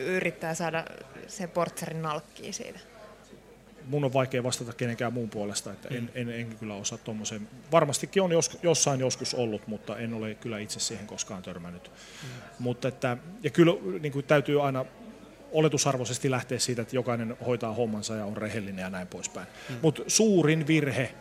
[0.00, 0.84] yrittää saada
[1.26, 2.78] se portsarin nalkkiin siitä?
[3.90, 7.48] mun on vaikea vastata kenenkään muun puolesta, että en, en, en kyllä osaa tuommoiseen.
[7.72, 11.90] Varmastikin on jos, jossain joskus ollut, mutta en ole kyllä itse siihen koskaan törmännyt.
[12.22, 12.28] Mm.
[12.58, 14.84] Mutta että, ja kyllä niin kuin täytyy aina
[15.52, 19.46] oletusarvoisesti lähteä siitä, että jokainen hoitaa hommansa ja on rehellinen ja näin poispäin.
[19.68, 19.76] Mm.
[19.82, 21.14] Mutta suurin virhe,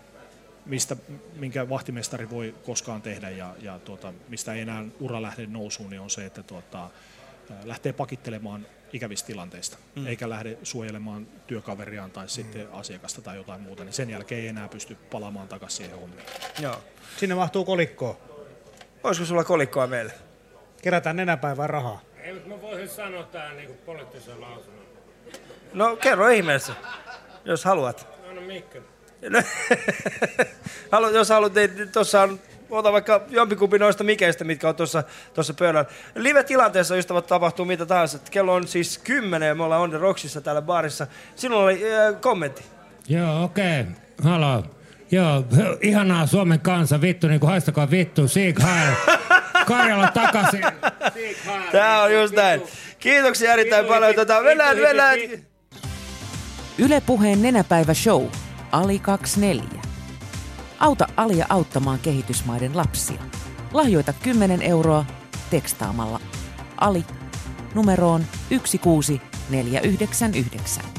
[0.65, 0.95] mistä,
[1.35, 6.01] minkä vahtimestari voi koskaan tehdä ja, ja tuota, mistä ei enää ura lähde nousuun, niin
[6.01, 6.89] on se, että tuota,
[7.63, 10.07] lähtee pakittelemaan ikävistä tilanteista, mm.
[10.07, 12.73] eikä lähde suojelemaan työkaveriaan tai sitten mm.
[12.73, 16.25] asiakasta tai jotain muuta, niin sen jälkeen ei enää pysty palaamaan takaisin siihen hommiin.
[16.59, 16.81] Joo.
[17.17, 18.17] Sinne mahtuu kolikkoa.
[19.03, 20.13] Olisiko sulla kolikkoa meille?
[20.81, 22.01] Kerätään nenäpäivää rahaa.
[22.17, 24.85] Ei, mutta mä voisin sanoa tähän niin poliittisen lausunnon.
[25.73, 26.73] No kerro ihmeessä,
[27.45, 28.07] jos haluat.
[28.25, 28.79] No, no Mikko.
[30.91, 35.53] Halu, jos haluat, niin tuossa on ota vaikka jompikumpi noista mikeistä, mitkä on tuossa, tuossa
[35.53, 35.85] pöydällä.
[36.15, 38.19] Live-tilanteessa, ystävät, tapahtuu mitä tahansa.
[38.31, 41.07] Kello on siis kymmenen ja me ollaan On The Rocksissa täällä baarissa.
[41.35, 42.63] Sinulla oli äh, kommentti.
[43.07, 43.81] Joo, okei.
[43.81, 43.93] Okay.
[44.23, 44.63] Halo.
[45.11, 45.43] Joo,
[45.81, 48.93] ihanaa Suomen kansa, vittu, niin kuin haistakaa vittu, Sieg Heil.
[49.65, 50.61] Karjala takaisin.
[51.71, 52.61] Tää on just näin.
[52.99, 54.15] Kiitoksia erittäin paljon.
[54.15, 55.19] Tota, mennään, mennään.
[56.77, 58.25] Yle Puheen nenäpäivä show.
[58.71, 59.88] Ali 24.
[60.79, 63.21] Auta Alia auttamaan kehitysmaiden lapsia.
[63.73, 65.05] Lahjoita 10 euroa
[65.49, 66.19] tekstaamalla
[66.77, 67.05] Ali
[67.75, 70.98] numeroon 16499.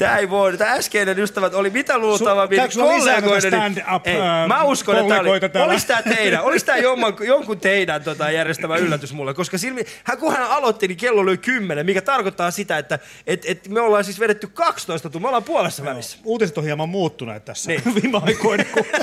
[0.00, 0.56] Tämä ei voi.
[0.58, 3.52] Tämä äskeinen ystävät oli mitä luultavammin kollegoiden.
[3.52, 4.16] stand-up Ei,
[4.48, 5.70] mä uskon, että tämä oli, täällä?
[5.70, 10.18] olisi tämä teidän, olisi tämä jonkun, jonkun teidän tota, järjestämä yllätys mulle, koska silmi, hän,
[10.18, 14.04] kun hän aloitti, niin kello oli kymmenen, mikä tarkoittaa sitä, että et, et me ollaan
[14.04, 16.18] siis vedetty 12 tuntia, me ollaan puolessa välissä.
[16.24, 17.82] Uutiset on hieman muuttuneet tässä Niin.
[18.02, 18.64] viime aikoina.
[18.64, 18.84] Kun...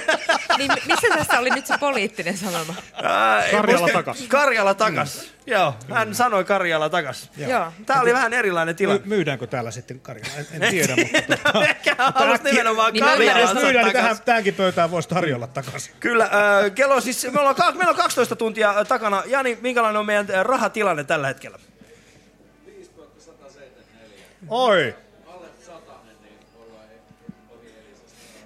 [0.58, 2.76] Niin missä tässä oli nyt se poliittinen sanoma?
[3.04, 4.22] Ää, Karjala takas.
[4.28, 5.34] Karjala takas.
[5.45, 7.32] Joo, hän sanoi Karjala takas.
[7.38, 7.72] Joo.
[7.86, 9.02] Tämä oli vähän erilainen tilanne.
[9.05, 10.30] My- myydäänkö täällä sitten Karjala?
[10.38, 14.92] En, en tiedä, mutta tota, Ehkä halusi nimenomaan Niin jos myydään, niin tähän, tähänkin pöytään
[14.92, 15.93] voisi tarjolla takaisin.
[15.99, 19.23] Kyllä, äh, kello siis, me ollaan, meillä on 12 tuntia takana.
[19.25, 21.59] Jani, minkälainen on meidän rahatilanne tällä hetkellä?
[24.49, 24.95] Oi!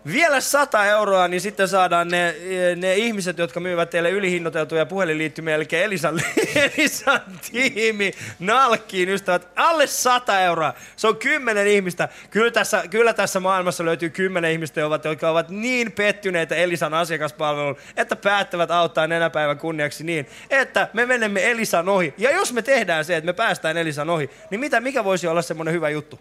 [0.05, 2.35] Vielä 100 euroa, niin sitten saadaan ne,
[2.75, 6.21] ne ihmiset, jotka myyvät teille ylihinnoiteltuja puhelinliittymiä, eli Elisan,
[6.77, 9.47] Elisan tiimi, nalkkiin ystävät.
[9.55, 10.73] Alle 100 euroa.
[10.95, 12.09] Se on kymmenen ihmistä.
[12.29, 18.15] Kyllä tässä, kyllä tässä maailmassa löytyy kymmenen ihmistä, jotka- ovat niin pettyneitä Elisan asiakaspalveluun, että
[18.15, 22.13] päättävät auttaa nenäpäivän kunniaksi niin, että me menemme Elisan ohi.
[22.17, 25.41] Ja jos me tehdään se, että me päästään Elisan ohi, niin mitä, mikä voisi olla
[25.41, 26.19] semmoinen hyvä juttu?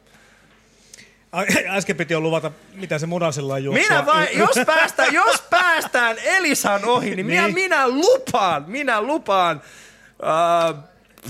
[1.68, 3.88] Äsken piti jo luvata, mitä se munasilla on juoksua.
[3.88, 7.54] Minä vain, jos päästään, jos päästään Elisan ohi, niin minä, Niin.
[7.54, 9.62] minä lupaan, minä lupaan,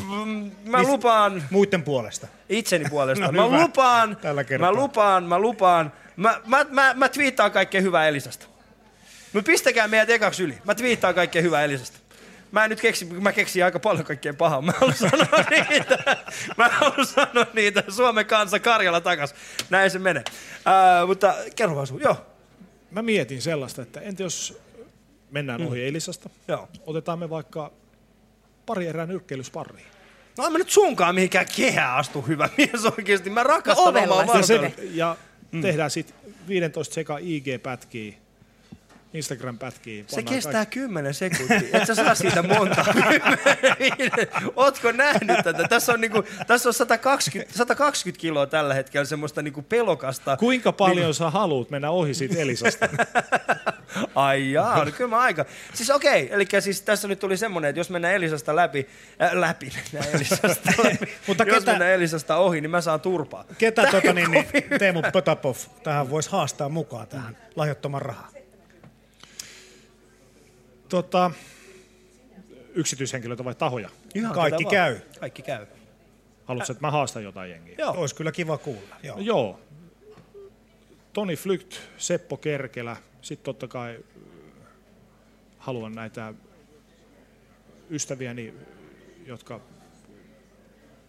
[0.08, 2.26] mm, mä Niin- lupaan Muiden puolesta.
[2.48, 3.24] itseni puolesta.
[3.32, 3.62] No mä hyvä.
[3.62, 4.16] lupaan,
[4.58, 8.46] mä lupaan, mä lupaan, mä, mä, mä, mä twiittaan kaikkea hyvää Elisasta.
[9.32, 10.58] No pistäkää meidät ekaksi yli.
[10.64, 11.98] Mä twiittaan kaikkea hyvää Elisasta.
[12.52, 14.62] Mä en nyt keksi, mä keksin aika paljon kaikkea pahaa.
[14.62, 15.98] Mä haluan sanoa niitä.
[16.56, 17.84] Mä haluan sanoa niitä.
[17.88, 19.34] Suomen kansa Karjala takas.
[19.70, 20.22] Näin se menee.
[20.54, 22.00] Äh, mutta kerro vaan sun.
[22.00, 22.26] Joo.
[22.90, 24.60] Mä mietin sellaista, että entä jos
[25.30, 26.68] mennään ohi Elisasta, Joo.
[26.86, 27.72] otetaan me vaikka
[28.66, 29.86] pari erää nyrkkeilysparriin.
[30.38, 33.30] No en mä nyt sunkaan mihinkään kehään astu hyvä mies oikeesti.
[33.30, 34.90] Mä rakastan No omaa Ja, se, vartaloa.
[34.94, 35.16] ja
[35.62, 36.16] tehdään sitten
[36.48, 38.14] 15 seka IG-pätkiä,
[39.14, 40.04] Instagram-pätkiä.
[40.06, 41.58] Se pannaan kestää 10 sekuntia.
[41.72, 42.84] Et sä saa siitä monta.
[44.56, 45.68] Ootko nähnyt tätä?
[45.68, 50.36] Tässä on, niinku, tässä on 120, 120 kiloa tällä hetkellä semmoista niinku pelokasta.
[50.36, 52.88] Kuinka paljon sä haluat mennä ohi siitä Elisasta?
[54.14, 55.44] Ai jaa, no kyllä mä aika.
[55.74, 58.88] Siis okei, eli siis tässä nyt tuli semmonen, että jos mennään Elisasta läpi,
[59.22, 61.14] äh, läpi, mennään Elisasta läpi.
[61.26, 63.44] Mutta jos ketä- mennään Elisasta ohi, niin mä saan turpaa.
[63.58, 64.46] Ketä tota, niin, niin,
[64.78, 68.39] Teemu Potapov tähän voisi haastaa mukaan tähän lahjoittaman rahaa?
[70.90, 71.30] Tota,
[72.74, 73.88] yksityishenkilöitä vai tahoja?
[74.14, 74.98] Ihan Kaikki käy.
[75.20, 75.66] Kaikki käy.
[76.44, 77.74] Haluatko, että mä haastan jotain jengiä?
[77.78, 77.94] Joo.
[77.96, 78.96] Olisi kyllä kiva kuulla.
[79.02, 79.16] Joo.
[79.16, 79.60] No joo.
[81.12, 84.68] Toni Flykt, Seppo Kerkelä, sitten totta kai äh,
[85.58, 86.34] haluan näitä
[87.90, 88.54] ystäviäni,
[89.26, 89.60] jotka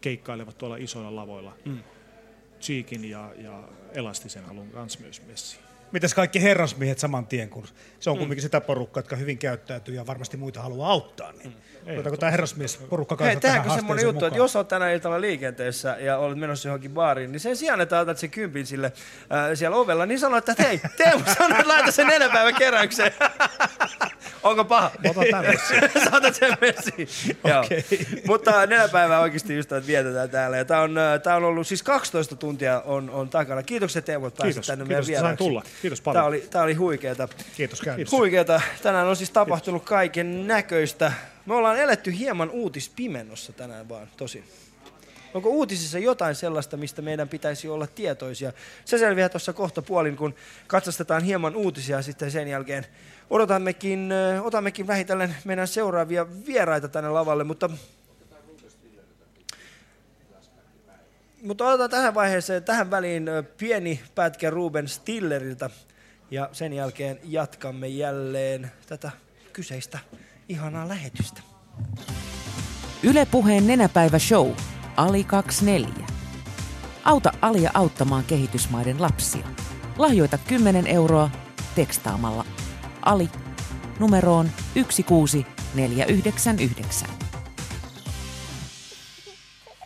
[0.01, 1.57] keikkailevat tuolla isoilla lavoilla.
[1.66, 1.84] Mm.
[2.62, 3.63] Cheekin ja, ja
[3.94, 5.71] Elastisen haluan kans myös messiin.
[5.92, 7.68] Mitäs kaikki herrasmiehet saman tien, kun
[8.00, 11.32] se on kumminkin sitä porukkaa, jotka hyvin käyttäytyy ja varmasti muita haluaa auttaa.
[11.32, 11.54] Niin.
[11.86, 15.98] Otetaanko tämä herrasmiesporukka Hei, kanssa tähän tehdäänkö semmoinen juttu, että jos olet tänä iltana liikenteessä
[16.00, 19.78] ja olet menossa johonkin baariin, niin sen sijaan, että otat sen kympin sille äh, siellä
[19.78, 23.13] ovella, niin sano, että hei, Teemu, sano, että laita sen nenäpäivän keräykseen.
[24.44, 24.92] Onko paha?
[25.04, 25.81] Mä otan tämän messiin.
[26.04, 27.07] Sä otat sen messiin.
[27.44, 27.60] Joo.
[27.60, 27.86] Okei.
[28.27, 30.57] Mutta neljä päivää oikeasti ystävät vietetään täällä.
[30.57, 33.63] Ja tää on, äh, tää on ollut siis 12 tuntia on, on takana.
[33.63, 34.68] Kiitokset Teemu, että pääsit Kiitos.
[34.68, 35.44] tänne Kiitos, meidän että sain vieraaksi.
[35.44, 35.63] tulla.
[35.81, 36.22] Kiitos paljon.
[36.22, 37.27] Tää oli, tää oli huikeeta.
[37.57, 38.18] Kiitos käynnistä.
[38.18, 38.62] Huikeeta.
[38.84, 41.12] Tänään on siis tapahtunut kaiken näköistä.
[41.46, 44.44] Me ollaan eletty hieman uutispimennossa tänään vaan, tosi.
[45.34, 48.54] Onko uutisissa jotain sellaista, mistä meidän pitäisi olla tietoisia?
[48.86, 50.36] Se selviää tuossa kohta puolin, kun
[50.68, 52.86] katsastetaan hieman uutisia ja sitten sen jälkeen
[53.30, 54.10] odotammekin,
[54.42, 57.70] otammekin vähitellen meidän seuraavia vieraita tänne lavalle, mutta
[61.42, 65.70] mutta otetaan tähän vaiheeseen, tähän väliin pieni pätkä Ruben Stilleriltä
[66.32, 69.12] ja sen jälkeen jatkamme jälleen tätä
[69.54, 70.00] kyseistä
[70.51, 71.42] ihanaa lähetystä.
[73.03, 74.51] Yle Puheen nenäpäivä show.
[74.95, 76.07] Ali 24.
[77.03, 79.48] Auta Alia auttamaan kehitysmaiden lapsia.
[79.98, 81.30] Lahjoita 10 euroa
[81.75, 82.45] tekstaamalla
[83.01, 83.30] Ali
[84.00, 87.09] numeroon 16499.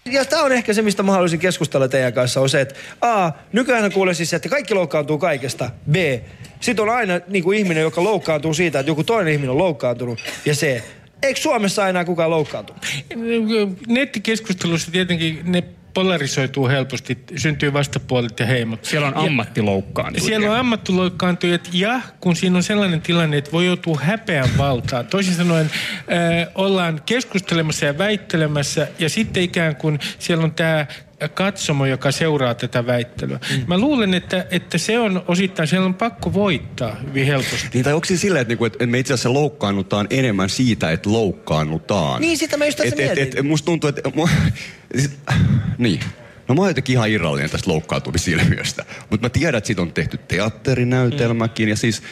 [0.05, 3.31] Ja tämä on ehkä se, mistä mä haluaisin keskustella teidän kanssa, on se, että A,
[3.53, 5.69] nykyään kuulee siis, että kaikki loukkaantuu kaikesta.
[5.91, 5.95] B,
[6.59, 10.19] sit on aina niin kuin ihminen, joka loukkaantuu siitä, että joku toinen ihminen on loukkaantunut.
[10.45, 10.81] Ja C,
[11.23, 12.85] eikö Suomessa enää kukaan loukkaantunut?
[13.87, 15.63] Nettikeskustelussa tietenkin ne
[15.95, 18.85] polarisoituu helposti, syntyy vastapuolet ja heimot.
[18.85, 20.25] Siellä on ammattiloukkaantujia.
[20.25, 25.07] Siellä on ammattiloukkaantujat ja kun siinä on sellainen tilanne, että voi joutua häpeän valtaan.
[25.07, 30.85] Toisin sanoen äh, ollaan keskustelemassa ja väittelemässä ja sitten ikään kuin siellä on tämä
[31.33, 33.39] katsomo, joka seuraa tätä väittelyä.
[33.49, 33.63] Mm.
[33.67, 37.69] Mä luulen, että, että se on osittain, siellä on pakko voittaa hyvin helposti.
[37.73, 41.11] Niin, tai onko se silleen, että, niinku, että me itse asiassa loukkaannutaan enemmän siitä, että
[41.11, 42.21] loukkaannutaan?
[42.21, 44.11] Niin, sitä mä just tässä et, et, et, musta tuntuu, että...
[44.15, 44.27] Mu,
[44.97, 45.11] siis,
[45.77, 45.99] niin.
[46.47, 48.85] No mä oon jotenkin ihan irrallinen tästä loukkaantumisilmiöstä.
[49.09, 51.69] Mutta mä tiedän, että siitä on tehty teatterinäytelmäkin.
[51.69, 52.03] Ja siis...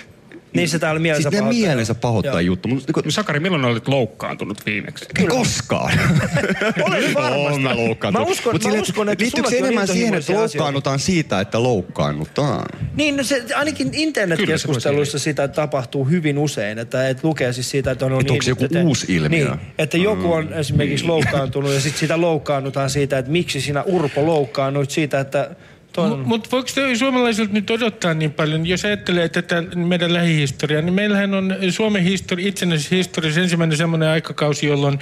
[0.54, 1.68] Niin se täällä mielensä siis ne pahoittaa.
[1.68, 2.40] mielensä pahoittaa Joo.
[2.40, 2.68] juttu.
[2.68, 5.06] Mut, niinku, Sakari, milloin olet loukkaantunut viimeksi?
[5.20, 5.94] en koskaan.
[6.86, 7.62] Olen varmasti.
[7.62, 8.28] Mä loukkaantunut.
[8.28, 10.58] Mä uskon, Mut mä silleen, uskon, että liittyykö se enemmän siihen, että intohimoisia asioita.
[10.58, 12.66] loukkaannutaan siitä, että loukkaannutaan?
[12.96, 18.06] Niin, no se, ainakin internetkeskusteluissa sitä tapahtuu hyvin usein, että et lukee siis siitä, että
[18.06, 19.50] on Että niin, onko se joku että, uusi ilmiö?
[19.50, 21.12] Niin, että joku on Mm, esimerkiksi niin.
[21.12, 25.56] loukkaantunut ja sitten sitä loukkaannutaan siitä, että miksi sinä Urpo loukkaannuit siitä, että.
[25.98, 26.68] Mutta mut voiko
[26.98, 28.66] suomalaisilta nyt odottaa niin paljon?
[28.68, 34.68] Jos ajattelee tätä meidän lähihistoriaa, niin meillähän on Suomen histori, itsenäisessä historiassa ensimmäinen semmoinen aikakausi,
[34.68, 35.00] jolloin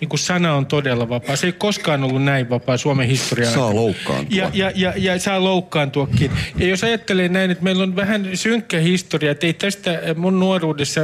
[0.00, 1.36] niin kuin sana on todella vapaa.
[1.36, 4.36] Se ei koskaan ollut näin vapaa Suomen historia Saa loukkaantua.
[4.38, 6.30] Ja, ja, ja, ja saa loukkaantuakin.
[6.58, 11.00] Ja jos ajattelee näin, että meillä on vähän synkkä historia, että ei tästä mun nuoruudessa,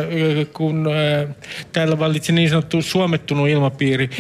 [0.52, 1.34] kun äh,
[1.72, 4.10] täällä vallitsi niin sanottu suomettunut ilmapiiri,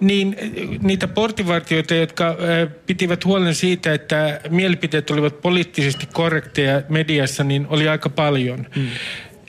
[0.00, 0.36] niin
[0.82, 2.36] niitä portivartioita, jotka äh,
[2.86, 8.66] pitivät huolen siitä, että mielipiteet olivat poliittisesti korrekteja mediassa, niin oli aika paljon.
[8.76, 8.86] Mm.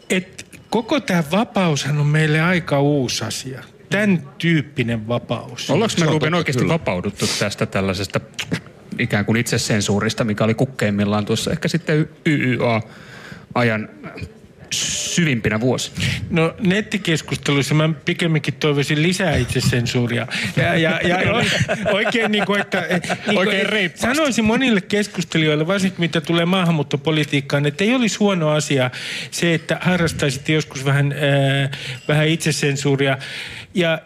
[0.09, 3.63] Et koko tämä vapaushan on meille aika uusi asia.
[3.89, 5.69] Tämän tyyppinen vapaus.
[5.69, 6.73] Ollaanko me Ruben oikeasti kyllä.
[6.73, 8.19] vapauduttu tästä tällaisesta
[8.99, 13.89] ikään kuin itsesensuurista, mikä oli kukkeimmillaan tuossa ehkä sitten YYA-ajan
[14.73, 15.95] syvimpinä vuosina?
[16.29, 20.27] No nettikeskusteluissa mä pikemminkin toivoisin lisää itsesensuuria.
[20.57, 22.81] Ja, ja, ja o- oikein niin kuin, että...
[22.81, 24.15] Niin kuin, Oikein reippaasti.
[24.15, 28.91] Sanoisin monille keskustelijoille, varsinkin mitä tulee maahanmuuttopolitiikkaan, että ei olisi huono asia
[29.31, 33.17] se, että harrastaisitte joskus vähän, äh, vähän itsesensuuria.
[33.73, 34.01] Ja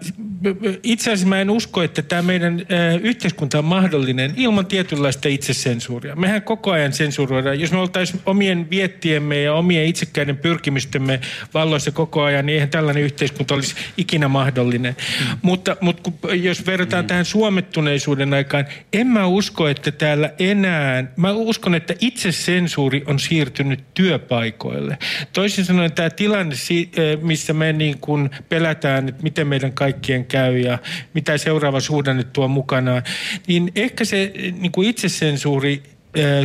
[0.84, 6.16] itse asiassa mä en usko, että tämä meidän äh, yhteiskunta on mahdollinen ilman tietynlaista itsesensuuria.
[6.16, 7.60] Mehän koko ajan sensuroidaan.
[7.60, 11.20] Jos me oltaisiin omien viettiemme ja omien itsekkäiden pyrkimystemme
[11.54, 14.96] valloissa koko ajan, niin eihän tällainen yhteiskunta olisi ikinä mahdollinen.
[15.20, 15.38] Mm.
[15.42, 17.08] Mutta, mutta kun, jos verrataan mm.
[17.08, 21.04] tähän suomettuneisuuden aikaan, en mä usko, että täällä enää...
[21.16, 24.98] Mä uskon, että itsesensuuri on siirtynyt työpaikoille.
[25.34, 26.56] Toisin sanoen tämä tilanne,
[26.98, 30.78] eh, missä me niin kuin pelätään, että miten meidän kaikkien käy ja
[31.14, 33.04] mitä seuraava suhdanne tuo mukanaan,
[33.48, 35.84] niin ehkä se eh, niin kuin itsesensuuri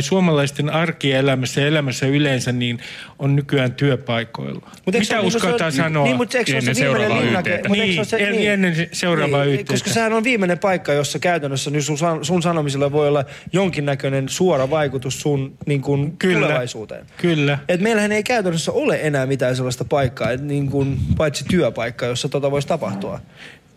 [0.01, 2.79] suomalaisten arkielämässä ja elämässä yleensä niin
[3.19, 4.61] on nykyään työpaikoilla.
[4.85, 6.03] Mut se Mitä niin se uskaltaa sanoa?
[6.03, 7.55] Niin, mutta eikö se se Ennen viimeinen seuraavaa linnake?
[7.55, 9.73] Eikö se Niin, se- eli ennen se- seuraavaa niin, YT:tä.
[9.73, 14.69] Koska sehän on viimeinen paikka, jossa käytännössä niin sun, sun sanomisilla voi olla jonkinnäköinen suora
[14.69, 16.47] vaikutus sun niin kuin Kyllä.
[16.47, 17.05] tulevaisuuteen.
[17.17, 17.59] Kyllä.
[17.67, 22.29] Et meillähän ei käytännössä ole enää mitään sellaista paikkaa, et niin kuin, paitsi työpaikka, jossa
[22.29, 23.19] tota voisi tapahtua.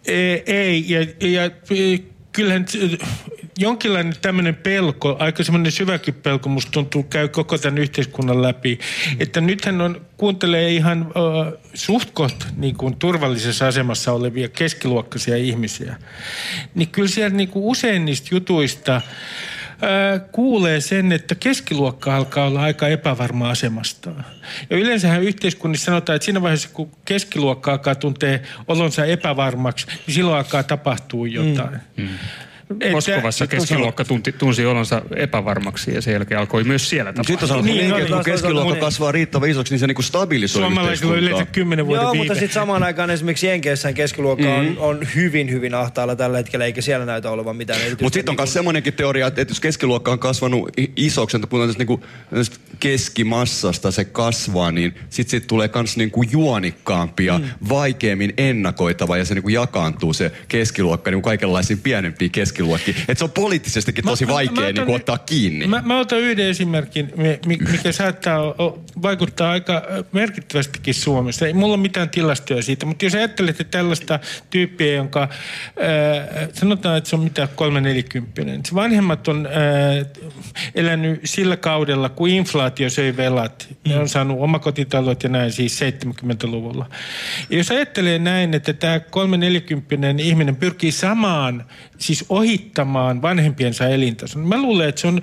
[0.06, 1.50] Ei, ei ja, ja e,
[2.32, 2.64] kyllähän
[3.58, 8.78] jonkinlainen tämmöinen pelko, aika semmoinen syväkin pelko musta tuntuu käy koko tämän yhteiskunnan läpi.
[9.18, 15.96] Että nythän on, kuuntelee ihan äh, suht koht, niin kuin turvallisessa asemassa olevia keskiluokkaisia ihmisiä.
[16.74, 19.00] Niin kyllä siellä niin kuin usein niistä jutuista
[20.32, 24.24] kuulee sen, että keskiluokka alkaa olla aika epävarma asemastaan.
[24.70, 30.36] Ja yleensähän yhteiskunnissa sanotaan, että siinä vaiheessa, kun keskiluokka alkaa tuntea olonsa epävarmaksi, niin silloin
[30.36, 31.78] alkaa tapahtua jotain.
[31.96, 32.08] Mm.
[32.92, 37.32] Moskovassa keskiluokka tunti, tunsi olonsa epävarmaksi ja sen jälkeen alkoi myös siellä tapahtua.
[37.32, 41.12] Sitten sanoo, niin, niin, että kun keskiluokka kasvaa riittävän isoksi, niin se niinku stabilisoi Suomalaisilla
[41.12, 42.24] on yleensä kymmenen vuoden Joo, viive.
[42.24, 44.50] mutta sitten samaan aikaan esimerkiksi Jenkeissään keskiluokka mm.
[44.50, 48.04] on, on hyvin, hyvin ahtaalla tällä hetkellä, eikä siellä näytä olevan mitään erityistä.
[48.04, 51.74] Mutta sitten on myös niinku- semmoinenkin teoria, että jos keskiluokka on kasvanut isoksi, että puhutaan
[51.78, 52.04] niinku,
[52.80, 57.44] keskimassasta se kasvaa, niin sitten sit tulee myös niinku juonikkaampi ja mm.
[57.68, 62.53] vaikeammin ennakoitava ja se niinku jakaantuu se keskiluokka niinku kaikenlaisiin pienempiin keskiluokkiin.
[63.08, 65.66] Että se on poliittisestikin tosi vaikea otan- niinku ottaa kiinni.
[65.66, 68.40] Mä, mä otan yhden esimerkin, mi- mi- mikä saattaa
[69.02, 69.82] vaikuttaa aika
[70.12, 71.46] merkittävästikin Suomessa.
[71.46, 74.18] Ei mulla ole mitään tilastoja siitä, mutta jos ajattelette tällaista
[74.50, 75.28] tyyppiä, jonka äh,
[76.52, 78.68] sanotaan, että se on mitä 340.
[78.68, 79.52] Se vanhemmat on äh,
[80.74, 83.68] elänyt sillä kaudella, kun inflaatio söi velat.
[83.88, 86.86] Ne on saanut omakotitalot ja näin siis 70-luvulla.
[87.50, 91.64] Ja jos ajattelee näin, että tämä 340 ihminen pyrkii samaan,
[91.98, 95.20] siis ohittamaan vanhempiensa elintason, mä luulen, että se on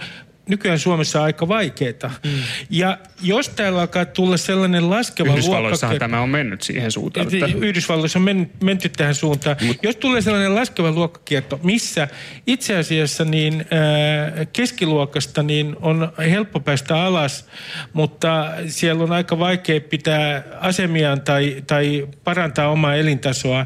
[0.52, 2.12] nykyään Suomessa aika vaikeaa.
[2.24, 2.30] Mm.
[2.70, 7.28] Ja jos täällä alkaa tulla sellainen laskeva Yhdysvalloissahan luokkaker- tämä on mennyt siihen suuntaan.
[7.34, 9.56] että Että Yhdysvalloissa on men, menty tähän suuntaan.
[9.62, 9.78] Mut.
[9.84, 12.08] Jos tulee sellainen laskeva luokkakierto, missä
[12.48, 17.46] itse asiassa niin, äh, keskiluokasta niin on helppo päästä alas,
[17.94, 23.66] mutta siellä on aika vaikea pitää asemiaan tai, tai parantaa omaa elintasoa,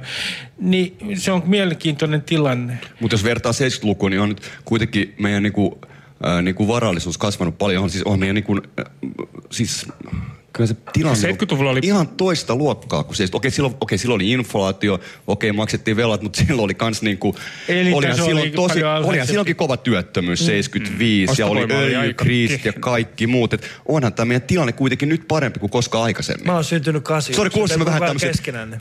[0.60, 2.78] niin se on mielenkiintoinen tilanne.
[3.00, 5.80] Mutta jos vertaa 70-lukuun, niin on nyt kuitenkin meidän niinku,
[6.24, 7.84] ää, niinku varallisuus kasvanut paljon.
[7.84, 8.86] On, siis on meidän niinku, äh,
[9.52, 9.88] siis
[10.56, 13.04] kyllä se tilanne on 70-luvulla oli- ihan toista luokkaa.
[13.04, 17.02] Kuin se, okei, silloin, okei, silloin oli inflaatio, okei, maksettiin velat, mutta silloin oli kans
[17.02, 17.36] niinku,
[17.68, 19.10] Elintaso olihan oli silloin tosi, paljon alhaisempi.
[19.10, 23.54] olihan silloinkin kova työttömyys, 75, ja oli oli öljykriisit ja kaikki muut.
[23.54, 26.48] Et onhan tämä meidän tilanne kuitenkin nyt parempi kuin koskaan aikaisemmin.
[26.48, 27.34] Mä oon syntynyt kasi.
[27.34, 28.80] Sori, kuulostin mä vähän tämmösen- keskenänne.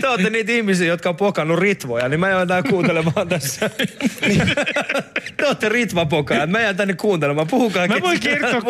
[0.00, 3.70] Te olette niitä ihmisiä, jotka on pokannut ritvoja, niin mä jään tää kuuntelemaan tässä.
[5.36, 7.46] Te olette ritvapokaajat, mä jään tänne kuuntelemaan.
[7.46, 8.60] Puhukaa Mä voin kertoa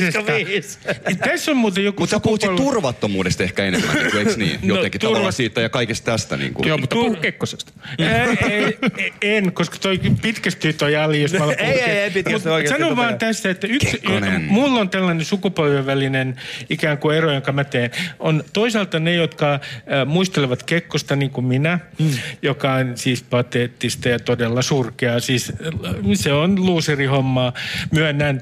[0.00, 0.82] vuodesta Kekkosesta.
[0.92, 1.18] 75.
[1.30, 4.58] Tässä on muuten joku Mutta sukupolvi- turvattomuudesta ehkä enemmän, niin kuin, eikö niin?
[4.62, 6.36] No, Jotenkin turva- tavallaan siitä ja kaikesta tästä.
[6.36, 6.68] Niin kuin.
[6.68, 7.72] Joo, mutta puhu Kekkosesta.
[7.98, 12.10] ei, ei, ei, en, koska toi pitkästyy toi Ali, jos mä alan Ei, ei, ei
[12.10, 13.18] pitkästy Mut oikeasti, Sanon tota vaan joo.
[13.18, 14.02] tässä, että yksi,
[14.48, 17.90] mulla on tällainen sukupolven välinen ikään kuin ero, jonka mä teen.
[18.18, 19.60] On toisaalta ne, jotka äh,
[20.06, 22.10] muistelevat Kekkosta niin kuin minä, mm.
[22.42, 25.20] joka on siis pateettista ja todella surkeaa.
[25.20, 27.52] Siis äh, se on luuserihommaa,
[27.90, 28.40] myönnän.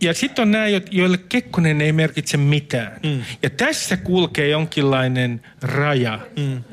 [0.00, 3.00] Ja sitten on nämä, joille Kekkonen ei merkitse mitään.
[3.02, 3.22] Mm.
[3.42, 6.18] Ja tässä kulkee jonkinlainen raja.
[6.36, 6.64] Mm.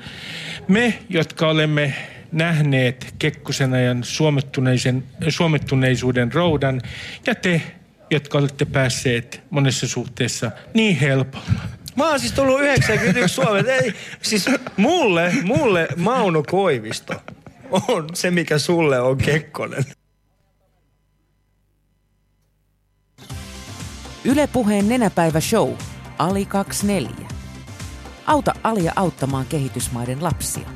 [0.68, 1.94] Me, jotka olemme
[2.32, 6.82] nähneet Kekkosen ajan suomettuneisen, suomettuneisuuden roudan,
[7.28, 7.62] ja te,
[8.12, 11.62] jotka olette päässeet monessa suhteessa niin helpolla.
[11.96, 13.70] Mä oon siis tullut 91 Suomeen.
[13.70, 17.14] Ei, siis mulle, mulle Mauno Koivisto
[17.88, 19.84] on se, mikä sulle on Kekkonen.
[24.26, 25.74] Yle Puheen nenäpäivä show.
[26.18, 27.28] Ali 24.
[28.26, 30.70] Auta Alia auttamaan kehitysmaiden lapsia.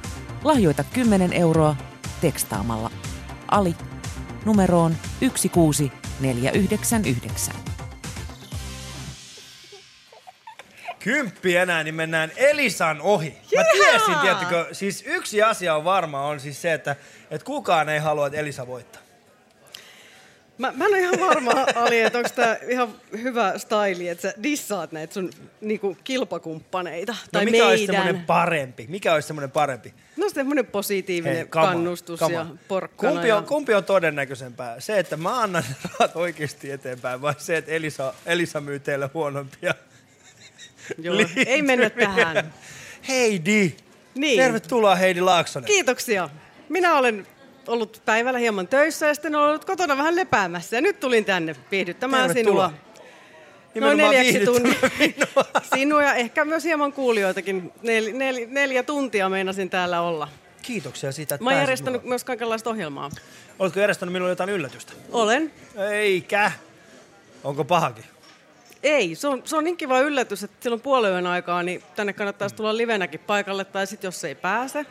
[0.43, 1.75] Lahjoita 10 euroa
[2.21, 2.91] tekstaamalla
[3.47, 3.75] Ali
[4.45, 7.55] numeroon 16499.
[10.99, 13.37] Kymppi enää, niin mennään Elisan ohi.
[13.55, 16.95] Mä tiesin, tiettykö, siis yksi asia on varma, on siis se, että,
[17.31, 19.04] että kukaan ei halua, että Elisa voittaa.
[20.57, 24.33] Mä, mä en ole ihan varma, Ali, että onko tämä ihan hyvä staili, että sä
[24.43, 25.29] dissaat näitä sun
[25.61, 27.11] niinku, kilpakumppaneita.
[27.11, 28.03] No tai mikä olisi meidän.
[28.03, 28.85] semmoinen parempi?
[28.89, 29.93] Mikä olisi semmoinen parempi?
[30.17, 33.13] No semmoinen positiivinen Hei, on, kannustus come ja porkkana.
[33.13, 33.37] Kumpi ja...
[33.37, 34.79] on, kumpi on todennäköisempää?
[34.79, 35.63] Se, että mä annan
[35.99, 39.73] rahat oikeasti eteenpäin vai se, että Elisa, Elisa myy teille huonompia
[41.03, 42.53] Joo, ei mennä tähän.
[43.07, 43.75] Heidi!
[44.15, 44.39] Niin.
[44.39, 45.67] Tervetuloa Heidi Laaksonen.
[45.67, 46.29] Kiitoksia.
[46.69, 47.27] Minä olen
[47.67, 50.75] ollut päivällä hieman töissä ja sitten olen ollut kotona vähän lepäämässä.
[50.77, 52.67] Ja nyt tulin tänne viihdyttämään Tervetuloa.
[53.73, 53.87] sinua.
[53.87, 54.89] Noin neljäksi tuntia.
[55.75, 57.71] Sinua ja ehkä myös hieman kuulijoitakin.
[57.81, 60.27] Nel, nel, neljä tuntia meinasin täällä olla.
[60.61, 62.09] Kiitoksia siitä, että Mä oon järjestänyt mukaan.
[62.09, 63.09] myös kaikenlaista ohjelmaa.
[63.59, 64.93] Oletko järjestänyt minulle jotain yllätystä?
[65.11, 65.51] Olen.
[65.91, 66.51] Eikä.
[67.43, 68.03] Onko pahakin?
[68.83, 72.13] Ei, se on, se on niin kiva yllätys, että silloin puolen yön aikaa niin tänne
[72.13, 74.85] kannattaisi tulla livenäkin paikalle, tai sitten jos ei pääse,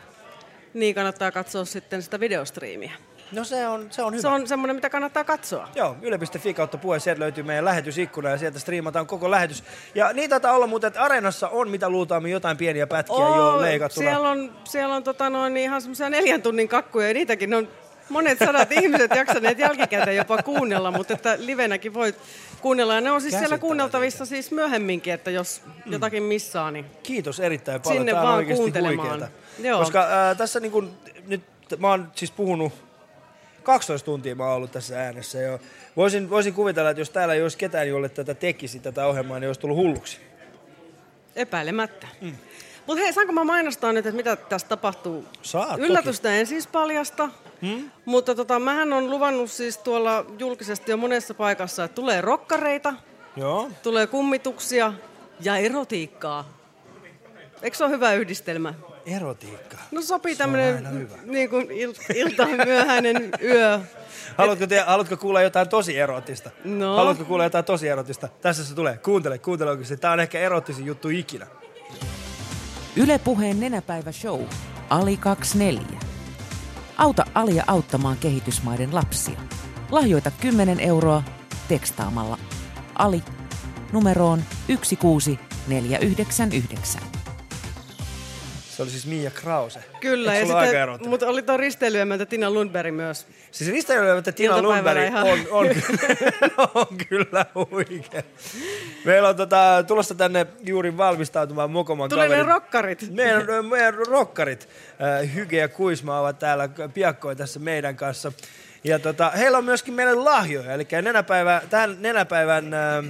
[0.75, 2.91] niin kannattaa katsoa sitten sitä videostriimiä.
[3.31, 4.21] No se on, se on hyvä.
[4.21, 5.69] Se on semmoinen, mitä kannattaa katsoa.
[5.75, 9.63] Joo, yle.fi kautta puhe, sieltä löytyy meidän lähetysikkuna ja sieltä striimataan koko lähetys.
[9.95, 13.61] Ja niin taitaa olla muuten, että Areenassa on mitä luultavasti jotain pieniä pätkiä jo Oo,
[13.61, 14.09] leikattuna.
[14.09, 17.67] Siellä on, siellä on tota noin, ihan semmoisia neljän tunnin kakkuja ja niitäkin on
[18.09, 22.15] monet sadat ihmiset jaksaneet jälkikäteen jopa kuunnella, mutta että livenäkin voit
[22.61, 22.95] kuunnella.
[22.95, 27.81] Ja ne on siis siellä kuunneltavissa siis myöhemminkin, että jos jotakin missaa, niin Kiitos erittäin
[27.81, 27.99] paljon.
[27.99, 29.27] Sinne Tää on vaan kuuntelemaan.
[29.59, 29.79] Joo.
[29.79, 30.97] Koska ää, tässä niin kun,
[31.27, 31.41] nyt
[31.77, 32.73] mä oon siis puhunut
[33.63, 35.59] 12 tuntia mä oon ollut tässä äänessä jo.
[35.95, 39.49] Voisin, voisin kuvitella, että jos täällä ei olisi ketään, jolle tätä tekisi tätä ohjelmaa, niin
[39.49, 40.17] olisi tullut hulluksi.
[41.35, 42.07] epäilemättä.
[42.21, 42.35] Mm.
[42.87, 45.25] Mutta hei, saanko mä mainostaa nyt, että mitä tässä tapahtuu?
[45.41, 47.29] Saat Yllätystä en siis paljasta,
[47.61, 47.91] Hmm?
[48.05, 52.93] mutta tota, mähän on luvannut siis tuolla julkisesti jo monessa paikassa, että tulee rokkareita,
[53.35, 53.69] Joo.
[53.83, 54.93] tulee kummituksia
[55.41, 56.49] ja erotiikkaa.
[57.61, 58.73] Eikö se ole hyvä yhdistelmä?
[59.05, 59.77] Erotiikka.
[59.91, 60.87] No sopii tämmöinen
[61.25, 63.79] niin kuin il- ilta myöhäinen yö.
[64.37, 66.49] Haluatko, te, haluatko kuulla jotain tosi erotista?
[66.63, 66.95] No.
[66.95, 68.27] Haluatko kuulla jotain tosi erotista?
[68.41, 68.97] Tässä se tulee.
[68.97, 69.97] Kuuntele, kuuntele oikeasti.
[69.97, 71.47] Tämä on ehkä erottisin juttu ikinä.
[72.97, 74.41] Yle Puheen nenäpäivä show.
[74.89, 75.99] Ali 24.
[76.97, 79.39] Auta Alia auttamaan kehitysmaiden lapsia.
[79.91, 81.23] Lahjoita 10 euroa
[81.67, 82.37] tekstaamalla
[82.95, 83.23] Ali
[83.91, 87.14] numeroon 16499.
[88.75, 89.79] Se oli siis Mia Krause.
[90.01, 93.27] Kyllä, ja sitten, mutta oli tuo risteilyemäntä Tina Lundberg myös.
[93.51, 95.27] Siis risteilyemäntä Tina Lundberg ihan.
[95.27, 95.67] on, on,
[96.73, 98.23] on kyllä huikea.
[99.05, 102.47] Meillä on tota, tulossa tänne juuri valmistautumaan Mokoman Tuli ne kaverit.
[102.47, 103.07] rokkarit.
[103.11, 104.69] Meidän, meidän rokkarit,
[105.01, 108.31] äh, Hyge ja Kuisma, ovat täällä piakkoin tässä meidän kanssa.
[108.83, 113.05] Ja tota, heillä on myöskin meille lahjoja, eli nenäpäivä, tähän nenäpäivän äh,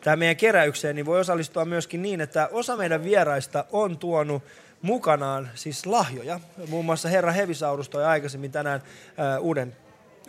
[0.00, 4.42] tähän meidän keräykseen niin voi osallistua myöskin niin, että osa meidän vieraista on tuonut
[4.86, 6.40] mukanaan siis lahjoja.
[6.68, 8.82] Muun muassa Herra Hevisaurus toi aikaisemmin tänään
[9.18, 9.76] äh, uuden,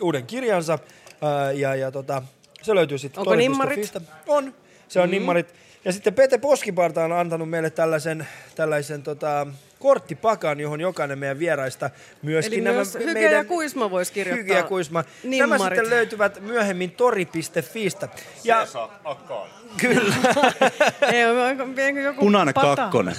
[0.02, 0.72] uuden kirjansa.
[0.72, 2.22] Äh, ja, ja tota,
[2.62, 3.92] se löytyy sitten Onko nimmarit?
[4.26, 4.54] On.
[4.88, 5.10] Se on Mm.
[5.10, 5.10] mm.
[5.10, 5.54] nimmarit.
[5.84, 9.46] Ja sitten Pete Poskiparta on antanut meille tällaisen, tällaisen tota,
[9.78, 11.90] korttipakan, johon jokainen meidän vieraista
[12.22, 15.04] myöskin Eli nämä myös Hyge meidän ja Kuisma voisi kirjoittaa Hyge ja Kuisma.
[15.24, 15.78] Nämä nimmarit.
[15.78, 18.08] sitten löytyvät myöhemmin tori.fiistä.
[18.44, 18.66] Ja,
[19.76, 20.14] Kyllä.
[21.12, 22.76] Ei, onko- vienkö joku Punainen pata?
[22.76, 23.14] kakkonen.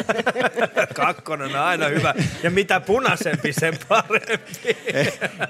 [0.94, 2.14] Kakkonen on aina hyvä.
[2.42, 4.76] Ja mitä punaisempi, sen parempi.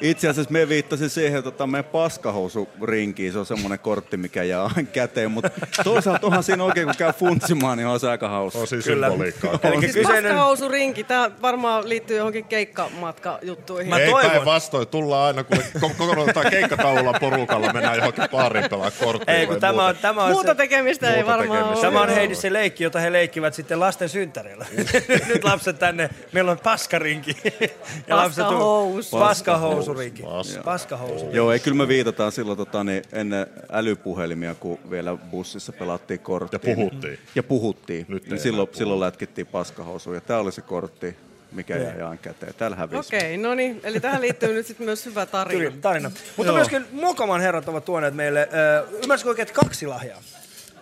[0.00, 3.32] Itse asiassa me viittasin siihen tota, meidän paskahousurinkiin.
[3.32, 5.30] Se on semmoinen kortti, mikä jää aina käteen.
[5.30, 5.50] Mutta
[5.84, 8.58] toisaalta onhan siinä oikein, kun käy funtsimaan, niin on se aika hauska.
[8.58, 9.06] On siinä Kyllä.
[9.08, 9.58] symboliikkaa.
[9.62, 10.22] Eli Siis kyseinen...
[10.24, 13.88] paskahousurinki, tämä varmaan liittyy johonkin keikkamatkajuttuihin.
[13.90, 14.30] Mä Ei toivon.
[14.30, 19.34] päinvastoin, tullaan aina, kun ko- kokonaisella keikkataululla porukalla mennään johonkin baariin pelaa korttia.
[19.34, 19.96] Ei, kun tämä on.
[20.14, 21.86] Tämä on Muuta se, tekemistä ei Muuta varmaan tekemistä.
[21.86, 21.94] ole.
[21.94, 24.66] Tämä on Heidi se leikki, jota he leikkivät sitten lasten synttäreillä.
[25.28, 27.36] Nyt lapset tänne, meillä on paskarinki.
[28.06, 29.18] Ja Paskahousu.
[29.18, 30.22] Paskahousurinki.
[30.22, 30.62] Paska.
[30.62, 31.26] Paskahousu.
[31.32, 36.60] Joo, ei kyllä me viitataan silloin tota, niin ennen älypuhelimia, kun vielä bussissa pelattiin korttia.
[36.62, 37.18] Ja puhuttiin.
[37.34, 38.06] Ja puhuttiin.
[38.08, 40.16] Nyt niin ei silloin, enää silloin lätkittiin paskahousuja.
[40.16, 41.16] Ja tämä oli se kortti,
[41.52, 42.54] mikä jäi aina käteen.
[42.54, 43.16] Täällä hävisi.
[43.16, 43.80] Okei, no niin.
[43.84, 45.58] Eli tähän liittyy nyt sitten myös hyvä tarina.
[45.64, 46.10] Kyllä, tarina.
[46.36, 50.22] Mutta myöskin Mokoman herrat ovat tuoneet meille, äh, ymmärsikö oikein, että kaksi lahjaa?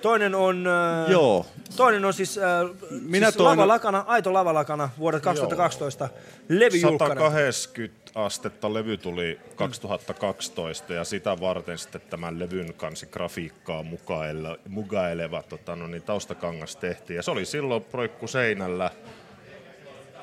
[0.03, 1.47] Toinen on, äh, Joo.
[1.77, 2.45] toinen on siis, äh,
[2.91, 6.09] Minä siis toin- lavalakana, aito lavalakana vuodet 2012
[6.49, 7.15] levyjulkkana.
[7.15, 15.43] 180 astetta levy tuli 2012 ja sitä varten sitten tämän levyn kansi grafiikkaa mukaile, mukaileva
[15.43, 17.17] tota, no niin, taustakangas tehtiin.
[17.17, 18.91] Ja se oli silloin proikku seinällä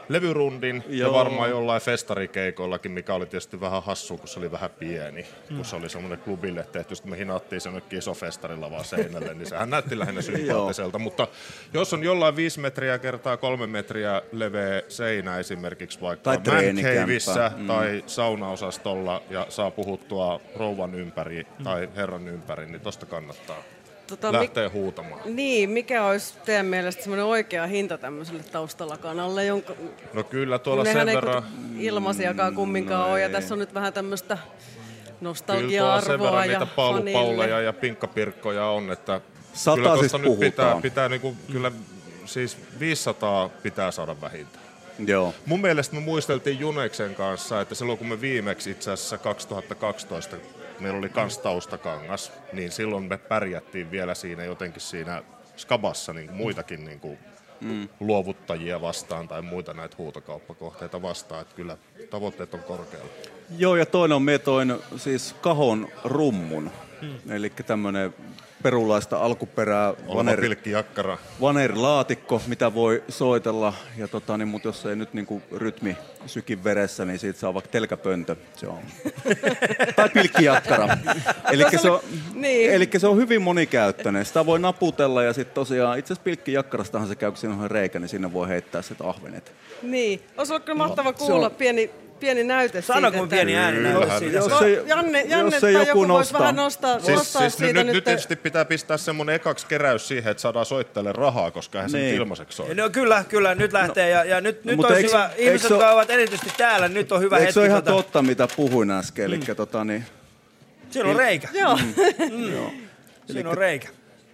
[0.09, 1.07] levyrundin Joo.
[1.07, 5.25] Ja varmaan jollain festarikeikoillakin, mikä oli tietysti vähän hassu, kun se oli vähän pieni.
[5.49, 5.55] Mm.
[5.55, 9.33] Kun se oli semmoinen klubille tehty, sitten me hinattiin sen jonnekin iso festarilla vaan seinälle,
[9.33, 10.99] niin sehän näytti lähinnä sympaattiselta.
[10.99, 11.27] Mutta
[11.73, 16.37] jos on jollain 5 metriä kertaa 3 metriä leveä seinä esimerkiksi vaikka Tai
[17.57, 17.67] Mm.
[17.67, 23.63] tai saunaosastolla ja saa puhuttua rouvan ympäri tai herran ympäri, niin tosta kannattaa
[24.07, 25.21] Tota, lähteä huutamaan.
[25.25, 29.73] Niin, mikä olisi teidän mielestä semmoinen oikea hinta tämmöiselle taustalakanalle, jonka
[30.13, 31.43] No kyllä tuolla nehän sen ei verran...
[31.79, 36.49] ilmaisiakaan kumminkaan no ole, ja tässä on nyt vähän tämmöistä Kyllä tuolla sen nostalgia-arvoa verran
[36.49, 37.63] ja niitä paulupauleja fanille.
[37.63, 39.21] ja pinkkapirkkoja on, että
[39.53, 41.71] Sata kyllä siis tuosta nyt pitää, pitää niinku, kyllä
[42.25, 44.65] siis 500 pitää saada vähintään.
[45.07, 45.33] Joo.
[45.45, 50.35] Mun mielestä me muisteltiin Juneksen kanssa, että silloin kun me viimeksi itse asiassa 2012
[50.79, 55.23] meillä oli kans taustakangas, niin silloin me pärjättiin vielä siinä jotenkin siinä
[55.57, 57.17] skabassa niin kuin muitakin niin kuin
[57.61, 57.89] mm.
[57.99, 61.77] luovuttajia vastaan tai muita näitä huutokauppakohteita vastaan, että kyllä
[62.09, 63.09] tavoitteet on korkealla.
[63.57, 66.71] Joo, ja toinen on, me toin siis kahon rummun.
[67.01, 67.31] Hmm.
[67.31, 68.13] Eli tämmöinen
[68.65, 71.17] perulaista alkuperää vaner, pilkkijakkara.
[71.41, 73.73] vanerilaatikko, mitä voi soitella.
[73.97, 77.53] Ja tota, niin, mutta jos ei nyt niin kuin rytmi sykin veressä, niin siitä saa
[77.53, 78.35] vaikka telkäpöntö.
[78.55, 78.79] Se on.
[79.95, 80.97] tai pilkkijakkara.
[81.51, 81.99] Eli se, on,
[82.33, 82.71] Niin.
[82.71, 84.25] elikkä se on hyvin monikäyttöinen.
[84.25, 87.99] Sitä voi naputella ja sitten tosiaan, itse asiassa pilkkijakkarastahan se käy, kun siinä on reikä,
[87.99, 89.53] niin sinne voi heittää sitten ahvenet.
[89.81, 93.17] Niin, olisi ollut kyllä mahtava se kuulla on- pieni pieni näyte Sano, siitä.
[93.19, 94.37] kun pieni ääni näytä siitä.
[94.37, 97.57] Jos, Jos no, Janne, Janne jos tai joku joku voisi vähän nostaa, Siis, nostaa siis
[97.57, 97.95] siitä nyt, nyt.
[97.95, 102.07] nyt tietysti pitää pistää semmonen ekaksi keräys siihen, että saadaan soittajille rahaa, koska se Niin.
[102.07, 102.73] nyt ilmaiseksi ole.
[102.73, 104.09] No kyllä, kyllä, nyt lähtee.
[104.09, 106.87] Ja, ja nyt, nyt mutta olisi eiks- hyvä, ihmiset, eiks se jotka ovat erityisesti täällä,
[106.87, 107.53] nyt on hyvä Eikö hetki.
[107.53, 109.25] se ole ihan tota- totta, mitä puhuin äsken?
[109.25, 110.05] Eli tota, niin,
[110.89, 111.47] Siinä on reikä.
[111.53, 111.77] Joo.
[112.31, 112.53] Mm.
[112.53, 112.71] Joo.
[113.31, 113.87] Siinä on reikä.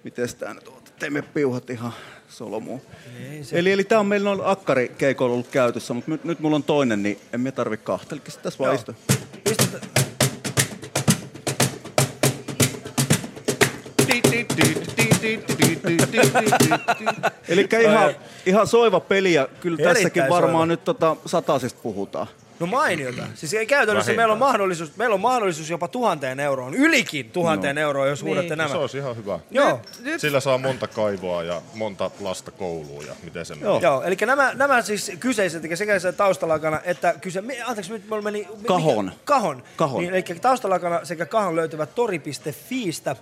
[0.03, 0.73] Miten tää nyt on?
[0.99, 1.93] Teemme piuhat ihan
[2.49, 2.81] solmuun.
[3.19, 6.39] Niin, se- Eli, eli tää on meillä on akkari keikoilla ollut käytössä, mutta nyt, nyt
[6.39, 8.15] mulla on toinen, niin en me tarvi kahta.
[8.15, 8.95] Eli tässä vaan istu.
[17.49, 20.65] Eli ihan, ihan soiva peli ja kyllä Erittäin tässäkin varmaan soiva.
[20.65, 22.27] nyt tota, satasista puhutaan.
[22.61, 23.21] No mainiota.
[23.35, 27.81] Siis ei käytännössä meillä on, mahdollisuus, meillä on mahdollisuus jopa tuhanteen euroon, ylikin tuhanteen No.
[27.81, 28.69] euroon, jos huudatte No nämä.
[28.69, 29.39] Se olisi ihan hyvä.
[29.51, 29.81] Joo.
[30.17, 33.79] Sillä saa monta kaivoa ja monta lasta kouluun ja miten se Joo.
[33.81, 37.43] Joo, eli nämä, nämä siis kyseiset, eli sekä se taustalakana että kyse...
[37.65, 38.47] Anteeksi, nyt meni...
[38.67, 39.05] Kahon.
[39.05, 39.63] mikä- Kahon.
[39.75, 40.01] Kahon.
[40.01, 43.15] Niin, eli taustalakana sekä kahon löytyvät tori.fiistä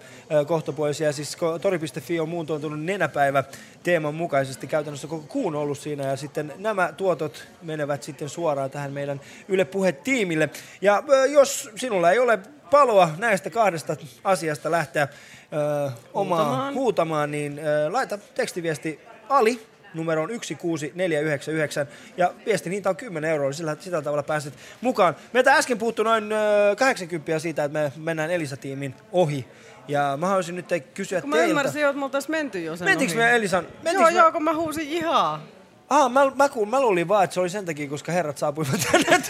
[0.48, 1.12] kohtapuolisia.
[1.14, 3.44] Siis tori.fi on muuntoutunut nenäpäivä
[3.84, 4.68] teeman mukaisesti.
[4.68, 9.66] Käytännössä koko kuun ollut siinä ja sitten nämä tuotot menevät sitten suoraan tähän meidän Yle
[9.66, 10.50] Puhe-tiimille.
[10.82, 12.40] Ja jos sinulla ei ole
[12.72, 16.74] paloa näistä kahdesta asiasta lähteä ö, omaa Huutamaan.
[16.74, 19.62] huutamaan, niin ö, laita tekstiviesti Ali
[19.94, 21.88] numeroon 16499
[22.18, 25.16] ja viestin hinta on 10 euroa, sillä sillä tavalla pääset mukaan.
[25.34, 29.48] Meiltä äsken puuttu noin ö, 80 siitä, että me mennään Elisa-tiimin ohi.
[29.88, 31.50] Ja mä haluaisin nyt kysyä Kun mä teiltä.
[31.50, 33.24] ymmärsin jo, että me oltais menty jo sen Mentiinkö ohi.
[33.24, 33.64] me Elisan?
[33.64, 35.44] Joo, Mentiinkö me- joo, kun mä huusin jihaa.
[35.90, 38.80] Ah, mä, mä, kuul, mä luulin vaan, että se oli sen takia, koska herrat saapuivat
[38.92, 39.24] tänne.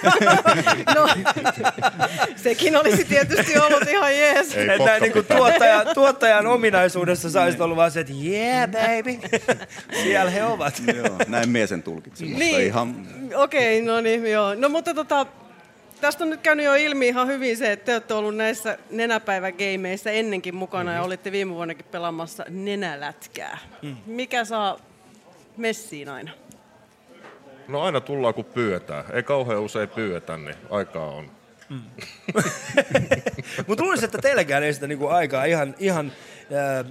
[0.95, 1.08] No,
[2.36, 4.58] sekin olisi tietysti ollut ihan jees.
[4.58, 9.19] Että näin niin kuin tuottaja, tuottajan ominaisuudessa sä olisit ollut vaan se, että yeah baby,
[10.04, 10.82] siellä he ovat.
[10.95, 12.28] Joo, näin mie sen tulkitsin.
[12.30, 12.62] Mutta Niin.
[12.62, 14.56] ihan Okei, no niin, joo.
[14.56, 15.26] No mutta tota,
[16.02, 20.12] tästä on nyt käynyt jo ilmi ihan hyvin se, että te olette ollut näissä nenäpäivägeimeissä
[20.12, 23.58] ennenkin mukana ja olitte viime vuonnakin pelaamassa nenälätkää.
[23.82, 23.95] Mm.
[24.06, 24.80] Mikä saa
[25.58, 26.32] messiin aina?
[27.69, 29.03] No aina tullaan kun pyydetään.
[29.13, 31.32] Ei kauhean usein pyydetä, niin aikaa on.
[33.67, 36.12] Mutta luulisin, että teilläkään ei sitä niinku aikaa ihan, ihan
[36.53, 36.86] äh,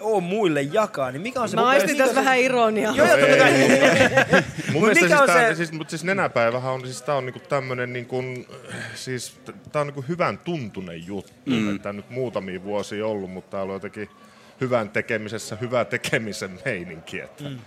[0.00, 1.10] ole muille jakaa.
[1.10, 1.56] Niin mikä on se...
[1.56, 2.94] Mä aistin tässä vähän ironiaa.
[2.96, 3.52] Joo, joo, totta kai.
[4.72, 7.26] Mun Mut mielestä mikä siis, on tää, siis, mut siis nenäpäivähän on, siis tää on
[7.26, 8.22] niinku tämmönen niinku,
[8.94, 9.36] siis
[9.72, 11.32] tää on niinku hyvän tuntunen juttu.
[11.46, 11.54] Mm.
[11.54, 11.76] Mm.
[11.76, 14.08] Että nyt muutamia vuosia ollut, mutta tää on jotenkin
[14.60, 17.20] hyvän tekemisessä hyvä tekemisen meininki.
[17.20, 17.58] Että Mm.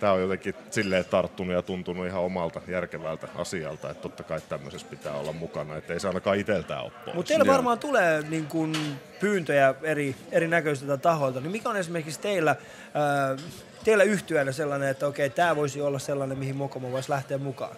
[0.00, 4.86] Tää on jotenkin silleen tarttunut ja tuntunut ihan omalta järkevältä asialta, että totta kai tämmöisessä
[4.90, 7.14] pitää olla mukana, että ei se ainakaan iteltään ole pois.
[7.14, 8.76] Mutta teillä varmaan tulee niin kun,
[9.20, 11.40] pyyntöjä eri, erinäköisiltä tahoilta.
[11.40, 12.56] Niin mikä on esimerkiksi teillä,
[12.94, 13.36] ää,
[13.84, 17.76] teillä yhtyönä sellainen, että okei, tämä voisi olla sellainen, mihin Mokomo voisi lähteä mukaan?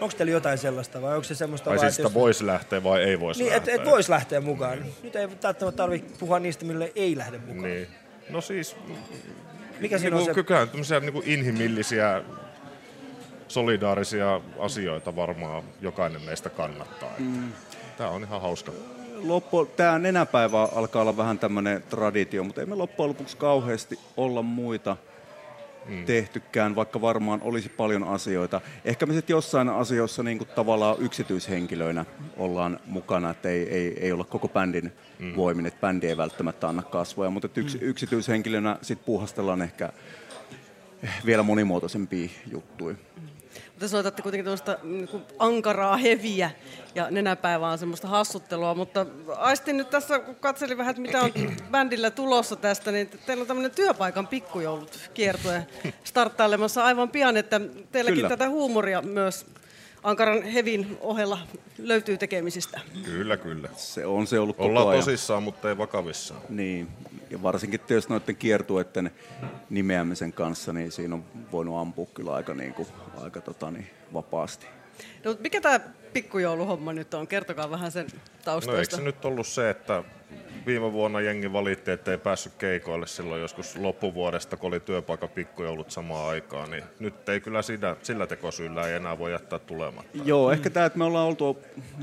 [0.00, 3.02] Onko teillä jotain sellaista vai onko se semmoista Ai vaan, siis sitä voisi lähteä vai
[3.02, 3.84] ei voisi Niin, että lähteä?
[3.84, 4.78] et voisi lähteä mukaan.
[5.02, 7.62] Nyt ei välttämättä tarvitse puhua niistä, mille ei lähde mukaan.
[7.62, 7.88] Niin.
[8.30, 8.76] No siis,
[9.80, 12.22] Mikä siinä on niinku, se- Kyllähän tämmöisiä niinku inhimillisiä,
[13.48, 17.10] solidaarisia asioita varmaan jokainen meistä kannattaa.
[17.18, 17.52] Mm.
[17.96, 18.72] Tämä on ihan hauska.
[19.22, 24.42] loppu, tämä nenäpäivä alkaa olla vähän tämmöinen traditio, mutta ei me loppujen lopuksi kauheasti olla
[24.42, 24.96] muita
[25.86, 26.04] mm.
[26.04, 28.60] tehtykään, vaikka varmaan olisi paljon asioita.
[28.84, 32.04] Ehkä me sitten jossain asioissa niin kuin tavallaan yksityishenkilöinä
[32.36, 35.36] ollaan mukana, että ei, ei, ei olla koko bändin mm.
[35.36, 37.80] voimin, että bändi ei välttämättä anna kasvoja, mutta yks, Mm.
[37.82, 39.92] yksityishenkilönä sitten puuhastellaan ehkä
[41.26, 42.96] vielä monimuotoisempia juttuja.
[43.82, 46.50] Te soitatte kuitenkin tuosta niinku ankaraa heviä
[46.94, 51.32] ja nenäpäivä on semmoista hassuttelua, mutta aistin nyt tässä, kun katselin vähän, että mitä on
[51.70, 55.66] bändillä tulossa tästä, niin teillä on tämmöinen työpaikan pikkujoulut kiertue
[56.04, 57.60] starttailemassa aivan pian, että
[57.92, 58.28] teilläkin Kyllä.
[58.28, 59.46] tätä huumoria myös
[60.02, 61.38] ankaran hevin ohella
[61.78, 62.80] löytyy tekemisistä.
[63.04, 63.68] Kyllä, kyllä.
[63.76, 65.04] Se on se ollut koko Ollaan ajan.
[65.04, 66.40] tosissaan, mutta ei vakavissaan.
[66.48, 66.88] Niin,
[67.30, 69.10] ja varsinkin tietysti noiden kiertueiden
[69.70, 72.88] nimeämisen kanssa, niin siinä on voinut ampua kyllä aika, niin kuin,
[73.22, 74.66] aika tota, niin, vapaasti.
[75.24, 75.80] No, mikä tämä
[76.12, 77.26] pikkujouluhomma nyt on?
[77.26, 78.06] Kertokaa vähän sen
[78.46, 80.04] No eikö se nyt ollut se, että
[80.66, 85.90] viime vuonna jengi valitti, että ei päässyt keikoille silloin joskus loppuvuodesta, kun oli työpaikan pikkujoulut
[85.90, 90.18] samaan aikaan, niin nyt ei kyllä sitä, sillä tekosyllä ei enää voi jättää tulematta.
[90.24, 91.58] Joo, ehkä tämä, että me ollaan oltu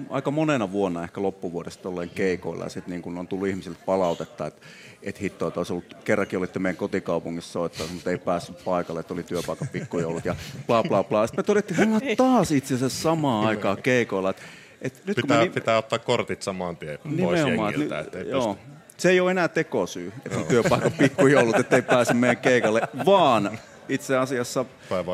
[0.09, 4.47] aika monena vuonna ehkä loppuvuodesta olleen keikoilla ja sitten niin kun on tullut ihmisiltä palautetta,
[4.47, 4.61] että
[5.03, 9.13] et hitto, että olisi ollut, kerrankin olitte meidän kotikaupungissa soittaa, mutta ei päässyt paikalle, että
[9.13, 10.35] oli työpaikan pikkujoulut ja
[10.67, 11.27] bla bla bla.
[11.27, 14.29] Sitten me todettiin, että me ollaan taas itse asiassa samaan aikaan keikoilla.
[14.29, 14.41] Et,
[14.81, 18.19] et nyt kun Pitää, me ni- pitää ottaa kortit saman tien pois Nimenomaan, jengiltä, että
[18.19, 18.53] ettei joo.
[18.53, 18.69] pysty.
[18.97, 23.59] Se ei ole enää tekosyy, että on työpaikan pikkujoulut, että ei pääse meidän keikalle, vaan
[23.89, 24.65] itse asiassa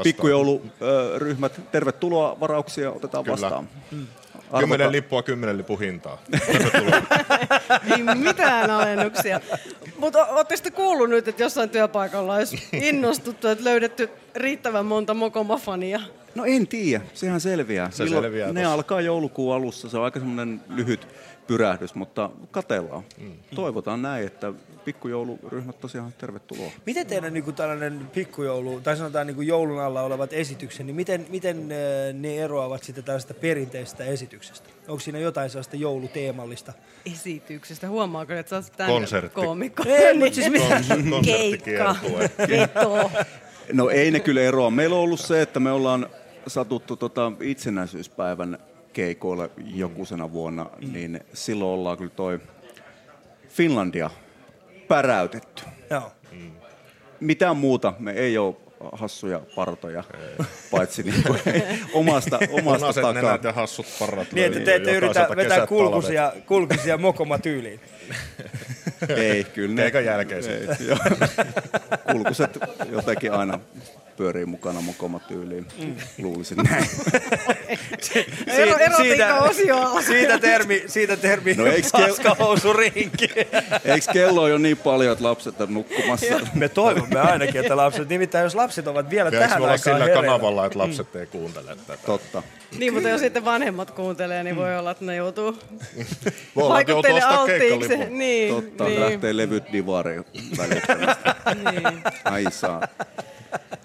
[0.04, 3.42] pikkujouluryhmät, tervetuloa, varauksia otetaan Kyllä.
[3.42, 3.70] vastaan.
[4.60, 6.22] Kymmenen lippua, kymmenen lipun hintaa.
[7.96, 9.42] Ei mitään alennuksia.
[9.98, 16.00] Mutta ootteko te kuullut nyt, että jossain työpaikalla olisi innostuttu, että löydetty riittävän monta mokomafania?
[16.36, 17.92] No en tiedä, sehän selviää.
[17.92, 18.74] Se Milloin- selviää ne tossa.
[18.74, 21.08] alkaa joulukuun alussa, se on aika semmoinen lyhyt
[21.48, 23.04] pyrähdys, mutta katellaan.
[23.18, 23.32] Mm.
[23.56, 24.54] Toivotaan näin, että
[24.86, 26.72] pikkujouluryhmät tosiaan tervetuloa.
[26.86, 30.96] Miten teidän niin kuin tällainen pikkujoulu, tai sanotaan niin kuin joulun alla olevat esitykset, niin
[30.96, 31.68] miten, miten
[32.14, 34.70] ne eroavat sitten tällaista perinteisestä esityksestä?
[34.88, 36.74] Onko siinä jotain sellaista jouluteemallista?
[37.14, 37.90] Esityksestä.
[37.90, 39.36] Huomaako, että sä oot tänne Konsertti.
[39.36, 39.84] koomikko?
[39.88, 40.64] Ei, mut siis Niin.
[40.72, 41.96] Kons- Keikka.
[42.50, 43.12] Veto.
[43.74, 44.70] No ei ne kyllä eroa.
[44.70, 46.10] Meillä on ollut se, että me ollaan
[46.48, 48.58] satuttu tota itsenäisyyspäivän
[48.94, 52.40] keikoille jokusena vuonna, niin silloin ollaan kyllä toi
[53.50, 54.10] Finlandia
[54.88, 55.64] päräytetty.
[55.90, 56.12] Joo.
[57.20, 58.56] Mitään muuta me ei ole
[58.92, 60.04] hassuja partoja,
[60.72, 61.40] paitsi niin kuin
[61.94, 63.14] omasta, omasta takaa.
[63.14, 67.80] nenät ja hassut parrat Niin, että te ette yritä vetää kulkusia, kulkusia mokoma tyyliin.
[69.18, 69.82] Ei, kyllä ne...
[69.82, 70.98] Keikan jälkeen ei, sitten.
[72.12, 72.58] Kulkuset
[72.92, 73.60] jotenkin aina
[74.18, 75.68] pyörii mukana mokoma tyyliin.
[75.80, 75.96] Mm.
[76.18, 76.86] Luulisin näin.
[78.48, 80.02] Ero- erotiikka-osio alkaa.
[80.02, 83.30] siitä termi, siitä termi No eiks kel- paskahousurinki.
[83.86, 86.36] Eikö kello ole jo niin paljon, että lapset on nukkumassa?
[86.54, 90.22] Me toivomme ainakin, että lapset, nimittäin jos lapset ovat vielä Pitäisikö tähän aikaan sillä hereillä.
[90.22, 91.98] kanavalla, että lapset ei kuuntele tätä?
[92.06, 92.44] Totta.
[92.78, 95.58] Niin, mutta jos sitten vanhemmat kuuntelee, niin voi olla, että ne joutuu
[96.56, 98.18] Voi olla, että joutuu vaikutteille ostaa keikkalipun.
[98.26, 99.00] Niin, Totta, niin.
[99.02, 100.26] lähtee levyt divariin
[100.58, 101.24] välittömästi.
[101.72, 102.02] Niin.
[102.24, 102.82] Ai saa.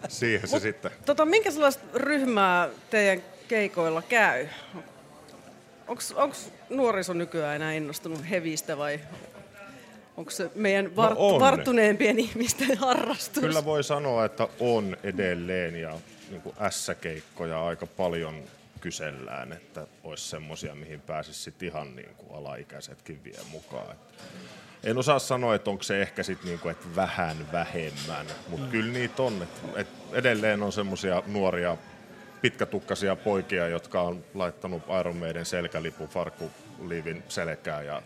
[0.09, 0.91] Siihen se sitten.
[1.07, 4.47] Tota, minkä sellaista ryhmää teidän keikoilla käy?
[5.89, 6.35] Onko
[6.71, 9.01] nuoriso nykyään enää innostunut hevistä vai
[10.17, 11.41] onko se meidän var- No on.
[11.41, 13.41] varttuneempien ihmisten harrastus?
[13.43, 15.93] Kyllä voi sanoa, että on edelleen ja
[16.31, 18.35] niin kuin S-keikkoja aika paljon
[18.81, 23.91] kysellään, että olisi semmoisia, mihin pääsisi sit ihan niin kuin alaikäisetkin vie mukaan.
[23.93, 24.15] Että
[24.85, 28.73] en osaa sanoa, että onko se ehkä sitten niinku, että vähän vähemmän, mutta Mm.
[28.73, 29.43] kyllä niitä on.
[29.43, 31.77] Et, et edelleen on semmoisia nuoria
[32.43, 36.09] pitkätukkaisia poikia, jotka on laittanut Iron Maiden selkälipun
[36.81, 38.03] farkkuliivin selkään ja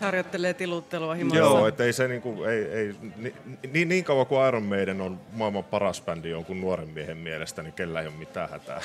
[0.00, 1.38] Harjoittelee tiluttelua himassa.
[1.38, 3.34] Joo, et ei se niinku, ei, ei, ni-
[3.72, 7.72] niin, niin kauan kuin Iron Maiden on maailman paras bändi jonkun nuoren miehen mielestä, niin
[7.72, 8.80] kellä ei ole mitään hätää.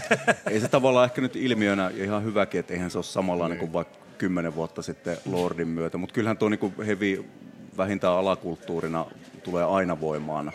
[0.50, 3.72] Ei se tavallaan ehkä nyt ilmiönä ja ihan hyväkin, että eihän se ole samanlainen kuin
[3.72, 5.98] vaikka kymmenen vuotta sitten Lordin myötä.
[5.98, 7.24] Mutta kyllähän tuo niinku heavy
[7.76, 9.06] vähintään alakulttuurina
[9.42, 10.52] tulee aina voimaan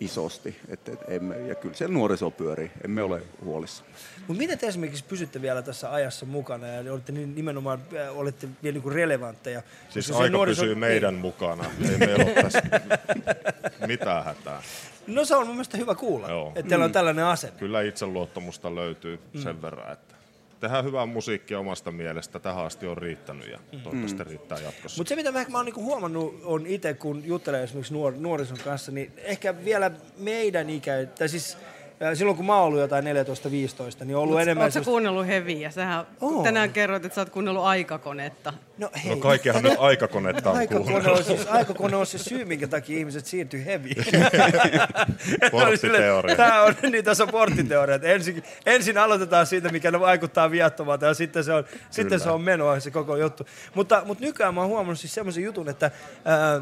[0.00, 0.56] isosti.
[0.68, 3.84] Et, et, emme, ja kyllä siellä nuoriso pyörii, emme ole huolissa.
[4.26, 8.48] Mutta miten te esimerkiksi pysytte vielä tässä ajassa mukana ja olette niin- nimenomaan äh, olette
[8.62, 9.62] vielä niinku relevantteja?
[9.88, 11.64] Siis Koska aika nuoriso- pysyy meidän mukana.
[11.90, 12.62] Ei meillä ole tässä
[13.86, 14.62] mitään hätää.
[15.06, 15.14] Niin.
[15.14, 16.52] No se on mun mielestä hyvä kuulla, Joo.
[16.56, 16.92] että teillä on Mm.
[16.92, 17.58] tällainen asenne.
[17.58, 19.40] Kyllä itseluottamusta löytyy Mm.
[19.40, 20.14] sen verran, että
[20.60, 22.38] tehdään hyvää musiikkia omasta mielestä.
[22.38, 24.28] Tähän asti on riittänyt ja toivottavasti Mm.
[24.28, 24.98] riittää jatkossa.
[25.00, 28.58] Mutta se, mitä mä, mä oon niinku huomannut, on itse, kun juttelen esimerkiksi nuor, nuorison
[28.64, 31.56] kanssa, niin ehkä vielä meidän ikä, tai siis
[32.14, 33.08] silloin kun mä oon ollut jotain 14-15,
[34.04, 34.62] niin on ollut Mut enemmän...
[34.64, 35.70] Oletko sä kuunnellut heviä?
[35.70, 36.44] Sähän Oon.
[36.44, 38.52] tänään kerroit, että sä oot kuunnellut aikakonetta.
[38.78, 42.98] No, No kaikkihan nyt aikakonetta on Aikakone on, siis, aikakone on se syy, minkä takia
[42.98, 43.96] ihmiset siirtyy heviin.
[45.50, 46.36] Porttiteoria.
[46.36, 47.98] Tämä on, niin tässä on porttiteoria.
[48.02, 52.40] Ensin, ensin aloitetaan siitä, mikä ne vaikuttaa viattomalta, ja sitten se on, sitten se on
[52.40, 53.46] menoa se koko juttu.
[53.74, 55.90] Mutta, mutta nykyään mä oon huomannut siis semmoisen jutun, että
[56.24, 56.60] ää,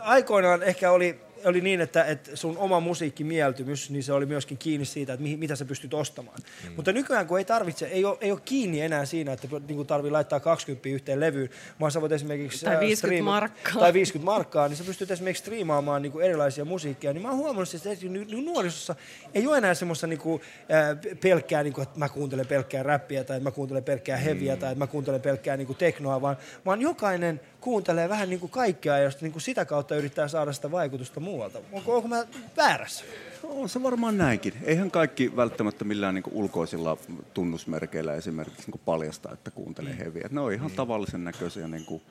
[0.00, 4.84] aikoinaan ehkä oli, oli niin, että, että sun oma musiikkimieltymys, niin se oli myöskin kiinni
[4.84, 6.38] siitä, että mihin, mitä sä pystyt ostamaan.
[6.64, 6.72] Mm.
[6.76, 10.10] Mutta nykyään, kun ei tarvitse, ei ole, ei ole kiinni enää siinä, että niin tarvii
[10.10, 12.64] laittaa 20 yhteen levyyn, vaan sä voit esimerkiksi...
[12.64, 13.80] Tai ää, 50 striima- markkaa.
[13.80, 17.12] Tai 50 markkaa, niin sä pystyt esimerkiksi striimaamaan niin kuin erilaisia musiikkia.
[17.12, 18.06] Niin mä oon huomannut, siis, että
[18.44, 18.94] nuorisossa
[19.34, 23.24] ei ole enää semmoista niin kuin, ää, pelkkää, niin kuin, että mä kuuntelen pelkkää räppiä,
[23.24, 26.36] tai että mä kuuntelen pelkkää heviä, tai että mä kuuntelen pelkkää niin kuin teknoa, vaan,
[26.66, 30.70] vaan jokainen kuuntelee vähän niin kuin kaikkea, ja niin kuin sitä kautta yrittää saada sitä
[30.70, 31.58] vaikutusta muualta.
[31.72, 32.24] Onko, onko mä
[32.56, 33.04] väärässä?
[33.42, 34.52] On se varmaan näinkin.
[34.62, 36.96] Eihän kaikki välttämättä millään niin ulkoisilla
[37.34, 39.98] tunnusmerkeillä esimerkiksi niin paljasta, että kuuntelee Mm.
[39.98, 40.28] heviä.
[40.30, 42.02] Ne on ihan tavallisen näköisiä niin kuin,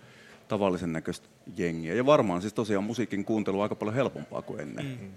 [0.48, 1.94] tavallisen näköistä jengiä.
[1.94, 4.86] Ja varmaan siis tosiaan musiikin kuuntelu on aika paljon helpompaa kuin ennen.
[4.86, 5.12] Mm.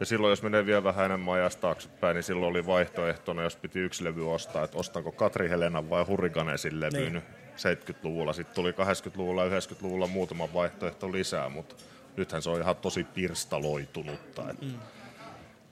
[0.00, 3.78] Ja silloin, jos menee vielä vähän enemmän ajasta taaksepäin, niin silloin oli vaihtoehtona, jos piti
[3.80, 7.22] yksi levy ostaa, että ostanko Katri Helenan vai Hurricanesin levyn Niin.
[7.60, 8.32] 70-luvulla.
[8.32, 11.74] Sitten tuli 80-luvulla ja 90-luvulla muutama vaihtoehto lisää, mutta
[12.16, 14.50] nythän se on ihan tosi pirstaloitunutta.
[14.50, 14.74] Että Mm.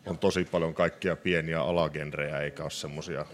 [0.07, 3.27] On tosi paljon kaikkia pieniä alagenrejä, eikä ole semmoisia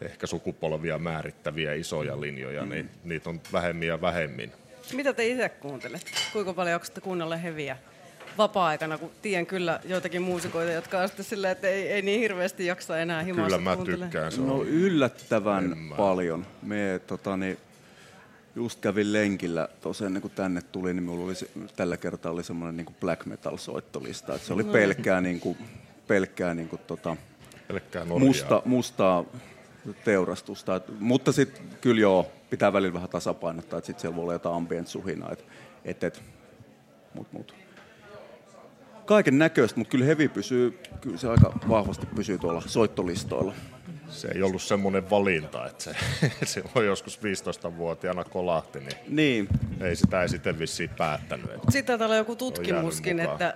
[0.00, 4.52] ehkä sukupolvia määrittäviä isoja linjoja, niin niitä on vähemmin ja vähemmin.
[4.92, 6.10] Mitä te itse kuuntelette?
[6.32, 7.76] Kuinka paljon jaksatte kuunnella heviä
[8.42, 12.66] vapaa-aikana, kun tiedän kyllä joitakin muusikoita, jotka on sitten silleen, että ei, ei niin hirveästi
[12.66, 14.10] jaksa enää himassa Kyllä mä kuuntelemaan.
[14.10, 14.32] tykkään.
[14.32, 16.46] Se No on yllättävän paljon.
[16.62, 17.58] Me tota, niin,
[18.56, 22.44] just kävin lenkillä tuossa ennen kuin tänne tuli, niin minulla oli se, tällä kertaa oli
[22.44, 24.34] semmoinen niin black metal soittolista.
[24.34, 24.72] Et se oli No.
[24.72, 25.58] pelkkää, niin kuin,
[26.06, 27.16] pelkkää niin kuin, tota,
[27.68, 28.26] Pelkkää Norjaa.
[28.26, 29.24] musta, mustaa
[30.04, 30.76] teurastusta.
[30.76, 34.56] Et, mutta sitten kyllä joo, pitää välillä vähän tasapainottaa, että sitten siellä voi olla jotain
[34.56, 35.32] ambient suhinaa.
[35.32, 35.44] Et,
[35.84, 36.22] et, et,
[37.14, 37.54] mut, mut.
[39.10, 43.52] Kaiken näköistä, mutta kyllä hevi pysyy, kyllä se aika vahvasti pysyy tuolla soittolistoilla.
[44.08, 45.94] Se ei ollut semmoinen valinta, että se
[46.44, 49.48] silloin joskus 15-vuotiaana kolahti, niin, niin.
[49.80, 51.46] ei sitä ei sitten vissiin päättänyt.
[51.46, 53.32] Että Sitten taitaa olla joku On tutkimuskin, mukaan.
[53.32, 53.54] että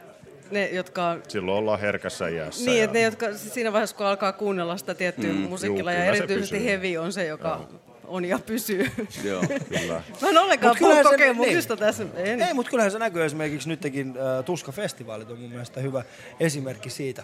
[0.50, 2.64] ne, jotka silloin ollaan herkässä iässä.
[2.70, 5.92] Niin, ja- että ne, jotka siinä vaiheessa, kun alkaa kuunnella sitä tiettyä Mm, juu, musiikkilla,
[5.92, 7.68] ja erityisesti heavy on se, joka
[8.06, 8.90] on ja pysyy.
[9.24, 10.02] Joo, kyllä.
[10.22, 11.80] Mä en ollenkaan Mut puhu se- kokemuksista niin.
[11.80, 12.06] tässä.
[12.16, 12.42] En.
[12.42, 16.02] Ei, mutta kyllähän se näkyy esimerkiksi nytkin äh, Tuska-festivaalit on mun mielestä hyvä
[16.40, 17.22] esimerkki siitä.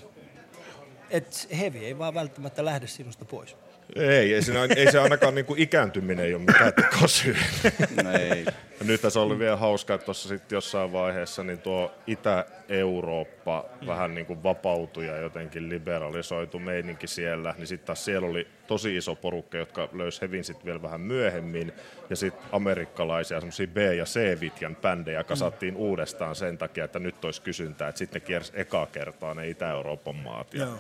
[1.11, 3.57] Että heavy ei vaan välttämättä lähde sinusta pois.
[3.97, 7.37] Ei, ei, siinä, ei se ainakaan niin kuin ikääntyminen ei ole mikään tekosyy.
[8.21, 8.45] ei.
[8.81, 14.15] Ja nyt tässä oli vielä hauskaa, että tuossa sitten jossain vaiheessa niin tuo Itä-Eurooppa vähän
[14.15, 19.15] niin kuin vapautui ja jotenkin liberalisoitu meininki siellä, niin sitten taas siellä oli tosi iso
[19.15, 21.73] porukka, jotka löysi Hevin sitten vielä vähän myöhemmin,
[22.11, 27.43] ja sitten amerikkalaisia semmoisia B- ja C-vitjan bändejä kasattiin uudestaan sen takia, että nyt olisi
[27.43, 30.55] kysyntää, että sitten ne kiersi ekaa kertaa ne Itä-Euroopan maat.
[30.55, 30.79] Ja Joo.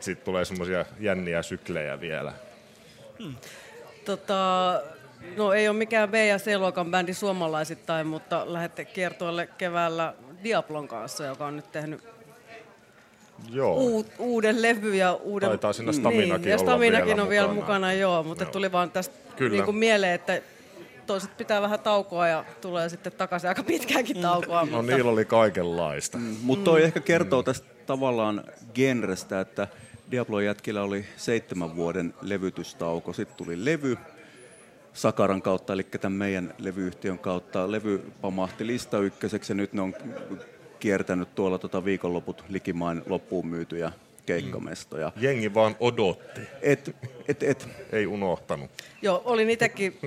[0.00, 2.32] Sitten tulee semmoisia jänniä syklejä vielä.
[4.04, 4.82] Tota,
[5.36, 11.24] no ei ole mikään B- ja C-luokan bändi suomalaisittain, mutta lähette kiertueelle keväällä Diablon kanssa,
[11.24, 12.00] joka on nyt tehnyt
[13.50, 13.74] Joo.
[13.74, 15.48] uut, uuden levy ja uuden...
[15.48, 17.60] Taitaa siinä Staminakin niin, ja Staminakin vielä on vielä mukana.
[17.60, 18.52] mukana, joo, mutta Joo.
[18.52, 19.52] tuli vaan tästä Kyllä.
[19.52, 20.40] niin kuin mieleen, että
[21.06, 24.60] toiset pitää vähän taukoa ja tulee sitten takaisin aika pitkäänkin taukoa.
[24.60, 24.92] No mutta...
[24.92, 26.18] niillä oli kaikenlaista.
[26.42, 29.68] Mutta toi ehkä kertoo tästä tavallaan genrestä, että
[30.10, 33.98] Diablo jätkillä oli seitsemän vuoden levytystauko, sitten tuli levy
[34.92, 37.70] Sakaran kautta, eli tämän meidän levyyhtiön kautta.
[37.72, 39.94] Levy pamahti lista ykköseksi ja nyt ne on
[40.80, 43.92] kiertänyt tuolla tota viikonloput likimain loppuun myytyjä
[44.26, 45.12] keikkamestoja.
[45.16, 46.40] Jengi vaan odotti.
[46.62, 46.96] Et,
[47.28, 47.68] et, et.
[47.92, 48.70] Ei unohtanut.
[49.02, 49.98] Joo, olin itsekin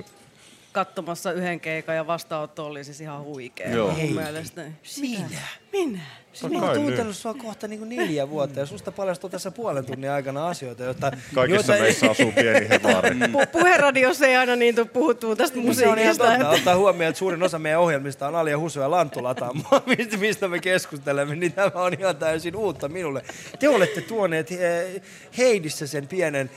[0.72, 3.92] katsomassa yhden keikan ja vastaanotto oli siis ihan huikea Joo.
[3.92, 4.64] mun mielestä.
[5.00, 5.38] Minä?
[5.72, 6.00] Minä?
[6.32, 9.84] Siis mä oon tuntenut sua kohta niin kuin neljä vuotta ja susta paljastuu tässä puolen
[9.84, 11.12] tunnin aikana asioita, joita...
[11.34, 13.10] Kaikissa joita meissä asuu pieni hevari.
[13.34, 16.24] Pu- puheradiossa ei aina niin tule puhuttua tästä Se on ihan musiikista.
[16.24, 16.34] totta.
[16.34, 19.62] että- Ottaa huomioon, että suurin osa meidän ohjelmista on Alia Husu ja Lanttu Latamo,
[19.98, 23.22] mistä, mistä me keskustelemme, niin tämä on ihan täysin uutta minulle.
[23.58, 25.02] Te olette tuoneet eh,
[25.38, 26.50] Heidissä sen pienen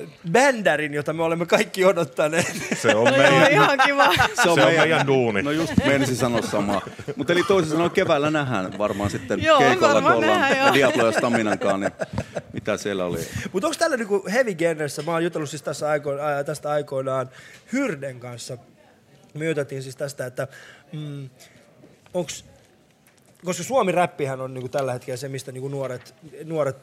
[0.00, 2.52] äh, bändärin, jota me olemme kaikki odottaneet.
[2.82, 4.08] Se on No joo, ihan kiva.
[4.42, 5.42] Se on meidän duuni.
[5.42, 6.80] No just meinasin sanoa samaa.
[7.16, 10.74] Mutta eli toisin sanoen keväällä nähdään varmaan sitten Joo, keikolla varmaan tuolla nähdään.
[10.74, 11.92] Diablo ja Staminan kanssa, niin
[12.52, 13.18] mitä siellä oli.
[13.52, 17.30] Mutta onko tällä niinku heavy genressä, mä oon jutellut siis tässä aiko, ää, tästä aikoinaan
[17.72, 18.58] Hyrden kanssa,
[19.34, 20.48] me juteltiin siis tästä, että
[20.92, 21.30] mm,
[22.14, 22.44] onks,
[23.44, 26.76] koska Suomi-räppihän on niinku tällä hetkellä se, mistä niinku nuoret, nuoret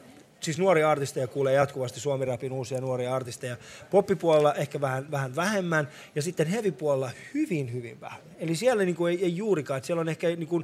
[0.44, 3.56] siis nuoria artisteja kuulee jatkuvasti Suomi-räpin uusia nuoria artisteja.
[3.90, 8.20] Poppipuolella ehkä vähän, vähän vähemmän ja sitten heavy-puolella hyvin, hyvin vähän.
[8.38, 10.62] Eli siellä niinku ei, ei juurikaan, että siellä on ehkä niinku,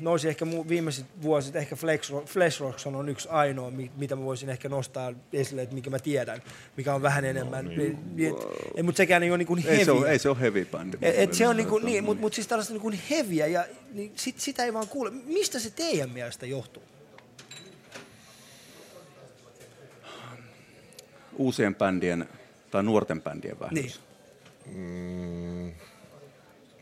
[0.00, 4.22] nousi ehkä mu- viimeiset vuosit, ehkä Flex, Flash Rocks on yksi ainoa, mi- mitä mä
[4.24, 6.42] voisin ehkä nostaa esille, että mikä mä tiedän,
[6.76, 7.64] mikä on vähän enemmän.
[7.68, 8.34] Niin, niin,
[8.74, 10.12] ei, mutta sekään ei ole niin kuin Ei se, ole, heavy.
[10.12, 10.96] ei se ole heavy bändi.
[11.02, 14.40] Et, et se on niinku, niin, mutta mut siis tällaista niinku heviä ja niin sit,
[14.40, 15.10] sitä ei vaan kuule.
[15.10, 16.82] Mistä se teidän mielestä johtuu?
[21.36, 22.28] Uusien bändien
[22.70, 24.00] tai nuorten bändien vähyys.
[24.66, 25.68] Mm,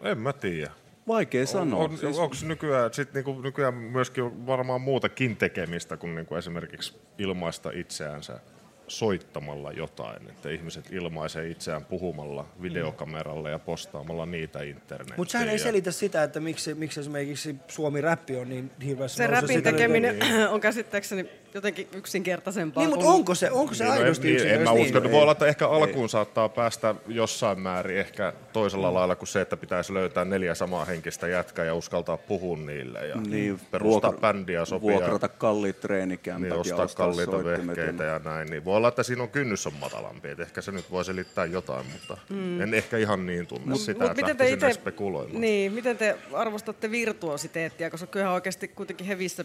[0.03, 0.71] en mä tiedä.
[1.09, 1.85] Vaikea sanoa.
[1.85, 7.71] On, Siis- Onko nykyään, sit niinku, nykyään myöskin varmaan muutakin tekemistä kuin niinku esimerkiksi ilmaista
[7.75, 8.41] itseänsä
[8.89, 15.17] soittamalla jotain, että ihmiset ilmaisee itseään puhumalla videokameralla ja postaamalla niitä internettiin.
[15.17, 19.63] Mutta sehän ei selitä sitä, että miksi, miksi esimerkiksi Suomi-räppi on niin hirveässä Se räpin
[19.63, 20.19] tekeminen
[20.53, 22.83] on käsittääkseni jotenkin yksinkertaisempaa.
[22.83, 25.13] Niin, mutta onko se, onko se Niin, no aidosti en, en mä usko, että niin?
[25.13, 29.57] voi olla, että ehkä alkuun saattaa päästä jossain määrin ehkä toisella lailla kuin se, että
[29.57, 34.65] pitäisi löytää neljä samaa henkistä jätkää ja uskaltaa puhua niille ja Niin, perustaa vuokra- bändiä,
[34.65, 34.91] sopia.
[34.91, 38.51] Vuokrata kalliit treenikämpät niin, ja ostaa ostaa kalliita vehkeitä ja näin.
[38.51, 40.29] Niin voi olla, että siinä on kynnys on matalampi.
[40.29, 42.61] Et ehkä se nyt voi selittää jotain, mutta Mm.
[42.61, 45.41] en ehkä ihan niin tunne Mut- sitä, mut että miten te ite- spekuloimaan.
[45.41, 49.45] Niin, miten te arvostatte virtuositeettia, koska kyllähän oikeasti kuitenkin hevissä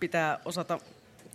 [0.00, 0.78] pitää osata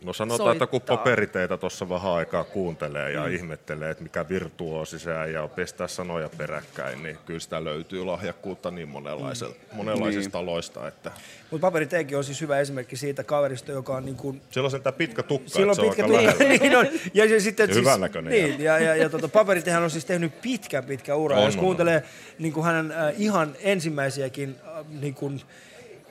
[0.04, 0.98] No sanotaan, että kun soittaa.
[0.98, 3.34] paperiteitä tuossa vähän aikaa kuuntelee ja mm.
[3.34, 8.90] ihmettelee, että mikä virtuoosi se ja pestää sanoja peräkkäin, niin kyllä sitä löytyy lahjakkuutta niin
[8.90, 9.78] monenlaisista, mm.
[9.78, 10.50] monenlaisista niin.
[10.50, 10.88] aloista.
[10.88, 11.12] Että
[11.52, 14.94] Mutta paperiteekki on siis hyvä esimerkki siitä kaverista, joka on niin kuin siellä on sentään
[14.94, 16.44] pitkä tukka, Sillä on että se pitkä on aika tukka.
[16.64, 16.88] niin on.
[17.14, 20.82] Ja, ja sitten, Ja hyvännäköinen, Niin, ja, ja, ja tota, paperitehän on siis tehnyt pitkä,
[20.82, 21.38] pitkä ura.
[21.38, 22.04] On, Jos on, kuuntelee
[22.40, 25.42] niin kuin hänen äh, ihan ensimmäisiäkin äh, niin kuin,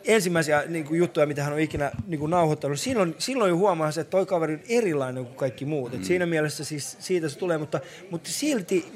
[0.05, 3.90] ensimmäisiä niin kuin, juttuja, mitä hän on ikinä niin kuin, nauhoittanut, silloin, silloin jo huomaa
[3.90, 5.92] se, että toi kaveri on erilainen kuin kaikki muut.
[5.92, 5.98] Mm.
[5.98, 7.80] Et siinä mielessä siis siitä se tulee, mutta,
[8.11, 8.92] mutta silti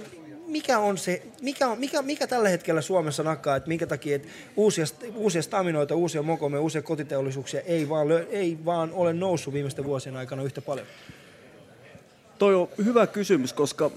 [0.47, 4.29] mikä on se, mikä, on, mikä, mikä tällä hetkellä Suomessa nakkaa, että minkä takia että
[4.57, 4.85] uusia,
[5.15, 10.43] uusia staminoita, uusia mokomeja, uusia kotiteollisuuksia ei vaan, ei vaan ole noussut viimeisten vuosien aikana
[10.43, 10.87] yhtä paljon?
[12.39, 13.91] Toi on hyvä kysymys, koska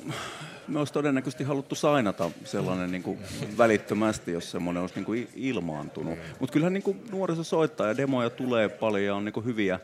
[0.69, 3.19] me olisi todennäköisesti haluttu sainata sellainen niin kuin
[3.57, 6.19] välittömästi, jos semmoinen olisi niin kuin ilmaantunut.
[6.39, 9.79] Mutta kyllähän niin kuin nuoriso soittaa ja demoja tulee paljon ja on niin kuin hyviä.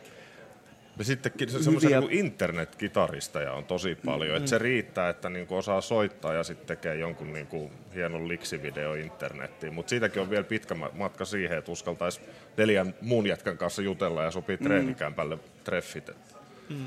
[0.97, 4.29] Ja sittenkin se Hyviä- semmoisia niin internet-kitaristeja on tosi paljon.
[4.31, 4.37] Mm.
[4.37, 9.73] Että se riittää, että niinku osaa soittaa ja sitten tekee jonkun niinku hienon liksivideo internettiin.
[9.73, 12.21] Mutta siitäkin on vielä pitkä ma- matka siihen, että uskaltaisi
[12.57, 14.63] neljän muun jätkän kanssa jutella ja sopii Mm.
[14.63, 16.11] treenikämpälle treffit.
[16.69, 16.85] Mm.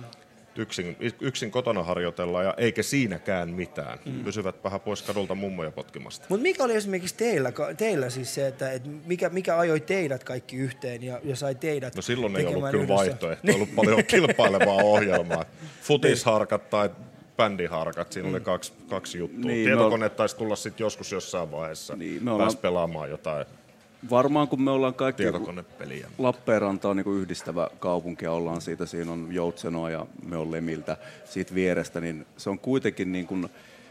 [0.58, 3.98] Yksin, yksin kotona harjoitellaan ja eikä siinäkään mitään.
[4.06, 4.12] Mm.
[4.12, 4.24] Mm.
[4.24, 6.26] Pysyvät vähän pois kadulta mummoja potkimasta.
[6.28, 10.56] Mutta mikä oli esimerkiksi teillä, teillä siis se, että et mikä, mikä ajoi teidät kaikki
[10.56, 12.94] yhteen ja, ja sai teidät No silloin ei ollut kyllä yhdessä?
[12.94, 15.44] vaihtoehto, ei ollut paljon kilpailevaa ohjelmaa.
[15.82, 16.90] Futisharkat tai
[17.36, 19.50] bändiharkat, siinä oli kaksi, kaksi juttua.
[19.50, 21.96] Niin, Tietokone taisi tulla sitten joskus jossain vaiheessa.
[21.96, 23.46] Niin, me ollaan- pelaamaan jotain
[24.10, 26.08] Varmaan kun me ollaan kaikki tietokonepeliä.
[26.18, 30.96] Lappeenranta on niin yhdistävä kaupunki ja ollaan siitä, siinä on Joutsenoa ja me on Lemiltä
[31.24, 33.48] siitä vierestä, niin se on kuitenkin niin kuin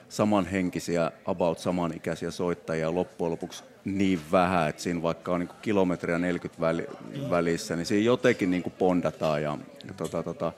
[0.09, 6.17] samanhenkisiä, about samanikäisiä soittajia loppujen lopuksi niin vähän, että siinä vaikka on niin kuin kilometriä
[6.17, 6.87] 40 väli,
[7.29, 10.51] välissä, niin siinä jotenkin niin kuin pondataan ja, ja tota, tota,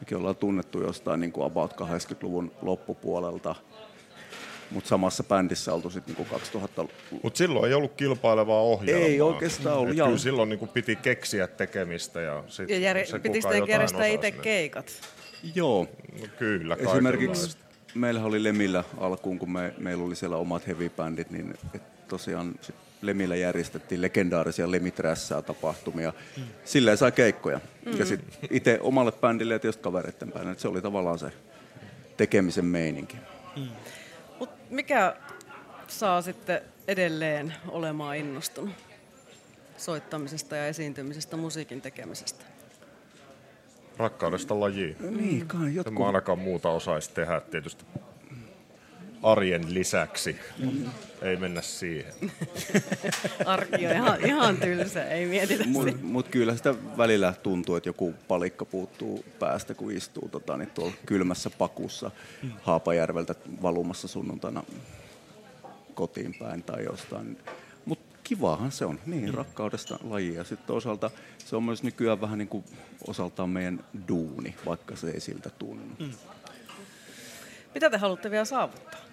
[0.00, 3.54] mekin ollaan tunnettu jostain niin kuin about 80-luvun loppupuolelta,
[4.70, 6.84] mutta samassa bändissä oltu sitten niin 2000
[7.22, 9.06] Mutta silloin ei ollut kilpailevaa ohjelmaa.
[9.06, 9.96] Ei oikeastaan ollut.
[9.96, 12.20] Kyllä silloin niinku piti keksiä tekemistä.
[12.20, 14.92] Ja, sit Ja jär, se, pitikö kuka teidän jotain järjestää itse keikat?
[15.54, 15.86] Joo.
[16.20, 17.56] No kyllä, Esimerkiksi
[17.94, 22.74] meillä oli Lemillä alkuun, kun me, meillä oli siellä omat heavy-bändit, niin et tosiaan sit
[23.02, 26.12] Lemillä järjestettiin legendaarisia Lemiträssää tapahtumia.
[26.36, 26.42] Mm.
[26.64, 27.60] Silleen sai keikkoja.
[27.84, 27.98] Mm.
[27.98, 30.58] Ja sitten itse omalle bändille ja tietysti kavereiden bändille.
[30.58, 31.32] Se oli tavallaan se
[32.16, 33.16] tekemisen meininki.
[33.56, 33.68] Mut
[34.70, 35.16] mikä
[35.88, 38.74] saa sitten edelleen olemaan innostunut
[39.76, 42.44] soittamisesta ja esiintymisestä, musiikin tekemisestä?
[43.96, 44.96] Rakkaudesta lajiin.
[45.00, 45.98] Niin, kai En jotkut...
[45.98, 47.84] mä ainakaan muuta osaisi tehdä tietysti
[49.26, 50.36] arjen lisäksi.
[50.58, 50.90] Mm.
[51.22, 52.12] Ei mennä siihen.
[53.46, 58.14] Arki on ihan, ihan tylsä, ei mietitä Mutta mut kyllä sitä välillä tuntuu, että joku
[58.28, 62.10] palikka puuttuu päästä, kun istuu tota, niin tuolla kylmässä pakussa
[62.62, 64.62] Haapajärveltä valumassa sunnuntaina
[65.94, 67.38] kotiin päin tai jostain.
[67.84, 70.44] Mutta kivahan se on, niin rakkaudesta lajia.
[70.44, 72.64] Sitten toisaalta se on myös nykyään vähän niin kuin
[73.06, 75.96] osaltaan meidän duuni, vaikka se ei siltä tunnu.
[75.98, 76.12] Mm.
[77.74, 79.05] Mitä te haluatte vielä saavuttaa?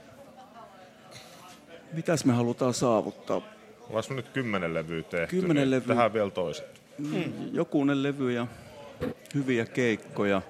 [1.94, 3.42] Mitäs me halutaan saavuttaa?
[3.90, 5.88] Ollaanko me nyt kymmenen levyä tehty, Kymmenen niin levyä.
[5.88, 6.82] tehdään vielä toiset.
[6.98, 7.24] Mm.
[7.52, 8.48] Jokunen levy ja
[9.36, 10.42] hyviä keikkoja.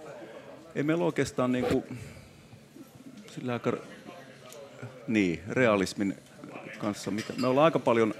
[0.76, 1.84] Ei meillä oikeastaan niin kuin,
[3.36, 3.74] sillä aika,
[5.08, 6.16] niin, realismin
[6.80, 8.14] kanssa, mitä, me ollaan aika paljon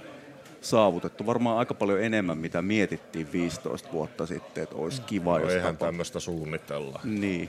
[0.60, 5.52] saavutettu, varmaan aika paljon enemmän, mitä mietittiin 15 vuotta sitten, että olisi kiva, No jos
[5.52, 7.00] eihän tapa- tämmöistä suunnitella.
[7.04, 7.48] Niin.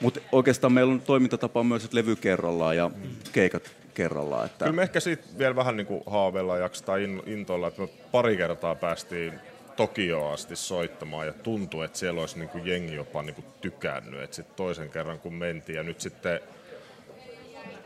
[0.00, 2.90] Mutta oikeastaan meillä on toimintatapa myös, että levy kerrallaan ja
[3.32, 3.62] keikat
[3.94, 4.46] kerrallaan.
[4.46, 4.64] Että...
[4.64, 8.36] Kyllä me ehkä siitä vielä vähän niin kuin haaveilla jaksetaan in, intoilla, että me pari
[8.36, 9.40] kertaa päästiin
[9.76, 14.22] Tokioon asti soittamaan ja tuntui, että siellä olisi niin kuin jengi jopa niin kuin tykännyt.
[14.22, 16.40] Että sitten toisen kerran kun mentiin ja nyt sitten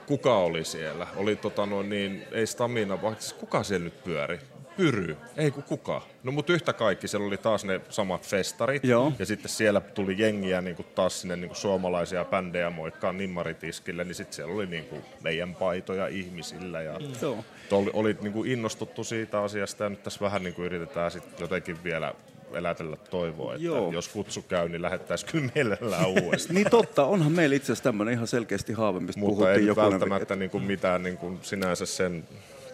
[0.06, 1.06] kuka oli siellä?
[1.16, 4.40] Oli tota noin niin, ei Stamina, vaan siis kuka siellä nyt pyöri?
[4.78, 5.16] Pyry.
[5.36, 6.02] Ei ku kuka.
[6.22, 8.84] No mut yhtä kaikki, siellä oli taas ne samat festarit.
[8.84, 9.12] Joo.
[9.18, 14.04] Ja sitten siellä tuli jengiä niin kuin taas sinne niin kuin suomalaisia bändejä moikkaan nimmaritiskille,
[14.04, 16.82] niin sitten siellä oli niin kuin meidän paitoja ihmisillä.
[16.82, 17.44] Ja Joo.
[17.70, 21.40] oli, oli niin kuin innostuttu siitä asiasta ja nyt tässä vähän niin kuin yritetään sit
[21.40, 22.14] jotenkin vielä
[22.54, 23.92] elätellä toivoa, että Joo.
[23.92, 26.54] jos kutsu käy, niin lähettäisiin kyllä mielellään uudestaan.
[26.54, 29.66] Niin totta, onhan meillä itse asiassa tämmöinen ihan selkeästi haave, mistä Mutta ei puhuttiin nyt
[29.66, 32.24] jokunen välttämättä niin kuin mitään niin kuin sinänsä sen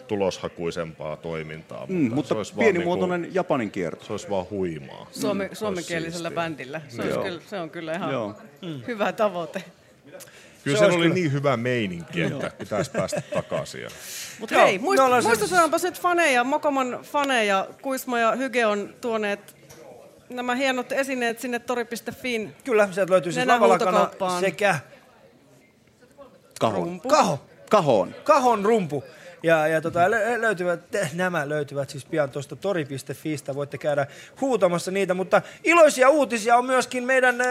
[0.07, 1.85] tuloshakuisempaa toimintaa.
[1.89, 4.05] Mm, mutta se olisi vaan pienimuotoinen niin Japanin kierto.
[4.05, 5.07] se olisi vaan huimaa.
[5.11, 6.81] Suome, Se suomenkielisellä bändillä.
[6.89, 7.23] Se, olisi Joo.
[7.23, 8.35] kyllä, se on kyllä ihan Joo.
[8.87, 9.63] hyvä tavoite.
[10.63, 13.81] Kyllä Se olisi oli kyllä- niin hyvä meininki, että pitäisi päästä takaisin.
[14.39, 17.67] Mutta hei, muist, ollaan se- muistutaanpas nyt faneja, Mokoman faneja.
[17.81, 19.55] Kuisma ja Hyge on tuoneet
[20.29, 22.55] nämä hienot esineet sinne tori.fin.
[22.63, 24.79] Kyllä, sieltä löytyy siis lavalakana sekä
[26.59, 27.01] Kahon.
[27.01, 27.39] Kaho.
[27.69, 28.15] Kahoon.
[28.23, 29.03] Kahon rumpu.
[29.45, 30.79] Ja, ja tota, lö- löytyvät,
[31.13, 34.07] nämä löytyvät siis pian tuosta tori.fistä, voitte käydä
[34.41, 37.47] huutamassa niitä, mutta iloisia uutisia on myöskin meidän äh,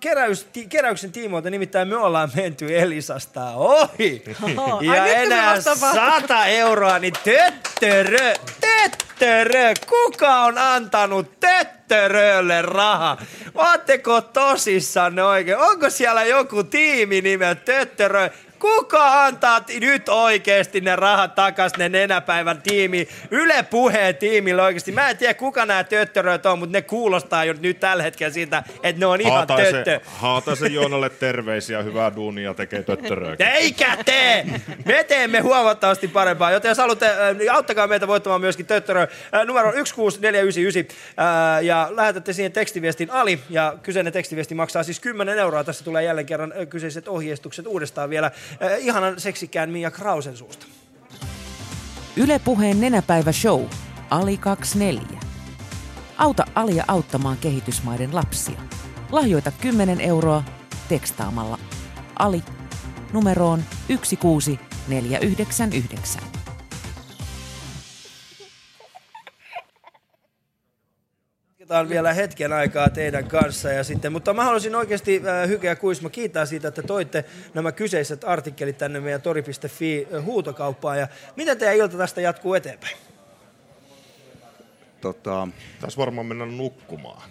[0.00, 4.22] keräys, ti, keräyksen tiimoilta, nimittäin me ollaan menty Elisasta ohi.
[4.56, 6.20] Oho, ai ja se enää vasta tapahtuu.
[6.20, 13.22] 100 euroa, niin töttörö, töttörö, kuka on antanut töttörölle rahaa?
[13.54, 15.58] Ootteko tosissanne oikein?
[15.58, 18.30] Onko siellä joku tiimi nimeltä töttörö?
[18.66, 24.92] Kuka antaa t- nyt oikeasti ne rahat takas ne nenäpäivän tiimi, Yle Puheen tiimille oikeasti?
[24.92, 28.62] Mä en tiedä kuka nämä töttöröt on, mutta ne kuulostaa jo nyt tällä hetkellä siitä,
[28.82, 30.00] että ne on ihan Haataisen, töttö.
[30.06, 33.36] Haataisen Joonalle terveisiä, hyvää duunia, tekee töttöröä.
[33.38, 34.46] Eikä tee!
[34.84, 39.72] Me teemme huomattavasti parempaa, joten jos haluatte, niin auttakaa meitä voittamaan myöskin Töttörö äh, numero
[39.72, 45.64] 16499 äh, ja lähetätte siihen tekstiviestin Ali ja kyseinen tekstiviesti maksaa siis 10 euroa.
[45.64, 48.30] Tässä tulee jälleen kerran kyseiset ohjeistukset uudestaan vielä
[48.62, 50.66] äh, ihanan seksikään Mia Krausen suusta.
[52.16, 53.62] Yle Puheen nenäpäivä show.
[54.10, 55.20] Ali 24.
[56.18, 58.60] Auta Alia auttamaan kehitysmaiden lapsia.
[59.12, 60.42] Lahjoita 10 euroa
[60.88, 61.58] tekstaamalla
[62.18, 62.42] Ali
[63.12, 66.35] numeroon 16499.
[71.66, 73.72] Jatketaan vielä hetken aikaa teidän kanssa.
[73.72, 77.72] Ja sitten, mutta mä haluaisin oikeasti äh, Hyke ja Kuisma kiittää siitä, että toitte nämä
[77.72, 80.98] kyseiset artikkelit tänne meidän tori.fi äh, huutokauppaan.
[80.98, 82.96] Ja miten teidän ilta tästä jatkuu eteenpäin?
[85.00, 85.48] Tota,
[85.80, 87.22] Tässä varmaan mennä nukkumaan.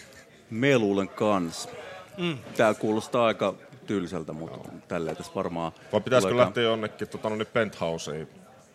[0.50, 1.68] me luulen kans.
[2.16, 2.38] Mm.
[2.56, 3.54] Tää kuulostaa aika
[3.86, 5.72] tylsältä, mutta tälleen tässä varmaan...
[5.92, 8.28] Vai pitäisikö tuleekaan- lähteä jonnekin tota, no niin penthouseen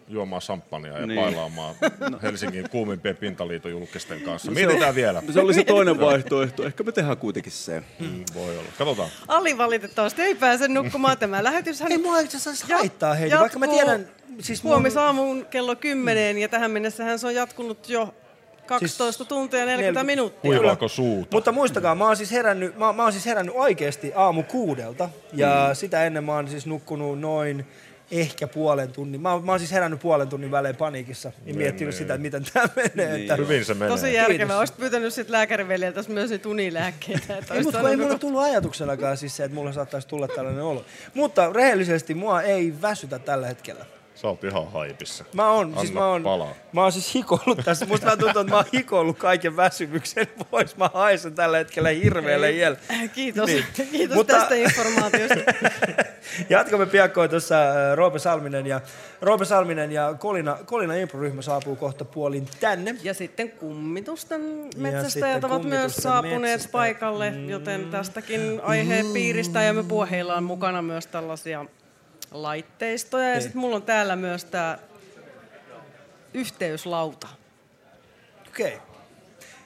[0.07, 1.07] juomaan champagnea ja Niin.
[1.07, 1.21] niin.
[1.21, 1.75] bailaamaan
[2.23, 4.51] Helsingin kuumimpien pintaliiton julkisten kanssa?
[4.51, 5.23] No se Mietitään on- vielä.
[5.33, 6.63] Se oli se toinen vaihtoehto.
[6.65, 7.83] Ehkä me tehdään kuitenkin se.
[7.99, 8.69] Mm, voi olla.
[8.77, 9.09] Katsotaan.
[9.27, 11.17] Ali valitettavasti ei pääse nukkumaan.
[11.17, 14.07] Tämä lähetyshän Ei mua itse asiassa haittaa heitä, vaikka mä tiedän...
[14.39, 18.13] Siis huomisaamuun kello 10 ja tähän mennessähän se on jatkunut jo
[18.65, 20.41] 12 Siis tuntia ja 40 nel- minuuttia.
[20.41, 21.27] Kuivaako suuta?
[21.31, 25.09] Mutta muistakaa, mä oon siis herännyt, mä, mä oon siis herännyt oikeasti aamu kuudelta.
[25.33, 25.75] Ja mm.
[25.75, 27.65] sitä ennen mä oon siis nukkunut noin
[28.21, 29.21] ehkä puolen tunnin.
[29.21, 31.27] Mä, oon- mä oon siis herännyt puolen tunnin välein paniikissa.
[31.29, 31.97] Ja Niin, miettinyt niin.
[31.97, 33.11] sitä, että miten tämä menee.
[33.13, 33.21] Niin.
[33.21, 33.35] Että...
[33.35, 33.87] Hyvin se menee.
[33.89, 34.59] Tosi järkevää.
[34.59, 37.37] Olisit pyytänyt sit lääkäriveljeltä myös niitä unilääkkeitä.
[37.37, 40.63] että Ei, mutta kun ei mulle tullut ajatuksenakaan siis se, että mulla saattaisi tulla tällainen
[40.63, 40.85] olo.
[41.13, 43.85] Mutta rehellisesti mua ei väsytä tällä hetkellä.
[44.23, 45.23] Sä oot ihan haipissa.
[45.33, 46.53] Mä oon, Anna siis mä oon, palaa.
[46.73, 47.85] mä oon siis hikoillut tässä.
[47.85, 50.77] Musta mä tuntuu, että mä oon hikoillut kaiken väsymyksen pois.
[50.77, 52.75] Mä haisen tällä hetkellä hirveälle jäl.
[53.13, 53.65] Kiitos, Niin.
[53.91, 55.35] kiitos Mutta- tästä informaatiosta.
[56.49, 58.81] Jatkamme piakkoin tuossa äh, Roope Salminen ja,
[59.21, 62.95] Roope Salminen ja Kolina, Kolina Impro-ryhmä saapuu kohta puolin tänne.
[63.03, 64.41] Ja sitten kummitusten
[64.77, 66.71] metsästäjät ovat myös saapuneet metsästäjät.
[66.71, 71.65] paikalle, joten tästäkin aihepiiristä ja me puheilla on mukana myös tällaisia
[72.33, 73.25] laitteistoja.
[73.27, 73.41] Ja Niin.
[73.41, 74.77] sitten mulla on täällä myös tämä
[76.33, 77.27] yhteyslauta.
[78.47, 78.79] Okei.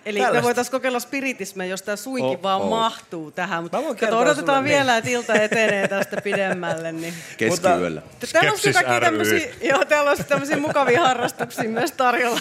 [0.08, 0.46] Eli me Tällaista.
[0.46, 2.70] voitaisiin kokeilla spiritismia, jos tämä suinkin Oh, vaan oh.
[2.70, 3.64] mahtuu tähän.
[3.64, 3.78] Mutta
[4.18, 6.92] odotetaan sulle, vielä, että ilta etenee tästä pidemmälle.
[6.92, 7.14] Niin.
[7.38, 8.02] Keskiyöllä.
[8.34, 8.52] Täällä
[8.96, 12.40] on tämmöisiä, joo, täällä on tämmöisiä mukavia harrastuksia myös tarjolla.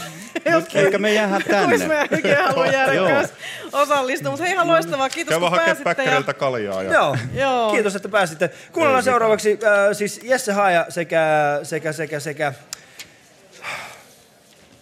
[0.75, 1.95] Ehkä me jäädään Kuis tänne.
[1.95, 3.09] mä oikein haluan jäädä Joo.
[3.09, 3.31] myös
[3.73, 4.33] osallistumaan.
[4.33, 5.09] Mutta hei, ihan loistavaa.
[5.09, 5.81] Kiitos, Käy kun pääsitte.
[5.81, 5.95] Ja...
[5.95, 6.83] päkkäriltä kaljaa.
[6.83, 6.93] Ja...
[6.93, 7.17] Joo.
[7.35, 7.73] Joo.
[7.73, 8.51] Kiitos, että pääsitte.
[8.73, 11.25] Kuunnellaan seuraavaksi äh, siis Jesse Haaja sekä,
[11.63, 12.53] sekä, sekä, sekä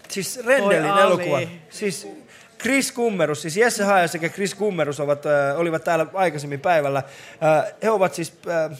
[0.08, 1.40] siis Rendelin elokuva.
[1.70, 2.08] Siis
[2.64, 6.98] Chris Kummerus, siis Jesse Haaja sekä Chris Kummerus ovat, äh, olivat täällä aikaisemmin päivällä.
[6.98, 8.78] Äh, he ovat siis, äh,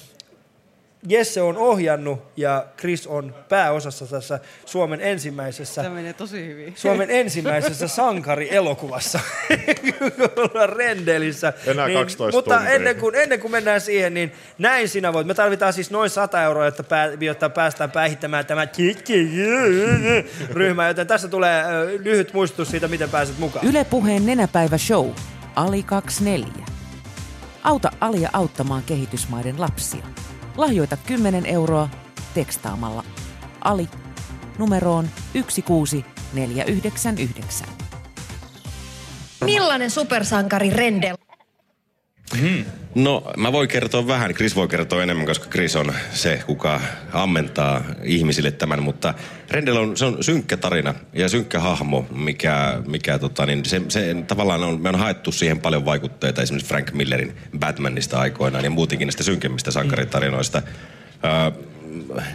[1.08, 6.74] Jesse on ohjannut ja Chris on pääosassa tässä Suomen ensimmäisessä Tämä menee tosi hyvin.
[6.76, 9.20] Suomen ensimmäisessä sankarielokuvassa
[10.76, 11.52] Rendelissä.
[11.66, 12.72] Enää 12 Mutta tuntia.
[12.74, 15.26] ennen kuin, ennen kuin mennään siihen, niin näin sinä voit.
[15.26, 18.66] Me tarvitaan siis noin 100 euroa, jotta, pää, jotta päästään päihittämään tämä
[20.50, 21.64] ryhmä, joten tässä tulee
[22.02, 23.66] lyhyt muistutus siitä, miten pääset mukaan.
[23.66, 25.10] Yle Puheen nenäpäivä show.
[25.56, 26.66] Ali 24.
[27.64, 30.04] Auta Alia auttamaan kehitysmaiden lapsia.
[30.56, 31.88] Lahjoita 10 euroa
[32.34, 33.04] tekstaamalla
[33.60, 33.88] Ali
[34.58, 37.68] numeroon 16499.
[39.44, 41.16] Millainen supersankari Rendel?
[42.94, 46.80] No, mä voin kertoa vähän, Chris voi kertoa enemmän, koska Chris on se, kuka
[47.12, 49.14] ammentaa ihmisille tämän, mutta
[49.50, 54.16] Rendel on, se on synkkä tarina ja synkkä hahmo, mikä, mikä tota, niin se, se,
[54.26, 59.06] tavallaan on, me on haettu siihen paljon vaikutteita esimerkiksi Frank Millerin Batmanista aikoinaan ja muutenkin
[59.06, 60.62] näistä synkemmistä sankaritarinoista.
[61.24, 61.62] Öö,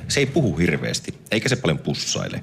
[0.07, 2.41] se ei puhu hirveästi, eikä se paljon pussaile,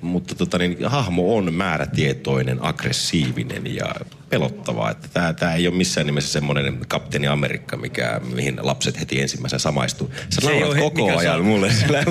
[0.00, 3.94] mutta tota, niin, hahmo on määrätietoinen, aggressiivinen ja
[4.28, 4.90] pelottavaa.
[4.90, 9.58] Että tämä, tämä ei ole missään nimessä semmoinen kapteeni Amerikka, mikä, mihin lapset heti ensimmäisenä
[9.58, 10.10] samaistuu.
[10.30, 11.72] Sä Se ei naurat ole he- koko mikä ajan sa- mulle.
[11.72, 12.02] Sillä...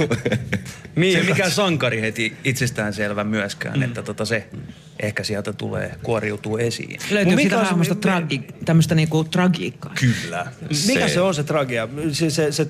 [0.95, 4.47] Se ei mikään sankari heti itsestäänselvä myöskään, että tota se
[4.99, 6.99] ehkä sieltä tulee, kuoriutuu esiin.
[7.11, 9.93] Löytyykö siitä on se- hahmosta tragi, tämmöistä niinku tragiikkaa?
[9.99, 10.45] Kyllä.
[10.87, 11.87] Mikä se, on se tragia?
[12.11, 12.67] Se, se, se,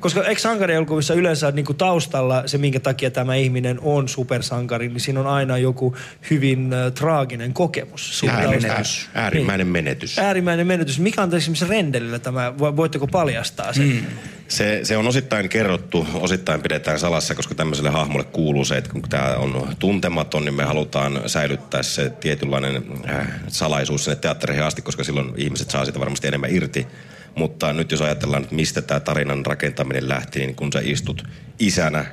[0.00, 5.00] koska eikö sankarielokuvissa yleensä niin kuin taustalla se, minkä takia tämä ihminen on supersankari, niin
[5.00, 5.96] siinä on aina joku
[6.30, 8.18] hyvin äh, traaginen kokemus.
[8.18, 8.32] siinä
[8.64, 9.24] Äärimmäinen, taustalla.
[9.24, 10.18] äärimmäinen menetys.
[10.18, 10.98] Äärimmäinen menetys.
[10.98, 12.52] Mikä on esimerkiksi Rendelillä tämä?
[12.58, 13.86] Vo- Voitteko paljastaa sen?
[13.86, 14.02] Mm.
[14.48, 19.02] Se, se on osittain kerrottu, osittain pidetään salassa, koska tämmöiselle hahmolle kuuluu se, että kun
[19.02, 25.04] tämä on tuntematon, niin me halutaan säilyttää se tietynlainen äh, salaisuus sinne teattereihin asti, koska
[25.04, 26.86] silloin ihmiset saa siitä varmasti enemmän irti.
[27.34, 31.24] Mutta nyt jos ajatellaan, että mistä tämä tarinan rakentaminen lähti, niin kun sä istut
[31.58, 32.04] isänä.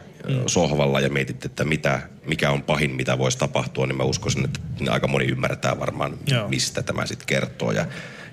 [0.48, 4.60] Sohvalla ja mietit, että mitä, mikä on pahin, mitä voisi tapahtua, niin mä uskoisin, että
[4.90, 6.50] aika moni ymmärtää varmaan, Joo.
[6.50, 7.72] mistä tämä sitten kertoo.
[7.72, 7.86] Ja,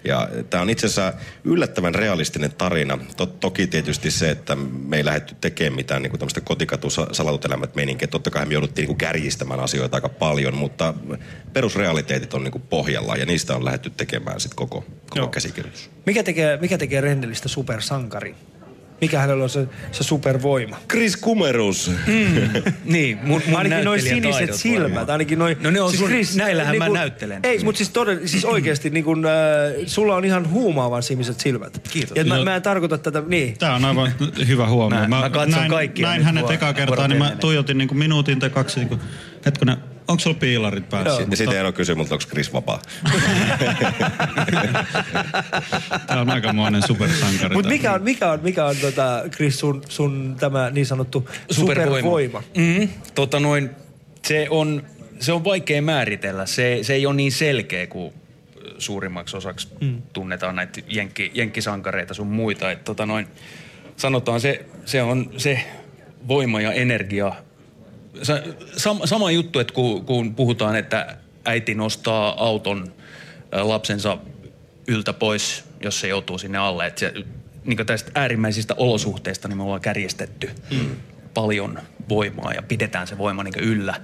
[0.04, 1.12] ja tämä on itse asiassa
[1.44, 2.98] yllättävän realistinen tarina.
[3.16, 8.08] To, toki tietysti se, että me ei lähdetty tekemään mitään niin tämmöistä kotikatu salatutelämät meininkiä.
[8.08, 10.94] Totta kai me jouduttiin niin kärjistämään asioita aika paljon, mutta
[11.52, 15.90] perusrealiteetit on niin pohjalla ja niistä on lähdetty tekemään sitten koko, koko käsikirjoitus.
[16.06, 18.34] Mikä tekee, mikä tekee Rendelistä supersankari?
[19.04, 20.76] Mikä hänellä on se, se supervoima?
[20.90, 21.90] Chris Kumerus.
[22.06, 22.62] Mm.
[22.84, 25.10] niin, mun, mun ainakin noin siniset silmät, varmaan.
[25.10, 25.56] ainakin noin...
[25.60, 27.40] No ne on sun, näillähän mä näyttelen.
[27.42, 29.32] Ei, mutta siis, todella, siis oikeasti niin kun, äh,
[29.86, 31.80] sulla on ihan huumaavan siniset silmät.
[31.90, 32.16] Kiitos.
[32.16, 32.44] Ja mä, No.
[32.44, 33.58] mä en tarkoita tätä, niin.
[33.58, 34.12] Tämä on aivan
[34.48, 34.98] hyvä huomio.
[35.00, 38.38] Mä- mä katson näin, kaikkia näin hänet ekaa kertaa, niin mä tuijotin niin kuin minuutin
[38.38, 38.78] tai kaksi.
[38.78, 39.00] Niin kuin,
[39.46, 39.76] hetkinen,
[40.08, 41.22] onko sulla piilarit päässä?
[41.30, 42.82] Ja sitten Eero kysyi multa, onko Chris vapaa.
[46.06, 47.54] Tämä on aikamoinen supersankari.
[47.54, 52.42] Mutta mikä on, mikä on, mikä on tota, Chris, sun, sun tämä niin sanottu supervoima?
[52.56, 53.70] Mm, tota noin,
[54.22, 54.82] se on,
[55.20, 56.46] se on vaikea määritellä.
[56.46, 58.14] Se, se ei ole niin selkeä kuin
[58.78, 59.86] suurimmaksi osaksi Mm.
[59.86, 60.02] mm.
[60.12, 62.70] tunnetaan näitä jenkki, jenkkisankareita sun muita.
[62.70, 63.26] Et tota noin,
[63.96, 65.60] sanotaan se, se on se
[66.28, 67.32] voima ja energia.
[68.22, 68.40] Sa,
[68.76, 72.94] sam, sama juttu, että kun, kun puhutaan, että äiti nostaa auton
[73.52, 74.18] lapsensa
[74.88, 76.86] yltä pois, jos se joutuu sinne alle.
[76.86, 77.12] Että se,
[77.64, 80.96] niin tästä äärimmäisistä olosuhteista niin me ollaan kärjestetty mm.
[81.34, 83.94] paljon voimaa ja pidetään se voima niin yllä.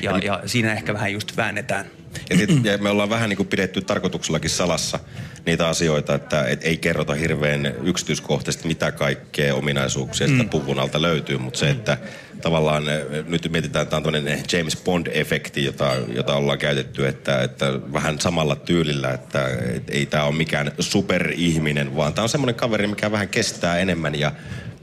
[0.00, 1.86] Ja, ja siinä ehkä vähän just väännetään.
[2.30, 4.98] Ja, sit, ja me ollaan vähän niin kuin pidetty tarkoituksellakin salassa
[5.46, 10.38] niitä asioita, että et ei kerrota hirveän yksityiskohtaisesti, mitä kaikkea ominaisuuksia mm.
[10.38, 11.98] sitä puvun alta löytyy, mutta se, että
[12.40, 17.42] tavallaan eh, nyt mietitään, että tämä on tämmöinen James Bond-efekti, jota, jota ollaan käytetty, että,
[17.42, 22.54] että vähän samalla tyylillä, että et ei tämä ole mikään superihminen, vaan tämä on semmoinen
[22.54, 24.32] kaveri, mikä vähän kestää enemmän ja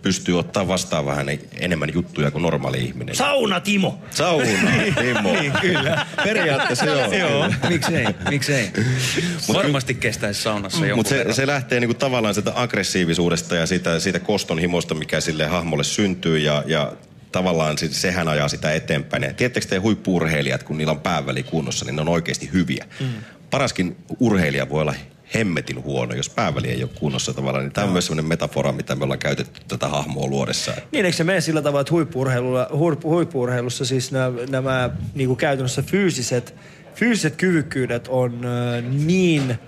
[0.02, 1.28] pystyy ottaa vastaan vähän
[1.60, 3.16] enemmän juttuja kuin normaali ihminen.
[3.16, 4.00] Sauna Timo!
[4.12, 4.46] Sauna
[5.02, 5.34] Timo.
[5.34, 6.06] niin, kyllä.
[6.24, 7.14] Periaatteessa joo.
[7.14, 7.50] joo.
[7.70, 8.72] Miksei, miksei.
[9.54, 11.36] Varmasti kestäisi saunassa jonkun Mutta se, verran.
[11.36, 16.38] se lähtee niinku tavallaan sieltä aggressiivisuudesta ja siitä, siitä koston himosta, mikä sille hahmolle syntyy
[16.38, 16.92] ja, ja
[17.32, 19.24] tavallaan se, sehän ajaa sitä eteenpäin.
[19.24, 22.86] Ja tiedättekö te huippuurheilijat, kun niillä on pääväli kunnossa, niin ne on oikeasti hyviä.
[23.00, 23.08] Mm.
[23.50, 24.94] Paraskin urheilija voi olla
[25.34, 27.66] hemmetin huono, jos pääväli ei ole kunnossa tavallaan.
[27.66, 30.72] Niin tämä on myös sellainen metafora, mitä me ollaan käytetty tätä hahmoa luodessa.
[30.92, 35.38] Niin, eikö se mene sillä tavalla, että huippuurheilulla, huippu, huippuurheilussa siis nämä, nämä niin kuin
[35.38, 36.56] käytännössä fyysiset,
[36.96, 39.60] fyysiset kyvykkyydet on äh, niin,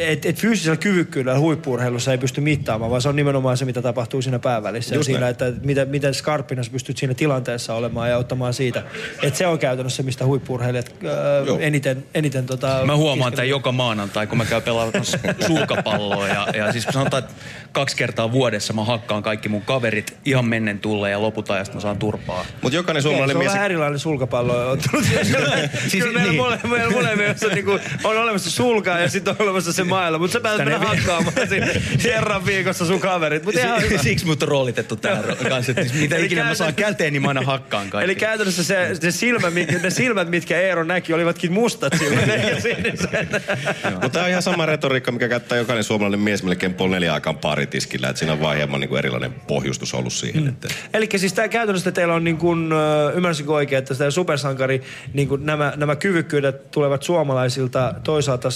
[0.00, 4.22] että et fyysisellä kyvykkyydellä huippuurheilussa ei pysty mittaamaan, vaan se on nimenomaan se, mitä tapahtuu
[4.22, 4.94] siinä päävälissä.
[4.94, 8.82] Just ja siinä, että miten, miten skarppina pystyt siinä tilanteessa olemaan ja ottamaan siitä.
[9.22, 13.72] Että se on käytännössä se, mistä huippuurheilijat äh, eniten, eniten tota, Mä huomaan tämän joka
[13.72, 15.04] maanantai, kun mä käyn pelaamaan
[15.46, 16.28] sulkapalloa.
[16.28, 17.34] Ja, ja siis sanotaan, että
[17.72, 21.80] kaksi kertaa vuodessa mä hakkaan kaikki mun kaverit ihan mennen tulle ja loput ajasta mä
[21.80, 22.44] saan turpaa.
[22.62, 26.36] Mutta jokainen Okei, se on vähän erilainen sulkapallo siis Kyllä meillä, niin.
[26.36, 30.18] mole, meillä molemmissa on, niinku, on olemassa sulkaa ja sitten on olemassa se mailla.
[30.18, 33.44] Mutta sä pääset mennä hakkaamaan sinne kerran viikossa sun kaverit.
[33.44, 34.02] Mut ihan hyvä.
[34.02, 37.22] Siksi mut on roolitettu tähän ro- kanssa, että mitä Eli ikinä mä saan käteen, niin
[37.22, 38.04] mä aina hakkaan kaikki.
[38.04, 42.28] Eli käytännössä se, se silmä, mitkä, ne silmät, mitkä Eero näki, olivatkin mustat silmät.
[42.44, 43.28] eikä siniset.
[43.92, 47.38] Mutta tämä on ihan sama retoriikka, mikä käyttää jokainen suomalainen mies melkein puoli neljä aikaan
[47.38, 48.08] paritiskillä.
[48.08, 50.42] Että siinä on vaan hieman niin erilainen pohjustus ollut siihen.
[50.42, 50.48] Mm.
[50.48, 54.82] Että Eli siis tämä käytännössä teillä on niin kuin, äh, ymmärsinkö oikein, että tämä supersankari,
[55.14, 58.50] niin kuin nämä, nämä kyvykkyydet tulevat suomalaisilta toisaalta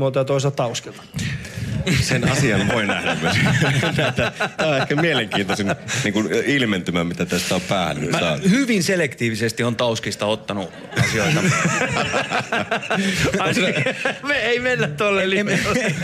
[0.00, 1.02] saunatimolta ja toisaalta tauskilta.
[2.00, 3.36] sen asian voi nähdä myös.
[4.56, 5.74] Tämä on ehkä mielenkiintoisin
[6.04, 8.50] niin kuin ilmentymä, mitä tästä on päähän nyt Mä saanut.
[8.50, 10.70] hyvin selektiivisesti on Tauskista ottanut
[11.00, 11.40] asioita.
[13.38, 13.54] Ai,
[14.22, 15.78] me ei mennä tolle linjalle.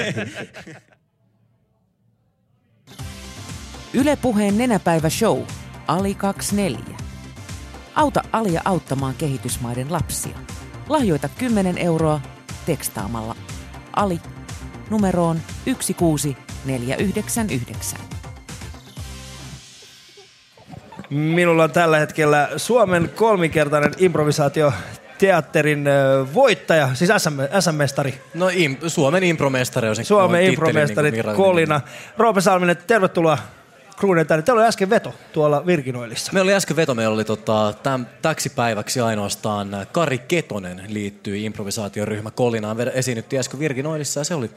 [3.94, 5.42] Yle Puheen nenäpäivä show.
[5.86, 6.96] Ali 24.
[7.94, 10.38] Auta Alia auttamaan kehitysmaiden lapsia.
[10.88, 12.20] Lahjoita 10 euroa,
[12.66, 13.36] tekstaamalla
[13.96, 14.20] Ali
[14.90, 18.00] numeroon 16499.
[21.10, 24.72] Minulla on tällä hetkellä Suomen kolmikertainen improvisaatio
[25.18, 25.84] teatterin
[26.34, 28.20] voittaja, siis SM, SM-mestari.
[28.34, 31.80] No im, Suomen impromestari on se Suomen impromestari niin Kolina.
[32.18, 33.38] Roope Salminen, tervetuloa
[33.96, 34.42] Kruunen tänne.
[34.42, 36.32] Teillä oli äsken veto tuolla Virkinoillissa.
[36.32, 42.30] Meillä oli äsken veto, meillä oli tota, täm, täksi päiväksi ainoastaan Kari Ketonen liittyi improvisaatioryhmä
[42.30, 42.76] Kolinaan.
[42.94, 44.50] Esiinnyttiin äsken Virkinoillissa ja se oli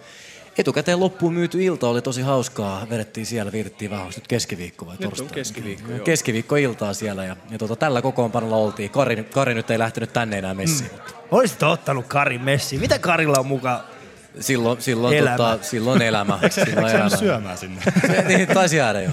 [0.58, 2.88] etukäteen loppuun myyty ilta, oli tosi hauskaa.
[2.90, 5.36] Vedettiin siellä, vietettiin vähän, nyt keskiviikko vai Nyt on torstai?
[5.36, 6.00] keskiviikko, joo.
[6.06, 8.90] Keskiviikko-iltaa siellä ja, ja tota, tällä kokoonpanolla oltiin.
[8.90, 10.92] Kari, Kari nyt ei lähtenyt tänne enää messiin.
[10.92, 11.00] Mm.
[11.32, 12.82] Olisit ottanut Karin messiin.
[12.82, 13.80] Mitä Karilla on mukaan?
[14.40, 15.38] Silloin, silloin, Elämä.
[15.38, 16.40] tota, silloin elämä.
[16.44, 17.18] Eikö se- silloin eikö elämä.
[17.18, 17.82] syömään sinne?
[18.08, 19.10] Se, niin, taisi jäädä jo.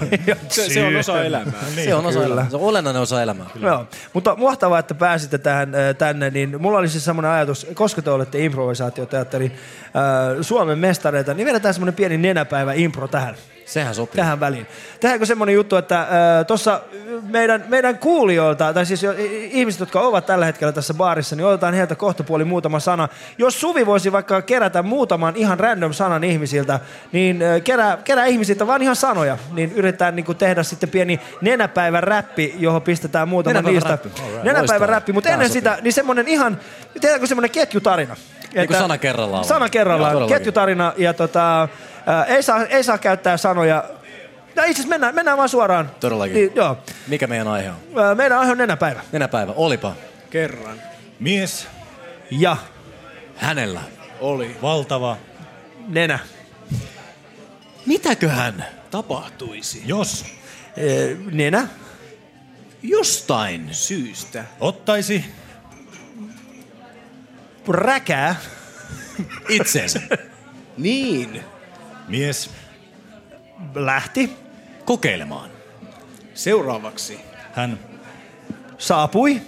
[0.49, 1.53] Se- se on osa elämää.
[1.83, 2.33] se on osa Kyllä.
[2.33, 2.49] elämää.
[2.49, 3.45] Se on olennainen osa elämää.
[3.61, 6.29] Joo, mutta mahtavaa, että pääsitte tähän, äh, tänne.
[6.29, 9.51] Niin mulla oli siis semmoinen ajatus, koska te olette improvisaatioteatterin
[9.85, 13.35] äh, Suomen mestareita, niin vedetään semmoinen pieni nenäpäivä impro tähän.
[13.67, 14.15] Sehän sopii.
[14.15, 14.67] Tähän väliin.
[14.99, 16.07] Tehdäänkö semmoinen juttu, että äh,
[16.47, 16.81] tuossa
[17.29, 19.13] meidän, meidän kuulijoilta, tai siis jo,
[19.51, 23.07] ihmiset, jotka ovat tällä hetkellä tässä baarissa, niin otetaan heiltä kohtapuoli muutama sana.
[23.37, 26.79] Jos Suvi voisi vaikka kerätä muutaman ihan random sanan ihmisiltä,
[27.11, 31.19] niin äh, kerää, kerää ihmisiltä vaan ihan sanoja, niin yritetään niin kuin tehdä sitten pieni
[31.41, 33.89] nenäpäivän räppi, johon pistetään muutama Nenäpäivän niistä.
[33.89, 34.09] räppi.
[34.21, 34.43] Alright.
[34.43, 35.61] Nenäpäivän räppi, mutta ennen sopii.
[35.61, 36.59] sitä, niin semmoinen ihan,
[37.01, 38.15] tehdäänkö semmoinen ketjutarina?
[38.53, 39.45] Niin kuin sana kerrallaan.
[39.45, 41.67] Sana kerrallaan, ketjutarina ja tota,
[42.07, 43.83] ää, ei, saa, ei saa käyttää sanoja.
[44.55, 45.91] No itse asiassa mennään, mennään vaan suoraan.
[45.99, 46.33] Todellakin.
[46.35, 46.77] Niin, joo.
[47.07, 48.03] Mikä meidän aihe on?
[48.03, 49.01] Ää, Meidän aihe on nenäpäivä.
[49.11, 49.53] Nenäpäivä.
[49.55, 49.95] Olipa.
[50.29, 50.81] Kerran.
[51.19, 51.67] Mies.
[52.31, 52.57] Ja.
[53.35, 53.81] Hänellä.
[54.19, 54.57] Oli.
[54.61, 55.17] Valtava.
[55.87, 56.19] Nenä.
[57.85, 58.65] Mitäköhän?
[58.91, 59.83] Tapahtuisi.
[59.85, 60.25] Jos.
[61.31, 61.67] Nenä.
[62.83, 63.67] Jostain.
[63.71, 64.43] Syystä.
[64.59, 65.25] Ottaisi.
[67.67, 68.35] Räkää.
[69.49, 70.01] Itseensä.
[70.77, 71.43] niin.
[72.07, 72.49] Mies.
[73.75, 74.37] Lähti.
[74.85, 75.49] Kokeilemaan.
[76.33, 77.19] Seuraavaksi.
[77.53, 77.79] Hän.
[78.77, 79.41] Saapui.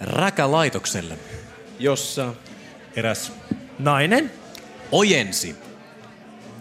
[0.00, 1.18] Räkälaitokselle.
[1.78, 2.34] Jossa.
[2.96, 3.32] Eräs.
[3.78, 4.32] Nainen.
[4.92, 5.56] Ojensi.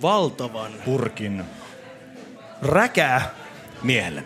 [0.02, 0.72] Valtavan.
[0.86, 1.44] Purkin.
[2.62, 3.30] Räkää.
[3.84, 4.24] Miehelle.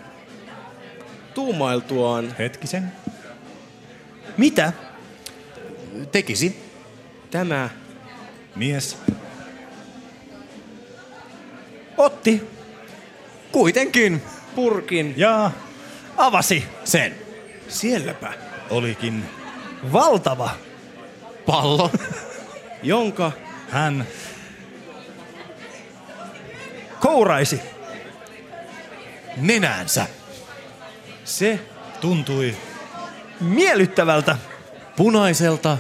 [1.34, 2.36] Tuumailtuaan.
[2.40, 2.92] Hetkisen.
[4.38, 4.74] Mitä?
[6.12, 6.64] Tekisi.
[7.32, 7.70] Tämä.
[8.56, 8.98] Mies.
[11.98, 12.50] Otti.
[13.52, 14.22] Kuitenkin.
[14.56, 15.14] Purkin.
[15.18, 15.52] Ja.
[16.18, 16.64] Avasi.
[16.84, 17.16] Sen.
[17.68, 18.34] Sielläpä.
[18.70, 19.26] Olikin.
[19.94, 20.50] Valtava.
[21.46, 21.92] Pallo.
[22.84, 23.32] Jonka.
[23.70, 24.08] Hän.
[27.00, 27.62] Kouraisi.
[29.38, 30.08] Nenäänsä.
[31.24, 31.60] Se.
[32.02, 32.56] Tuntui.
[33.40, 34.38] Miellyttävältä.
[34.96, 35.78] Punaiselta.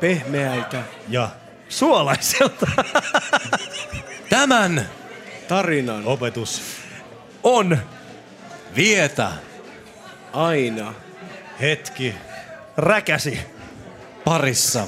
[0.00, 0.82] Pehmeältä.
[1.08, 1.28] Ja.
[1.68, 2.66] Suolaiselta.
[4.30, 4.88] Tämän.
[5.48, 6.06] Tarinan.
[6.06, 6.62] Opetus.
[7.42, 7.78] On.
[8.76, 9.32] Vietä.
[10.32, 10.94] Aina.
[11.60, 12.14] Hetki.
[12.76, 13.38] Räkäsi.
[14.24, 14.86] Parissa.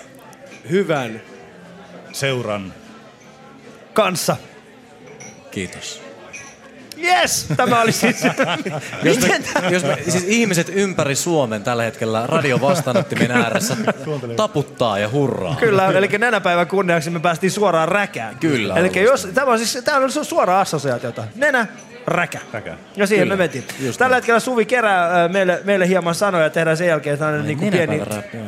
[0.70, 1.22] Hyvän.
[2.12, 2.74] Seuran.
[3.92, 4.36] Kanssa.
[5.50, 6.09] Kiitos.
[7.02, 7.46] Yes!
[7.56, 8.16] Tämä oli siis...
[9.02, 9.40] Jos me,
[9.70, 13.76] jos me, siis ihmiset ympäri Suomen tällä hetkellä radio vastaanottimen ääressä
[14.36, 15.56] taputtaa ja hurraa.
[15.60, 18.36] Kyllä, eli nenäpäivän kunniaksi me päästiin suoraan räkään.
[18.40, 18.74] Kyllä.
[18.76, 21.24] Eli jos, tämä on siis tämä on su- suora assosiaatiota.
[21.34, 21.66] Nenä,
[22.06, 22.38] räkä.
[22.52, 22.76] Räkä.
[22.96, 23.64] Ja siihen Kyllä, me vetiin.
[23.80, 24.18] just Tällä näin.
[24.20, 27.86] hetkellä Suvi kerää meille, meille hieman sanoja ja tehdään sen jälkeen tällainen niin kuin pieni,
[27.96, 28.38] Nenäpäivä räppi,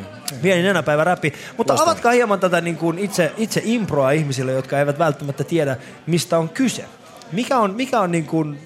[0.42, 1.32] pieni nenäpäivä räppi.
[1.56, 1.92] Mutta Loistavaa.
[1.92, 5.76] avatkaa hieman tätä niin kuin itse, itse improa ihmisille, jotka eivät välttämättä tiedä,
[6.06, 6.84] mistä on kyse.
[7.32, 8.58] Mikä on, mikä on, niin kuin,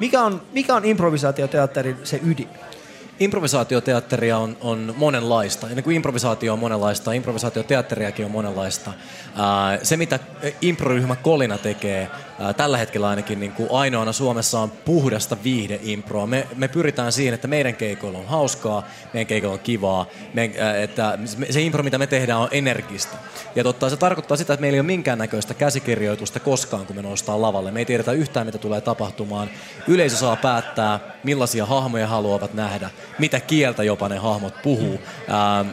[0.00, 2.48] mikä on, mikä on improvisaatioteatterin se ydin?
[3.20, 5.68] Improvisaatioteatteria on, on monenlaista.
[5.68, 8.92] Ja niin kuin improvisaatio on monenlaista, improvisaatioteatteriakin on monenlaista.
[9.36, 10.18] Ää, se, mitä
[10.60, 12.08] improryhmä Kolina tekee,
[12.56, 16.26] tällä hetkellä ainakin niin kuin ainoana Suomessa on puhdasta viihdeimproa.
[16.26, 20.50] Me, me pyritään siihen, että meidän keikoilla on hauskaa, meidän keikoilla on kivaa, me,
[20.82, 21.18] että
[21.50, 23.16] se impro, mitä me tehdään, on energistä.
[23.54, 27.42] Ja totta, se tarkoittaa sitä, että meillä ei ole minkäännäköistä käsikirjoitusta koskaan, kun me noustaan
[27.42, 27.70] lavalle.
[27.70, 29.50] Me ei tiedetä yhtään, mitä tulee tapahtumaan.
[29.88, 35.64] Yleisö saa päättää, millaisia hahmoja haluavat nähdä, mitä kieltä jopa ne hahmot puhuu, ää,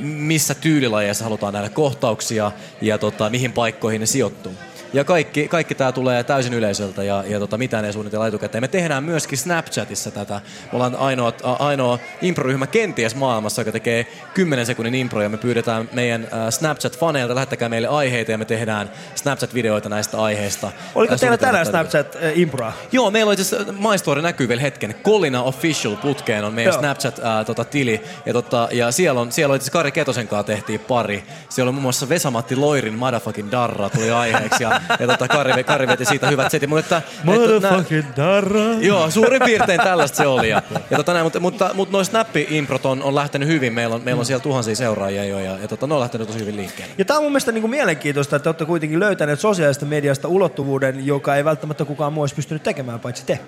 [0.00, 4.54] missä tyylilajeissa halutaan nähdä kohtauksia ja tota, mihin paikkoihin ne sijoittuu.
[4.92, 8.62] Ja kaikki, kaikki tämä tulee täysin yleisöltä ja, ja tota, mitään ei suunnitella etukäteen.
[8.62, 10.34] Me tehdään myöskin Snapchatissa tätä.
[10.34, 15.88] Me ollaan ainoa, ainoa improryhmä kenties maailmassa, joka tekee 10 sekunnin impro ja me pyydetään
[15.92, 20.72] meidän Snapchat-faneilta, lähettäkää meille aiheita ja me tehdään Snapchat-videoita näistä aiheista.
[20.94, 21.78] Oliko teillä tänään tätä.
[21.78, 22.72] Snapchat äh, Improa?
[22.92, 24.94] Joo, meillä on itse asiassa, näkyy vielä hetken.
[25.02, 26.80] Kolina Official putkeen on meidän Joo.
[26.80, 27.44] Snapchat-tili.
[27.44, 28.00] Tota, tili.
[28.26, 31.24] ja, tota, ja siellä on, siellä on itse Kari Ketosen kanssa tehtiin pari.
[31.48, 34.62] Siellä on muun muassa Vesamatti Loirin Motherfucking Darra tuli aiheeksi.
[34.62, 36.68] Ja, ja tota, Kari, Kari veti siitä hyvät setit.
[36.68, 38.60] Mutta, että, Motherfucking darra.
[38.80, 40.48] Joo, suurin piirtein tällaista se oli.
[40.48, 43.74] Ja, ja tota näin, mutta, mutta, mutta noin snappi-improt on, on lähtenyt hyvin.
[43.74, 46.38] Meillä on, meillä on siellä tuhansia seuraajia jo ja, ja tota, ne on lähtenyt tosi
[46.38, 46.94] hyvin liikkeelle.
[46.98, 50.28] Ja tämä on mun mielestä niin kuin mielenkiintoista, että te olette kuitenkin löytäneet sosiaalista mediasta
[50.28, 53.40] ulottuvuuden, joka ei välttämättä kukaan muu olisi pystynyt tekemään, paitsi te.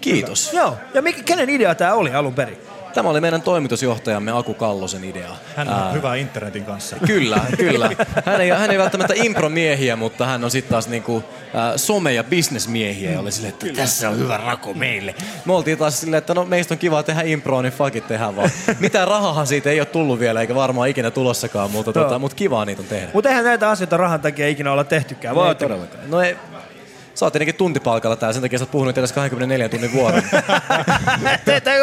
[0.00, 0.52] Kiitos.
[0.52, 0.76] Joo.
[0.94, 2.58] Ja mikä, kenen idea tämä oli alun perin?
[2.96, 5.30] Tämä oli meidän toimitusjohtajamme Aku Kallosen idea.
[5.56, 6.96] Hän on Ää, hyvä internetin kanssa.
[7.06, 7.90] Kyllä, kyllä.
[8.24, 11.22] Hän ei, hän ei välttämättä impromiehiä, mutta hän on sitten taas niinku,
[11.54, 13.10] äh, some- ja bisnesmiehiä.
[13.10, 15.14] Ja oli silleen, että tässä on hyvä rako meille.
[15.44, 18.36] Me oltiin taas silleen, että no meistä on kiva tehdä improa, niin fuck it, tehdään
[18.36, 18.50] vaan.
[18.80, 22.04] Mitään rahahan siitä ei ole tullut vielä, eikä varmaan ikinä tulossakaan, mutta, Joo.
[22.04, 23.08] tota, mutta kivaa niitä on tehdä.
[23.12, 25.36] Mutta eihän näitä asioita rahan takia ikinä olla tehtykään.
[25.48, 26.10] Ei todellakaan.
[26.10, 26.36] No ei,
[27.16, 30.22] sä oot tietenkin tuntipalkalla täällä, sen takia sä oot puhunut edes 24 tunnin vuoron.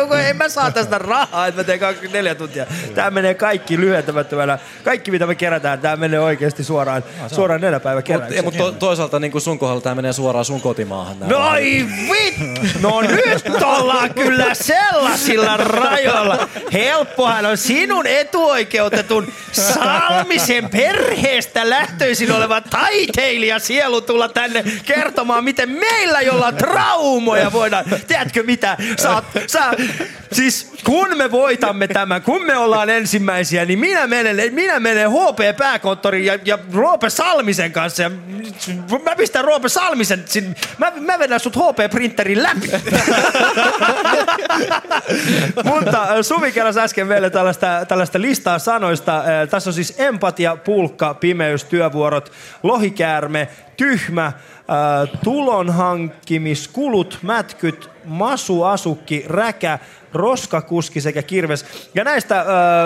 [0.02, 2.66] Koko, en mä saa tästä rahaa, että mä teen 24 tuntia.
[2.96, 4.60] Tää menee kaikki lyhentämättömänä.
[4.84, 8.44] Kaikki mitä me kerätään, tää menee oikeasti suoraan, suoraan nenäpäivä Mutta keräykseen.
[8.44, 11.20] mut to, toisaalta niin kuin sun kohdalla tämä menee suoraan sun kotimaahan.
[11.20, 12.36] No ai vit!
[12.82, 16.50] No nyt ollaan kyllä sellaisilla rajoilla.
[16.74, 26.22] Helppohan on sinun etuoikeutetun Salmisen perheestä lähtöisin oleva taiteilija sielu tulla tänne kertomaan, miten meillä,
[26.22, 27.86] jolla traumoja, voidaan.
[28.08, 28.78] Tiedätkö mitä?
[29.02, 29.72] Sä, oot- sä,
[30.32, 35.58] siis kun me voitamme tämän, kun me ollaan ensimmäisiä, niin minä menen, minä menen HP
[35.58, 38.04] pääkonttoriin ja, ja Roope Salmisen kanssa.
[38.04, 38.12] Ja
[39.04, 42.72] mä pistän Roope Salmisen, sin, mä, mä vedän sut HP-printerin läpi.
[45.72, 49.18] Mutta äh, Suvi kerrasi äsken meille tällaista, tällaista listaa sanoista.
[49.18, 52.32] Äh, Tässä on siis empatia, pulkka, pimeys, työvuorot,
[52.64, 54.34] lohikäärme, tyhmä, äh,
[55.24, 59.80] tulonhankkimiskulut, mätkyt, masuasukki, räkä,
[60.14, 61.66] roskakuski sekä kirves.
[61.96, 62.46] Ja näistä, äh,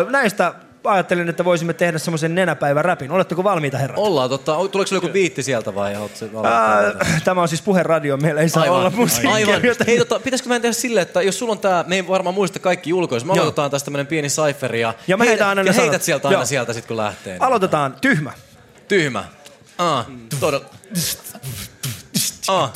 [0.09, 0.53] näistä
[0.83, 3.11] ajattelin, että voisimme tehdä semmoisen nenäpäivän räpin.
[3.11, 3.97] Oletteko valmiita, herrat?
[3.99, 4.55] Ollaan, totta.
[4.71, 8.89] Tuleeko joku biitti sieltä vai Äh, tämä on siis puheradio, meillä ei saa Aivan, olla
[8.89, 9.33] musiikkia.
[9.33, 9.63] aivan.
[9.65, 12.33] joten- Hei, tota, pitäisikö meidän tehdä silleen, että jos sulla on tää, me ei varmaan
[12.35, 15.69] muista kaikki julkois, me aloitetaan tästä tämmönen pieni cypheri ja, Ja mä heitän aina ne
[15.69, 15.85] ja sanat.
[15.85, 16.45] heität sieltä aina Joo.
[16.45, 17.37] sieltä sit kun lähtee.
[17.39, 17.95] Aloitetaan.
[18.01, 18.31] Tyhmä.
[18.87, 19.23] Tyhmä.
[19.77, 20.05] Ah,
[20.39, 20.65] todella.
[22.47, 22.71] Ah.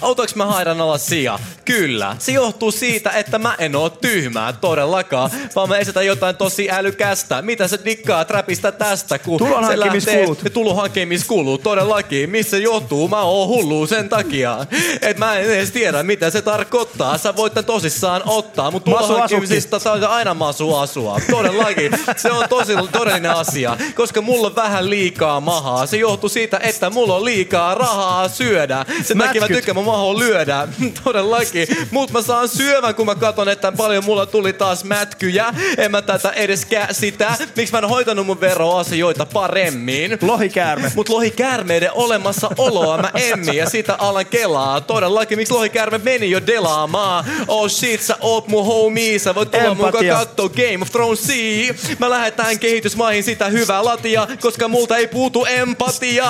[0.00, 1.38] Autoinko mä haidan alas sija?
[1.64, 2.16] Kyllä.
[2.18, 7.42] Se johtuu siitä, että mä en oo tyhmää todellakaan, vaan mä esitän jotain tosi älykästä.
[7.42, 10.04] Mitä sä dikkaat räpistä tästä, kun Tulonhankkimiskulut.
[10.28, 12.30] se lähtee- Tulonhankkimiskulut, todellakin.
[12.30, 13.08] Missä se johtuu?
[13.08, 14.66] Mä oon hullu sen takia.
[15.02, 17.18] Et mä en edes tiedä, mitä se tarkoittaa.
[17.18, 21.20] Sä voit tän tosissaan ottaa, mutta Masu tulonhankkimisista saa aina masu asua.
[21.30, 21.92] Todellakin.
[22.16, 25.86] Se on tosi todellinen asia, koska mulla on vähän liikaa mahaa.
[25.86, 27.87] Se johtuu siitä, että mulla on liikaa rahaa
[28.32, 28.84] syödä.
[29.02, 29.56] Sen takia mä Mätkyt.
[29.56, 30.68] tykkään mun mahoa lyödä.
[31.04, 31.68] Todellakin.
[31.90, 35.54] Mut mä saan syövän, kun mä katon, että paljon mulla tuli taas mätkyjä.
[35.78, 37.32] En mä tätä edes käsitä.
[37.56, 40.18] Miksi mä en hoitanut mun veroasioita paremmin?
[40.22, 40.92] Lohikäärme.
[40.94, 44.80] Mut lohikäärmeiden olemassaoloa mä emmin ja sitä alan kelaa.
[44.80, 47.24] Todellakin, miksi lohikäärme meni jo delaamaan?
[47.48, 51.74] Oh shit, sä oot mun homie, sä voit tulla mukaan kattoo Game of Thronesia.
[51.98, 56.24] Mä lähetän kehitysmaihin sitä hyvää latia, koska multa ei puutu empatia.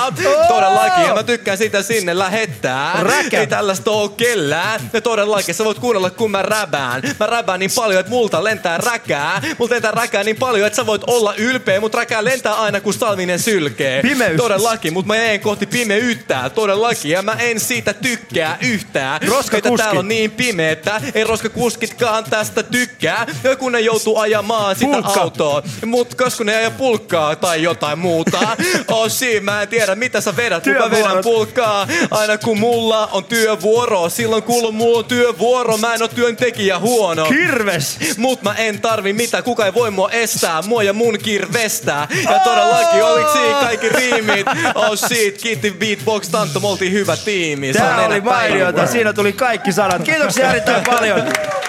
[0.47, 3.03] Todellakin, ja mä tykkään sitä sinne lähettää.
[3.03, 3.39] Räkä.
[3.39, 4.89] Ei tällaista oo kellään.
[4.93, 7.01] Ja todellakin, sä voit kuunnella kun mä räbään.
[7.19, 9.41] Mä räbään niin paljon, että multa lentää räkää.
[9.57, 12.93] Multa lentää räkää niin paljon, että sä voit olla ylpeä, mut räkää lentää aina kun
[12.93, 14.01] Salminen sylkee.
[14.01, 14.37] Pimeys.
[14.37, 16.49] Todellakin, mutta mä en kohti pimeyttä.
[16.55, 19.19] Todellakin, ja mä en siitä tykkää yhtään.
[19.53, 21.01] Että täällä on niin pimeetä.
[21.15, 23.25] Ei roskakuskitkaan tästä tykkää.
[23.43, 25.21] Ja kun ne joutuu ajamaan sitä Pulkka.
[25.21, 25.63] autoa.
[25.85, 28.39] Mut kas kun ne ajaa pulkkaa tai jotain muuta.
[28.87, 31.23] Oh shit, mä en tiedä mitä sä vedät, mutta mä vedän Työvuorot.
[31.39, 31.87] Pulkkaa.
[32.11, 34.09] Aina kun mulla on työvuoro.
[34.09, 37.25] Silloin kun mulla on työvuoro, mä en oo työntekijä huono.
[37.25, 37.97] Kirves.
[38.17, 42.07] Mut mä en tarvi mitään, kuka ei voi mua estää, mua ja mun kirvestä.
[42.29, 44.47] Ja todellakin oliks siinä kaikki riimit.
[44.75, 47.73] Oh shit, kiitti Beatbox Tantto, me oltiin hyvä tiimi.
[47.73, 48.87] Tämä oli mainiota.
[48.87, 50.03] Siinä tuli kaikki sanat.
[50.03, 51.21] Kiitoksia erittäin paljon.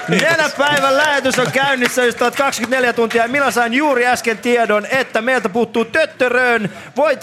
[0.09, 3.29] Nenäpäivän lähetys on käynnissä, jos 24 tuntia.
[3.29, 7.21] Minä sain juuri äsken tiedon, että meiltä puuttuu Töttörön voit,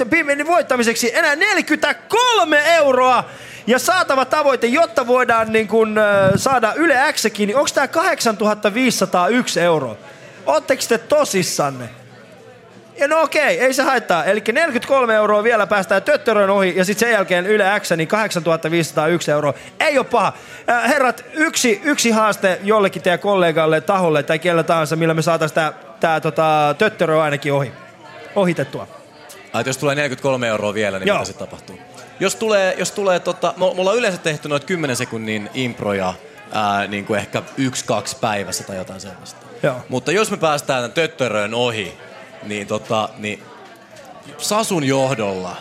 [0.48, 3.24] voittamiseksi enää 43 euroa.
[3.68, 9.60] Ja saatava tavoite, jotta voidaan niin kun, äh, saada Yle Xkin, niin onko tämä 8501
[9.60, 9.96] euroa?
[10.46, 11.90] Ootteko te tosissanne?
[13.00, 14.26] Ja no okei, ei se haittaa.
[14.26, 19.32] Eli 43 euroa vielä päästään töttörön ohi ja sitten sen jälkeen Yle X, niin 8501
[19.32, 19.54] euroa.
[19.80, 20.34] Ei ole paha.
[20.70, 25.56] Äh, herrat, yksi, yksi haaste jollekin teidän kollegalle, taholle tai kellä tahansa, millä me saataisiin
[25.56, 27.72] tämä tää, tota, töttörö ainakin ohi.
[28.36, 28.88] Ohitettua.
[29.54, 31.18] Ai, jos tulee 43 euroa vielä, niin Joo.
[31.18, 31.87] mitä sitten tapahtuu?
[32.20, 36.14] Jos tulee, jos tulee tota, me, ollaan yleensä tehty noita 10 sekunnin improja
[36.52, 39.46] ää, niin kuin ehkä yksi, kaksi päivässä tai jotain sellaista.
[39.64, 39.76] Joo.
[39.90, 41.98] Mutta jos me päästään tämän töttörön ohi,
[42.44, 43.44] niin, tota, niin
[44.38, 45.56] Sasun johdolla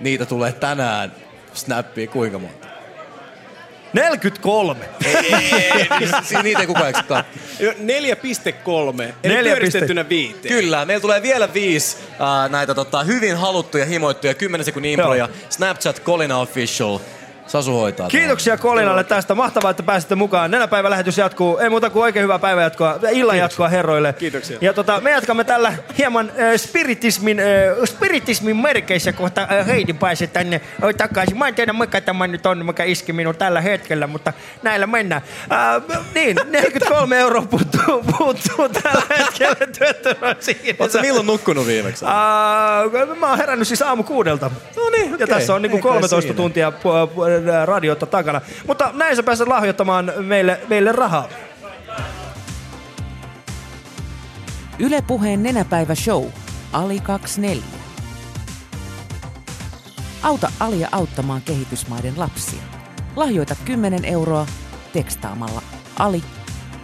[0.00, 1.12] niitä tulee tänään
[1.54, 2.61] snappia kuinka monta?
[3.92, 4.88] 43.
[6.22, 7.14] Siinä niitä ei kukaan katso.
[7.14, 7.24] 4,3,
[9.22, 10.54] eli Neljä pyöristettynä viiteen.
[10.54, 15.28] Kyllä, meillä tulee vielä viisi äh, näitä tota, hyvin haluttuja, himoittuja 10 sekunnin improja.
[15.48, 16.98] Snapchat Colina Official.
[17.52, 18.08] Sasu hoitaa.
[18.08, 19.34] Kiitoksia Kolinalle tästä.
[19.34, 20.50] Mahtavaa, että pääsitte mukaan.
[20.50, 21.58] Nenäpäivä lähetys jatkuu.
[21.58, 24.12] Ei muuta kuin oikein hyvää päivänjatkoa, illan jatkoa herroille.
[24.12, 24.58] Kiitoksia.
[24.60, 27.44] Ja tota, me jatkamme tällä hieman äh, spiritismin, äh,
[27.84, 31.38] spiritismin merkeissä kohta äh, Heidi pääsee tänne äh, takaisin.
[31.38, 34.32] Mä en tiedä mikä tämä nyt on, mikä iski minun tällä hetkellä, mutta
[34.62, 35.22] näillä mennään.
[35.52, 40.76] Äh, niin, 43 euroa puuttuu, puuttuu tällä hetkellä työttömän siinä.
[40.78, 42.04] Oletko milloin nukkunut viimeksi?
[42.04, 44.50] Uh, mä oon herännyt siis aamu kuudelta.
[44.76, 45.26] No niin, Ja okei.
[45.26, 46.36] tässä on niinku Ei kai 13 siinä.
[46.36, 48.40] tuntia pu- pu- radiota takana.
[48.66, 51.28] Mutta näin sä pääset lahjoittamaan meille, meille rahaa.
[54.78, 56.24] Yle Puheen nenäpäivä show.
[56.72, 57.64] Ali 24.
[60.22, 62.62] Auta Alia auttamaan kehitysmaiden lapsia.
[63.16, 64.46] Lahjoita 10 euroa
[64.92, 65.62] tekstaamalla
[65.98, 66.22] Ali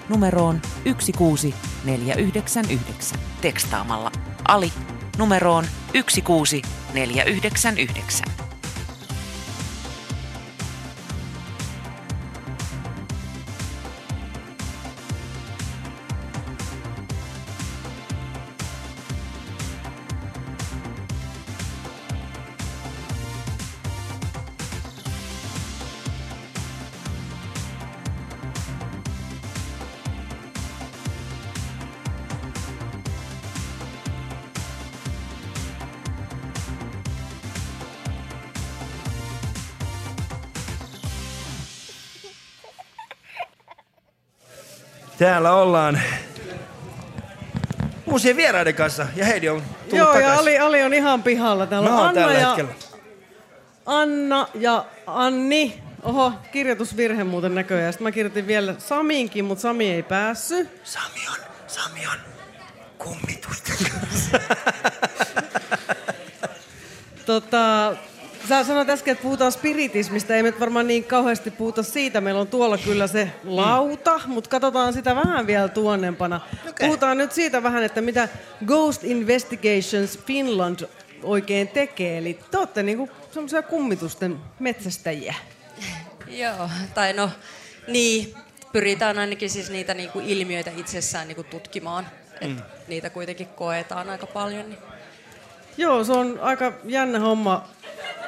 [0.08, 3.10] numeroon 16499.
[3.40, 4.12] Tekstaamalla
[4.48, 4.72] Ali
[5.18, 8.47] numeroon 16499.
[45.18, 46.00] Täällä ollaan
[48.06, 50.32] uusien vieraiden kanssa ja Heidi on tullut Joo, takaisin.
[50.32, 51.66] ja Ali, Ali on ihan pihalla.
[51.66, 52.72] Täällä on Anna tällä ja, hetkellä.
[53.86, 55.82] Anna ja Anni.
[56.02, 57.92] Oho, kirjoitusvirhe muuten näköjään.
[57.92, 60.80] Sitten mä kirjoitin vielä Samiinkin, mutta Sami ei päässyt.
[60.84, 62.18] Sami on, Sami on
[62.98, 63.76] kummitusten
[67.26, 67.96] Tota,
[68.48, 70.36] sä sanoit äsken, että puhutaan spiritismistä.
[70.36, 72.20] Ei me varmaan niin kauheasti puhuta siitä.
[72.20, 76.40] Meillä on tuolla kyllä se lauta, mutta katsotaan sitä vähän vielä tuonnempana.
[76.68, 76.86] Okay.
[76.86, 78.28] Puhutaan nyt siitä vähän, että mitä
[78.66, 80.88] Ghost Investigations Finland
[81.22, 82.18] oikein tekee.
[82.18, 85.34] Eli te olette niinku semmoisia kummitusten metsästäjiä.
[86.28, 87.30] Joo, tai no
[87.86, 88.34] niin,
[88.72, 92.06] pyritään ainakin siis niitä niinku ilmiöitä itsessään niinku tutkimaan.
[92.40, 92.62] Et Mm.
[92.88, 94.68] Niitä kuitenkin koetaan aika paljon.
[94.68, 94.78] Niin.
[95.76, 97.68] Joo, se on aika jännä homma.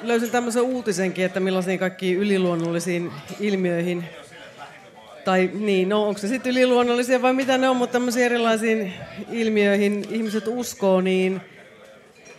[0.00, 4.04] Löysin tämmöisen uutisenkin, että millaisiin kaikkiin yliluonnollisiin ilmiöihin,
[5.24, 8.92] tai niin, no onko se sitten yliluonnollisia vai mitä ne on, mutta tämmöisiin erilaisiin
[9.30, 11.40] ilmiöihin ihmiset uskoo, niin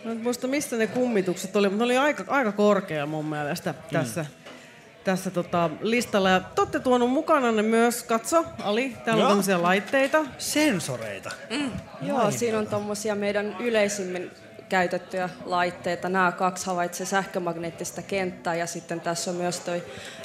[0.04, 3.74] Mä en muista, missä ne kummitukset oli, mutta ne oli aika, aika korkea mun mielestä
[3.92, 4.26] tässä,
[5.04, 6.30] tässä tota listalla.
[6.30, 9.22] Ja te olette tuonut mukana ne myös, katso, Ali, täällä Joo.
[9.22, 10.24] on tämmöisiä laitteita.
[10.38, 11.30] Sensoreita.
[11.50, 11.70] Mm.
[12.02, 14.30] Joo, siinä on tuommoisia meidän yleisimmin
[14.72, 16.08] käytettyjä laitteita.
[16.08, 19.82] Nämä kaksi havaitsee sähkömagneettista kenttää ja sitten tässä on myös toi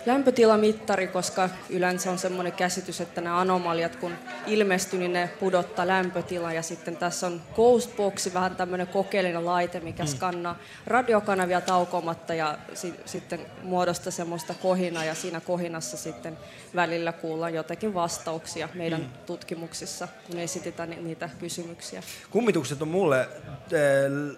[0.08, 4.12] lämpötilamittari, koska yleensä on semmoinen käsitys, että nämä anomaliat kun
[4.48, 10.04] ilmestyy, niin ne pudottaa lämpötilaa ja sitten tässä on Ghostboxi, vähän tämmöinen kokeellinen laite, mikä
[10.04, 10.08] Mm.
[10.08, 16.38] skannaa radiokanavia taukomatta ja si- sitten muodostaa semmoista kohinaa ja siinä kohinassa sitten
[16.76, 19.08] välillä kuullaan jotakin vastauksia meidän Mm.
[19.26, 22.04] tutkimuksissa, kun esitetään ni- niitä kysymyksiä.
[22.32, 24.38] Kummitukset on mulle, äh,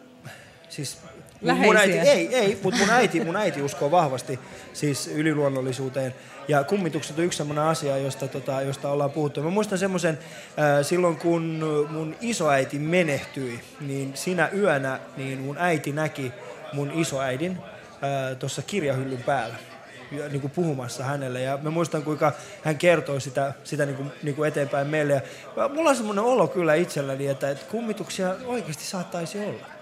[0.70, 0.98] siis
[1.42, 4.40] mun äiti, ei, ei, mutta mun äiti, mun äiti uskoo vahvasti
[4.74, 6.16] siis yliluonnollisuuteen.
[6.48, 9.44] Ja kummitukset on yksi sellainen asia, josta, tota, josta ollaan puhuttu.
[9.44, 10.20] Mä muistan semmoisen,
[10.60, 11.42] äh, silloin kun
[11.90, 16.32] mun isoäiti menehtyi, niin siinä yönä niin mun äiti näki
[16.74, 19.56] mun isoäidin äh, tuossa kirjahyllyn päällä
[20.12, 21.42] ja, niin kuin puhumassa hänelle.
[21.42, 22.32] Ja mä muistan, kuinka
[22.64, 25.24] hän kertoi sitä, sitä niin kuin, niin kuin eteenpäin meille.
[25.58, 29.79] Ja mulla on semmoinen olo kyllä itselläni, että, että kummituksia oikeasti saattaisi olla.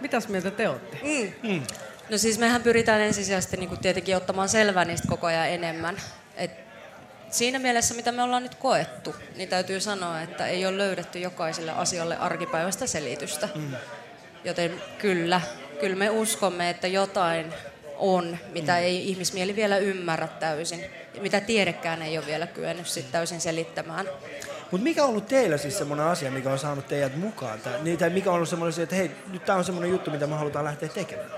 [0.00, 0.98] Mitäs mieltä te olette?
[1.02, 1.50] Mm.
[1.50, 1.62] Mm.
[2.10, 5.96] No siis mehän pyritään ensisijaisesti niin kuin tietenkin ottamaan selvää niistä koko ajan enemmän.
[6.36, 6.50] Et
[7.30, 11.72] siinä mielessä, mitä me ollaan nyt koettu, niin täytyy sanoa, että ei ole löydetty jokaiselle
[11.72, 13.48] asialle arkipäiväistä selitystä.
[13.54, 13.74] Mm.
[14.44, 15.40] Joten kyllä,
[15.80, 17.54] kyllä me uskomme, että jotain
[17.96, 18.78] on, mitä Mm.
[18.78, 20.84] ei ihmismieli vielä ymmärrä täysin,
[21.20, 24.08] mitä tiedekään ei ole vielä kyennyt sit täysin selittämään.
[24.70, 27.60] Mutta mikä on ollut teillä siis semmoinen asia, mikä on saanut teidät mukaan?
[27.60, 30.10] Tai, niin, tai mikä on ollut semmoinen asia, että hei, nyt tämä on semmoinen juttu,
[30.10, 31.30] mitä me halutaan lähteä tekemään?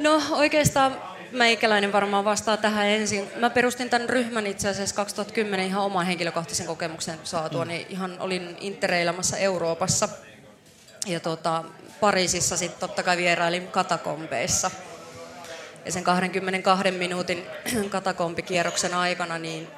[0.00, 0.96] No oikeastaan
[1.32, 3.30] meikäläinen varmaan vastaa tähän ensin.
[3.36, 7.68] Mä perustin tämän ryhmän itse asiassa 2010 ihan oman henkilökohtaisen kokemuksen saatua, Mm.
[7.68, 10.08] niin ihan olin interreilamassa Euroopassa.
[11.06, 11.64] Ja tota,
[12.00, 14.70] Pariisissa sitten totta kai vierailin katakombeissa.
[15.84, 17.46] Ja sen 22 minuutin
[17.90, 19.68] katakombikierroksen aikana niin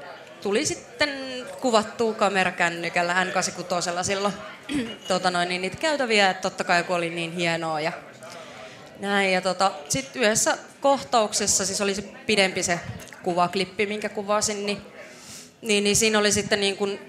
[0.42, 1.10] tuli sitten
[1.60, 4.34] kuvattua kamerakännykällä N86 silloin
[5.08, 7.92] tota noin, niin niitä käytäviä, että totta kai kun oli niin hienoa ja
[9.00, 9.32] näin.
[9.32, 12.80] Ja tota, sitten yhdessä kohtauksessa, siis oli se pidempi se
[13.22, 14.78] kuvaklippi, minkä kuvasin, niin,
[15.62, 17.00] niin, niin siinä oli sitten niin kuin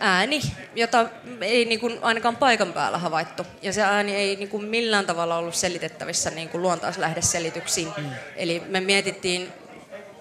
[0.00, 0.40] ääni,
[0.74, 1.06] jota
[1.40, 3.46] ei niin kuin ainakaan paikan päällä havaittu.
[3.62, 7.88] Ja se ääni ei niin kuin millään tavalla ollut selitettävissä niin kuin luontaislähdeselityksiin.
[7.96, 8.10] Mm.
[8.36, 9.52] Eli me mietittiin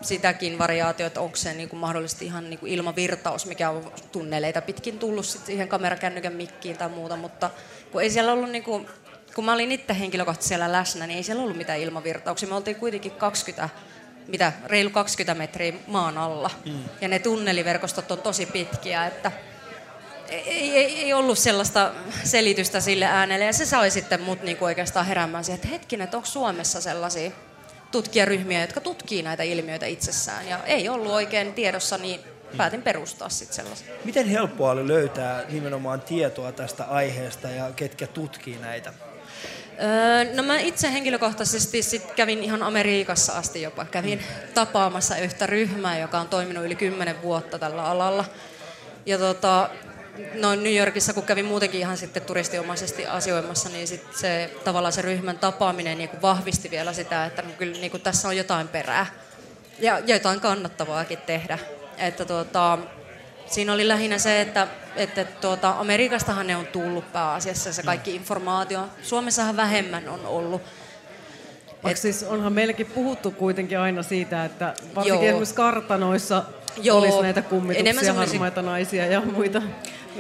[0.02, 4.62] sitäkin variaatiota, että onko se niin kuin mahdollisesti ihan niin kuin ilmavirtaus, mikä on tunneleita
[4.62, 7.50] pitkin tullut sit siihen kamerakännykän mikkiin tai muuta, mutta
[7.92, 8.88] kun ei siellä ollut niin kuin,
[9.36, 12.50] kun mä olin itse henkilökohtaisesti siellä läsnä, niin ei siellä ollut mitään ilmavirtauksia.
[12.50, 13.70] Me oltiin kuitenkin 20,
[14.28, 16.50] mitä, reilu 20 metriä maan alla.
[16.66, 16.84] Mm.
[17.02, 19.32] Ja ne tunneliverkostot on tosi pitkiä, että
[20.30, 21.92] ei, ei, ei ollut sellaista
[22.24, 23.46] selitystä sille äänelle.
[23.46, 27.32] Ja se sai sitten mut niinku oikeastaan heräämään siihen, että hetkinen, että onko Suomessa sellaisia
[27.92, 30.48] tutkijaryhmiä, jotka tutkii näitä ilmiöitä itsessään.
[30.48, 32.20] Ja ei ollut oikein tiedossa, niin
[32.58, 33.88] päätin perustaa sitten sellaisen.
[34.06, 38.94] Miten helppoa oli löytää nimenomaan tietoa tästä aiheesta ja ketkä tutkii näitä?
[39.84, 43.86] Öö, no mä itse henkilökohtaisesti sit kävin ihan Amerikassa asti jopa.
[43.86, 44.24] Kävin
[44.54, 48.26] tapaamassa yhtä ryhmää, joka on toiminut yli 10 vuotta tällä alalla.
[49.06, 49.70] Ja tota,
[50.34, 55.02] no New Yorkissa, kun kävin muutenkin ihan sitten turistiomaisesti asioimassa, niin sit se, tavallaan se
[55.02, 58.68] ryhmän tapaaminen niin kuin vahvisti vielä sitä, että no kyllä niin kuin tässä on jotain
[58.68, 59.06] perää
[59.80, 61.60] ja jotain kannattavaakin tehdä.
[61.98, 62.78] Että tuota,
[63.46, 68.90] siinä oli lähinnä se, että, että tuota, Amerikastahan ne on tullut pääasiassa se kaikki informaatio.
[69.04, 70.62] Suomessahan vähemmän on ollut.
[71.84, 75.24] Et, siis onhan meilläkin puhuttu kuitenkin aina siitä, että varsinkin Joo.
[75.24, 76.44] esimerkiksi kartanoissa
[76.82, 76.98] Joo.
[76.98, 79.62] olisi näitä Enemmän kummituksia, harmaita naisia ja muita.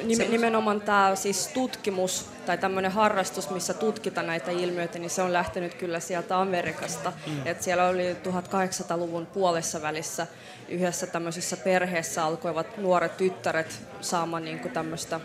[0.03, 5.33] Nime- nimenomaan tämä siis tutkimus tai tämmöinen harrastus, missä tutkitaan näitä ilmiöitä, niin se on
[5.33, 7.13] lähtenyt kyllä sieltä Amerikasta.
[7.27, 7.47] Mm.
[7.47, 10.27] Et siellä oli 1800-luvun puolessa välissä
[10.69, 15.19] yhdessä tämmöisessä perheessä alkoivat nuoret tyttäret saamaan niin tämmöistä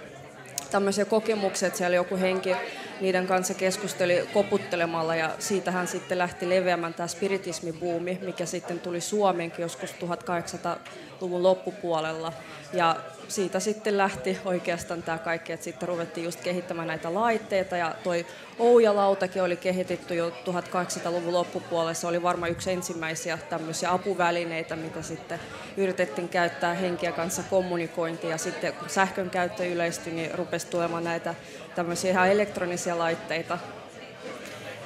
[0.71, 2.57] tämmöisiä kokemuksia, että siellä joku henki
[3.01, 9.63] niiden kanssa keskusteli koputtelemalla ja siitähän sitten lähti leviämään tämä spiritismibuumi, mikä sitten tuli Suomeenkin
[9.63, 12.33] joskus 1800-luvun loppupuolella.
[12.73, 12.97] Ja
[13.29, 18.27] siitä sitten lähti oikeastaan tämä kaikki, että sitten ruvettiin just kehittämään näitä laitteita ja toi
[18.59, 21.95] Ouja-lautakin oli kehitetty jo 1800-luvun loppupuolella.
[21.95, 25.41] Se oli varmaan yksi ensimmäisiä tämmöisiä apuvälineitä, mitä sitten
[25.77, 28.31] yritettiin käyttää henkiä kanssa kommunikointiin.
[28.31, 31.35] Ja sitten kun sähkön käyttö yleistyi, niin rupesi tulemaan näitä
[31.75, 33.59] tämmöisiä ihan elektronisia laitteita.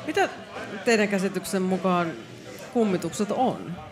[0.07, 0.29] Mitä
[0.85, 2.13] teidän käsityksen mukaan
[2.73, 3.90] kummitukset on?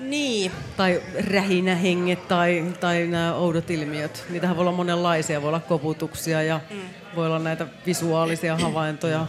[0.00, 0.52] Niin.
[0.76, 4.24] Tai rähinähenget tai, tai nämä oudot ilmiöt.
[4.30, 5.42] Niitähän voi olla monenlaisia.
[5.42, 6.80] Voi olla koputuksia ja Mm.
[7.16, 9.26] voi olla näitä visuaalisia havaintoja.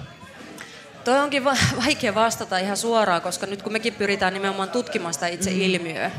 [1.03, 5.27] Toi onkin va- vaikea vastata ihan suoraan, koska nyt kun mekin pyritään nimenomaan tutkimaan sitä
[5.27, 5.61] itse Mm.
[5.61, 6.11] ilmiöä.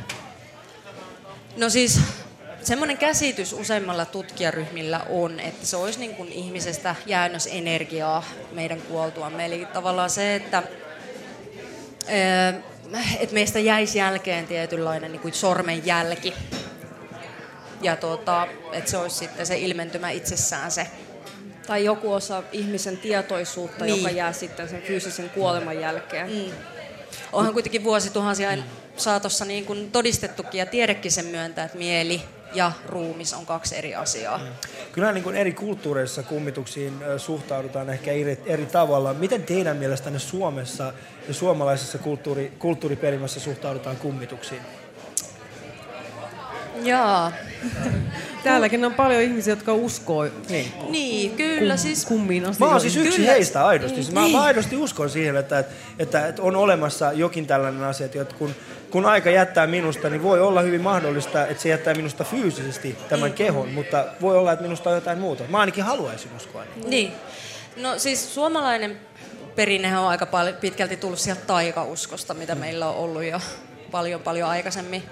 [1.57, 2.01] No siis
[2.63, 8.23] semmoinen käsitys useimmalla tutkijaryhmillä on, että se olisi niin kuin ihmisestä jäännösenergiaa
[8.53, 9.47] meidän kuoltuamme.
[9.47, 10.63] Eli tavallaan se, että,
[13.21, 16.35] että meistä jäisi jälkeen tietynlainen niin kuin sormenjälki.
[17.83, 20.87] Ja tuota, että se olisi sitten se ilmentymä itsessään se.
[21.67, 23.97] Tai joku osa ihmisen tietoisuutta, Niin.
[23.97, 26.31] joka jää sitten sen fyysisen kuoleman jälkeen.
[26.31, 26.53] Mm.
[27.33, 28.65] Onhan kuitenkin vuosituhansien
[28.97, 32.23] saatossa niin kuin todistettukin ja tiedekin sen myöntää, että mieli
[32.55, 34.41] ja ruumis on kaksi eri asiaa.
[34.93, 39.15] Kyllä niin kuin eri kulttuureissa kummituksiin suhtaudutaan ehkä eri, eri tavalla.
[39.15, 40.93] Miten teidän mielestänne Suomessa
[41.29, 44.61] ja suomalaisessa kulttuuri, kulttuuriperimässä suhtaudutaan kummituksiin?
[46.83, 47.33] Jaa.
[48.45, 50.73] Täälläkin on paljon ihmisiä, jotka uskoo niin.
[50.89, 52.05] Niin, kyllä siis.
[52.07, 52.73] kummiin Mä asioihin.
[52.73, 53.33] oon siis yksi Kyllä.
[53.33, 54.13] heistä aidosti.
[54.13, 54.37] Mä, Niin.
[54.37, 55.65] mä aidosti uskon siihen, että,
[55.99, 58.55] että, että on olemassa jokin tällainen asia, että kun,
[58.91, 63.33] kun aika jättää minusta, niin voi olla hyvin mahdollista, että se jättää minusta fyysisesti tämän
[63.33, 65.45] kehon, mutta voi olla, että minusta on jotain muuta.
[65.49, 66.91] Mä ainakin haluaisin uskoa niin.
[66.91, 67.13] Niin.
[67.77, 69.01] No siis suomalainen
[69.55, 70.27] perinnehän on aika
[70.61, 73.41] pitkälti tullut sieltä taikauskosta, mitä meillä on ollut jo
[73.91, 75.03] paljon paljon aikaisemmin.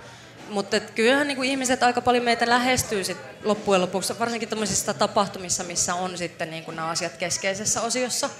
[0.48, 5.94] Mutta kyllähän niinku ihmiset aika paljon meitä lähestyy sit loppujen lopuksi, varsinkin tämmöisissä tapahtumissa, missä
[5.94, 8.30] on sitten niinku nämä asiat keskeisessä osiossa.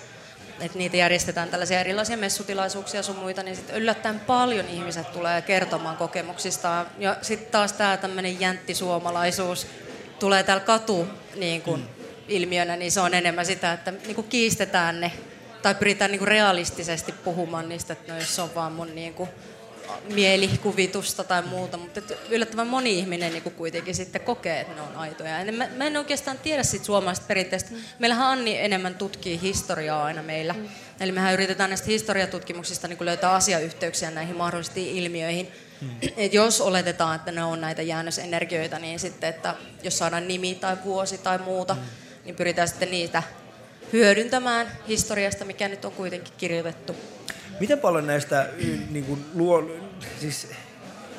[0.60, 5.97] Että niitä järjestetään tällaisia erilaisia messutilaisuuksia sun muita, niin sitten yllättäen paljon ihmiset tulee kertomaan
[5.97, 6.86] kokemuksistaan.
[6.98, 9.66] Ja sitten taas tämä tämmöinen jänttisuomalaisuus
[10.18, 11.89] tulee täällä katu niin kun,
[12.28, 15.12] ilmiönä, niin se on enemmän sitä, että niin kuin kiistetään ne
[15.62, 19.14] tai pyritään niin kuin realistisesti puhumaan niistä, että no jos se on vaan mun niin
[19.14, 19.28] kuin
[20.15, 22.01] mielikuvitusta tai muuta, mutta
[22.31, 25.44] yllättävän moni ihminen niin kuitenkin sitten kokee, että ne on aitoja.
[25.44, 27.70] Ja mä, mä en oikeastaan tiedä siitä suomalaisesta perinteestä.
[27.98, 30.52] Meillähän Anni enemmän tutkii historiaa aina meillä.
[30.52, 30.69] Mm.
[31.01, 35.52] Eli mehän yritetään näistä historiatutkimuksista niin löytää asiayhteyksiä näihin mahdollisesti ilmiöihin.
[35.81, 35.90] Mm.
[36.16, 40.77] Et jos oletetaan, että ne on näitä jäännösenergioita, niin sitten, että jos saadaan nimi tai
[40.85, 41.81] vuosi tai muuta, mm.
[42.24, 43.23] niin pyritään sitten niitä
[43.93, 46.97] hyödyntämään historiasta, mikä nyt on kuitenkin kirjoitettu.
[47.60, 49.70] Miten paljon näistä, y, niin kuin, luo,
[50.20, 50.48] siis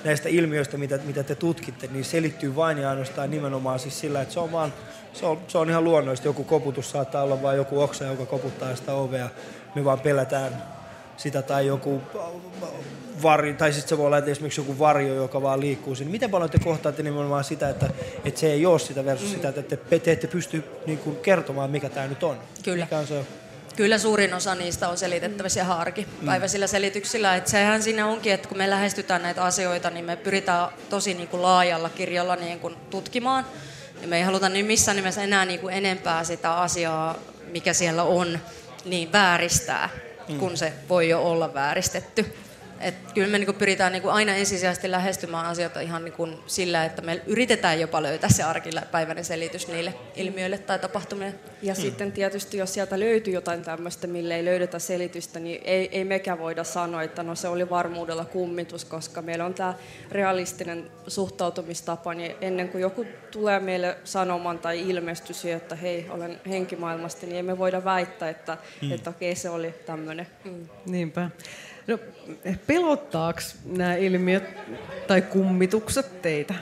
[0.03, 4.33] näistä ilmiöistä, mitä, mitä te tutkitte, niin selittyy vain ja ainoastaan nimenomaan siis sillä, että
[4.33, 4.73] se on, vaan,
[5.13, 6.27] se on, se on ihan luonnollista.
[6.27, 9.29] Joku koputus saattaa olla vain joku oksa, joka koputtaa sitä ovea.
[9.75, 10.63] Me vaan pelätään
[11.17, 12.01] sitä tai joku
[13.23, 16.11] varjo, tai sitten se voi olla että esimerkiksi joku varjo, joka vaan liikkuu sinne.
[16.11, 17.89] Miten paljon te kohtaatte nimenomaan sitä, että,
[18.25, 19.35] että se ei ole sitä versus mm.
[19.35, 22.37] sitä, että te, te ette pysty niin kuin, kertomaan, mikä tämä nyt on?
[22.63, 22.85] Kyllä.
[22.85, 23.25] Mikä on se
[23.79, 27.35] Kyllä suurin osa niistä on selitettävissä ihan arkipäiväisillä selityksillä.
[27.35, 31.27] Että sehän siinä onkin, että kun me lähestytään näitä asioita, niin me pyritään tosi niin
[31.27, 33.45] kuin laajalla kirjolla niin kuin tutkimaan.
[34.01, 37.15] Ja me ei haluta niin missään nimessä enää niin kuin enempää sitä asiaa,
[37.51, 38.39] mikä siellä on,
[38.85, 39.89] niin vääristää,
[40.39, 42.35] kun se voi jo olla vääristetty.
[42.81, 47.21] Et kyllä me niinku pyritään niinku aina ensisijaisesti lähestymään asioita ihan niinku sillä, että me
[47.27, 51.33] yritetään jopa löytää se arkipäiväinen selitys niille ilmiöille tai tapahtumille.
[51.61, 51.81] Ja hmm.
[51.81, 56.39] sitten tietysti, jos sieltä löytyy jotain tämmöistä, mille ei löydetä selitystä, niin ei, ei mekään
[56.39, 59.73] voida sanoa, että no se oli varmuudella kummitus, koska meillä on tämä
[60.11, 67.25] realistinen suhtautumistapa, niin ennen kuin joku tulee meille sanomaan tai ilmestyy että hei, olen henkimaailmasta,
[67.25, 68.91] niin emme voida väittää, että, hmm.
[68.91, 70.27] että okei, se oli tämmöinen.
[70.43, 70.69] Hmm.
[70.85, 71.29] Niinpä.
[71.89, 71.99] No,
[72.67, 74.43] pelottaako nämä ilmiöt
[75.07, 76.53] tai kummitukset teitä?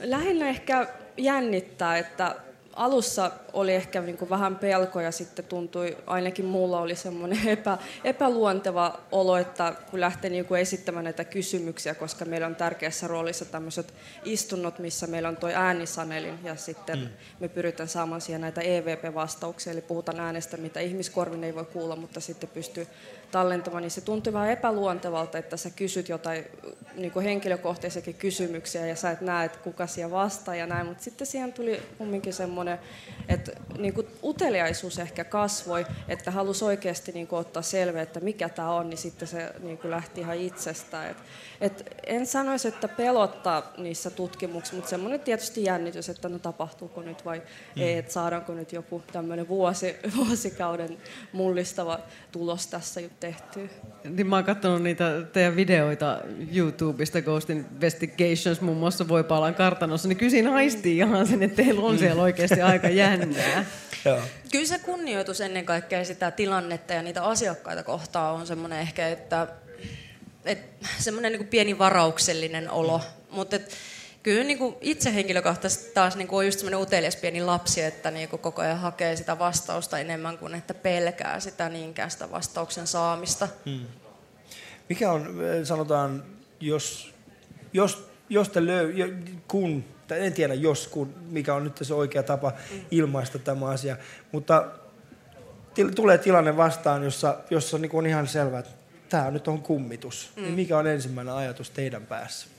[0.00, 2.36] Lähinnä ehkä jännittää, että
[2.76, 9.00] alussa oli ehkä niin kuin vähän pelkoja, sitten tuntui, ainakin mulla oli semmoinen epä, epäluonteva
[9.12, 13.94] olo, että kun lähtee niin kuin esittämään näitä kysymyksiä, koska meillä on tärkeässä roolissa tämmöiset
[14.24, 17.08] istunnot, missä meillä on tuo äänisanelin ja sitten mm.
[17.40, 22.20] me pyritään saamaan siihen näitä EVP-vastauksia, eli puhutaan äänestä, mitä ihmiskorvin ei voi kuulla, mutta
[22.20, 22.86] sitten pystyy
[23.34, 26.44] tallentamaan, niin se tuntui vähän epäluontevalta, että sä kysyt jotain
[26.94, 31.04] niin kuin henkilökohtaisiakin kysymyksiä ja sä et näe, että kuka siellä vastaa ja näin, mutta
[31.04, 32.78] sitten siihen tuli kumminkin semmoinen,
[33.28, 38.48] että niin kuin uteliaisuus ehkä kasvoi, että halusi oikeasti niin kuin ottaa selvää, että mikä
[38.48, 41.10] tämä on, niin sitten se niin kuin lähti ihan itsestään.
[41.10, 41.16] Et,
[41.60, 47.24] et en sanoisi, että pelottaa niissä tutkimuksissa, mutta semmoinen tietysti jännitys, että no tapahtuuko nyt
[47.24, 47.82] vai mm.
[47.82, 50.98] ei, että saadaanko nyt joku tämmöinen vuosi, vuosikauden
[51.32, 51.98] mullistava
[52.32, 53.68] tulos tässä tehtyä.
[54.04, 56.20] Niin mä oon katsonut niitä teidän videoita
[56.54, 61.80] YouTubesta, Ghost Investigations muun muassa voi palan kartanossa, niin kysin aistii ihan sen, että teillä
[61.80, 63.64] on siellä oikeasti aika jännää.
[64.52, 69.46] Kyllä se kunnioitus ennen kaikkea sitä tilannetta ja niitä asiakkaita kohtaa on semmoinen ehkä, että,
[70.44, 73.00] että semmoinen niin pieni varauksellinen olo.
[73.30, 73.56] Mutta
[74.24, 78.10] kyllä niin kuin itse henkilökohtaisesti taas niin kuin on just semmoinen utelias pieni lapsi, että
[78.10, 82.86] niin kuin koko ajan hakee sitä vastausta enemmän kuin että pelkää sitä niinkään sitä vastauksen
[82.86, 83.48] saamista.
[83.66, 83.86] Hmm.
[84.88, 85.34] Mikä on,
[85.64, 86.24] sanotaan,
[86.60, 87.14] jos,
[87.72, 88.94] jos, jos te löy,
[89.48, 92.52] kun, tai en tiedä jos, kun, mikä on nyt se oikea tapa
[92.90, 93.96] ilmaista tämä asia,
[94.32, 94.68] mutta
[95.74, 98.72] til, tulee tilanne vastaan, jossa, jossa niin on ihan selvää, että
[99.08, 100.30] tämä nyt on kummitus.
[100.36, 100.42] Mm.
[100.42, 102.53] Niin mikä on ensimmäinen ajatus teidän päässä?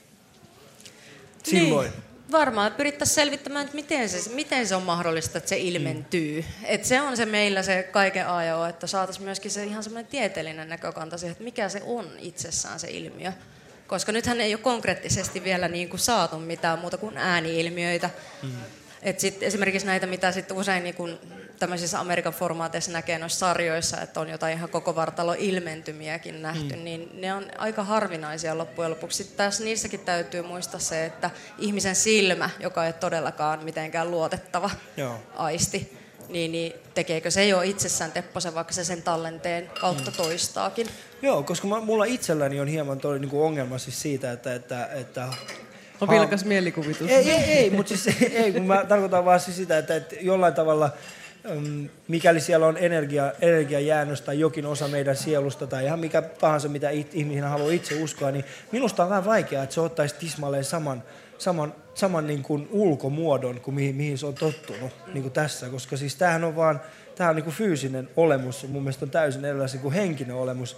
[1.49, 1.91] Silloin?
[1.91, 2.03] Niin.
[2.31, 6.41] Varmaan pyrittäisiin selvittämään, että miten se, miten se on mahdollista, että se ilmentyy.
[6.41, 6.65] Mm.
[6.65, 10.69] Et se on se meillä se kaiken ajo, että saataisiin myöskin se ihan semmoinen tieteellinen
[10.69, 13.31] näkökanta siihen, että mikä se on itsessään se ilmiö.
[13.87, 18.09] Koska nythän ei ole konkreettisesti vielä niin kuin saatu mitään muuta kuin ääniilmiöitä.
[18.43, 18.49] Mm.
[19.01, 21.19] Et sit esimerkiksi näitä, mitä sit usein niin kuin
[21.59, 26.83] tämmöisissä Amerikan formaateissa näkee noissa sarjoissa, että on jotain ihan koko vartalo ilmentymiäkin nähty, mm.
[26.83, 29.17] niin ne on aika harvinaisia loppujen lopuksi.
[29.17, 34.69] Sitten tässä niissäkin täytyy muistaa se, että ihmisen silmä, joka ei ole todellakaan mitenkään luotettava
[34.97, 35.19] Joo.
[35.35, 35.97] aisti,
[36.29, 40.17] niin, niin tekeekö se jo itsessään tepposen, vaikka se sen tallenteen kautta mm.
[40.17, 40.87] toistaakin?
[41.21, 44.85] Joo, koska mä, mulla itselläni on hieman toi, niin kuin ongelma siis siitä, että, että,
[44.85, 45.27] että
[46.01, 47.09] on vilkas mielikuvitus.
[47.11, 50.53] Ei, ei, ei mutta siis ei, kun mä tarkoitan vaan siis sitä, että, että jollain
[50.53, 50.93] tavalla
[52.07, 56.89] mikäli siellä on energia, energiajäännös tai jokin osa meidän sielusta tai ihan mikä tahansa, mitä
[56.89, 61.03] it, ihminen haluaa itse uskoa, niin minusta on vähän vaikeaa, että se ottaisi tismalleen saman,
[61.37, 65.97] saman, saman niin kuin ulkomuodon kuin mihin, mihin se on tottunut niin kuin tässä, koska
[65.97, 66.81] siis tämähän on vaan
[67.15, 70.77] tämä on niin kuin fyysinen olemus, mun mielestä on täysin erilainen kuin henkinen olemus.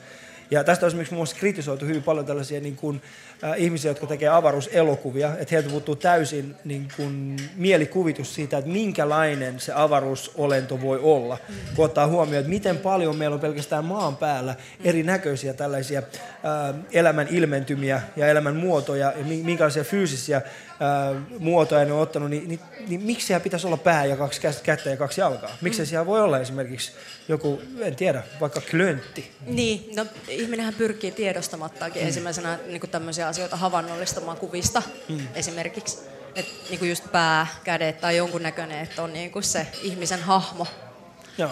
[0.51, 3.26] Ja tästä on esimerkiksi muun muassa kritisoitu hyvin paljon tällaisia niin kuin, äh,
[3.57, 9.73] ihmisiä, jotka tekee avaruuselokuvia, että heiltä puuttuu täysin niin kuin, mielikuvitus siitä, että minkälainen se
[9.75, 11.37] avaruusolento voi olla,
[11.75, 17.27] kun ottaa huomioon, että miten paljon meillä on pelkästään maan päällä erinäköisiä tällaisia äh, elämän
[17.29, 23.01] ilmentymiä ja elämän muotoja, ja minkälaisia fyysisiä äh, muotoja ne on ottanut, niin, niin, niin
[23.01, 25.57] miksi siellä pitäisi olla pää ja kaksi kättä ja kaksi jalkaa?
[25.61, 26.91] Miksi siellä voi olla esimerkiksi
[27.27, 29.31] joku, en tiedä, vaikka klöntti?
[29.45, 32.07] Niin, no ihminenhän pyrkii tiedostamattakin mm.
[32.07, 35.27] ensimmäisenä niin kuin tämmöisiä asioita havainnollistamaan kuvista mm.
[35.35, 35.99] esimerkiksi.
[36.35, 40.23] Että niin kuin just pää, kädet tai jonkun näköinen, että on niin kuin se ihmisen
[40.23, 40.67] hahmo.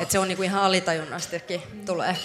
[0.02, 2.18] Että se on niin kuin ihan alitajunnastikin tulee.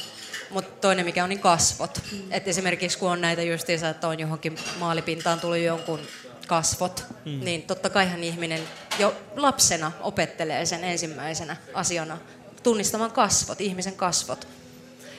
[0.51, 2.03] Mutta toinen, mikä on, niin kasvot.
[2.13, 2.33] Mm.
[2.33, 6.01] Et esimerkiksi kun on näitä justiinsa, että on johonkin maalipintaan tullut jonkun
[6.47, 7.45] kasvot, mm.
[7.45, 8.61] niin totta kaihan ihminen
[8.99, 12.19] jo lapsena opettelee sen ensimmäisenä asiana
[12.63, 14.49] tunnistamaan kasvot, ihmisen kasvot.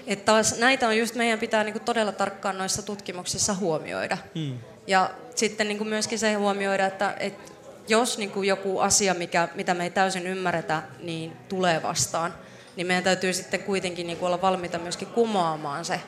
[0.08, 4.18] Että taas näitä on just meidän pitää niinku todella tarkkaan noissa tutkimuksissa huomioida.
[4.36, 4.60] Mm.
[4.88, 7.52] Ja sitten niinku myöskin se huomioida, että, että
[7.88, 12.34] jos niinku joku asia, mikä, mitä me ei täysin ymmärretä, niin tulee vastaan,
[12.76, 16.00] niin meidän täytyy sitten kuitenkin niinku olla valmiita myöskin kumoamaan se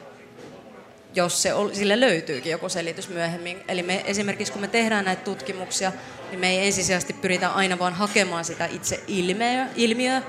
[1.15, 3.63] jos se, sille löytyykin joku selitys myöhemmin.
[3.67, 5.91] Eli me, esimerkiksi kun me tehdään näitä tutkimuksia,
[6.29, 10.21] niin me ei ensisijaisesti pyritä aina vaan hakemaan sitä itse ilmiöä, ilmiöä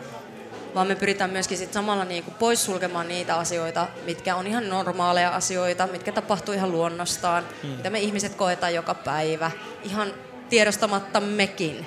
[0.74, 5.86] vaan me pyritään myöskin sit samalla niinku poissulkemaan niitä asioita, mitkä on ihan normaaleja asioita,
[5.86, 7.70] mitkä tapahtuu ihan luonnostaan, hmm.
[7.70, 9.50] mitä me ihmiset koetaan joka päivä,
[9.84, 10.14] ihan
[10.48, 11.86] tiedostamatta mekin.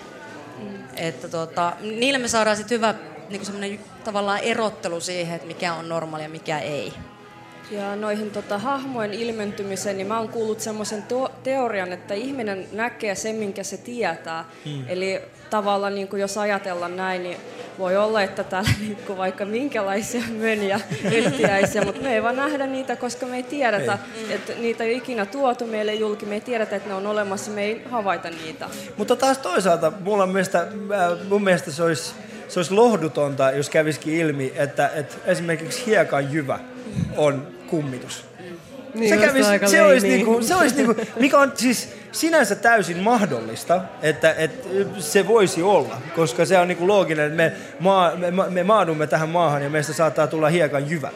[0.60, 0.84] Hmm.
[0.96, 2.94] Että tota, niille me saadaan sitten hyvä
[3.60, 6.94] niinku tavallaan erottelu siihen, että mikä on normaalia ja mikä ei.
[7.72, 11.04] Ja noihin tota, hahmojen ilmentymiseen, niin mä oon kuullut semmoisen
[11.44, 14.46] teorian, että ihminen näkee sen, minkä se tietää.
[14.66, 14.84] Hmm.
[14.88, 17.38] Eli tavallaan niin kuin jos ajatellaan näin, niin
[17.80, 22.96] voi olla, että täällä liikkuu vaikka minkälaisia möniä yltiäisiä, mutta me ei vaan nähdä niitä,
[22.96, 24.34] koska me ei tiedetä, ei.
[24.34, 27.52] että niitä ei ole ikinä tuotu meille julki, me ei tiedetä, että ne on olemassa,
[27.52, 28.70] me ei havaita niitä.
[28.98, 32.14] Mutta taas toisaalta mulla on mielestä, äh, mun mielestä se olisi,
[32.48, 36.60] se olisi lohdutonta, jos kävisikin ilmi, että, että esimerkiksi hiekan jyvä
[37.18, 38.26] on kummitus.
[39.00, 43.82] Niin, se, kävis, se, olisi niinku, se olisi niinku, mikä on siis sinänsä täysin mahdollista,
[44.02, 44.68] että, että
[45.00, 49.30] se voisi olla, koska se on niinku looginen, että me, maa, me, me maadumme tähän
[49.30, 51.12] maahan ja meistä saattaa tulla hiekan jyvä.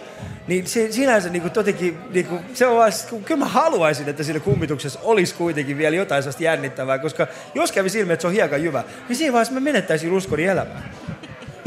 [0.48, 2.91] Niin se, sinänsä niinku, totenkin, niinku, se on vaan,
[3.26, 7.99] kyllä mä haluaisin, että siinä kummituksessa olisi kuitenkin vielä jotain sellaista jännittävää, koska jos kävisi
[7.99, 10.84] ilmi, että se on hiekan jyvä, niin siinä vaiheessa mä menettäisin uskoni elämään.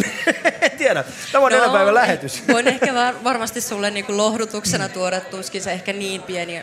[0.62, 1.04] en tiedä.
[1.32, 2.42] Tämä on no, päivän lähetys.
[2.52, 6.62] Voin ehkä var- varmasti sulle niinku lohdutuksena tuoda, tuskin se ehkä niin pieni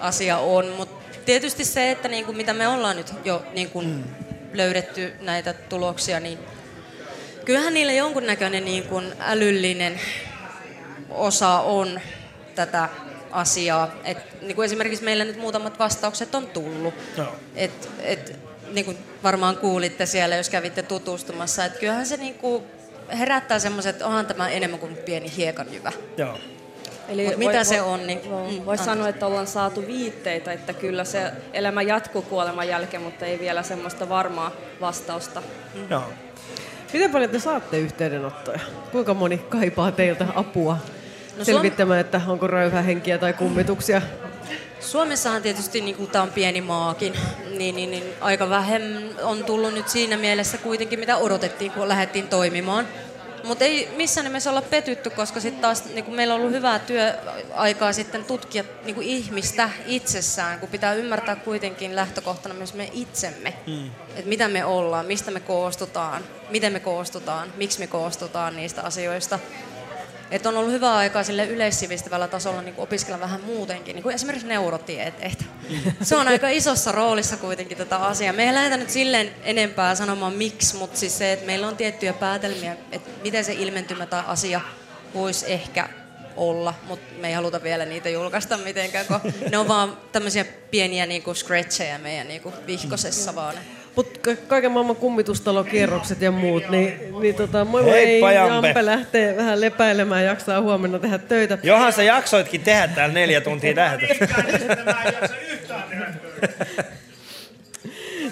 [0.00, 4.04] asia on, mutta tietysti se, että niinku, mitä me ollaan nyt jo niinku mm.
[4.52, 6.38] löydetty näitä tuloksia, niin
[7.44, 10.00] kyllähän niillä jonkunnäköinen niinku älyllinen
[11.10, 12.00] osa on
[12.54, 12.88] tätä
[13.30, 13.94] asiaa.
[14.04, 16.94] Et, niin kuin esimerkiksi meillä nyt muutamat vastaukset on tullut.
[17.16, 17.26] No.
[17.54, 18.38] Et, et,
[18.72, 22.64] niin kuin varmaan kuulitte siellä, jos kävitte tutustumassa, että kyllähän se niin kuin
[23.18, 25.92] herättää semmoiset, että onhan tämä enemmän kuin pieni hiekanjyvä.
[26.16, 26.38] Joo.
[27.08, 28.06] Eli Mut mitä voi, se on?
[28.06, 33.02] Niin, mm, Voisi sanoa, että ollaan saatu viitteitä, että kyllä se elämä jatkuu kuoleman jälkeen,
[33.02, 35.42] mutta ei vielä semmoista varmaa vastausta.
[35.74, 35.86] Mm.
[35.90, 36.04] Joo.
[36.92, 38.60] Miten paljon te saatte yhteydenottoja?
[38.92, 40.78] Kuinka moni kaipaa teiltä apua
[41.38, 44.02] no, selvittämään, että onko röyhähenkiä tai kummituksia?
[44.84, 47.14] Suomessahan tietysti, niin kuin tämä on pieni maakin,
[47.58, 48.82] niin, niin, niin aika vähän
[49.22, 52.88] on tullut nyt siinä mielessä kuitenkin, mitä odotettiin, kun lähdettiin toimimaan.
[53.44, 56.78] Mutta ei missään nimessä olla petytty, koska sitten taas niin kuin meillä on ollut hyvää
[56.78, 63.54] työaikaa sitten tutkia niin kuin ihmistä itsessään, kun pitää ymmärtää kuitenkin lähtökohtana myös me itsemme.
[63.66, 63.90] Hmm.
[64.08, 69.38] Että mitä me ollaan, mistä me koostutaan, miten me koostutaan, miksi me koostutaan niistä asioista.
[70.30, 74.48] Että on ollut hyvä aikaa sille yleissivistävällä tasolla niin opiskella vähän muutenkin, niin kuin esimerkiksi
[74.48, 75.44] neurotieteitä.
[76.02, 78.32] Se on aika isossa roolissa kuitenkin tätä asiaa.
[78.32, 82.12] Me ei lähdetä nyt silleen enempää sanomaan miksi, mutta siis se, että meillä on tiettyjä
[82.12, 84.60] päätelmiä, että miten se ilmentymä tai asia
[85.14, 85.88] voisi ehkä
[86.36, 89.20] olla, mutta me ei haluta vielä niitä julkaista mitenkään, kun
[89.50, 93.54] ne on vaan tämmöisiä pieniä niinku scratcheja meidän niinku vihkosessa vaan.
[93.96, 98.68] Mutta kaiken maailman kummitustalokierrokset ja muut, niin, niin tota, moi moi, Heippa, Jampe.
[98.68, 101.58] Jampe lähtee vähän lepäilemään, jaksaa huomenna tehdä töitä.
[101.62, 104.06] Johan sä jaksoitkin tehdä täällä neljä tuntia tähdä.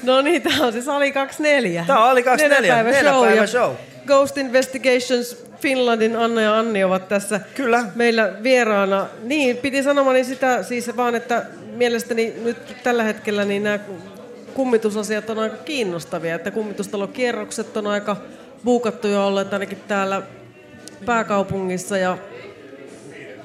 [0.03, 1.85] No niin, tää on siis Ali 24.
[1.87, 3.27] Tää on Ali 24, neljä päivä, neljä show.
[3.27, 3.75] Päivä show.
[4.07, 7.85] Ghost Investigations Finlandin Anna ja Anni ovat tässä Kyllä.
[7.95, 9.07] meillä vieraana.
[9.23, 13.79] Niin, piti sanomani sitä siis vaan, että mielestäni nyt tällä hetkellä niin nämä
[14.55, 18.17] kummitusasiat on aika kiinnostavia, että kummitustalokierrokset on aika
[18.65, 20.23] buukattuja olleet ainakin täällä
[21.07, 22.19] pääkaupungissa ja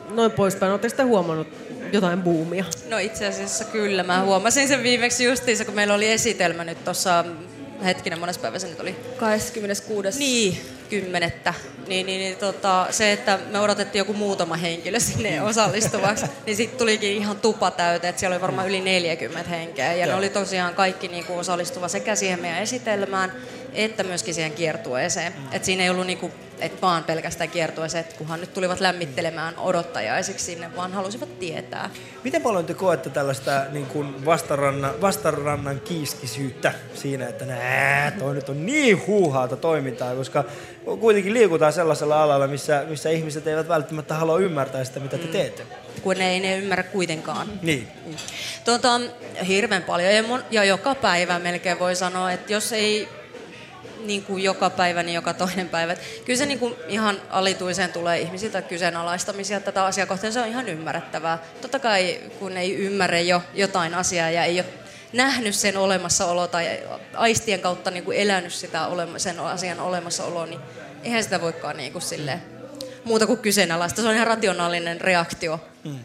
[0.09, 0.71] noin poispäin.
[0.71, 1.47] Oletteko sitä huomannut
[1.93, 2.65] jotain buumia?
[2.89, 4.03] No itse asiassa kyllä.
[4.03, 7.25] Mä huomasin sen viimeksi justiinsa, kun meillä oli esitelmä nyt tuossa
[7.85, 8.95] hetkinen, monessa päivä se nyt oli?
[9.17, 10.19] 26.
[10.19, 10.57] Niin,
[10.89, 11.53] kymmenettä.
[11.87, 16.77] Niin, niin, niin tota, se, että me odotettiin joku muutama henkilö sinne osallistuvaksi, niin sitten
[16.79, 19.93] tulikin ihan tupa täyteen, että siellä oli varmaan yli 40 henkeä.
[19.93, 23.31] Ja ne oli tosiaan kaikki niinku osallistuva sekä siihen meidän esitelmään,
[23.73, 25.33] että myöskin siihen kiertueeseen.
[25.33, 25.47] Mm.
[25.51, 30.45] Et siinä ei ollut niinku, et vaan pelkästään kiertueeseen, että kunhan nyt tulivat lämmittelemään odottajaisiksi
[30.45, 31.89] sinne, vaan halusivat tietää.
[32.23, 38.49] Miten paljon te koette tällaista niin kuin vastarannan, vastarannan kiiskisyyttä siinä, että nää, toi nyt
[38.49, 40.43] on niin huuhaata toimintaa, koska
[40.95, 45.63] kuitenkin liikutaan sellaisella alalla, missä, missä ihmiset eivät välttämättä halua ymmärtää sitä, mitä te teette.
[46.01, 47.47] Kun ei ne ymmärrä kuitenkaan.
[47.61, 47.87] Niin.
[48.65, 49.01] Tuota,
[49.47, 53.07] hirveän paljon ja, mon, ja joka päivä melkein voi sanoa, että jos ei
[54.05, 55.95] niin kuin joka päivä, niin joka toinen päivä.
[56.25, 60.69] Kyllä se niin kuin ihan alituiseen tulee ihmisiltä kyseenalaistamisia tätä asiaa kohtaan, se on ihan
[60.69, 61.43] ymmärrettävää.
[61.61, 66.79] Totta kai kun ei ymmärrä jo jotain asiaa ja ei ole nähnyt sen olemassaolo tai
[67.13, 70.59] aistien kautta niin kuin elänyt sitä olema, sen asian olemassaoloa, niin
[71.03, 72.56] eihän sitä voikaan niin kuin silleen,
[73.07, 74.01] muuta kuin kyseenalaista.
[74.01, 75.59] Se on ihan rationaalinen reaktio.
[75.83, 75.99] Mm.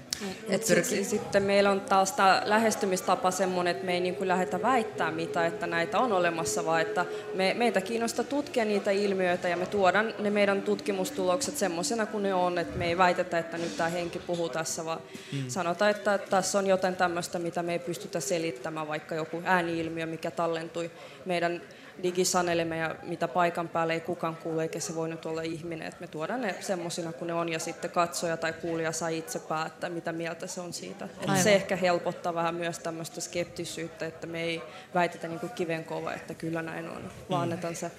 [0.48, 4.62] Et sit, sitten meillä on taas tämä lähestymistapa semmoinen, että me ei niin kuin lähdetä
[4.62, 9.56] väittää mitä, että näitä on olemassa, vaan että me, meitä kiinnostaa tutkia niitä ilmiöitä ja
[9.56, 13.76] me tuodaan ne meidän tutkimustulokset semmoisena kuin ne on, että me ei väitetä, että nyt
[13.76, 15.00] tämä henki puhuu tässä, vaan
[15.32, 15.44] mm.
[15.48, 20.30] sanotaan, että tässä on jotain tämmöistä, mitä me ei pystytä selittämään, vaikka joku ääniilmiö, mikä
[20.30, 20.90] tallentui
[21.24, 21.62] meidän
[22.02, 25.88] digisanelemme ja mitä paikan päälle ei kukaan kuule, eikä se voi nyt olla ihminen.
[25.88, 29.38] Että me tuodaan ne semmoisina kuin ne on ja sitten katsoja tai kuulija saa itse
[29.38, 31.08] päättää, mitä mieltä se on siitä.
[31.20, 34.62] Että se ehkä helpottaa vähän myös tämmöistä skeptisyyttä, että me ei
[34.94, 37.52] väitetä niin kuin kivenkova, että kyllä näin on, vaan mm.
[37.52, 37.90] annetaan se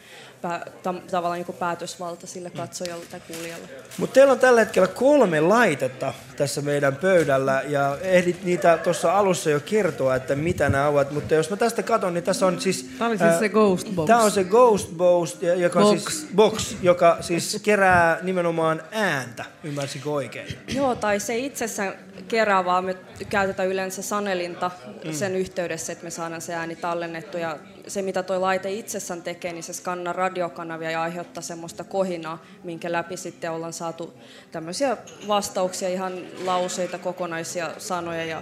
[0.83, 3.67] tam, tavallaan niin kuin päätösvalta sille katsojalle tai kuulijalle.
[3.97, 9.49] Mutta teillä on tällä hetkellä kolme laitetta tässä meidän pöydällä ja ehdit niitä tuossa alussa
[9.49, 11.11] jo kertoa, että mitä nämä ovat.
[11.11, 12.89] Mutta jos mä tästä katson, niin tässä on siis...
[12.97, 14.07] Tämä on siis se Ghost Box.
[14.07, 15.99] Tämä on se Ghost Box, joka, box.
[15.99, 19.45] Siis, box, joka siis kerää nimenomaan ääntä.
[19.63, 20.57] Ymmärsikö oikein?
[20.75, 21.93] Joo, tai se itsessään
[22.27, 22.97] kerää, vaan me
[23.29, 24.71] käytetään yleensä sanelinta
[25.05, 25.13] mm.
[25.13, 27.37] sen yhteydessä, että me saadaan se ääni tallennettu.
[27.37, 27.57] Ja
[27.87, 32.91] se, mitä tuo laite itsessään tekee, niin se skannaa radiokanavia ja aiheuttaa semmoista kohinaa, minkä
[32.91, 34.13] läpi sitten ollaan saatu
[34.51, 34.97] tämmöisiä
[35.27, 36.13] vastauksia, ihan
[36.45, 38.25] lauseita, kokonaisia sanoja.
[38.25, 38.41] Ja,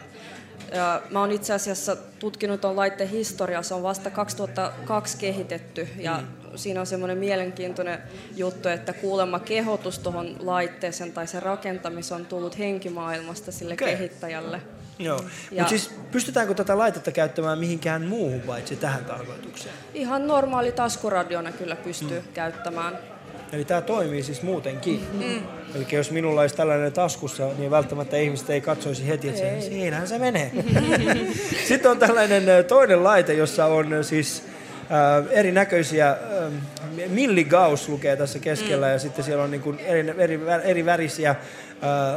[0.74, 6.18] ja mä oon itse asiassa tutkinut tuon laitteen historiaa, se on vasta 2002 kehitetty ja
[6.18, 6.58] mm.
[6.58, 8.00] siinä on semmoinen mielenkiintoinen
[8.36, 13.88] juttu, että kuulemma kehotus tuohon laitteeseen tai sen rakentamiseen on tullut henkimaailmasta sille okay.
[13.88, 14.62] kehittäjälle.
[15.02, 19.76] Joo, mutta siis pystytäänkö tätä laitetta käyttämään mihinkään muuhun paitsi tähän tarkoitukseen?
[19.94, 22.34] Ihan normaali taskuradiona kyllä pystyy mm.
[22.34, 22.98] käyttämään.
[23.52, 25.08] Eli tämä toimii siis muutenkin.
[25.14, 25.44] Mm.
[25.76, 29.62] Eli jos minulla olisi tällainen taskussa, niin välttämättä ihmiset ei katsoisi heti, että ei.
[29.62, 30.52] siinähän se menee.
[31.68, 34.44] Sitten on tällainen toinen laite, jossa on siis
[35.30, 36.18] erinäköisiä, äh,
[37.08, 38.92] milligauss lukee tässä keskellä mm.
[38.92, 41.36] ja sitten siellä on niin kuin eri, eri, eri värisiä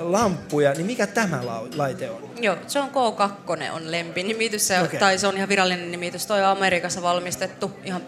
[0.01, 1.41] lamppuja, niin mikä tämä
[1.77, 2.31] laite on?
[2.41, 4.99] Joo, se on K2 on lempinimitys, se, okay.
[4.99, 6.27] tai se on ihan virallinen nimitys.
[6.27, 8.03] Toi on Amerikassa valmistettu ihan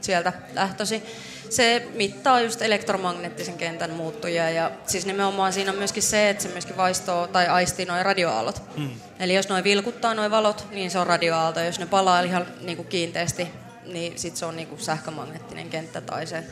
[0.00, 1.02] sieltä lähtösi.
[1.50, 6.48] Se mittaa just elektromagneettisen kentän muuttujia ja siis nimenomaan siinä on myöskin se, että se
[6.48, 8.62] myöskin vaistoo tai aistii noin radioaallot.
[8.76, 8.90] Hmm.
[9.20, 11.60] Eli jos noin vilkuttaa noin valot, niin se on radioaalto.
[11.60, 13.48] Jos ne palaa ihan niin kuin kiinteästi,
[13.92, 16.44] niin sitten se on niin kuin sähkömagneettinen kenttä tai se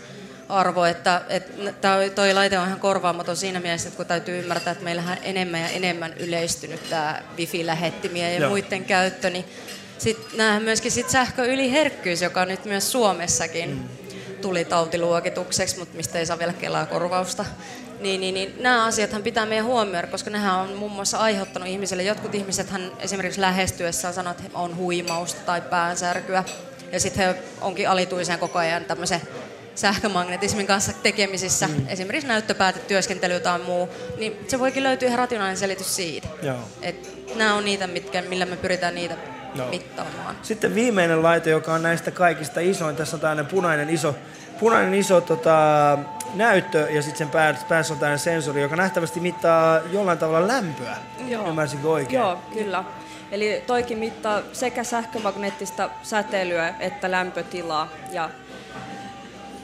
[0.49, 4.85] arvo, että, että toi laite on ihan korvaamaton siinä mielessä, että kun täytyy ymmärtää, että
[4.85, 8.51] meillähän enemmän ja enemmän yleistynyt tämä wifi-lähettimien ja Joo.
[8.51, 9.45] muiden käyttö, niin
[9.99, 13.89] sitten nähdään myöskin sit sähköyliherkkyys, joka nyt myös Suomessakin mm.
[14.41, 17.45] tuli tautiluokitukseksi, mutta mistä ei saa vielä kelaa korvausta.
[18.01, 22.03] Niin, niin, niin nämä asiathan pitää meidän huomioida, koska nehän on muun muassa aiheuttanut ihmisille,
[22.03, 22.67] jotkut ihmiset
[22.99, 26.45] esimerkiksi lähestyessään sanoo, että on huimausta tai päänsärkyä.
[26.93, 29.21] Ja sitten he onkin alituisen koko ajan tämmöisen
[29.75, 31.89] sähkömagnetismin kanssa tekemisissä, mm.
[31.89, 33.89] esimerkiksi näyttöpäätetyöskentely tai muu,
[34.19, 36.29] niin se voikin löytyä ihan rationaalinen selitys siitä.
[36.43, 36.57] Joo.
[36.83, 39.17] Et nämä on niitä, mitkä, millä me pyritään niitä
[39.55, 39.69] Joo.
[39.69, 40.37] mittaamaan.
[40.43, 42.97] Sitten viimeinen laite, joka on näistä kaikista isoin.
[42.97, 44.15] Tässä on tämmöinen punainen iso,
[44.61, 45.99] punainen iso tota,
[46.35, 47.29] näyttö ja sitten sen
[47.69, 50.97] päässä on tämmöinen sensori, joka nähtävästi mittaa jollain tavalla lämpöä.
[51.29, 51.49] Joo.
[51.49, 52.21] Ymmärsinkö oikein?
[52.21, 52.85] Joo, kyllä.
[53.31, 57.89] Eli toikin mittaa sekä sähkömagneettista säteilyä että lämpötilaa.
[58.13, 58.31] Ja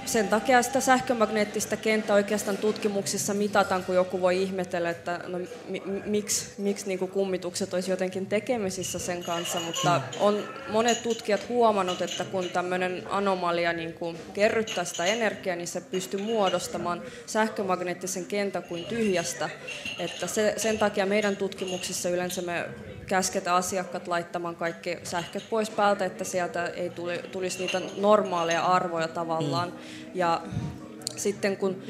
[0.04, 5.82] sen takia sitä sähkömagneettista kenttää oikeastaan tutkimuksissa mitataan, kun joku voi ihmetellä, että no, mi-
[6.04, 12.24] miksi, miksi niin kummitukset olisi jotenkin tekemisissä sen kanssa, mutta on monet tutkijat huomannut, että
[12.24, 18.84] kun tämmöinen anomalia niin kuin kerryttää sitä energiaa, niin se pystyy muodostamaan sähkömagneettisen kentän kuin
[18.84, 19.50] tyhjästä.
[19.98, 22.64] Että se, sen takia meidän tutkimuksissa yleensä me
[23.06, 29.08] käsketään asiakkaat laittamaan kaikki sähköt pois päältä, että sieltä ei tuli, tulisi niitä normaaleja arvoja
[29.08, 29.68] tavallaan.
[29.68, 29.76] Mm.
[30.14, 30.42] Ja
[31.16, 31.82] sitten kun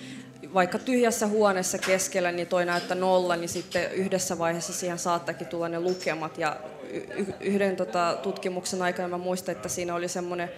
[0.54, 5.68] vaikka tyhjässä huoneessa keskellä, niin toi näyttää nolla, niin sitten yhdessä vaiheessa siihen saattakin tulla
[5.68, 6.38] ne lukemat.
[6.38, 6.56] Ja
[7.40, 10.50] yhden tota, tutkimuksen aikana mä muistan, että siinä oli semmoinen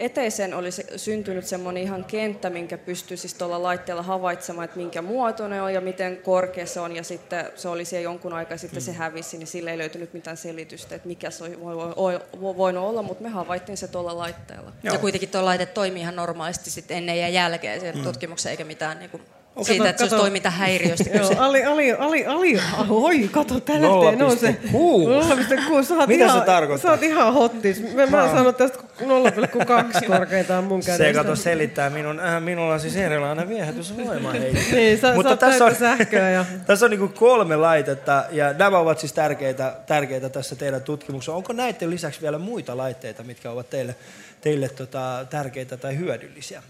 [0.00, 5.02] eteiseen oli se, syntynyt semmoinen ihan kenttä, minkä pystyy siis tuolla laitteella havaitsemaan, että minkä
[5.02, 6.96] muotoinen on ja miten korkea se on.
[6.96, 10.36] Ja sitten se oli siellä jonkun aikaa, sitten se hävisi, niin sille ei löytynyt mitään
[10.36, 14.72] selitystä, että mikä se voi, voi, voi, voinut olla, mutta me havaittiin se tuolla laitteella.
[14.82, 18.02] Ja kuitenkin tuo laite toimii ihan normaalisti sit ennen ja jälkeen sen mm.
[18.02, 19.20] tutkimuksen, eikä mitään niinku
[19.56, 21.40] Oh, siitä, kato, että se olisi toimintahäiriöstä Joo, kyse.
[21.40, 22.58] Ali, Ali, Ali, Ali,
[22.88, 24.56] oi, kato, tällä nousee.
[24.64, 24.70] 0,6.
[24.72, 25.84] 0,6.
[25.84, 26.88] Sä oot Mitä ihan, se tarkoittaa?
[26.88, 27.82] Sä oot ihan hottis.
[27.82, 31.04] Mä, mä Mä- sanon tästä 0,2 korkeintaan mun kädestä.
[31.04, 34.32] Se kato selittää minun, äh, minulla on siis erilainen viehätysvoima.
[34.72, 38.98] Niin, sä- sä oot täyttä sähköä ja- tässä on niinku kolme laitetta ja nämä ovat
[38.98, 41.32] siis tärkeitä, tärkeitä tässä teidän tutkimuksessa.
[41.34, 43.94] Onko näiden lisäksi vielä muita laitteita, mitkä ovat teille,
[44.40, 46.62] teille tota, tärkeitä tai hyödyllisiä?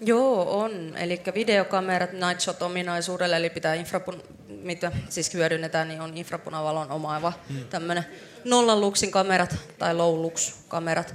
[0.00, 0.96] Joo, on.
[0.96, 7.64] Eli videokamerat Night Shot-ominaisuudelle, eli pitää infrapun, mitä siis hyödynnetään, niin on infrapunavalon omaava Hmm.
[7.64, 8.06] tämmöinen
[8.44, 11.14] nollan luxin kamerat tai low lux kamerat.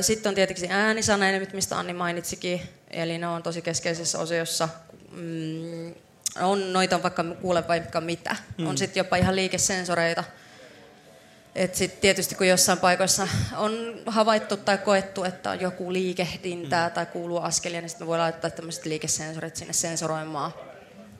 [0.00, 4.68] Sitten on tietenkin äänisanaimet, mistä Anni mainitsikin, eli ne on tosi keskeisessä osiossa.
[5.12, 5.94] Mm,
[6.40, 8.36] on noita on vaikka kuule vaikka mitä.
[8.58, 8.66] Mm.
[8.66, 10.24] On sitten jopa ihan liikesensoreita.
[11.56, 13.72] Et sit tietysti kun jossain paikoissa on
[14.06, 16.94] havaittu tai koettu, että on joku liikehdintää mm.
[16.94, 20.54] tai kuuluu askelia, niin sitten me voi laittaa tämmöiset liikesensorit sinne sensoroimaan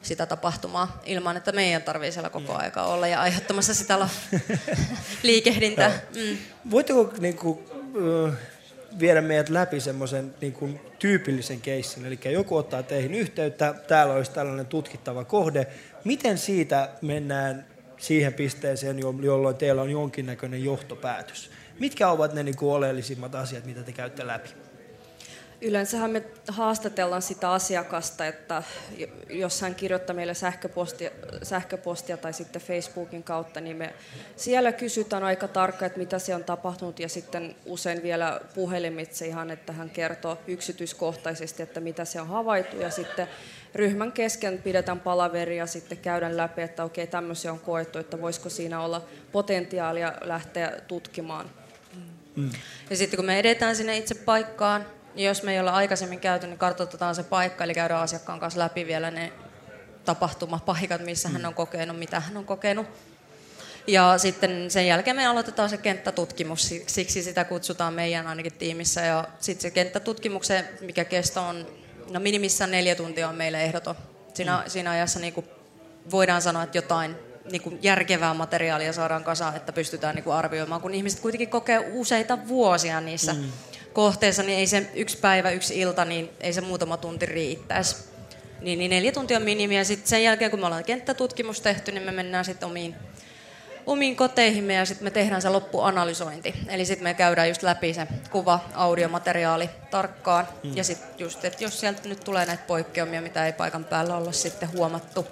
[0.02, 2.58] sitä tapahtumaa ilman, että meidän tarvii siellä koko Mm.
[2.58, 4.08] aika olla ja aiheuttamassa sitä
[5.22, 6.00] liikehdintää.
[6.14, 6.36] Mm.
[6.70, 7.62] Voitteko niinku,
[7.96, 8.32] ö,
[8.98, 12.06] viedä meidät läpi semmoisen niinku, tyypillisen keissin?
[12.06, 15.66] Eli joku ottaa teihin yhteyttä, täällä olisi tällainen tutkittava kohde.
[16.04, 21.50] Miten siitä mennään siihen pisteeseen, jo- jolloin teillä on jonkinnäköinen johtopäätös?
[21.78, 24.48] Mitkä ovat ne niinku, oleellisimmat asiat, mitä te käytte läpi?
[25.60, 28.62] Yleensähän me haastatellaan sitä asiakasta, että
[28.96, 31.10] jo- jos hän kirjoittaa meille sähköpostia,
[31.42, 33.94] sähköpostia tai sitten Facebookin kautta, niin me
[34.36, 39.50] siellä kysytään aika tarkkaan, että mitä se on tapahtunut ja sitten usein vielä puhelimitse ihan,
[39.50, 43.28] että hän kertoo yksityiskohtaisesti, että mitä se on havaittu ja sitten
[43.76, 48.48] ryhmän kesken pidetään palaveria ja sitten käydään läpi, että okei tämmöisiä on koettu, että voisiko
[48.48, 51.50] siinä olla potentiaalia lähteä tutkimaan.
[52.90, 56.46] Ja sitten kun me edetään sinne itse paikkaan, niin jos me ei olla aikaisemmin käyty,
[56.46, 59.32] niin kartoitetaan se paikka, eli käydään asiakkaan kanssa läpi vielä ne
[60.04, 62.86] tapahtumapaikat, missä hän on kokenut, mitä hän on kokenut.
[63.86, 69.00] Ja sitten sen jälkeen me aloitetaan se kenttätutkimus, si- siksi sitä kutsutaan meidän ainakin tiimissä.
[69.00, 71.66] Ja sitten se kenttätutkimuksen, mikä kesto on,
[72.10, 73.94] no minimissään neljä tuntia on meille ehdoton.
[74.34, 75.46] Siinä, siinä ajassa niin kuin
[76.10, 77.16] voidaan sanoa, että jotain
[77.50, 81.84] niin kuin järkevää materiaalia saadaan kasaan, että pystytään niin kuin arvioimaan, kun ihmiset kuitenkin kokee
[81.92, 83.38] useita vuosia niissä Mm.
[83.38, 83.52] mm.
[83.92, 87.96] kohteissa, niin ei se yksi päivä, yksi ilta, niin ei se muutama tunti riittäisi.
[88.60, 91.92] Niin, niin neljä tuntia on minimi ja sitten sen jälkeen, kun me ollaan kenttätutkimus tehty,
[91.92, 92.94] niin me mennään sitten omiin,
[93.86, 96.54] omiin koteihimme ja sitten me tehdään se loppuanalysointi.
[96.68, 100.48] Eli sitten me käydään just läpi se kuva, audiomateriaali tarkkaan.
[100.62, 100.76] Mm.
[100.76, 104.32] Ja sitten just, että jos sieltä nyt tulee näitä poikkeamia, mitä ei paikan päällä olla
[104.32, 105.26] sitten huomattu,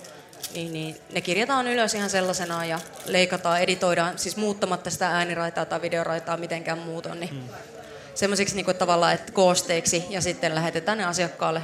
[0.54, 5.82] niin, niin ne kirjataan ylös ihan sellaisenaan ja leikataan, editoidaan, siis muuttamatta sitä ääniraitaa tai
[5.82, 7.48] videoraitaa mitenkään muuton, niin Mm.
[8.14, 11.62] semmoisiksi niin tavallaan että koosteiksi ja sitten lähetetään ne asiakkaalle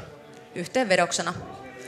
[0.55, 1.35] yhteenvedoksena,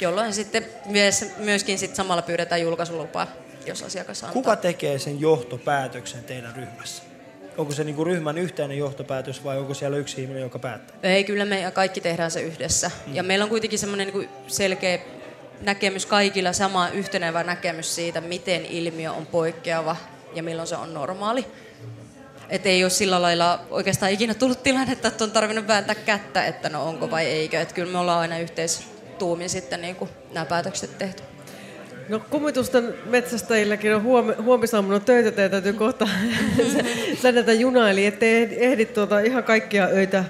[0.01, 3.27] jolloin sitten myös, myöskin sit samalla pyydetään julkaisulupaa,
[3.67, 4.33] jos asiakas antaa.
[4.33, 7.03] Kuka tekee sen johtopäätöksen teidän ryhmässä?
[7.57, 10.97] Onko se niinku ryhmän yhteinen johtopäätös vai onko siellä yksi ihminen, joka päättää?
[11.03, 12.91] Ei, kyllä me kaikki tehdään se yhdessä.
[13.07, 13.15] Mm.
[13.15, 14.99] Ja meillä on kuitenkin semmoinen niin selkeä
[15.61, 19.97] näkemys kaikilla, sama yhtenevä näkemys siitä, miten ilmiö on poikkeava
[20.35, 21.47] ja milloin se on normaali.
[22.49, 26.69] Että ei ole sillä lailla oikeastaan ikinä tullut tilannetta, että on tarvinnut vääntää kättä, että
[26.69, 27.61] no onko vai eikö.
[27.61, 31.23] Että kyllä me ollaan aina yhteistuumin sitten niin kuin nämä päätökset tehty.
[32.09, 36.09] No kummitusten metsästäjilläkin on huomi, huomisaamuna töitä, teidän täytyy kohta
[37.23, 40.25] säädetä junaa, eli ette ehdi, ehdi tuota ihan kaikkia öitä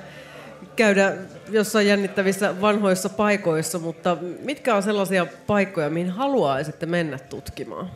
[0.76, 1.14] käydä
[1.50, 7.90] jossain jännittävissä vanhoissa paikoissa, mutta mitkä on sellaisia paikkoja, mihin haluaisitte mennä tutkimaan?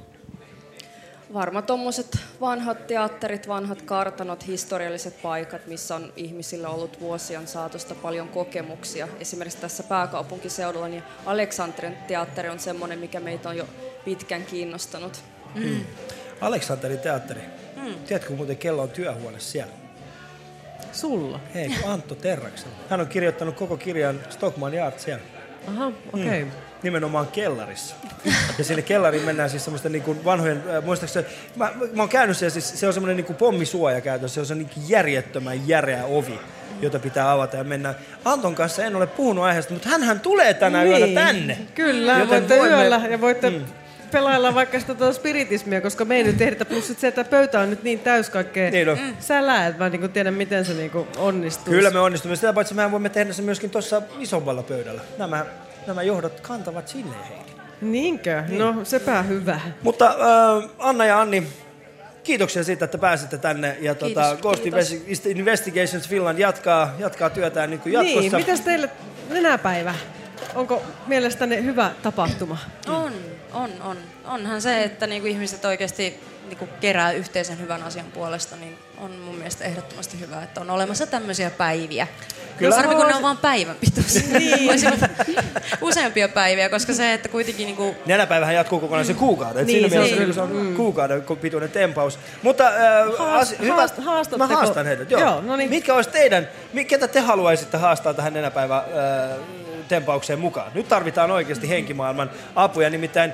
[1.36, 8.28] Varmaan tuommoiset vanhat teatterit, vanhat kartanot, historialliset paikat, missä on ihmisillä ollut vuosien saatosta paljon
[8.28, 9.08] kokemuksia.
[9.20, 13.68] Esimerkiksi tässä pääkaupunkiseudulla niin Aleksanterin teatteri on semmoinen, mikä meitä on jo
[14.04, 15.24] pitkään kiinnostanut.
[15.54, 15.84] Mm.
[16.40, 17.40] Aleksanterin teatteri.
[17.76, 17.94] Mm.
[17.94, 19.72] Tiedätkö muuten kello on työhuone siellä?
[20.92, 21.40] Sulla?
[21.54, 22.76] Hei, Antto Terraksella.
[22.90, 25.24] Hän on kirjoittanut koko kirjan Stockman Yard siellä.
[25.68, 26.44] Aha, okei.
[26.44, 26.50] Mm.
[26.82, 27.94] Nimenomaan kellarissa.
[28.58, 31.26] Ja sinne kellariin mennään siis semmoista niin kuin vanhojen, äh, muistaakseni,
[31.56, 34.46] mä, mä oon käynyt siellä, siis se on semmoinen niin kuin pommisuoja käytössä, se on
[34.46, 36.40] se niin järjettömän järeä ovi
[36.82, 37.94] jota pitää avata ja mennä.
[38.24, 41.58] Anton kanssa en ole puhunut aiheesta, mutta hän hän tulee tänä yöllä tänne.
[41.74, 43.64] Kyllä, Joten voitte voimme- yöllä ja voitte Mm.
[44.10, 46.64] pelailla vaikka sitä tuota spiritismia, koska me ei nyt ehditä.
[46.64, 48.98] Plus se, että pöytä on nyt niin täys kaikkea Niin on.
[49.20, 51.74] sälää, että mä en niinku tiedä, miten se niinku onnistuu.
[51.74, 52.36] Kyllä me onnistumme.
[52.36, 55.00] Sitä paitsi mehän voimme tehdä se myöskin tuossa isommalla pöydällä.
[55.18, 55.46] Nämä,
[55.86, 57.52] nämä johdot kantavat sinne heille.
[57.80, 58.42] Niinkö?
[58.48, 59.60] No, sepä hyvä.
[59.82, 61.46] Mutta äh, Anna ja Anni,
[62.24, 63.76] kiitoksia siitä, että pääsitte tänne.
[63.80, 64.92] Ja tuota, Kiitos, Ghost kiitos.
[64.92, 68.20] Investi- Investigations Finland jatkaa, jatkaa työtään niin kuin jatkossa.
[68.20, 68.90] Niin, mitäs teille
[69.30, 69.94] nenäpäivä?
[70.54, 72.58] Onko mielestäni hyvä tapahtuma?
[72.88, 73.12] On,
[73.52, 73.96] on, on.
[74.24, 79.34] Onhan se, että niinku ihmiset oikeasti niinku kerää yhteisen hyvän asian puolesta, niin on mun
[79.34, 82.06] mielestä ehdottomasti hyvä, että on olemassa tämmöisiä päiviä.
[82.58, 82.76] Kyllä.
[82.76, 84.22] Harmi, kun ne on vain päivän pituisia.
[84.38, 84.70] Niin.
[85.80, 87.96] useampia päiviä, koska se, että kuitenkin niinku...
[88.06, 89.60] Nenäpäivähän jatkuu kokonaisen kuukauden.
[89.62, 90.76] Et Niin, siinä se mielessä niin se on Mm.
[90.76, 92.18] kuukauden pituinen tempaus.
[92.42, 92.74] Mutta äh,
[93.18, 95.10] Haast- asi- hyvä, haast- mä haastan heidät.
[95.10, 95.20] Joo.
[95.20, 95.70] Joo, no niin.
[95.70, 96.48] Mitkä olisi teidän,
[96.88, 98.84] ketä te haluaisitte haastaa tähän nenäpäivä äh,
[99.88, 100.70] tempaukseen mukaan?
[100.74, 102.90] Nyt tarvitaan oikeasti henkimaailman apuja.
[102.90, 103.32] Nimittäin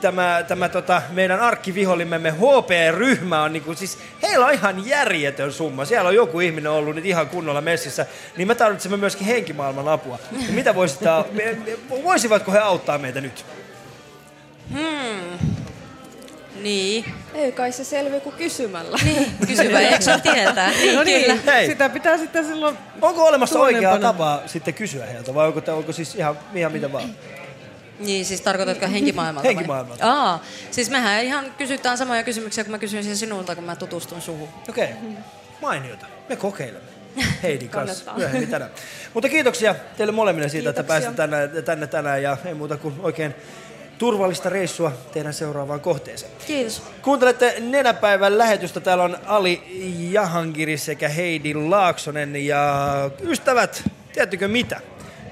[0.00, 5.84] tämä, tämä tota, meidän arkkivihollimemme HP-ryhmä on niinku, siis heillä on ihan järjetön summa.
[5.84, 8.06] Siellä on joku ihminen ollut nyt ihan kunnolla messissä.
[8.36, 10.18] Niin me tarvitsemme myöskin henkimaailman apua.
[10.32, 10.74] Ja mitä
[11.32, 11.58] me-
[12.04, 13.44] voisivatko he auttaa meitä nyt?
[14.72, 15.59] Hmm.
[16.62, 17.04] Niin.
[17.34, 18.98] Ei kai se selviä kuin kysymällä.
[19.04, 20.70] Niin, kysyvä, eikö se tietää?
[20.80, 21.52] Niin, no niin, kyllä.
[21.52, 21.66] Hei.
[21.66, 22.78] sitä pitää sitten silloin...
[23.02, 24.12] Onko olemassa oikea tuonnempana.
[24.12, 27.14] tapa sitten kysyä heiltä vai onko, onko siis ihan, ihan mitä vaan?
[28.00, 29.54] Niin, siis tarkoitatko henkimaailmalta vai?
[29.54, 30.12] Henkimaailmalta.
[30.12, 34.20] Aa, siis mehän ihan kysytään samoja kysymyksiä, kun mä kysyin sen sinulta, kun mä tutustun
[34.20, 34.48] suhun.
[34.68, 35.22] Okei, okay.
[35.60, 36.06] mainiota.
[36.28, 36.90] Me kokeilemme.
[37.42, 38.70] Heidin kanssa myöhemmin tänään.
[39.14, 41.12] Mutta kiitoksia teille molemmille siitä, että Kiitoksia.
[41.12, 43.34] pääsitte tänne, tänne tänään ja ei muuta kuin oikein
[44.00, 46.32] turvallista reissua teidän seuraavaan kohteeseen.
[46.46, 46.82] Kiitos.
[47.02, 48.80] Kuuntelette Nenäpäivän lähetystä.
[48.80, 49.62] Täällä on Ali
[50.10, 52.46] Jahangiri sekä Heidi Laaksonen.
[52.46, 53.82] Ja ystävät,
[54.12, 54.80] tiedättekö mitä?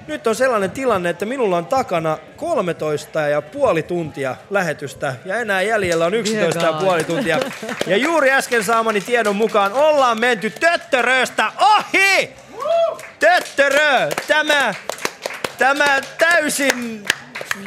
[0.07, 5.61] Nyt on sellainen tilanne, että minulla on takana 13 ja puoli tuntia lähetystä ja enää
[5.61, 7.39] jäljellä on 11 ja puoli tuntia.
[7.87, 12.29] Ja juuri äsken saamani tiedon mukaan ollaan menty töttöröstä ohi!
[13.19, 14.09] Töttörö!
[14.27, 14.73] Tämä,
[15.57, 17.05] tämä täysin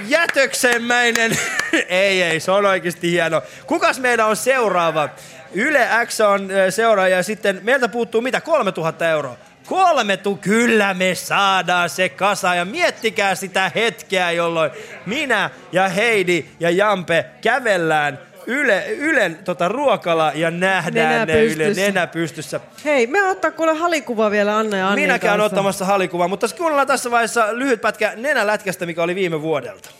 [0.09, 1.39] jätöksenmäinen.
[1.89, 3.43] ei, ei, se on oikeasti hieno.
[3.67, 5.09] Kukas meidän on seuraava?
[5.55, 8.41] Yle X on seuraaja ja sitten meiltä puuttuu mitä?
[8.41, 9.37] 3000 euroa.
[9.67, 14.71] Kolme tu, kyllä me saadaan se kasa ja miettikää sitä hetkeä, jolloin
[15.07, 21.65] minä ja Heidi ja Jampe kävellään Yle, Ylen tota, ruokala ja nähdään Nenä ne Yle
[21.65, 21.83] pystyssä.
[21.83, 22.61] nenä pystyssä.
[22.85, 25.45] Hei, me ottaa kuule halikuva vielä Anna ja Annin Minäkään kanssa.
[25.55, 29.91] ottamassa halikuvaa, mutta kuunnellaan tässä vaiheessa lyhyt pätkä nenälätkästä, mikä oli viime vuodelta.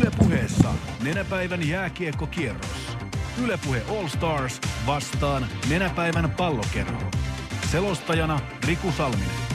[0.00, 0.68] Yle puheessa
[1.02, 2.96] nenäpäivän jääkiekkokierros.
[3.44, 7.02] Yle Puhe All Stars vastaan nenäpäivän pallokerho.
[7.72, 9.49] Selostajana Riku Salminen.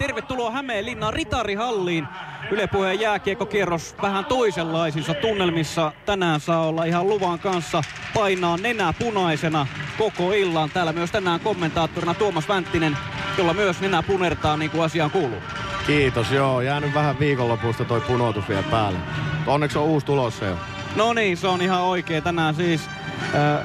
[0.00, 2.08] Tervetuloa Hämeenlinnan Ritarihalliin.
[2.50, 5.92] Yle Puheen jääkiekkokierros vähän toisenlaisissa tunnelmissa.
[6.06, 7.82] Tänään saa olla ihan luvan kanssa
[8.14, 9.66] painaa nenä punaisena
[9.98, 10.70] koko illan.
[10.70, 12.96] Täällä myös tänään kommentaattorina Tuomas Vänttinen,
[13.38, 15.42] jolla myös nenä punertaa niin kuin asiaan kuuluu.
[15.86, 16.60] Kiitos, joo.
[16.60, 18.98] Jäänyt vähän viikonlopusta toi punotus vielä päälle.
[19.46, 20.56] Onneksi on uusi tulossa jo.
[20.96, 22.22] No niin, se on ihan oikein.
[22.22, 22.90] Tänään siis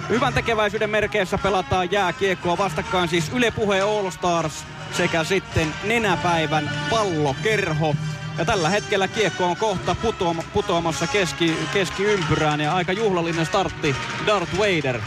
[0.09, 7.95] hyvän tekeväisyyden merkeissä pelataan jääkiekkoa vastakkain siis Yle Puhe All Stars sekä sitten nenäpäivän pallokerho.
[8.37, 13.95] Ja tällä hetkellä kiekko on kohta putoama, putoamassa keski, keskiympyrään ja aika juhlallinen startti
[14.27, 14.99] Darth Vader.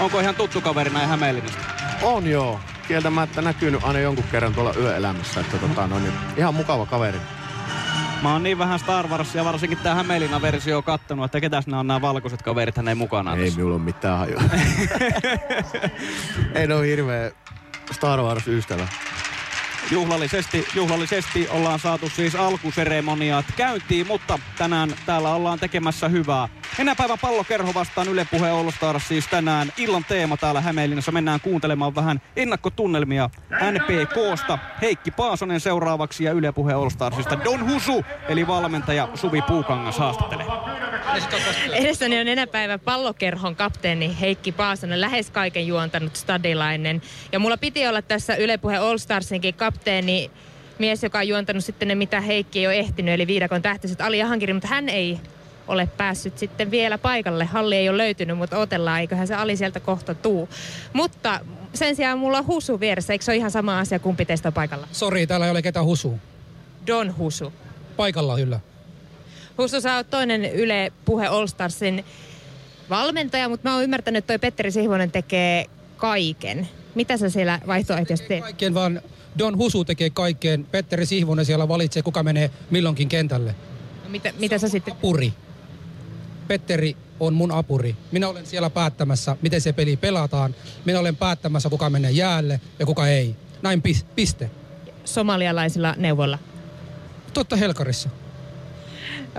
[0.00, 1.62] Onko ihan tuttu kaveri näin Hämeenlinnasta?
[2.02, 2.60] On joo.
[2.88, 5.40] Kieltämättä näkynyt aina jonkun kerran tuolla yöelämässä.
[5.40, 7.20] Että tota, no, niin ihan mukava kaveri.
[8.22, 11.86] Mä oon niin vähän Star Warsia, varsinkin tää Hämeenlinnan versio kattonut, että ketäs nämä on
[11.86, 13.36] nämä valkoiset kaverit hänen mukana.
[13.36, 14.42] Ei minulla ole mitään hajua.
[16.54, 17.30] Ei ne ole hirveä
[17.92, 18.88] Star Wars-ystävä.
[19.90, 26.48] Juhlallisesti, juhlallisesti ollaan saatu siis alkuseremoniat käyntiin, mutta tänään täällä ollaan tekemässä hyvää.
[26.78, 28.48] Nenäpäivän pallokerho vastaan Yle Puhe
[28.98, 31.12] siis tänään illan teema täällä Hämeenlinnassa.
[31.12, 33.30] Mennään kuuntelemaan vähän ennakkotunnelmia
[33.70, 34.58] NPKsta.
[34.82, 36.72] Heikki Paasonen seuraavaksi ja Yle Puhe
[37.44, 40.46] Don Husu eli valmentaja Suvi Puukangas haastattelee.
[41.72, 47.02] Edessäni on nenäpäivän pallokerhon kapteeni Heikki Paasonen, lähes kaiken juontanut stadilainen.
[47.32, 49.79] Ja mulla piti olla tässä Yle Puhe All Starsinkin kapteeni,
[50.78, 54.18] mies, joka on juontanut sitten ne, mitä Heikki ei ole ehtinyt, eli viidakon tähtiset Ali
[54.18, 55.20] Jahankiri, mutta hän ei
[55.68, 57.44] ole päässyt sitten vielä paikalle.
[57.44, 60.48] Halli ei ole löytynyt, mutta otellaan, eiköhän se Ali sieltä kohta tuu.
[60.92, 61.40] Mutta
[61.74, 64.52] sen sijaan mulla on Husu vieressä, eikö se ole ihan sama asia, kumpi teistä on
[64.52, 64.88] paikalla?
[64.92, 66.18] Sori, täällä ei ole ketään husu.
[66.86, 67.52] Don Husu.
[67.96, 68.60] Paikalla kyllä.
[69.58, 72.04] Husu, sä oot toinen Yle Puhe All Starsin
[72.90, 75.66] valmentaja, mutta mä oon ymmärtänyt, että toi Petteri Sihvonen tekee
[75.96, 76.68] kaiken.
[76.94, 78.42] Mitä sä siellä vaihtoehtoisesti teet?
[78.42, 79.02] Kaikkeen vaan
[79.38, 80.64] Don Husu tekee kaikkeen.
[80.64, 83.54] Petteri Sihvonen siellä valitsee, kuka menee milloinkin kentälle.
[84.04, 84.94] No, mitä, mitä sä sitten...
[84.94, 85.32] Apuri.
[86.48, 87.96] Petteri on mun apuri.
[88.12, 90.54] Minä olen siellä päättämässä, miten se peli pelataan.
[90.84, 93.36] Minä olen päättämässä, kuka menee jäälle ja kuka ei.
[93.62, 94.50] Näin pis- piste.
[95.04, 96.38] Somalialaisilla neuvoilla.
[97.34, 98.08] Totta Helkarissa.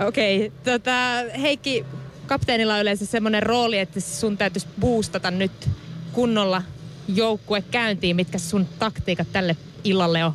[0.06, 0.92] Okei, okay, tota,
[1.40, 1.84] Heikki,
[2.26, 5.68] kapteenilla on yleensä semmoinen rooli, että sun täytyisi boostata nyt
[6.12, 6.62] kunnolla
[7.08, 8.16] joukkue käyntiin.
[8.16, 10.32] Mitkä sun taktiikat tälle illalle on?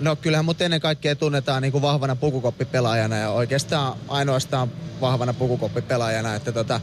[0.00, 4.70] No kyllähän mut ennen kaikkea tunnetaan niin kuin vahvana pukukoppipelaajana ja oikeastaan ainoastaan
[5.00, 6.34] vahvana pukukoppipelaajana.
[6.34, 6.80] Että tota,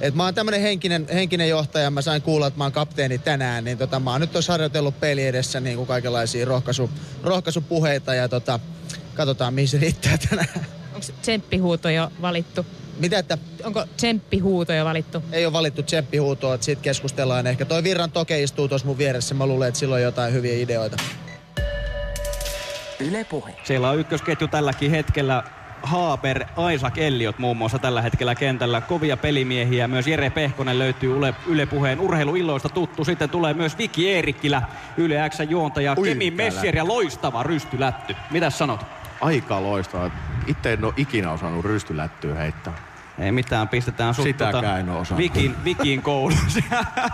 [0.00, 3.64] et mä oon tämmönen henkinen, henkinen johtaja, mä sain kuulla, että mä oon kapteeni tänään,
[3.64, 6.90] niin tota, mä oon nyt tuossa harjoitellut peli edessä niin kuin kaikenlaisia rohkaisu,
[7.22, 8.60] rohkaisupuheita ja tota,
[9.14, 10.66] katsotaan mihin se riittää tänään.
[10.94, 12.66] Onko tsemppihuuto jo valittu?
[12.98, 13.38] Mitä että?
[13.64, 15.22] Onko tsemppihuuto jo valittu?
[15.32, 17.64] Ei ole valittu tsemppihuutoa, että siitä keskustellaan ehkä.
[17.64, 20.96] Toi Virran Toke istuu tuossa mun vieressä, mä luulen, että sillä on jotain hyviä ideoita.
[23.00, 23.54] Yle Puhe.
[23.64, 25.42] Siellä on ykkösketju tälläkin hetkellä.
[25.82, 28.80] Haaber, Isaac Elliot muun muassa tällä hetkellä kentällä.
[28.80, 29.88] Kovia pelimiehiä.
[29.88, 33.04] Myös Jere Pehkonen löytyy Yle, Yle Puheen urheiluilloista tuttu.
[33.04, 34.62] Sitten tulee myös Viki Eerikkilä,
[34.96, 35.96] Yle X juontaja.
[36.04, 38.16] Kemi Messier ja loistava rystylätty.
[38.30, 38.86] Mitäs sanot?
[39.20, 40.10] Aika loistava.
[40.46, 42.91] Itse en ole ikinä osannut rystylättyä heittää.
[43.18, 45.18] Ei mitään, pistetään sut Sitäkään osannut.
[45.18, 46.60] Vikin, Vikin koulussa.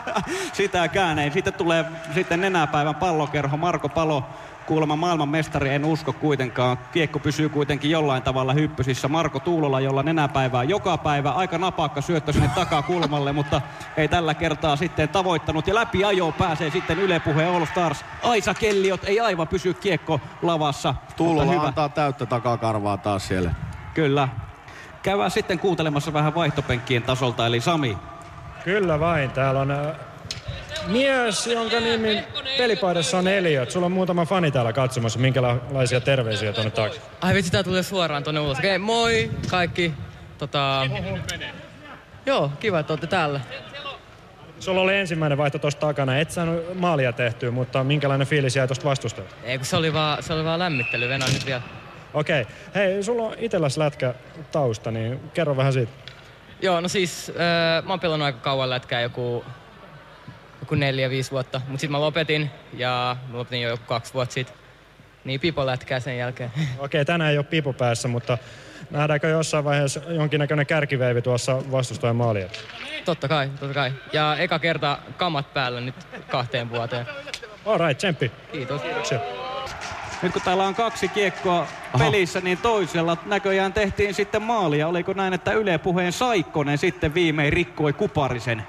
[0.52, 1.30] Sitäkään ei.
[1.30, 1.84] Sitten tulee
[2.14, 3.56] sitten nenäpäivän pallokerho.
[3.56, 4.24] Marko Palo,
[4.66, 6.78] kuulemma maailman mestari, en usko kuitenkaan.
[6.92, 9.08] Kiekko pysyy kuitenkin jollain tavalla hyppysissä.
[9.08, 11.30] Marko Tuulola, jolla nenäpäivää joka päivä.
[11.30, 13.60] Aika napakka syöttö sinne takakulmalle, mutta
[13.96, 15.66] ei tällä kertaa sitten tavoittanut.
[15.66, 18.04] Ja läpi ajo pääsee sitten Yle Puhe All Stars.
[18.22, 20.94] Aisa Kelliot ei aivan pysy kiekko lavassa.
[21.16, 21.62] Tuulola hyvä.
[21.62, 23.54] antaa täyttä takakarvaa taas siellä.
[23.94, 24.28] Kyllä.
[25.02, 27.96] Käydään sitten kuuntelemassa vähän vaihtopenkkien tasolta, eli Sami.
[28.64, 29.30] Kyllä vain.
[29.30, 29.94] Täällä on
[30.86, 32.24] mies, jonka nimi
[32.58, 33.70] pelipaidassa on Eliot.
[33.70, 35.18] Sulla on muutama fani täällä katsomassa.
[35.18, 37.00] Minkälaisia terveisiä tuonne taakse?
[37.20, 38.58] Ai vitsi, tää tulee suoraan tonne ulos.
[38.58, 39.94] Okei, moi kaikki.
[40.38, 40.86] Tota...
[42.26, 43.40] Joo, kiva, että olette täällä.
[44.60, 46.18] Sulla oli ensimmäinen vaihto tuossa takana.
[46.18, 49.34] Et saanut maalia tehtyä, mutta minkälainen fiilis jäi tuosta vastustajalta?
[49.44, 51.08] Ei, kun se oli vaan, se oli vaan lämmittely.
[51.08, 51.62] Venään nyt vielä.
[52.14, 52.46] Okei.
[52.74, 54.14] Hei, sulla on itelläs lätkä
[54.52, 55.92] tausta, niin kerro vähän siitä.
[56.62, 59.44] Joo, no siis äh, mä oon pelannut aika kauan lätkää, joku,
[60.60, 61.60] joku neljä, viisi vuotta.
[61.68, 64.56] Mut sit mä lopetin ja mä lopetin jo joku kaksi vuotta sitten.
[65.24, 66.52] Niin pipo lätkää sen jälkeen.
[66.78, 68.38] Okei, tänään ei ole pipo päässä, mutta
[68.90, 72.48] nähdäänkö jossain vaiheessa jonkinnäköinen kärkiveivi tuossa vastustajan maalia?
[73.04, 73.92] Totta kai, totta kai.
[74.12, 75.94] Ja eka kerta kamat päällä nyt
[76.28, 77.06] kahteen vuoteen.
[77.66, 78.32] All right, tsemppi.
[78.52, 78.82] Kiitos.
[78.82, 79.47] Kiitoksia.
[80.22, 81.66] Nyt kun täällä on kaksi kiekkoa
[81.98, 84.88] pelissä, niin toisella näköjään tehtiin sitten maalia.
[84.88, 88.66] Oliko näin, että Yle Puheen Saikkonen sitten viimein rikkoi Kuparisen?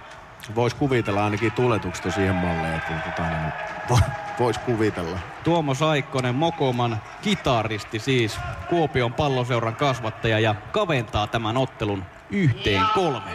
[0.55, 3.53] Voisi kuvitella ainakin tuletuksesta siihen malleen, että tota, niin,
[4.39, 5.19] voisi kuvitella.
[5.43, 8.39] Tuomo Saikkonen, Mokoman kitaristi siis,
[8.69, 13.31] Kuopion palloseuran kasvattaja ja kaventaa tämän ottelun yhteen kolme.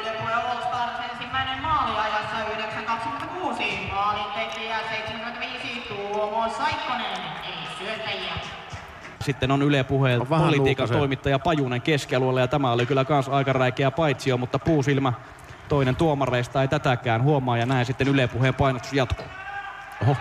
[1.12, 2.36] ensimmäinen maali ajassa
[3.56, 3.92] 9.26.
[3.94, 7.06] Maalin tekijä 75 Tuomo Saikkonen.
[7.44, 7.82] Ei syöttäjiä.
[9.24, 13.90] Sitten on Yle Puheen politiikan toimittaja Pajunen keskialueella ja tämä oli kyllä kans aika räikeä
[13.90, 15.12] paitsio, mutta puusilmä
[15.68, 19.26] toinen tuomareista ei tätäkään huomaa ja näin sitten Yle Puheen painostus jatkuu.
[20.02, 20.16] Oho.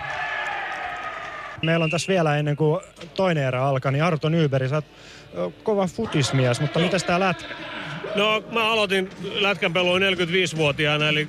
[1.62, 2.80] Meillä on tässä vielä ennen kuin
[3.14, 7.54] toinen erä alkaa, niin Arto Nyberi, sä oot kova futismies, mutta mitäs tää lätkä?
[8.14, 9.10] No mä aloitin
[9.40, 11.28] lätkän peluun 45-vuotiaana, eli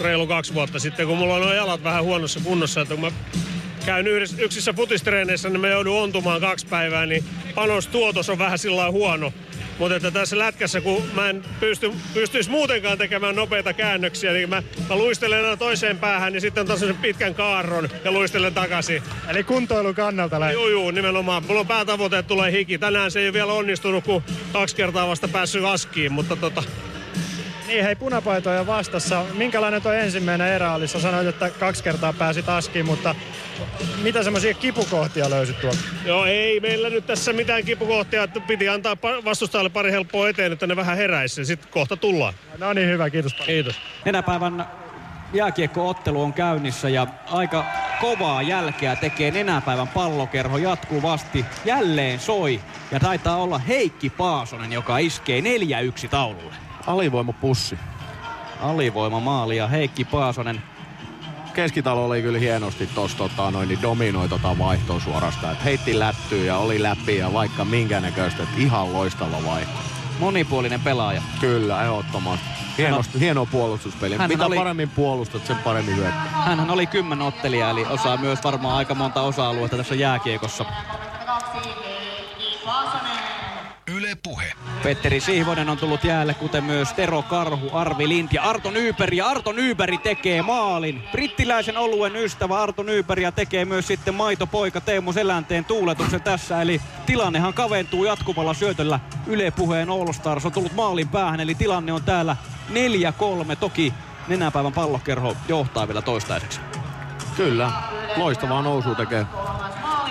[0.00, 3.10] reilu kaksi vuotta sitten, kun mulla on nuo jalat vähän huonossa kunnossa, että kun mä
[3.86, 7.24] käyn yhdessä, yksissä futistreeneissä, niin mä joudun ontumaan kaksi päivää, niin
[7.54, 9.32] panostuotos on vähän sillä huono.
[9.78, 14.62] Mutta että tässä lätkässä, kun mä en pysty, pystyisi muutenkaan tekemään nopeita käännöksiä, niin mä,
[14.88, 19.02] mä luistelen aina toiseen päähän, niin sitten on sen pitkän kaarron ja luistelen takaisin.
[19.28, 20.54] Eli kuntoilun kannalta lähtee.
[20.54, 21.44] Joo, joo, nimenomaan.
[21.46, 22.78] Mulla on päätavoite, että tulee hiki.
[22.78, 26.62] Tänään se ei ole vielä onnistunut, kun kaksi kertaa vasta päässyt askiin, mutta tota,
[27.74, 29.24] Niin, hei punapaitoja vastassa.
[29.36, 30.88] Minkälainen tuo ensimmäinen erä oli?
[30.88, 33.14] Sä sanoit, että kaksi kertaa pääsi taskiin, mutta
[34.02, 35.78] mitä semmoisia kipukohtia löysit tuolta?
[36.04, 40.66] Joo, ei meillä nyt tässä mitään kipukohtia, että piti antaa vastustajalle pari helppoa eteen, että
[40.66, 41.44] ne vähän heräisi.
[41.44, 42.34] Sitten kohta tullaan.
[42.58, 43.34] No niin, hyvä, kiitos.
[43.34, 43.76] Kiitos.
[44.04, 44.66] Nenäpäivän
[45.32, 47.64] jääkiekkoottelu on käynnissä ja aika
[48.00, 51.44] kovaa jälkeä tekee nenäpäivän pallokerho jatkuvasti.
[51.64, 52.60] Jälleen soi
[52.90, 55.44] ja taitaa olla Heikki Paasonen, joka iskee 4-1
[56.10, 56.63] taululle.
[56.86, 57.78] Alivoimapussi.
[58.60, 60.62] Alivoima maali ja Heikki Paasonen
[61.54, 65.52] Keskitalo oli kyllä hienosti tossa tota, noin, niin dominoi tota vaihtoa suorastaan.
[65.52, 68.42] Et heitti lättyä ja oli läpi ja vaikka minkä näköistä.
[68.56, 69.78] Ihan loistava vaihto.
[70.18, 71.22] Monipuolinen pelaaja.
[71.40, 72.46] Kyllä, ehdottomasti.
[72.78, 74.16] Hienosti, hieno puolustuspeli.
[74.16, 76.28] Hän Mitä oli- paremmin puolustat, sen paremmin hyökkää.
[76.32, 80.64] Hänhän oli kymmen ottelija, eli osaa myös varmaan aika monta osa-aluetta tässä jääkiekossa.
[83.86, 84.52] Yle Puhe.
[84.82, 89.16] Petteri Sihvonen on tullut jäälle, kuten myös Tero Karhu, Arvi Lind ja Arto Nyyperi.
[89.16, 91.02] Ja Arto Nyyperi tekee maalin.
[91.12, 96.62] Brittiläisen oluen ystävä Arto Nyyperi ja tekee myös sitten maitopoika Teemu Selänteen tuuletuksen tässä.
[96.62, 99.00] Eli tilannehan kaventuu jatkuvalla syötöllä.
[99.26, 102.36] Yle Puheen All Stars on tullut maalin päähän, eli tilanne on täällä
[102.70, 103.56] 4-3.
[103.60, 103.94] Toki
[104.28, 106.60] nenäpäivän pallokerho johtaa vielä toistaiseksi.
[107.36, 107.70] Kyllä,
[108.16, 109.26] loistavaa nousua tekee.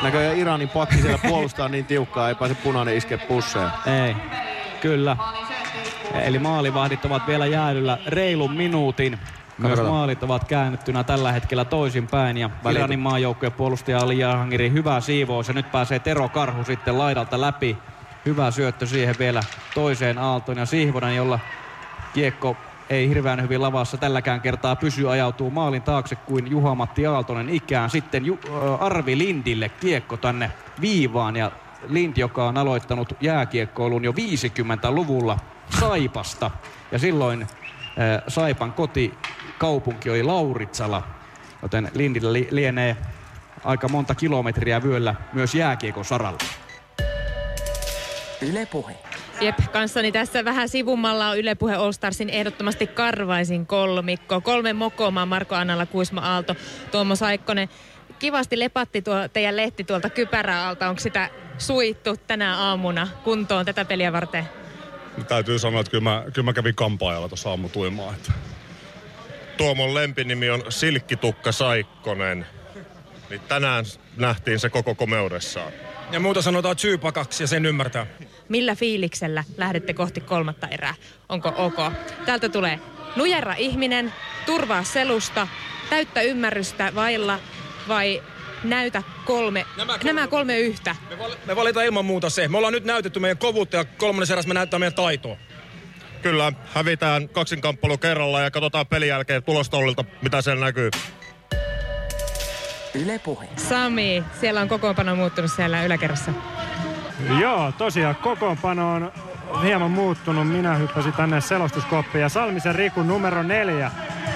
[0.04, 3.70] Näköjään Iranin pakki siellä puolustaa niin tiukkaa, ei pääse punainen iske pusseen.
[4.06, 4.16] Ei,
[4.82, 5.18] kyllä.
[6.14, 9.20] Eli maalivahdit ovat vielä jäädyllä reilun minuutin.
[9.58, 12.50] Myös maalit ovat käännettynä tällä hetkellä toisinpäin ja.
[12.72, 17.78] Iranin maajoukkojen puolustaja Ali Jahangiri hyvä siivous ja nyt pääsee Tero Karhu sitten laidalta läpi.
[18.26, 19.42] Hyvä syöttö siihen vielä
[19.74, 21.40] toiseen aaltoon ja Sihvonen, jolla
[22.14, 22.58] kiekko
[22.90, 27.90] ei hirveän hyvin lavassa tälläkään kertaa pysy, ajautuu maalin taakse kuin Juha-Matti Aaltonen ikään.
[27.90, 28.40] Sitten Ju-
[28.80, 30.52] Arvi Lindille kiekko tänne
[30.82, 31.52] viivaan ja
[31.90, 35.40] Lind, joka on aloittanut jääkiekkoilun jo 50-luvulla
[35.80, 36.52] Saipasta.
[36.92, 41.04] Ja silloin ö, Saipan kotikaupunki oli Lauritsala,
[41.62, 42.98] joten Lindillä li- lienee
[43.64, 46.38] aika monta kilometriä vyöllä myös jääkiekon saralla.
[48.42, 48.96] Yle Puhe.
[49.44, 54.42] Jep, kanssani tässä vähän sivummalla on Yle Puhe All Starsin ehdottomasti karvaisin kolmikko.
[54.42, 56.56] Kolme mokomaa, Marko Annala, Kuisma Aalto,
[56.92, 57.70] Tuomo Saikkonen.
[58.20, 60.90] Kivasti lepatti tuo teidän lehti tuolta kypäräalta.
[60.90, 64.50] Onko sitä suittu tänä aamuna kuntoon tätä peliä varten?
[65.28, 68.14] Täytyy sanoa, että kyllä mä, kyllä mä kävin kampaajalla tuossa aamutuimaa.
[68.14, 68.32] Että
[69.58, 72.46] Tuomon lempinimi on Silkkitukka Saikkonen.
[73.30, 73.86] Niin tänään
[74.18, 75.72] nähtiin se koko komeudessaan.
[76.12, 78.08] Ja muuta sanotaan syypakaksi ja sen ymmärtää.
[78.50, 80.96] Millä fiiliksellä lähdette kohti kolmatta erää?
[81.30, 81.76] Onko ok?
[82.26, 82.80] Täältä tulee
[83.16, 84.14] nujerra ihminen,
[84.46, 85.48] turvaa selusta,
[85.90, 87.40] täyttä ymmärrystä vailla
[87.88, 88.24] vai
[88.64, 90.96] näytä kolme, nämä kolme, nämä kolme yhtä.
[91.46, 92.48] Me valitaan ilman muuta se.
[92.48, 95.38] Me ollaan nyt näytetty meidän kovuutta ja kolmannessa erässä me näyttää meidän taitoa.
[96.22, 100.90] Kyllä, hävitään kaksinkamppailu kerralla ja katsotaan pelin jälkeen tulostollilta, mitä siellä näkyy.
[102.94, 103.48] Yle Puhe.
[103.58, 106.32] Sami, siellä on kokoonpano muuttunut siellä yläkerrassa.
[107.40, 109.12] Joo, tosiaan kokoonpano on
[109.64, 110.48] hieman muuttunut.
[110.48, 113.92] Minä hyppäsin tänne selostuskoppiin ja Salmisen Riku numero neljä.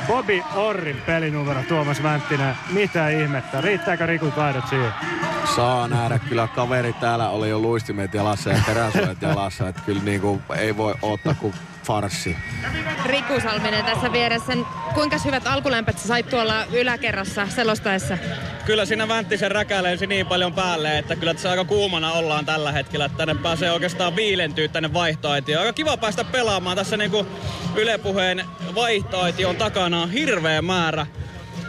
[0.08, 2.56] Bobby Orrin pelinumero Tuomas Vänttinen.
[2.70, 3.62] Mitä ihmettä?
[3.62, 4.92] Riittääkö Rikun taidot siihen?
[5.56, 10.42] Saa nähdä, kyllä kaveri täällä oli jo luistimet jalassa ja teräsuolet jalassa, että kyllä niinku
[10.56, 11.54] ei voi ottaa kuin
[11.88, 12.38] farssi.
[13.06, 14.54] Riku Salminen tässä vieressä.
[14.94, 18.18] Kuinka hyvät alkulämpöt sä sait tuolla yläkerrassa selostaessa?
[18.66, 23.06] Kyllä siinä Vänttisen räkälensi niin paljon päälle, että kyllä tässä aika kuumana ollaan tällä hetkellä.
[23.06, 25.62] Että tänne pääsee oikeastaan viilentyä tänne vaihtoaitioon.
[25.62, 26.78] Aika kiva päästä pelaamaan.
[26.78, 27.28] Tässä niinku
[27.76, 28.46] Yle Puheen
[28.76, 31.08] vaihtoaition takana on hirveä määrä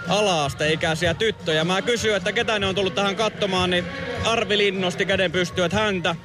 [0.09, 1.65] ala-asteikäisiä tyttöjä.
[1.65, 3.85] Mä kysyin, että ketä ne on tullut tähän katsomaan, niin
[4.25, 6.17] Arvi Lind nosti käden pystyyn, että häntä.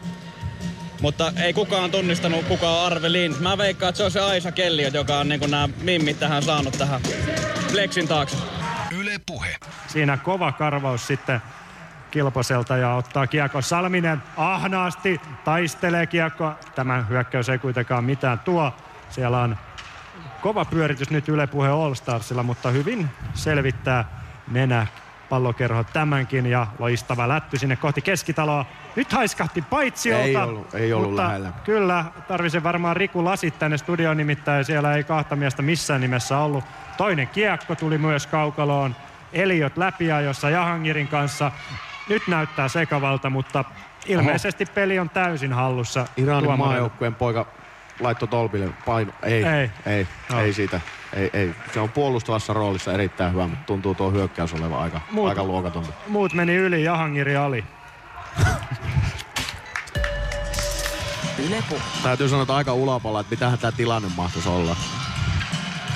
[1.03, 3.35] Mutta ei kukaan tunnistanut kuka on Arvi Lind.
[3.39, 6.77] Mä veikkaan, että se on se Aisa Kelliot, joka on niinku nämä mimmit tähän saanut
[6.77, 7.01] tähän
[7.71, 8.37] Flexin taakse.
[8.99, 9.55] Yle Puhe.
[9.87, 11.41] Siinä kova karvaus sitten
[12.11, 16.51] Kilposelta ja ottaa kiekko Salminen ahnaasti, taistelee kiekko.
[16.75, 18.73] Tämä hyökkäys ei kuitenkaan mitään tuo.
[19.09, 19.57] Siellä on
[20.41, 24.05] kova pyöritys nyt Yle Puhe All Starsilla, mutta hyvin selvittää
[24.51, 24.87] nenä
[25.33, 28.65] pallokerho tämänkin ja loistava lätty sinne kohti keskitaloa.
[28.95, 30.25] Nyt haiskahti paitsiolta.
[30.27, 31.51] Ei ollut- ei ollut mutta lähellä.
[31.65, 34.65] Kyllä, tarvisen varmaan Riku lasit tänne studioon nimittäin.
[34.65, 36.63] Siellä ei kahta miestä missään nimessä ollut.
[36.97, 38.95] Toinen kiekko tuli myös kaukaloon.
[39.33, 41.51] Eliot läpiajossa Jahangirin kanssa.
[42.09, 43.65] Nyt näyttää sekavalta, mutta
[44.05, 46.05] ilmeisesti peli on täysin hallussa.
[46.17, 47.45] Iranin maajoukkueen poika
[47.99, 49.11] laittoi tolpille paino.
[49.23, 49.53] Ei, Ei.
[49.53, 50.39] ei, ei, No.
[50.41, 50.81] ei siitä.
[51.15, 51.55] Ei, ei.
[51.73, 55.93] Se on puolustavassa roolissa erittäin hyvä, mutta tuntuu tuo hyökkäys olevan aika, Muut- aika luokatonta.
[56.07, 57.63] Muut meni yli, Jahangiri ali.
[62.03, 64.75] Täytyy sanoa, että aika ulapalla, että mitähän tämä tilanne mahtaisi olla.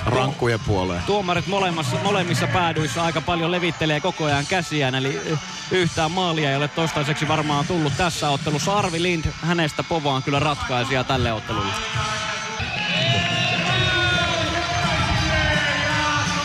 [0.06, 1.02] rankkujen puoleen.
[1.02, 5.20] Tuomarit molemmissa, molemmissa päädyissä aika paljon levittelee koko ajan käsiään, eli
[5.70, 8.78] yhtään maalia ei ole toistaiseksi varmaan tullut tässä ottelussa.
[8.78, 11.72] Arvi Lind hänestä povaan kyllä ratkaisija tälle ottelulle.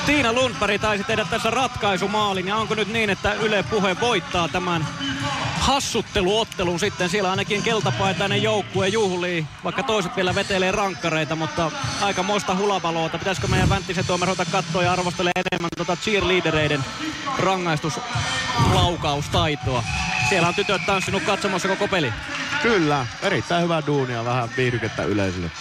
[0.05, 4.87] Tiina Lundberg taisi tehdä tässä ratkaisumaalin ja onko nyt niin, että Yle Puhe voittaa tämän
[5.59, 7.09] hassutteluottelun sitten.
[7.09, 11.71] Siellä ainakin keltapaitainen joukkue juhlii, vaikka toiset vielä vetelee rankkareita, mutta
[12.01, 13.17] aika moista hulabaloota.
[13.17, 16.85] Pitäisikö meidän Vänttisen tuomarota katsoa ja arvostelee enemmän tuota cheerleadereiden
[17.39, 19.83] rangaistuslaukaustaitoa.
[20.29, 22.13] Siellä on tytöt tanssinut katsomassa koko peli.
[22.63, 25.51] Kyllä, erittäin hyvää duunia, vähän viihdykettä yleisölle.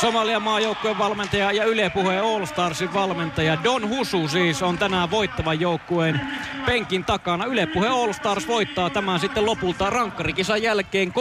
[0.00, 5.60] Somalian maajoukkueen valmentaja ja Yle Puheen All Starsin valmentaja Don Husu siis on tänään voittavan
[5.60, 6.20] joukkueen
[6.66, 7.44] penkin takana.
[7.44, 11.12] Yle Puhe All Stars voittaa tämän sitten lopulta rankkarikisan jälkeen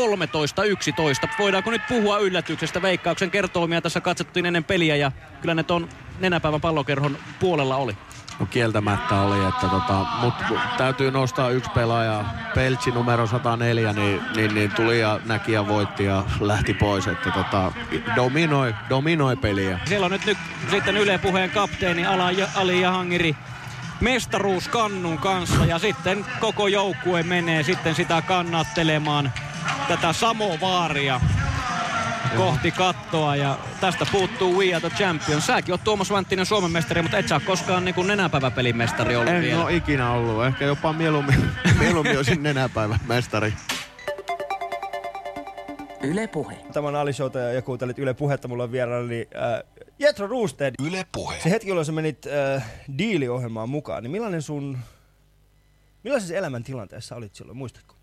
[1.26, 1.30] 13-11.
[1.40, 2.82] Voidaanko nyt puhua yllätyksestä?
[2.82, 5.90] Veikkauksen kertoimia tässä katsottiin ennen peliä ja kyllä ne ton
[6.20, 7.98] nenäpäivän pallokerhon puolella oli.
[8.40, 10.34] No kieltämättä oli, että tota, mut
[10.78, 16.06] täytyy nostaa yksi pelaaja, Peltsi numero 104, niin, niin, niin tuli ja näki ja voitti
[16.06, 17.72] ja lähti pois, että tota,
[18.16, 19.80] dominoi, dominoi peliä.
[19.86, 20.38] Siellä on nyt, nyt
[20.72, 23.36] sitten Yle Puheen kapteeni Ala, Ali Jahangiri
[24.02, 29.32] mestaruus kannun kanssa ja sitten koko joukkue menee sitten sitä kannattelemaan
[29.88, 31.22] tätä samovaaria
[32.38, 35.42] kohti kattoa ja tästä puuttuu We Are The Champion.
[35.42, 39.42] Säkin oot Tuomas Vanttinen Suomen mestari, mutta et sä koskaan niin nenäpäiväpelin mestari ollut En
[39.42, 39.64] vielä.
[39.64, 40.46] ole ikinä ollut.
[40.46, 41.50] Ehkä jopa mieluummin,
[41.80, 43.54] mieluummin olisin nenäpäivän mestari.
[46.04, 46.56] Yle Puhe.
[46.74, 48.48] Tämä on Ali Showta ja kuuntelit Yle Puhetta.
[48.48, 50.74] Mulla on vieraani äh, Jetro Roosted.
[50.88, 51.36] Yle Puhe.
[51.44, 52.66] Se hetki, jolloin sä menit äh,
[52.98, 54.78] diiliohjelmaan mukaan, niin millainen sun...
[56.04, 57.96] Millaisessa elämäntilanteessa olit silloin, muistatko?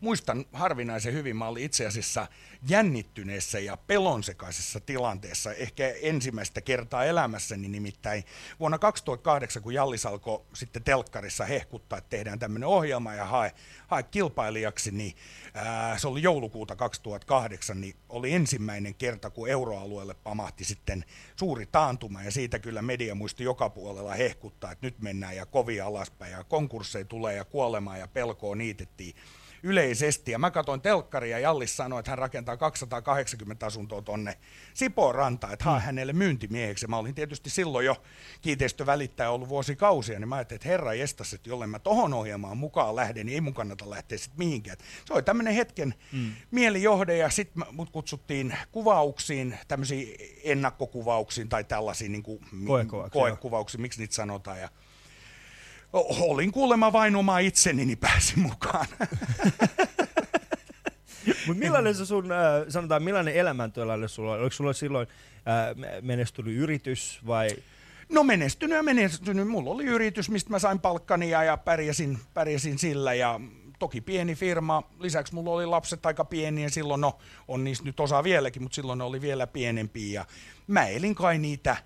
[0.00, 1.36] Muistan harvinaisen hyvin.
[1.36, 2.26] Mä olin itse asiassa
[2.68, 8.24] jännittyneessä ja pelonsekaisessa tilanteessa ehkä ensimmäistä kertaa elämässäni nimittäin
[8.60, 13.52] vuonna 2008, kun Jallis alkoi sitten telkkarissa hehkuttaa, että tehdään tämmöinen ohjelma ja hae,
[13.86, 15.16] hae kilpailijaksi, niin
[15.54, 21.04] ää, se oli joulukuuta 2008, niin oli ensimmäinen kerta, kun euroalueelle pamahti sitten
[21.36, 25.84] suuri taantuma ja siitä kyllä media muisti joka puolella hehkuttaa, että nyt mennään ja kovin
[25.84, 29.14] alaspäin ja konkursseja tulee ja kuolemaa ja pelkoa niitettiin
[29.62, 30.30] yleisesti.
[30.30, 34.38] Ja mä katsoin telkkaria ja Jallis sanoi, että hän rakentaa 280 asuntoa tonne
[34.74, 36.86] Sipoon rantaan, että hae hänelle myyntimieheksi.
[36.86, 37.96] Mä olin tietysti silloin jo
[38.40, 42.96] kiinteistövälittäjä ollut vuosikausia, niin mä ajattelin, että herra jestas, että jolle mä tohon ohjelmaan mukaan
[42.96, 44.76] lähden, niin ei mun kannata lähteä sitten mihinkään.
[45.04, 46.32] Se oli tämmöinen hetken mm.
[46.50, 54.00] mielijohde ja sitten mut kutsuttiin kuvauksiin, tämmöisiin ennakkokuvauksiin tai tällaisiin niin kuin, Koekuvauksiin, koekuvauksiin, miksi
[54.00, 54.60] niitä sanotaan.
[54.60, 54.68] Ja
[55.92, 58.86] Olin kuulemma vain oma itseni, niin pääsin mukaan.
[61.46, 62.38] Mut millainen se sun, äh,
[62.68, 64.40] sanotaan, millainen elämäntilanne sulla oli?
[64.40, 67.48] Oliko sulla silloin äh, menestynyt yritys vai...
[68.08, 69.48] No menestynyt ja menestynyt.
[69.48, 73.40] Mulla oli yritys, mistä mä sain palkkani ja, ja pärjäsin, pärjäsin sillä ja
[73.78, 74.82] toki pieni firma.
[74.98, 77.18] Lisäksi mulla oli lapset aika pieniä, silloin no,
[77.48, 80.20] on niistä nyt osa vieläkin, mutta silloin ne oli vielä pienempiä.
[80.20, 80.26] Ja
[80.66, 81.76] mä elin kai niitä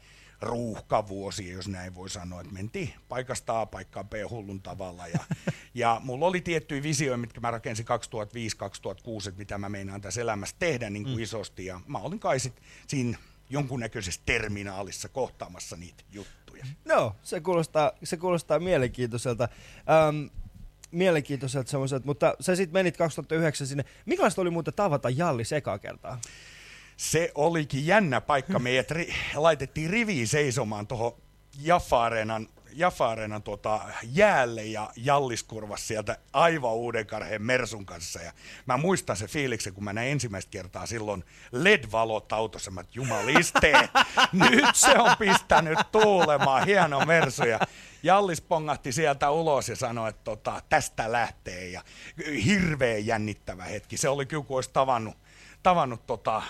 [0.40, 5.06] ruuhkavuosia, jos näin voi sanoa, että mentiin paikasta A paikkaan B hullun tavalla.
[5.06, 5.20] Ja,
[5.74, 10.56] ja mulla oli tiettyjä visioita, mitkä mä rakensin 2005-2006, että mitä mä meinaan tässä elämässä
[10.59, 11.23] tehdä niin kuin mm.
[11.23, 11.66] isosti.
[11.66, 13.19] Ja mä olin kai sit siinä
[13.51, 16.66] jonkunnäköisessä terminaalissa kohtaamassa niitä juttuja.
[16.85, 19.48] No, se kuulostaa, se kuulostaa mielenkiintoiselta.
[19.78, 20.27] Ähm,
[20.90, 23.85] mielenkiintoiselta semmoiselta, mutta sä sitten menit 2009 sinne.
[24.06, 26.20] Millaista oli muuten tavata Jalli sekaa kertaa?
[26.96, 28.58] Se olikin jännä paikka.
[28.58, 31.12] Meidät ri- laitettiin riviin seisomaan tuohon
[31.58, 38.20] Jaffa-areenan, Jaffa-areenan tuota jäälle ja Jallis kurvasi sieltä aivan uuden karheen Mersun kanssa.
[38.20, 38.32] Ja
[38.66, 42.70] mä muistan se fiiliksen, kun mä näin ensimmäistä kertaa silloin LED-valot autossa.
[42.70, 43.72] Mä jumaliste,
[44.50, 47.44] nyt se on pistänyt tuulemaan, hieno Mersu.
[47.44, 47.58] Ja
[48.02, 51.68] Jallis pongahti sieltä ulos ja sanoi, että tota, tästä lähtee.
[51.68, 51.82] Ja
[52.44, 53.96] hirveän jännittävä hetki.
[53.96, 55.16] Se oli kyllä, kun olisi tavannut,
[55.62, 56.42] tavannut tota,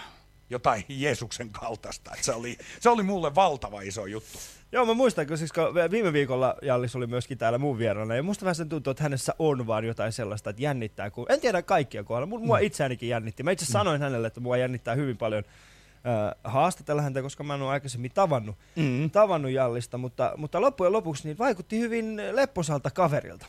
[0.54, 2.10] jotain Jeesuksen kaltaista.
[2.14, 4.38] Et se, oli, se oli mulle valtava iso juttu.
[4.72, 8.22] Joo, mä muistan, kun siis kun viime viikolla Jallis oli myöskin täällä mun vieraana, ja
[8.22, 11.62] musta vähän sen tuntuu, että hänessä on vaan jotain sellaista, että jännittää, kun en tiedä
[11.62, 13.42] kaikkia kohdalla, mutta mua itseänikin jännitti.
[13.42, 17.62] Mä itse sanoin hänelle, että mua jännittää hyvin paljon äh, haastatella häntä, koska mä en
[17.62, 19.10] ole aikaisemmin tavannut, mm.
[19.10, 23.46] tavannut Jallista, mutta, mutta loppujen lopuksi niin vaikutti hyvin lepposalta kaverilta.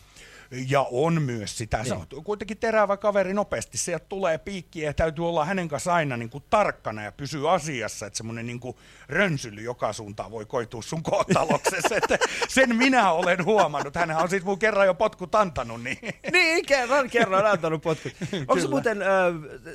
[0.67, 1.77] Ja on myös sitä.
[1.77, 1.87] Niin.
[1.87, 3.77] Se on kuitenkin terävä kaveri nopeasti.
[3.77, 8.05] Sieltä tulee piikkiä ja täytyy olla hänen kanssa aina niin kuin tarkkana ja pysyä asiassa.
[8.05, 8.77] Että semmoinen niin kuin
[9.07, 11.95] rönsyly joka suuntaan voi koitua sun kohtaloksessa.
[12.03, 12.17] että
[12.47, 13.95] sen minä olen huomannut.
[13.95, 15.83] Hänhän on siis mun kerran jo potkut antanut.
[15.83, 15.99] Niin,
[16.31, 18.13] niin kerran, kerran antanut potkut.
[18.47, 19.07] Onko se muuten, äh,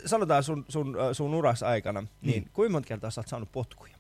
[0.07, 2.51] sanotaan sun, sun, sun uras aikana, niin mm.
[2.53, 4.00] kuinka monta kertaa sä oot saanut potkuja?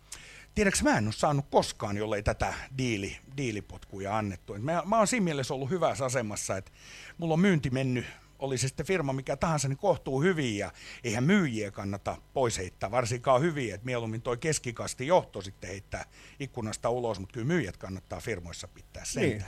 [0.61, 4.55] Tiedätkö, mä en ole saanut koskaan, jollei tätä diili, diilipotkuja annettu.
[4.55, 6.73] Et mä, mä oon siinä mielessä ollut hyvässä asemassa, että
[7.19, 8.05] mulla on myynti mennyt
[8.39, 10.73] oli se sitten firma mikä tahansa, niin kohtuu hyvin ja
[11.05, 16.05] eihän myyjiä kannata pois heittää, varsinkaan hyviä, että mieluummin toi keskikasti johto sitten heittää
[16.41, 19.23] ikkunasta ulos, mutta kyllä myyjät kannattaa firmoissa pitää sen.
[19.23, 19.45] Niin.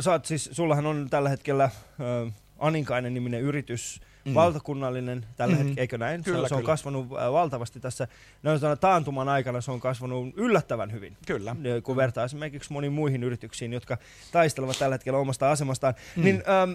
[0.00, 4.30] Sä, oot siis, sullahan on tällä hetkellä äh, Aninkainen niminen yritys, Mm.
[4.30, 4.34] mm.
[4.34, 5.58] valtakunnallinen tällä Mhm.
[5.64, 6.22] hetkellä, eikö näin?
[6.22, 8.08] Kyllä, se, se on kasvanut äh, valtavasti tässä
[8.42, 11.16] no, sanon, taantuman aikana, se on kasvanut yllättävän hyvin.
[11.26, 11.56] Kyllä.
[11.62, 13.98] Ja Kun vertaa esimerkiksi moniin muihin yrityksiin, jotka
[14.32, 15.94] taistelevat tällä hetkellä omasta asemastaan.
[16.16, 16.24] Mm.
[16.24, 16.72] Niin, ähm,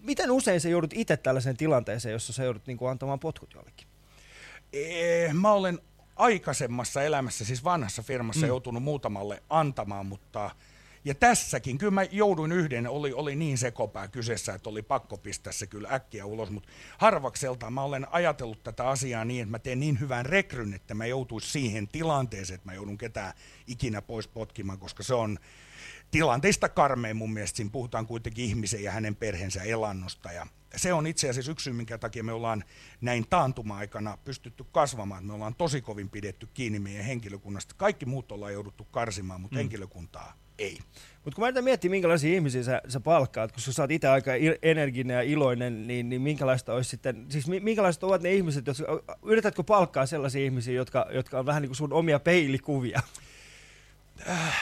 [0.00, 3.86] miten usein sä joudut itse tällaiseen tilanteeseen, jossa sä joudut niin kuin, antamaan potkut jollekin?
[4.72, 5.78] Ee, mä olen
[6.16, 8.44] aikaisemmassa elämässä, siis vanhassa firmassa, Mm.
[8.44, 8.48] mm.
[8.48, 10.50] joutunut muutamalle antamaan, mutta
[11.04, 15.52] ja tässäkin, kyllä mä jouduin yhden, oli, oli niin sekopää kyseessä, että oli pakko pistää
[15.52, 16.68] se kyllä äkkiä ulos, mutta
[16.98, 21.06] harvakselta mä olen ajatellut tätä asiaa niin, että mä teen niin hyvän rekryn, että mä
[21.06, 23.32] joutuisin siihen tilanteeseen, että mä joudun ketään
[23.66, 25.38] ikinä pois potkimaan, koska se on
[26.10, 27.56] tilanteista karmeen mun mielestä.
[27.56, 30.32] Siinä puhutaan kuitenkin ihmisen ja hänen perheensä elannosta.
[30.32, 32.64] Ja se on itse asiassa yksi syy, minkä takia me ollaan
[33.00, 35.24] näin taantuma-aikana pystytty kasvamaan.
[35.24, 37.74] Me ollaan tosi kovin pidetty kiinni meidän henkilökunnasta.
[37.78, 39.58] Kaikki muut ollaan jouduttu karsimaan, mutta mm.
[39.58, 40.78] henkilökuntaa ei.
[41.24, 44.30] Mutta kun mä yritän miettiä, minkälaisia ihmisiä sä, sä palkkaat, koska sä oot itse aika
[44.62, 48.82] energinen ja iloinen, niin, niin minkälaista olisi sitten, siis mi- minkälaiset ovat ne ihmiset, jos,
[49.22, 53.00] yritätkö palkkaa sellaisia ihmisiä, jotka, jotka on vähän niin kuin sun omia peilikuvia?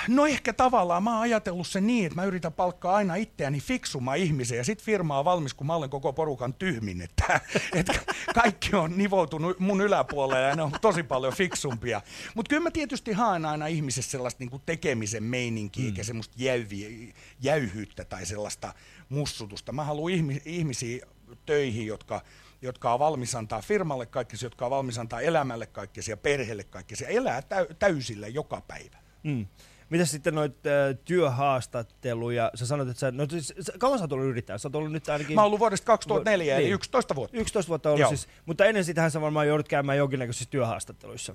[0.09, 4.19] No ehkä tavallaan mä oon ajatellut sen niin, että mä yritän palkkaa aina itseäni fiksumaan
[4.19, 7.41] ihmisen ja sit firma on valmis, kun mä olen koko porukan tyhmin, että,
[7.75, 7.93] että
[8.35, 12.01] kaikki on nivoutunut mun yläpuolelle ja ne on tosi paljon fiksumpia.
[12.35, 15.89] Mutta kyllä mä tietysti haen aina ihmisessä sellaista niinku tekemisen meininkiä, mm.
[15.89, 18.75] eikä semmoista jäyviä, jäyhyyttä tai sellaista
[19.09, 19.73] mussutusta.
[19.73, 21.07] Mä haluan ihmi, ihmisiä
[21.47, 22.21] töihin, jotka
[22.65, 27.05] jotka on valmis antaa firmalle kaikkesi, jotka on valmis antaa elämälle kaikkesi ja perheelle kaikkesi
[27.05, 29.02] ja elää täy, täysillä joka päivä.
[29.23, 29.47] Mm.
[29.91, 32.51] Mitäs sitten noita äh, työhaastatteluja?
[32.55, 34.59] Sä sanoit, että sä, no, siis, sä- kauan sä oot ollut yrittäjä?
[34.59, 35.35] Sä oot ollut nyt ainakin...
[35.35, 37.37] Mä oon ollut vuodesta 2004, eli 11 vuotta.
[37.37, 38.09] 11 vuotta ollut Joo.
[38.09, 38.29] siis.
[38.47, 41.35] Mutta ennen sitähän sä varmaan joudut käymään jonkinnäköisissä työhaastatteluissa.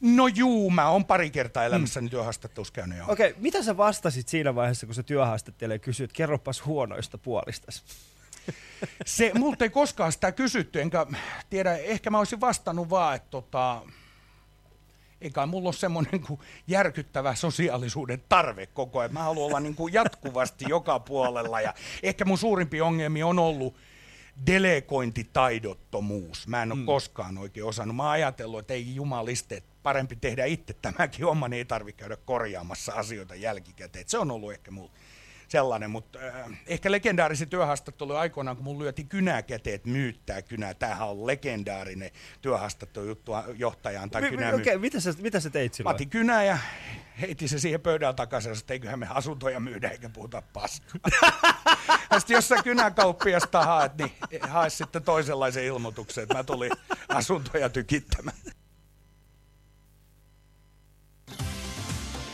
[0.00, 2.10] No juu, mä oon pari kertaa elämässäni mm.
[2.10, 3.12] työhaastattelussa käynyt joo.
[3.12, 7.82] Okei, okay, mitä sä vastasit siinä vaiheessa, kun se työhaastattelija kysyy, että kerropas huonoista puolistasi?
[9.06, 11.06] Se, multa ei koskaan sitä kysytty, enkä
[11.50, 13.82] tiedä, ehkä mä olisin vastannut vaan, että tota,
[15.20, 19.12] eikä mulla ole semmoinen kuin järkyttävä sosiaalisuuden tarve koko ajan.
[19.12, 23.76] Mä haluan olla niin kuin jatkuvasti joka puolella ja ehkä mun suurimpi ongelmi on ollut
[24.46, 26.48] delegointitaidottomuus.
[26.48, 26.86] Mä en ole mm.
[26.86, 27.96] koskaan oikein osannut.
[27.96, 32.16] Mä oon ajatellut, että ei jumaliste, parempi tehdä itse tämäkin homma, niin ei tarvitse käydä
[32.16, 34.00] korjaamassa asioita jälkikäteen.
[34.00, 34.90] Et se on ollut ehkä mulla
[35.48, 40.74] sellainen, mutta äh, ehkä legendaarisin työhaastattelu aikoinaan, kun mun lyötiin kynää käteen, että myyttää kynää.
[40.74, 42.10] Tämähän on legendaarinen
[42.42, 44.54] työhaastattelujuttu johtaja antaa Mi- mi- kynää.
[44.54, 45.94] Okei, mitä sä, mitä sä teit Mä silloin?
[45.94, 46.58] otin kynää ja
[47.20, 51.00] heitin se siihen pöydän takaisin, että eiköhän me asuntoja myydä eikä puhuta paskaa.
[52.10, 56.72] ja sitten jos sä kynäkauppiasta haet, niin hae sitten toisenlaisen ilmoituksen, että mä tulin
[57.08, 58.36] asuntoja tykittämään.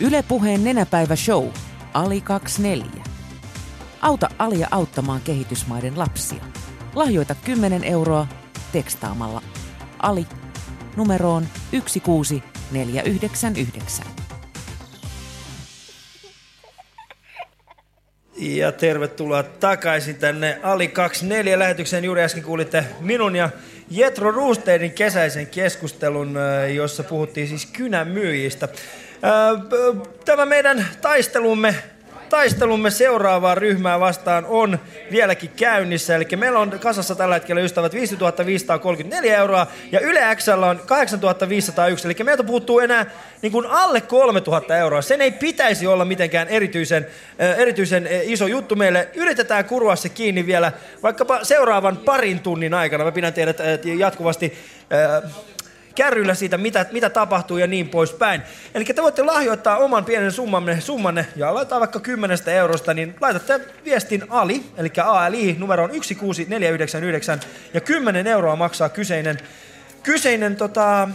[0.01, 1.49] Ylepuheen nenäpäivä show.
[1.95, 3.02] Ali 24.
[4.03, 6.45] Auta Alia auttamaan kehitysmaiden lapsia.
[6.95, 8.27] Lahjoita 10 euroa
[8.73, 9.43] tekstaamalla
[9.99, 10.27] Ali
[10.97, 14.07] numeroon 16499.
[18.39, 22.05] Ja tervetuloa takaisin tänne Ali 24 lähetykseen.
[22.05, 23.51] Juuri äsken kuulitte minun ja
[23.91, 26.35] Jetro Ruusteinin kesäisen keskustelun,
[26.75, 28.69] jossa puhuttiin siis kynämyyjistä.
[30.25, 31.75] Tämä meidän taistelumme
[32.33, 34.79] taistelumme seuraavaa ryhmää vastaan on
[35.11, 36.17] vieläkin käynnissä.
[36.17, 42.09] Eli meillä on kasassa tällä hetkellä ystävät 5534 euroa ja Yle Xllä on 8501.
[42.09, 43.07] Eli meiltä puuttuu enää
[43.43, 45.03] niin kuin alle 3000 euroa.
[45.03, 47.07] Sen ei pitäisi olla mitenkään erityisen,
[47.57, 49.09] erityisen iso juttu meille.
[49.15, 50.73] Yritetään kurua se kiinni vielä
[51.03, 53.05] vaikkapa seuraavan parin tunnin aikana.
[53.05, 53.59] Mä pidän teidät
[53.99, 54.59] jatkuvasti
[55.95, 58.43] kärryillä siitä, mitä, mitä tapahtuu ja niin poispäin.
[58.75, 63.61] Eli te voitte lahjoittaa oman pienen summanne, summanne ja laittaa vaikka 10 eurosta, niin laitatte
[63.85, 67.41] viestin ALI, eli ALI, numero on 16499,
[67.75, 69.39] ja 10 euroa maksaa kyseinen,
[70.03, 71.09] kyseinen tota,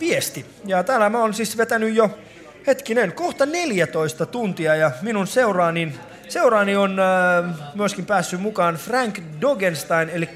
[0.00, 0.46] viesti.
[0.64, 2.18] Ja täällä mä oon siis vetänyt jo,
[2.66, 5.92] hetkinen, kohta 14 tuntia, ja minun seuraani
[6.32, 10.28] Seuraani on äh, myöskin päässyt mukaan Frank Dogenstein, eli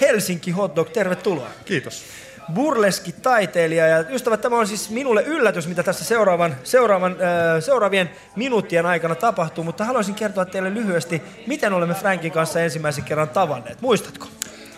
[0.00, 0.92] Helsinki Hotdog.
[0.92, 1.50] Tervetuloa.
[1.64, 2.04] Kiitos.
[2.52, 3.86] Burleski-taiteilija.
[3.86, 9.14] Ja ystävät, tämä on siis minulle yllätys, mitä tässä seuraavan, seuraavan, äh, seuraavien minuuttien aikana
[9.14, 13.80] tapahtuu, mutta haluaisin kertoa teille lyhyesti, miten olemme Frankin kanssa ensimmäisen kerran tavanneet.
[13.80, 14.26] Muistatko?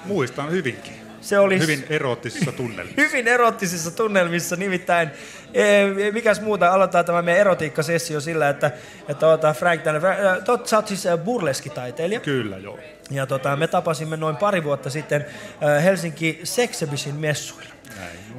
[0.05, 0.93] Muistan hyvinkin.
[1.21, 3.03] Se oli Hyvin erottisissa tunnelmissa.
[3.07, 5.11] hyvin erottisissa tunnelmissa, nimittäin
[5.55, 8.71] eh, mikäs muuta, aloittaa tämä meidän erotiikkasessio sillä, että,
[9.09, 10.01] että otetaan Frank tänne.
[10.01, 12.21] Fra- äh, Tot, sä oot siis äh, burleskitaiteilija.
[12.21, 12.79] Kyllä, joo.
[13.11, 15.27] Ja tota, me tapasimme noin pari vuotta sitten
[15.63, 17.77] äh, Helsinki Sexhibition messuilla.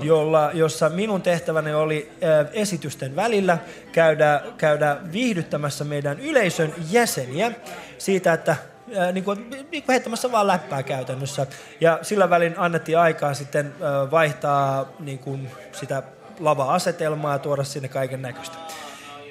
[0.01, 3.57] Jolla, jossa minun tehtäväni oli äh, esitysten välillä
[3.91, 7.51] käydä, käydä viihdyttämässä meidän yleisön jäseniä
[7.97, 11.47] siitä, että äh, niin kuin, niin kuin heittämässä vaan läppää käytännössä.
[11.81, 16.03] Ja sillä välin annettiin aikaa sitten äh, vaihtaa niin kuin sitä
[16.39, 18.57] lava-asetelmaa ja tuoda sinne kaiken näköistä.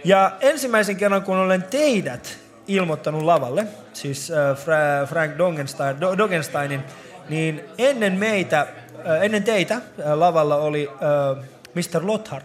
[0.04, 2.38] Ja ensimmäisen kerran, kun olen teidät
[2.68, 6.80] ilmoittanut lavalle, siis äh, Fra- Frank Dogenstein, Do- Dogensteinin,
[7.28, 9.82] niin ennen meitä, äh, ennen teitä äh,
[10.14, 11.44] lavalla oli äh,
[11.74, 12.06] Mr.
[12.06, 12.42] Lothar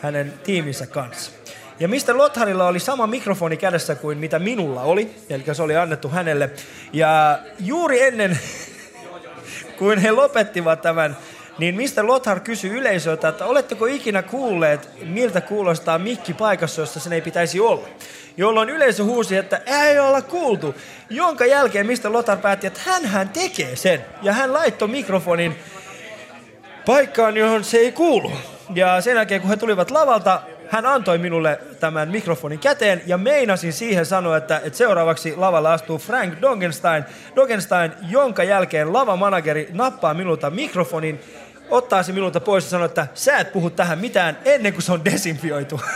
[0.00, 1.30] hänen tiiminsä kanssa.
[1.80, 2.16] Ja Mr.
[2.16, 6.50] Lotharilla oli sama mikrofoni kädessä kuin mitä minulla oli, eli se oli annettu hänelle.
[6.92, 8.38] Ja juuri ennen
[9.78, 11.16] kuin he lopettivat tämän,
[11.58, 12.06] niin Mr.
[12.06, 17.60] Lothar kysyi yleisöltä, että oletteko ikinä kuulleet, miltä kuulostaa mikki paikassa, jossa sen ei pitäisi
[17.60, 17.88] olla.
[18.36, 20.74] Jolloin yleisö huusi, että ei olla kuultu.
[21.10, 22.12] Jonka jälkeen Mr.
[22.12, 24.04] Lothar päätti, että hän hän tekee sen.
[24.22, 25.56] Ja hän laittoi mikrofonin
[26.86, 28.32] paikkaan, johon se ei kuulu.
[28.74, 33.72] Ja sen jälkeen, kun he tulivat lavalta, hän antoi minulle tämän mikrofonin käteen ja meinasin
[33.72, 37.04] siihen sanoa, että, että seuraavaksi lavalla astuu Frank Dogenstein,
[37.36, 41.20] Dogenstein, jonka jälkeen lavamanageri nappaa minulta mikrofonin,
[41.70, 44.92] ottaa se minulta pois ja sanoo, että sä et puhu tähän mitään ennen kuin se
[44.92, 45.80] on desinfioitu.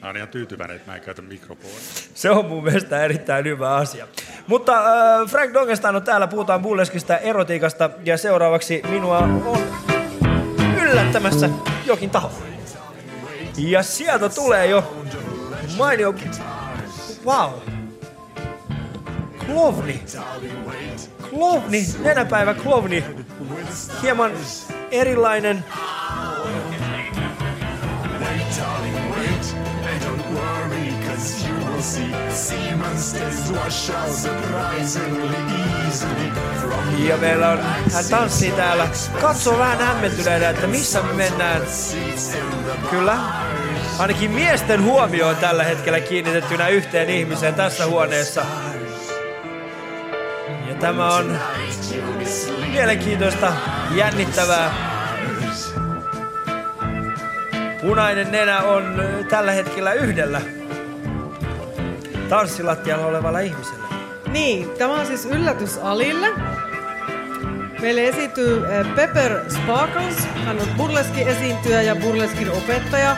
[0.00, 1.78] Mä oon ihan tyytyväinen, että mä en käytä mikrofonia.
[2.14, 4.08] Se on mun mielestä erittäin hyvä asia.
[4.46, 9.58] Mutta äh, Frank Dogenstein on täällä, puhutaan bulleskista ja erotiikasta ja seuraavaksi minua on
[10.82, 11.50] yllättämässä
[11.86, 12.32] jokin taho.
[13.56, 15.04] Ja sieltä tulee jo
[15.76, 16.14] mainio...
[17.24, 17.50] Wow.
[19.46, 20.02] Klovni.
[21.30, 23.04] Klovni, nenäpäivä Klovni.
[24.02, 24.32] Hieman
[24.90, 25.64] erilainen.
[36.98, 37.58] Ja meillä on,
[37.92, 38.88] hän tanssii täällä.
[39.20, 41.62] Katsoo vähän hämmentyneenä, että missä me mennään.
[42.90, 43.18] Kyllä.
[43.98, 48.46] Ainakin miesten huomio on tällä hetkellä kiinnitettynä yhteen ihmiseen tässä huoneessa.
[50.80, 51.38] Tämä on
[52.70, 53.52] mielenkiintoista,
[53.94, 54.74] jännittävää.
[57.80, 60.40] Punainen nenä on ö, tällä hetkellä yhdellä
[62.28, 63.84] tanssilattialla olevalla ihmisellä.
[64.32, 66.28] Niin, tämä on siis yllätys Alille.
[67.80, 70.28] Meille esiintyy eh, Pepper Sparkles.
[70.44, 73.16] Hän on burleski-esiintyjä ja burleskin opettaja.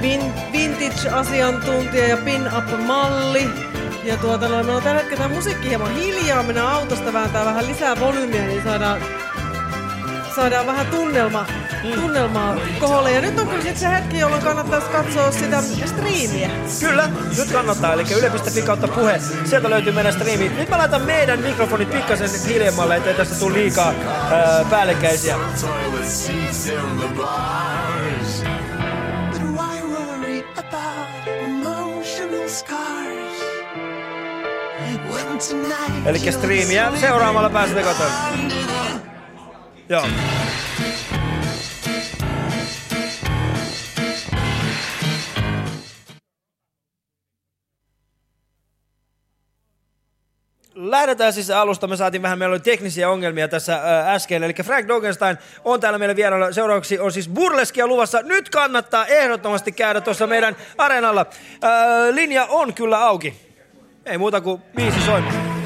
[0.00, 3.65] Vin- vintage-asiantuntija ja pin-up-malli.
[4.06, 6.42] Ja tuota, no, meillä on tällä hetkellä musiikki hieman hiljaa.
[6.42, 9.00] Mennään autosta vääntää vähän lisää volyymiä, niin saadaan,
[10.36, 11.46] saadaan vähän tunnelma,
[11.94, 13.12] tunnelmaa koholle.
[13.12, 16.50] Ja nyt on kyllä se hetki, jolloin kannattaisi katsoa sitä striimiä.
[16.80, 17.92] Kyllä, nyt kannattaa.
[17.92, 19.20] Eli yle.fi kautta puhe.
[19.44, 20.48] Sieltä löytyy meidän striimi.
[20.48, 23.92] Nyt mä laitan meidän mikrofonit pikkasen hiljemmalle, ettei tästä tule liikaa
[24.30, 25.36] ää, päällekkäisiä.
[36.06, 38.52] Eli striimiä seuraamalla pääsette katsomaan.
[39.88, 40.06] Joo.
[50.74, 51.86] Lähdetään siis alusta.
[51.86, 54.44] Me saatiin vähän, meillä oli teknisiä ongelmia tässä ää, äsken.
[54.44, 56.52] Eli Frank Dogenstein on täällä meillä vierailla.
[56.52, 58.22] Seuraavaksi on siis burleskia luvassa.
[58.22, 61.26] Nyt kannattaa ehdottomasti käydä tuossa meidän areenalla.
[61.62, 63.45] Ää, linja on kyllä auki.
[64.06, 65.56] Ei muuta kuin biisi soimaan.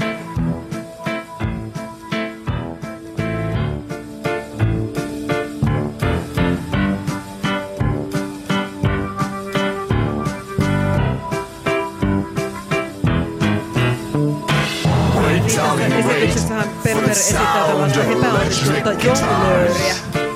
[15.99, 20.30] Esityksessähän Pepper esittää tällaista epäonnistunutta jonglööriä.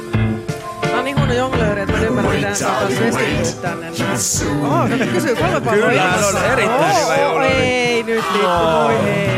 [1.25, 3.91] Huono jonglööri, että mä en ymmärrä, mitä hän kanssa esiintynyt tänne.
[3.91, 7.55] Oh, kato, kysyy kolme palloa Kyllä, hän on erittäin hyvä oh, jonglööri.
[7.55, 9.29] Ei nyt lippu, voi ei.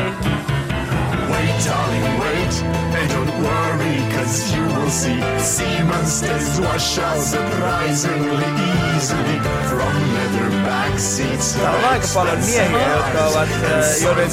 [1.30, 2.35] Wait, darling, wait,
[4.26, 8.50] cause you will see sea monsters wash out surprisingly
[8.94, 9.38] easily
[9.68, 11.54] from leather back seats.
[11.54, 14.30] Täällä on aika paljon miehiä, jotka ovat, äh, joiden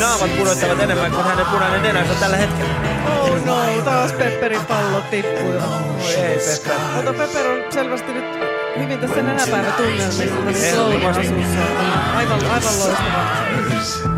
[0.00, 2.74] naamat pudottavat enemmän kuin hänen punainen nenänsä tällä hetkellä.
[3.16, 5.56] Oh no, taas Pepperin pallo tippui.
[5.56, 6.78] Oi ei, Pepper.
[6.94, 8.24] Mutta Pepper on selvästi nyt
[8.78, 10.06] hyvin tässä nenäpäivätunnelmissa.
[10.06, 11.26] Tässä Ehdottomasti.
[11.26, 11.60] slow-asussa.
[12.16, 14.15] Aivan, aivan loistava.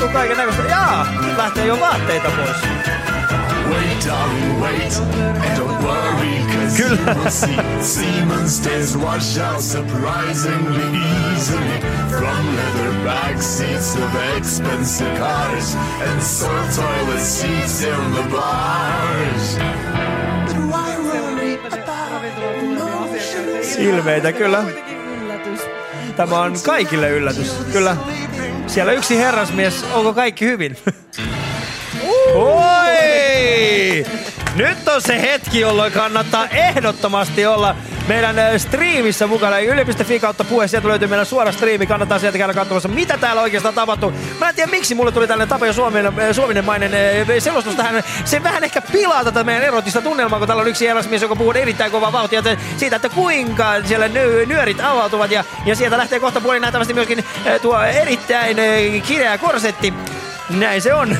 [0.00, 0.62] Tapahtuu kaiken näköistä.
[0.62, 2.56] Jaa, nyt lähtee jo vaatteita pois.
[3.70, 5.02] Wait, darling, wait,
[5.42, 10.82] and don't worry, cause you will see semen stains wash out surprisingly
[11.36, 15.76] easily from leather back seats of expensive cars
[16.08, 19.58] and soft toilet seats in the bars.
[20.46, 21.58] But why worry
[23.78, 24.89] Ilmeitä kyllä.
[26.16, 27.52] Tämä on kaikille yllätys.
[27.72, 27.96] Kyllä.
[28.66, 30.76] Siellä yksi herrasmies, onko kaikki hyvin?
[32.34, 34.06] Oi!
[34.54, 37.76] Nyt on se hetki, jolloin kannattaa ehdottomasti olla
[38.08, 39.58] meidän striimissä mukana.
[39.58, 41.86] Yle.fi kautta puhe, sieltä löytyy meidän suora striimi.
[41.86, 44.12] Kannattaa sieltä käydä katsomassa, mitä täällä oikeastaan tapahtuu.
[44.40, 46.90] Mä en tiedä, miksi mulle tuli tällainen Tapa ja Suominen, suominenmainen
[47.30, 48.02] ö, selostus tähän.
[48.24, 51.52] Se vähän ehkä pilaa tätä meidän erotista tunnelmaa, kun täällä on yksi herrasmies, joka puhuu
[51.52, 52.42] erittäin kovaa vauhtia
[52.76, 55.30] siitä, että kuinka siellä ny- nyörit avautuvat.
[55.30, 57.24] Ja, ja sieltä lähtee kohta puolin nähtävästi myöskin
[57.62, 58.56] tuo erittäin
[59.06, 59.94] kireä korsetti.
[60.50, 61.18] Näin se on.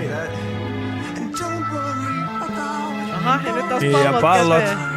[0.00, 0.30] That.
[1.16, 4.64] And don't worry about Aha, ja nyt taas Ja pallot, pallot.
[4.64, 4.96] käteen.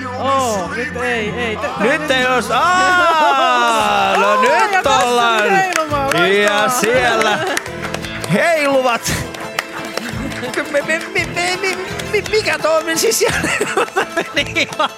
[0.00, 1.56] You'll Oo, be nyt ei, ei.
[1.56, 2.50] Tä- Nyt ei os...
[2.50, 5.42] Aa, no ja nyt ollaan.
[6.44, 7.38] Ja siellä
[8.32, 9.12] heiluvat.
[10.72, 11.95] Mi- mi- mi- mi- mi-
[12.30, 12.98] Mikä tuo on?
[12.98, 13.38] Siis siellä
[14.34, 14.90] meni ihan.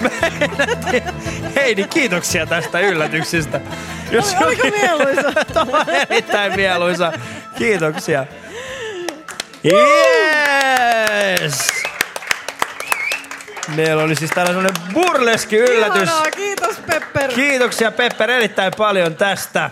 [0.00, 1.12] Mä en tiedä.
[1.56, 3.60] Heidi, kiitoksia tästä yllätyksestä.
[4.12, 5.32] Oli- oliko mieluisa?
[5.54, 7.12] Tämä on erittäin mieluisa.
[7.58, 8.26] Kiitoksia.
[9.64, 11.72] Yes!
[13.76, 16.02] Meillä oli siis tällainen burleski yllätys.
[16.02, 17.32] Ihanaa, kiitos Pepper.
[17.32, 19.70] Kiitoksia Pepper erittäin paljon tästä.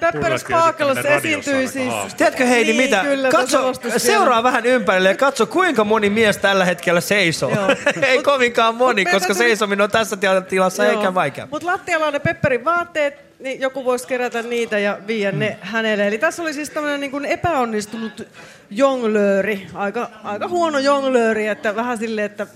[0.00, 1.92] Pepper Sparkles esiintyi siis.
[2.16, 3.00] Tiedätkö Heidi niin, mitä?
[3.02, 7.52] Kyllä, katso, seuraa vähän ympärille ja katso kuinka moni mies tällä hetkellä seisoo.
[8.02, 10.92] Ei kovinkaan moni, mut koska seisominen on tässä tila- tilassa Joo.
[10.92, 11.48] eikä vaikea.
[11.50, 16.06] Mutta lattialla on ne Pepperin vaatteet, niin joku voisi kerätä niitä ja viedä ne hänelle.
[16.06, 18.26] Eli tässä oli siis tämmöinen niin kuin epäonnistunut
[18.70, 22.46] jonglööri, aika, aika huono jonglööri, että vähän silleen, että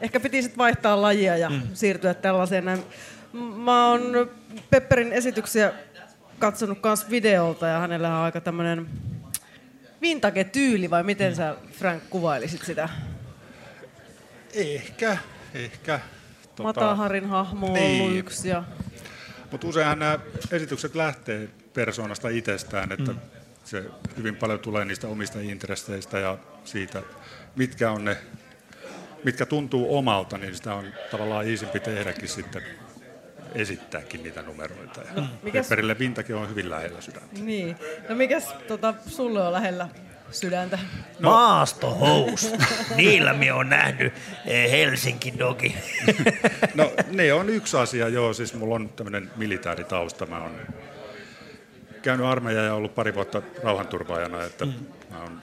[0.00, 1.62] ehkä piti sitten vaihtaa lajia ja Mm.
[1.74, 2.82] siirtyä tällaiseen näin.
[3.56, 4.30] Mä oon
[4.70, 5.72] Pepperin esityksiä
[6.44, 8.86] katsonut myös videolta ja hänellä on aika tämmöinen
[10.02, 12.88] vintage-tyyli, vai miten sä Frank kuvailisit sitä?
[14.54, 15.16] Ehkä,
[15.54, 16.00] ehkä.
[16.62, 18.18] Mataharin hahmo on ollut niin.
[18.18, 18.64] yksi ja
[19.50, 20.18] Mutta useinhan nämä
[20.50, 23.18] esitykset lähtee persoonasta itsestään, että Mm.
[23.64, 23.84] se
[24.16, 27.02] hyvin paljon tulee niistä omista intresseistä ja siitä,
[27.56, 28.16] mitkä on ne,
[29.24, 32.62] mitkä tuntuu omalta, niin sitä on tavallaan iisimpi tehdäkin sitten
[33.54, 35.00] esittääkin niitä numeroita.
[35.00, 37.40] Ja No, mikäs- Pepperille Vintage on hyvin lähellä sydäntä.
[37.40, 37.76] Niin.
[38.08, 39.88] No mikäs tota, sulle on lähellä
[40.30, 40.78] sydäntä?
[41.18, 41.30] No.
[41.30, 42.60] Maastohousut.
[42.96, 44.12] Niillä me on nähnyt
[44.46, 45.76] eh, Helsinki Dogi.
[46.74, 48.32] No ne on yksi asia, joo.
[48.32, 50.26] Siis mulla on tämmöinen militääritausta.
[50.26, 50.52] Mä oon
[52.02, 54.66] käynyt armeijan ja ollut pari vuotta rauhanturvaajana, että
[55.10, 55.42] mä oon,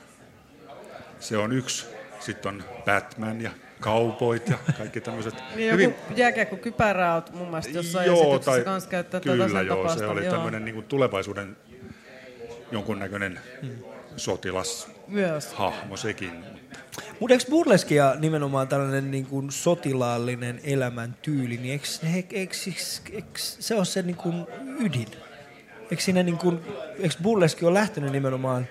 [1.19, 1.85] se on yksi.
[2.19, 3.51] Sitten on Batman ja
[3.81, 5.33] Cowboyt ja kaikki tämmöiset.
[5.55, 9.75] Niin joku jääkiekko kypärää oot mun mielestä jossain joo, tai, kanssa käyttää kyllä sen joo,
[9.75, 9.99] tapaista.
[9.99, 10.33] se oli joo.
[10.33, 11.57] tämmöinen niin tulevaisuuden
[12.71, 13.39] jonkunnäköinen
[14.17, 15.53] sotilas Myös.
[15.53, 16.31] hahmo sekin.
[17.19, 22.55] Mutta eikö burleskia nimenomaan tällainen niin kuin sotilaallinen elämäntyyli, niin eikö, eikö, eikö,
[23.11, 24.47] eikö se ole se niin kuin
[24.79, 25.07] ydin?
[25.91, 26.59] Eikö, siinä niin kuin,
[26.99, 28.67] eikö burleski ole lähtenyt nimenomaan...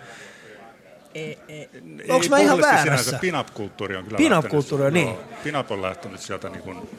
[2.08, 2.82] Onko mä ihan väärässä?
[2.84, 5.16] sinänsä, Pin-up-kulttuuri on kyllä Pin-up-kulttuuri, lähtenyt- niin.
[5.16, 6.90] joo, Pin-up on lähtenyt sieltä niin kuin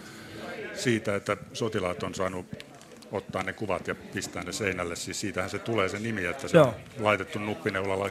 [0.73, 2.45] siitä, että sotilaat on saanut
[3.11, 4.95] ottaa ne kuvat ja pistää ne seinälle.
[4.95, 6.65] Siis siitähän se tulee se nimi, että se Joo.
[6.67, 6.73] on
[7.05, 8.09] laitettu nuppineulalla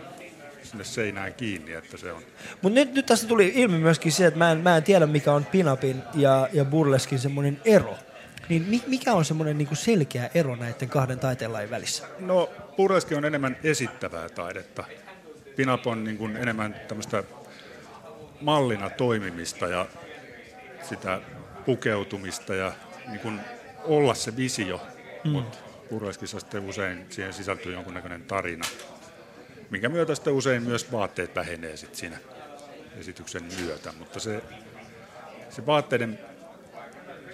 [0.63, 2.23] sinne seinään kiinni, että se on
[2.63, 5.33] Mutta nyt, nyt tässä tuli ilmi myöskin se, että mä en, mä en tiedä mikä
[5.33, 7.95] on pinapin ja, ja burleskin semmoinen ero.
[8.49, 12.05] Niin mi, mikä on semmoinen niin selkeä ero näiden kahden taiteenlajin välissä?
[12.19, 14.85] No, burleski on enemmän esittävää taidetta.
[15.57, 17.25] Pinap on niin kuin enemmän tämmöistä
[18.41, 19.87] mallina toimimista ja
[20.83, 21.21] sitä
[21.67, 22.73] pukeutumista ja
[23.07, 23.41] niin kuin
[23.85, 24.81] olla se visio.
[25.25, 25.31] Mm.
[25.31, 25.59] Mutta
[25.91, 28.65] burleskissa sitten usein siihen sisältyy jonkunnäköinen tarina,
[29.71, 32.17] minkä myötä sitten usein myös vaatteet vähenee sit siinä
[32.99, 33.93] esityksen myötä.
[33.99, 34.43] Mutta se,
[35.51, 36.19] se vaatteiden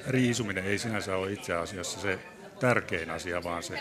[0.06, 2.18] riisuminen ei sinänsä ole itse asiassa se
[2.60, 3.80] tärkein asia, vaan se,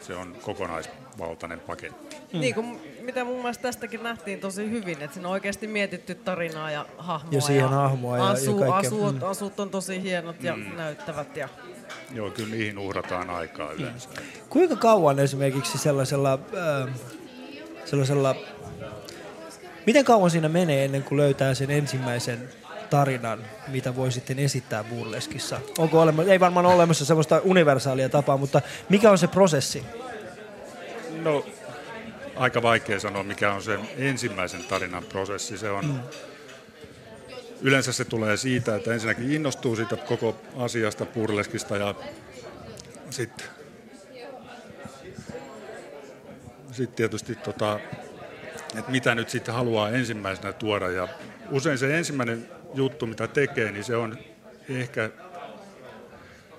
[0.00, 2.16] se on kokonaisvaltainen paketti.
[2.32, 2.40] Mm.
[2.40, 6.70] Niin kuin, mitä mun mielestä tästäkin nähtiin tosi hyvin, että siinä on oikeasti mietitty tarinaa
[6.70, 7.32] ja hahmoa.
[7.34, 8.76] Ja siihen hahmoa ja- ja asu, kaikkea.
[8.76, 9.22] asut, Mm.
[9.28, 10.76] asut on tosi hienot ja Mm.
[10.76, 11.36] näyttävät.
[11.36, 11.48] Ja...
[12.14, 14.08] Joo, kyllä niihin uhrataan aikaa yleensä.
[14.48, 16.94] Kuinka kauan esimerkiksi sellaisella, äh,
[17.84, 18.34] sellaisella,
[19.86, 22.48] miten kauan siinä menee ennen kuin löytää sen ensimmäisen
[22.90, 23.38] tarinan,
[23.68, 25.60] mitä voi sitten esittää burleskissa?
[25.78, 29.84] Onko olemassa, ei varmaan ole olemassa sellaista universaalia tapaa, mutta mikä on se prosessi?
[31.22, 31.44] No,
[32.36, 35.58] aika vaikea sanoa, mikä on sen ensimmäisen tarinan prosessi.
[35.58, 36.00] Se on.
[37.60, 41.94] Yleensä se tulee siitä, että ensinnäkin innostuu siitä koko asiasta burleskista ja
[43.10, 43.46] sitten
[46.72, 47.80] sit tietysti tota,
[48.78, 50.90] että mitä nyt sitten haluaa ensimmäisenä tuoda.
[50.90, 51.08] Ja
[51.50, 54.18] usein se ensimmäinen juttu, mitä tekee, niin se on
[54.68, 55.10] ehkä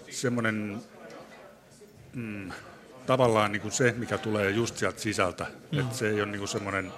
[0.09, 0.81] semmoinen
[2.13, 2.51] mm,
[3.05, 5.45] tavallaan niin kuin se, mikä tulee just sieltä sisältä.
[5.71, 5.80] Mm.
[5.80, 6.91] Että se ei ole niin semmoinen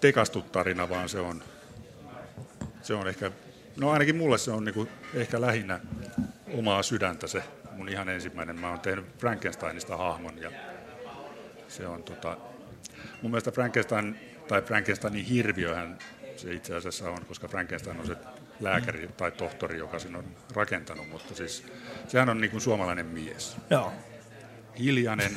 [0.00, 1.42] tekastu tarina, vaan se on,
[2.82, 3.30] se on ehkä,
[3.76, 5.80] no ainakin mulle se on niin kuin ehkä lähinnä
[6.58, 7.42] omaa sydäntä se
[7.72, 8.60] mun ihan ensimmäinen.
[8.60, 10.50] Mä oon tehnyt Frankensteinista hahmon ja
[11.68, 12.36] se on tota,
[13.22, 15.98] mun mielestä Frankenstein tai Frankensteinin hirviöhän
[16.36, 18.16] se itse asiassa on, koska Frankenstein on se
[18.60, 20.24] lääkäri tai tohtori, joka sen on
[20.54, 21.64] rakentanut, mutta siis
[22.08, 23.56] sehän on niin kuin suomalainen mies.
[23.70, 23.92] Joo.
[24.78, 25.30] Hiljainen,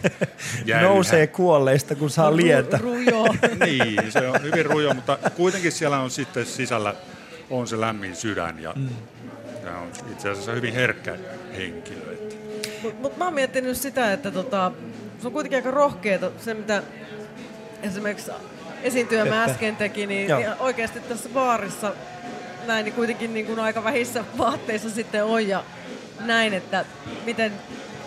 [0.66, 0.86] jäyhä.
[0.88, 2.78] Nousee kuolleista, kun saa lientä.
[2.78, 3.24] Rujo.
[3.66, 6.94] niin, se on hyvin rujo, mutta kuitenkin siellä on sitten sisällä
[7.50, 8.88] on se lämmin sydän ja Mm.
[9.64, 11.16] tämä on itse asiassa hyvin herkkä
[11.56, 12.16] henkilö.
[12.82, 14.72] Mutta mut mä oon miettinyt sitä, että tota,
[15.20, 16.82] se on kuitenkin aika rohkeeta se, mitä
[17.82, 18.30] esimerkiksi
[18.82, 19.50] esiintyjämme Peppe.
[19.52, 20.40] äsken teki, niin Joo.
[20.40, 21.92] ihan oikeasti tässä baarissa
[22.66, 25.64] näin, niin kuitenkin niin kuin aika vähissä vaatteissa sitten on ja
[26.20, 26.84] näin, että
[27.24, 27.52] miten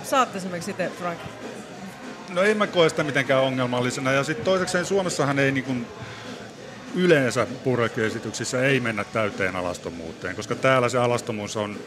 [0.09, 1.19] saatte esimerkiksi itse, Frank?
[2.29, 4.11] No en mä koe sitä mitenkään ongelmallisena.
[4.11, 5.87] Ja sitten toisekseen Suomessahan ei niin kuin
[6.95, 11.77] yleensä purrekiesityksissä ei mennä täyteen alastomuuteen, koska täällä se alastomuus on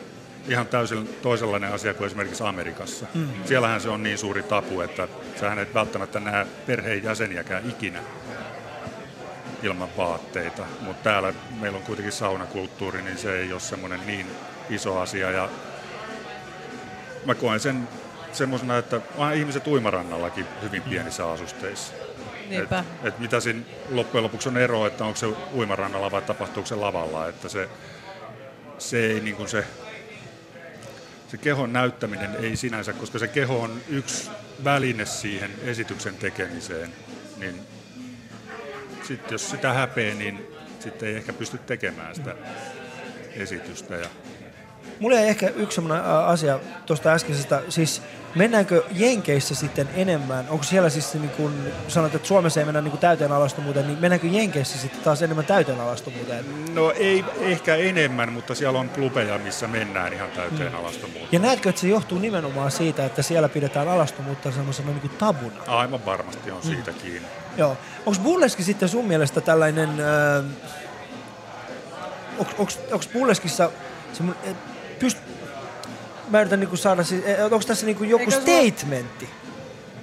[0.49, 3.07] ihan täysin toisenlainen asia kuin esimerkiksi Amerikassa.
[3.15, 3.29] Mm.
[3.45, 5.09] Siellähän se on niin suuri tapu, että
[5.41, 8.01] sähän et välttämättä näe perheenjäseniäkään ikinä
[9.63, 10.63] ilman vaatteita.
[10.81, 14.27] Mutta täällä meillä on kuitenkin saunakulttuuri, niin se ei ole semmoinen niin
[14.71, 15.31] iso asia.
[15.31, 15.49] Ja
[17.25, 17.89] mä koen sen
[18.33, 21.93] semmoisena, että onhan ihmiset uimarannallakin hyvin pienissä asusteissa.
[22.49, 22.79] Niinpä.
[22.79, 23.61] Et, et mitä siinä
[23.91, 27.69] loppujen lopuksi on ero, että onko se uimarannalla vai tapahtuuko se lavalla, että se,
[28.79, 29.65] se ei niin kuin se,
[31.29, 34.31] se kehon näyttäminen ei sinänsä, koska se keho on yksi
[34.65, 36.93] väline siihen esityksen tekemiseen,
[37.37, 37.61] niin
[39.03, 40.47] sitten jos sitä häpeää, niin
[40.81, 42.35] sitten ei ehkä pysty tekemään sitä
[43.35, 43.95] esitystä.
[43.95, 44.09] Ja
[45.01, 48.03] Mulla jäi ehkä yksi sellainen asia tuosta äskeisestä, siis
[48.35, 51.55] mennäänkö Jenkeissä sitten enemmän, onko siellä siis niin kun
[51.89, 55.45] sanot, että Suomessa ei mennä niin kuin täyteen alastomuuteen, niin mennäänkö Jenkeissä sitten taas enemmän
[55.45, 56.45] täyteen alastomuuteen?
[56.75, 61.29] No ei ehkä enemmän, mutta siellä on klubeja, missä mennään ihan täyteen alastomuuteen.
[61.33, 65.63] Ja näetkö, että se johtuu nimenomaan siitä, että siellä pidetään alastomuutta semmoisena niin kuin tabuna?
[65.67, 67.29] Aivan varmasti on siitä kiinni.
[67.57, 67.77] Joo.
[68.07, 70.45] Onko burleski sitten sun mielestä tällainen, äh,
[72.91, 73.71] onko burleskissa
[74.13, 74.57] semmoinen,
[75.03, 75.19] pyst,
[76.29, 78.31] mä yritän niinku saada siis, onko tässä niinku joku ole-
[78.71, 79.29] statementti?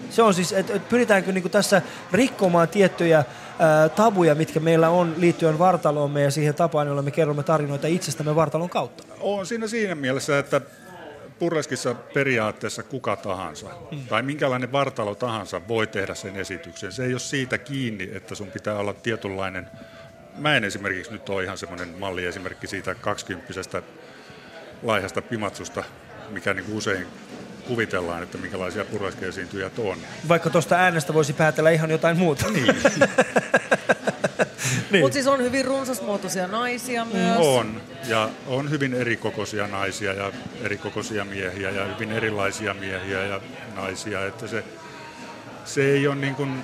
[0.09, 1.81] Se on siis, että et pyritäänkö niinku tässä
[2.11, 3.23] rikkomaan tiettyjä
[3.59, 8.35] ää, tabuja, mitkä meillä on liittyen vartaloomme ja siihen tapaan, jolla me kerromme tarinoita itsestämme
[8.35, 9.03] vartalon kautta.
[9.19, 10.61] On siinä siinä mielessä, että
[11.39, 14.07] Purreskissa periaatteessa kuka tahansa Mm.
[14.07, 16.91] tai minkälainen vartalo tahansa voi tehdä sen esityksen.
[16.91, 19.67] Se ei ole siitä kiinni, että sun pitää olla tietynlainen.
[20.37, 23.81] Mä en esimerkiksi nyt ole ihan semmoinen malliesimerkki siitä 20
[24.83, 25.83] laihasta pimatsusta,
[26.29, 27.07] mikä niin usein
[27.67, 29.97] kuvitellaan, että minkälaisia purreskeesiintyjät on.
[30.27, 32.45] Vaikka tuosta äänestä voisi päätellä ihan jotain muuta.
[32.49, 32.75] Niin.
[34.91, 35.03] Niin.
[35.03, 37.37] Mutta siis on hyvin runsasmuotoisia naisia myös.
[37.39, 40.31] On, ja on hyvin erikokoisia naisia ja
[40.63, 43.41] erikokoisia miehiä ja hyvin erilaisia miehiä ja
[43.75, 44.63] naisia, että se,
[45.65, 46.63] se ei ole niin kuin,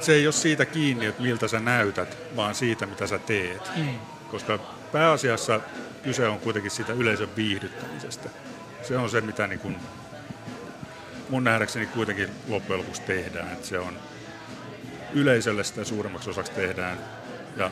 [0.00, 3.70] se ei ole siitä kiinni, että miltä sä näytät, vaan siitä, mitä sä teet.
[3.76, 3.98] Mm.
[4.30, 4.58] Koska
[4.92, 5.60] pääasiassa
[6.02, 8.28] kyse on kuitenkin siitä yleisön viihdyttämisestä.
[8.82, 9.76] Se on se, mitä niin kuin
[11.28, 13.52] mun nähdäkseni kuitenkin loppujen lopuksi tehdään.
[13.52, 13.96] Että se on
[15.12, 16.98] yleisölle sitä suurimmaksi osaksi tehdään.
[17.56, 17.70] Ja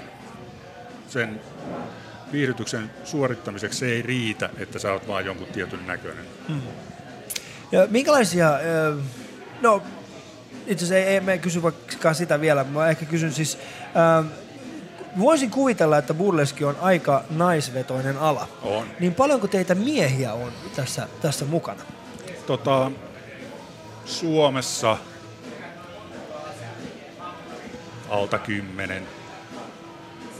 [1.08, 1.40] sen
[2.32, 6.24] viihdytyksen suorittamiseksi se ei riitä, että sä oot vaan jonkun tietyn näköinen.
[6.48, 6.60] Mm.
[7.72, 8.50] Ja minkälaisia,
[9.60, 9.82] no
[10.66, 13.58] itse asiassa ei, ei me kysy vaikka sitä vielä, mä ehkä kysyn siis,
[13.96, 14.24] ö,
[15.18, 18.48] voisin kuvitella, että burleski on aika naisvetoinen ala.
[18.62, 18.86] On.
[19.00, 21.82] Niin paljonko teitä miehiä on tässä, tässä mukana?
[22.46, 22.90] Tota,
[24.04, 24.96] Suomessa
[28.08, 29.02] alta kymmenen.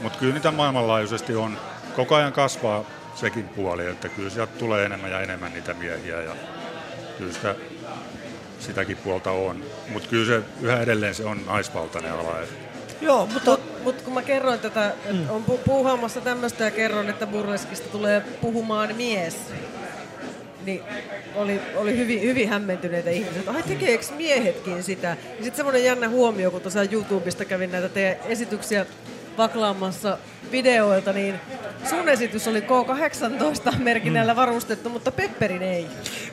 [0.01, 1.57] Mutta kyllä niitä maailmanlaajuisesti on.
[1.95, 2.85] Koko ajan kasvaa
[3.15, 6.35] sekin puoli, että kyllä sieltä tulee enemmän ja enemmän niitä miehiä ja
[7.17, 7.55] kyllä sitä,
[8.59, 9.63] sitäkin puolta on.
[9.89, 12.41] Mutta kyllä se yhä edelleen se on naisvaltainen ala.
[12.41, 12.68] Et
[13.01, 13.51] Joo, mutta...
[13.51, 15.29] Mut, mut kun mä kerroin tätä, että mm.
[15.29, 19.37] on pu- puuhaamassa tämmöistä ja kerron, että burleskista tulee puhumaan mies,
[20.65, 20.81] niin
[21.35, 25.07] oli, oli hyvin, hyvin hämmentyneitä ihmisiä, ai tekeekö miehetkin sitä?
[25.07, 28.85] Ja sitten semmoinen jännä huomio, kun tosiaan YouTubesta kävin näitä teidän esityksiä
[29.39, 30.17] vaklaamassa
[30.51, 31.35] videoilta, niin
[31.89, 35.87] sun esitys oli K18 merkinnällä varustettu, mutta Pepperin ei.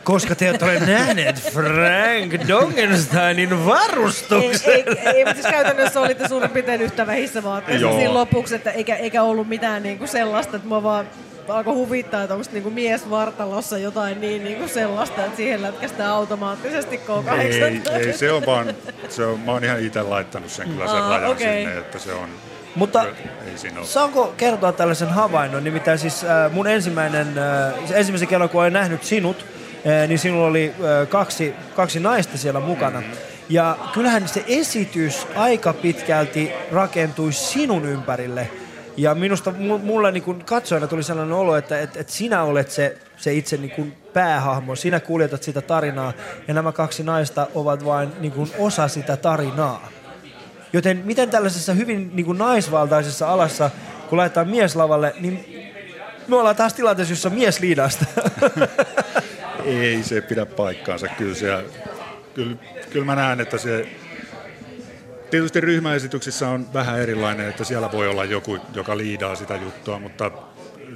[0.04, 4.72] Koska te ette ole nähneet Frank Dongensteinin varustuksen.
[4.72, 8.70] Ei, ei, ei, mutta siis käytännössä olitte suurin piirtein yhtä vähissä vaatteissa siinä lopuksi, että
[8.70, 11.06] eikä, eikä ollut mitään niinku sellaista, että mä vaan
[11.48, 17.00] alkoi huvittaa, että onko niinku mies vartalossa jotain niin niinku sellaista, että siihen lätkästään automaattisesti
[17.06, 17.32] K18.
[17.32, 18.74] ei, ei, se on vaan,
[19.08, 21.64] se on, mä oon ihan itse laittanut sen kyllä sen Aa, rajan okei.
[21.64, 22.28] sinne, että se on,
[22.76, 23.06] Mutta.
[23.82, 25.64] Saanko kertoa tällaisen havainnon?
[25.64, 29.46] Nimittäin siis äh, mun ensimmäinen, äh, se ensimmäisen kerran kun olen nähnyt sinut,
[29.86, 33.02] äh, niin sinulla oli äh, kaksi, kaksi naista siellä mukana.
[33.48, 38.50] Ja kyllähän se esitys aika pitkälti rakentui sinun ympärille.
[38.96, 42.70] Ja minusta mu- mulle niin kun katsojana tuli sellainen olo, että, että, että sinä olet
[42.70, 46.12] se, se itse niin kun päähahmo, sinä kuljetat sitä tarinaa
[46.48, 49.88] ja nämä kaksi naista ovat vain niin kun osa sitä tarinaa.
[50.72, 53.70] Joten miten tällaisessa hyvin niin kuin naisvaltaisessa alassa,
[54.08, 55.66] kun laitetaan mies lavalle, niin
[56.28, 58.04] me ollaan taas tilanteessa, jossa mies liidasta.
[59.64, 61.08] Ei se pidä paikkaansa.
[61.08, 61.64] Kyllä, se,
[62.34, 62.56] kyllä,
[62.90, 63.88] kyllä mä näen, että se...
[65.30, 70.30] Tietysti ryhmäesityksissä on vähän erilainen, että siellä voi olla joku, joka liidaa sitä juttua, mutta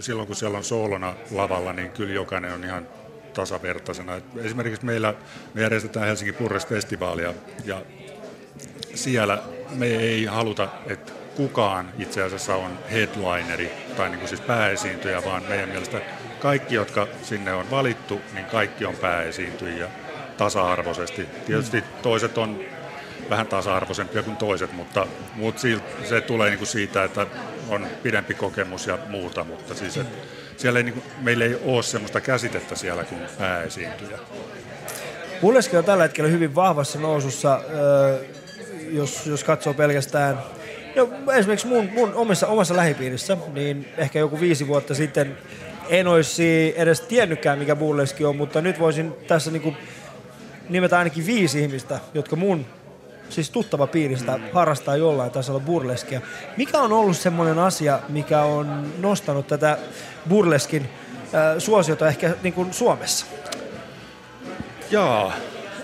[0.00, 2.88] silloin kun siellä on soolona lavalla, niin kyllä jokainen on ihan
[3.34, 4.20] tasavertaisena.
[4.36, 5.14] Esimerkiksi meillä
[5.54, 7.34] me järjestetään Helsingin Purres-festivaalia
[7.64, 7.82] ja
[8.94, 9.42] siellä
[9.72, 15.42] me ei haluta, että kukaan itse asiassa on headlineri tai niin kuin siis pääesiintyjä, vaan
[15.48, 16.00] meidän mielestä
[16.40, 19.88] kaikki, jotka sinne on valittu, niin kaikki on pääesiintyjiä
[20.36, 21.26] tasa-arvoisesti.
[21.46, 22.60] Tietysti toiset on
[23.30, 25.62] vähän tasa-arvoisempia kuin toiset, mutta, mutta
[26.08, 27.26] se tulee niin kuin siitä, että
[27.68, 30.16] on pidempi kokemus ja muuta, mutta siis, että
[30.56, 34.18] siellä ei, niin kuin, meillä ei ole sellaista käsitettä siellä kuin pääesiintyjä.
[35.40, 38.24] Pulleski on tällä hetkellä hyvin vahvassa nousussa, öö,
[38.92, 40.38] jos, jos katsoo pelkästään
[40.96, 45.38] no, esimerkiksi mun, mun omassa, omassa lähipiirissä, niin ehkä joku viisi vuotta sitten
[45.88, 49.74] en olisi edes tiennytkään, mikä burleski on, mutta nyt voisin tässä niinku
[50.68, 52.66] nimetä ainakin viisi ihmistä, jotka mun
[53.28, 54.44] siis tuttava piiristä mm.
[54.52, 56.20] harrastaa jollain tasolla burleskia.
[56.56, 59.78] Mikä on ollut semmoinen asia, mikä on nostanut tätä
[60.28, 63.26] burleskin äh, suosiota ehkä niin kuin Suomessa?
[64.90, 65.32] Jaa,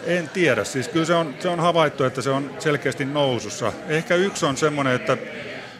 [0.07, 0.65] en tiedä.
[0.65, 3.73] Siis kyllä se on, se on havaittu, että se on selkeästi nousussa.
[3.89, 5.17] Ehkä yksi on semmoinen, että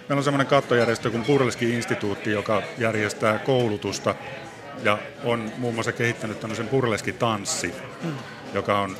[0.09, 4.15] meillä on semmoinen kattojärjestö kuin Burleski-instituutti, joka järjestää koulutusta
[4.83, 8.13] ja on muun muassa kehittänyt tämmöisen Burleski-tanssi, Mm.
[8.55, 8.97] joka on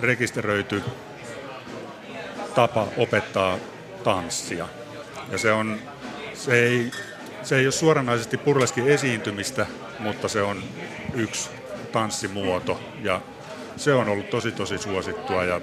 [0.00, 0.82] rekisteröity
[2.54, 3.58] tapa opettaa
[4.04, 4.68] tanssia.
[5.32, 5.78] Ja se, on,
[6.34, 6.90] se, ei,
[7.42, 9.66] se ei ole suoranaisesti burleski esiintymistä,
[9.98, 10.62] mutta se on
[11.14, 11.50] yksi
[11.92, 13.20] tanssimuoto ja
[13.80, 15.60] se on ollut tosi tosi suosittua ja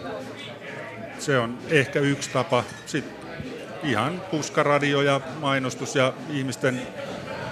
[1.20, 2.64] se on ehkä yksi tapa.
[2.86, 3.16] Sitten
[3.84, 6.82] ihan puskaradio ja mainostus ja ihmisten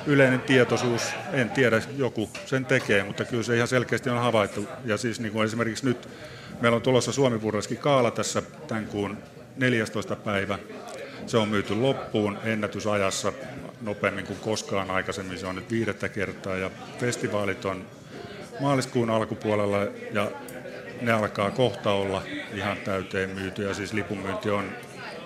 [0.08, 1.02] yleinen tietoisuus,
[1.34, 4.68] en tiedä, joku sen tekee, mutta kyllä se ihan selkeästi on havaittu.
[4.86, 6.10] Ja siis niin kuin esimerkiksi nyt
[6.62, 7.40] meillä on tulossa Suomi
[7.80, 9.18] Kaala tässä tämän kuun
[9.58, 10.16] 14.
[10.16, 10.60] päivä.
[11.28, 13.34] Se on myyty loppuun ennätysajassa
[13.82, 15.38] nopeammin kuin koskaan aikaisemmin.
[15.38, 17.86] Se on nyt viidettä kertaa ja festivaalit on
[18.60, 19.78] maaliskuun alkupuolella
[20.14, 20.32] ja
[21.01, 22.23] ne alkaa kohta olla
[22.53, 24.69] ihan täyteen myyty ja siis lipunmyynti on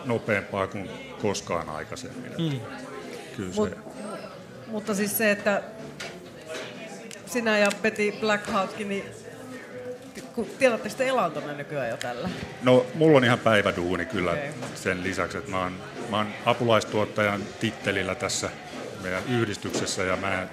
[0.06, 0.90] nopeampaa kuin
[1.22, 2.32] koskaan aikaisemmin.
[2.38, 2.60] Mm.
[3.36, 3.78] Kyllä se, Mut,
[4.68, 5.62] mutta siis se, että
[7.26, 9.04] sinä ja Betty Blackheartkin, niin
[10.60, 12.30] tiedättekö te elantonne nykyään jo tällä?
[12.62, 14.50] No, mulla on ihan päiväduuni kyllä Okei.
[14.76, 15.74] sen lisäksi, että mä oon,
[16.10, 18.50] mä oon apulaistuottajan tittelillä tässä
[19.04, 20.48] meidän yhdistyksessä ja mä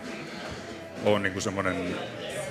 [1.05, 1.97] oon niinku semmoinen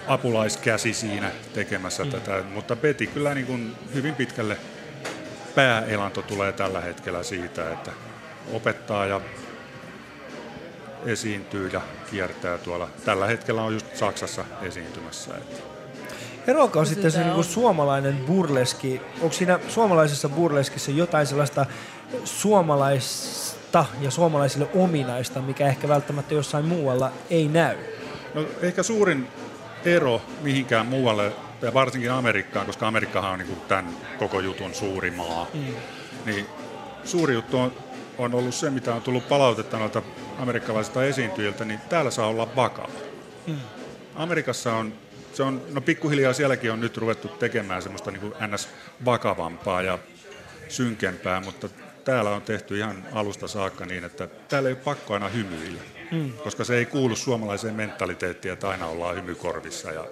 [0.08, 2.12] apulaiskäsi siinä tekemässä mm.
[2.12, 3.58] tätä, mutta Peti kyllä niinku
[3.94, 4.58] hyvin pitkälle
[5.56, 7.92] pääelanto tulee tällä hetkellä siitä, että
[8.54, 9.22] opettaa ja
[11.06, 12.90] esiintyy ja kiertää tuolla.
[13.06, 15.36] Tällä hetkellä on just Saksassa esiintymässä.
[15.38, 15.64] Että.
[16.48, 19.02] Eroakaan sitten se niinku suomalainen burleski.
[19.22, 21.66] Onko siinä suomalaisessa burleskissa jotain sellaista
[22.24, 27.78] suomalaista ja suomalaisille ominaista, mikä ehkä välttämättä jossain muualla ei näy?
[28.34, 29.28] No, ehkä suurin
[29.86, 31.32] ero mihinkään muualle,
[31.62, 35.74] ja varsinkin Amerikkaan, koska Amerikkahan on niin tämän koko jutun suuri maa, Mm.
[36.26, 36.46] niin
[37.04, 37.74] suuri juttu on,
[38.18, 40.02] on ollut se, mitä on tullut palautetta noilta
[40.40, 42.90] amerikkalaisilta esiintyjiltä, niin täällä saa olla vakava.
[44.16, 44.94] Amerikassa on,
[45.34, 48.70] se on, no pikkuhiljaa sielläkin on nyt ruvettu tekemään semmoista niin kuin ns.
[49.06, 50.00] vakavampaa ja
[50.70, 51.70] synkempää, mutta
[52.06, 56.32] täällä on tehty ihan alusta saakka niin, että täällä ei ole pakko aina hymyillä, Mm.
[56.44, 60.06] koska se ei kuulu suomalaiseen mentaliteettiin, että aina ollaan hymykorvissa ja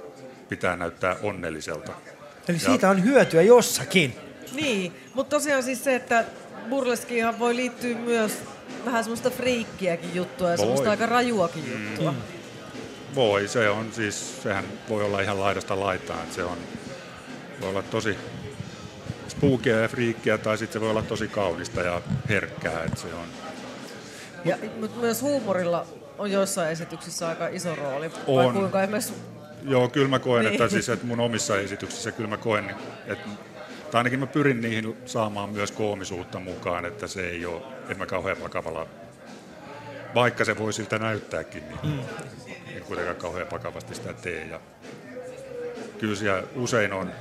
[0.49, 1.91] pitää näyttää onnelliselta.
[2.47, 4.15] Eli Ja- siitä on hyötyä jossakin.
[4.51, 6.25] Niin, mutta tosiaan siis se, että
[6.69, 8.31] burleskiinhan voi liittyä myös
[8.85, 10.57] vähän semmoista friikkiäkin juttua ja Voi.
[10.57, 12.11] semmoista aika rajuakin juttua.
[12.11, 12.17] Mm.
[13.15, 16.57] Voi, se on siis, sehän voi olla ihan laidasta laitaan, se on,
[17.61, 18.17] voi olla tosi
[19.27, 23.27] spookia ja friikkiä tai sitten se voi olla tosi kaunista ja herkkää, että se on,
[24.45, 25.85] Ja, mutta myös huumorilla
[26.17, 28.11] on joissain esityksissä aika iso rooli.
[28.27, 28.53] Vai On.
[28.53, 29.13] kuinka esimerkiksi
[29.67, 30.53] Joo, kyllä mä koen, Niin.
[30.53, 32.75] että, siis, että mun omissa esityksissä kyllä mä koen,
[33.07, 33.29] että
[33.91, 38.05] tai ainakin mä pyrin niihin saamaan myös koomisuutta mukaan, että se ei ole, en mä
[38.05, 38.87] kauhean vakavalla,
[40.15, 41.99] vaikka se voi siltä näyttääkin, niin Mm.
[42.77, 44.45] en kuitenkaan kauhean vakavasti sitä tee.
[44.45, 44.59] Ja
[45.99, 47.11] kyllä siellä usein on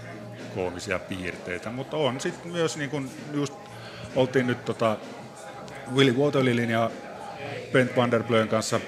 [0.55, 3.55] koomisia piirteitä, mutta on sitten myös niin kuin just
[4.17, 4.97] oltiin nyt tota
[5.95, 6.91] Willy Waterlilin ja
[7.73, 8.81] Bent van der Blön kanssa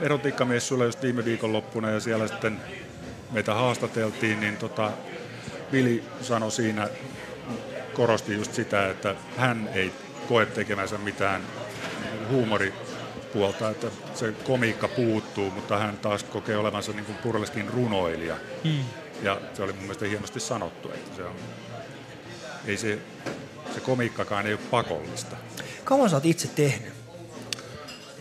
[0.00, 2.60] erotiikkamessuilla just viime viikonloppuna ja siellä sitten
[3.30, 4.90] meitä haastateltiin, niin tota,
[5.72, 6.88] Vili sanoi siinä,
[7.94, 9.92] korosti just sitä, että hän ei
[10.28, 11.42] koe tekemänsä mitään
[12.30, 18.36] huumoripuolta, että se komiikka puuttuu, mutta hän taas kokee olevansa niin kuin burleskin runoilija.
[18.64, 18.84] Mm.
[19.22, 21.34] Ja se oli mun mielestä hienosti sanottu, että se on,
[22.66, 22.98] ei se,
[23.74, 25.36] se komiikkakaan ei ole pakollista.
[25.84, 26.93] Kauan sä oot itse tehnyt?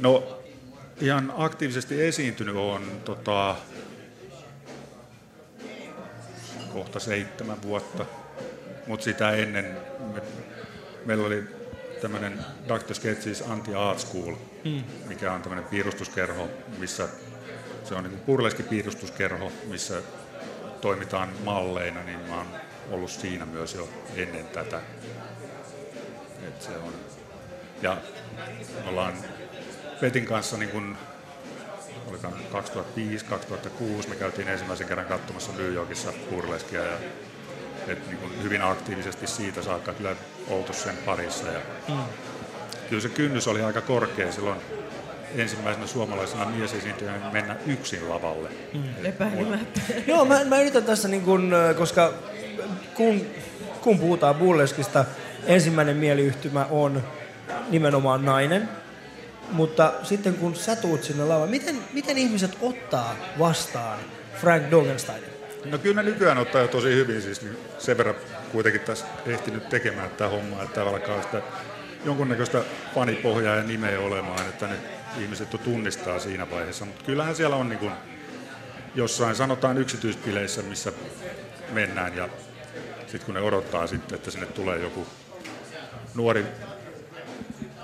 [0.04, 0.42] No
[1.02, 3.56] ihan aktiivisesti esiintynyt on tota,
[6.74, 8.06] kohta seitsemän vuotta,
[8.88, 9.78] mutta sitä ennen
[10.14, 10.22] me,
[11.06, 11.44] meillä oli
[12.02, 12.94] tämmöinen Dr.
[12.94, 14.84] Sketches Anti-Art School, Mm.
[15.08, 17.08] mikä on tämmöinen piirustuskerho, missä
[17.84, 20.02] se on niin purleski piirustuskerho, missä
[20.82, 22.48] toimitaan malleina, niin mä oon
[22.92, 24.82] ollut siinä myös jo ennen tätä.
[26.48, 26.94] Et se on.
[27.82, 27.98] Ja
[28.88, 29.14] ollaan
[30.02, 30.98] Petin kanssa niin kun,
[32.10, 32.34] olikaan
[34.04, 36.98] 2005-2006 me käytiin ensimmäisen kerran katsomassa New Yorkissa burleskia ja
[37.88, 40.16] et niin kun hyvin aktiivisesti siitä saakka kyllä
[40.50, 41.48] oltu sen parissa.
[41.48, 41.60] Ja
[41.90, 41.96] Mm.
[42.90, 44.60] kyllä se kynnys oli aika korkea silloin
[45.36, 48.50] ensimmäisenä suomalaisena miesesiintyjänä mennä yksin lavalle.
[48.74, 49.06] Mm.
[49.06, 49.82] epäilemättä.
[50.08, 52.14] Joo, mä, mä yritän tässä, niin kun, koska
[52.94, 53.26] kun,
[53.82, 55.06] kun puhutaan burleskista,
[55.46, 57.04] ensimmäinen mieliyhtymä on
[57.70, 58.70] nimenomaan nainen.
[59.52, 64.00] Mutta sitten kun sä tuut sinne lavalle, miten, miten ihmiset ottaa vastaan
[64.42, 65.30] Frank Dogensteinin?
[65.66, 68.16] No kyllä ne nykyään ottaa jo tosi hyvin, siis niin sen verran
[68.52, 71.42] kuitenkin tässä ehtinyt tekemään tämä homma, että alkaa sitä
[72.06, 72.62] jonkunnäköistä
[72.96, 74.76] fanipohjaa ja nimeä olemaan, että ne
[75.20, 76.86] ihmiset jo tunnistaa siinä vaiheessa.
[76.86, 77.92] Mutta kyllähän siellä on niin kuin
[78.96, 80.92] jossain, sanotaan yksityispileissä, missä
[81.72, 82.30] mennään ja
[83.02, 85.08] sitten kun ne odottaa sitten, että sinne tulee joku
[86.16, 86.46] nuori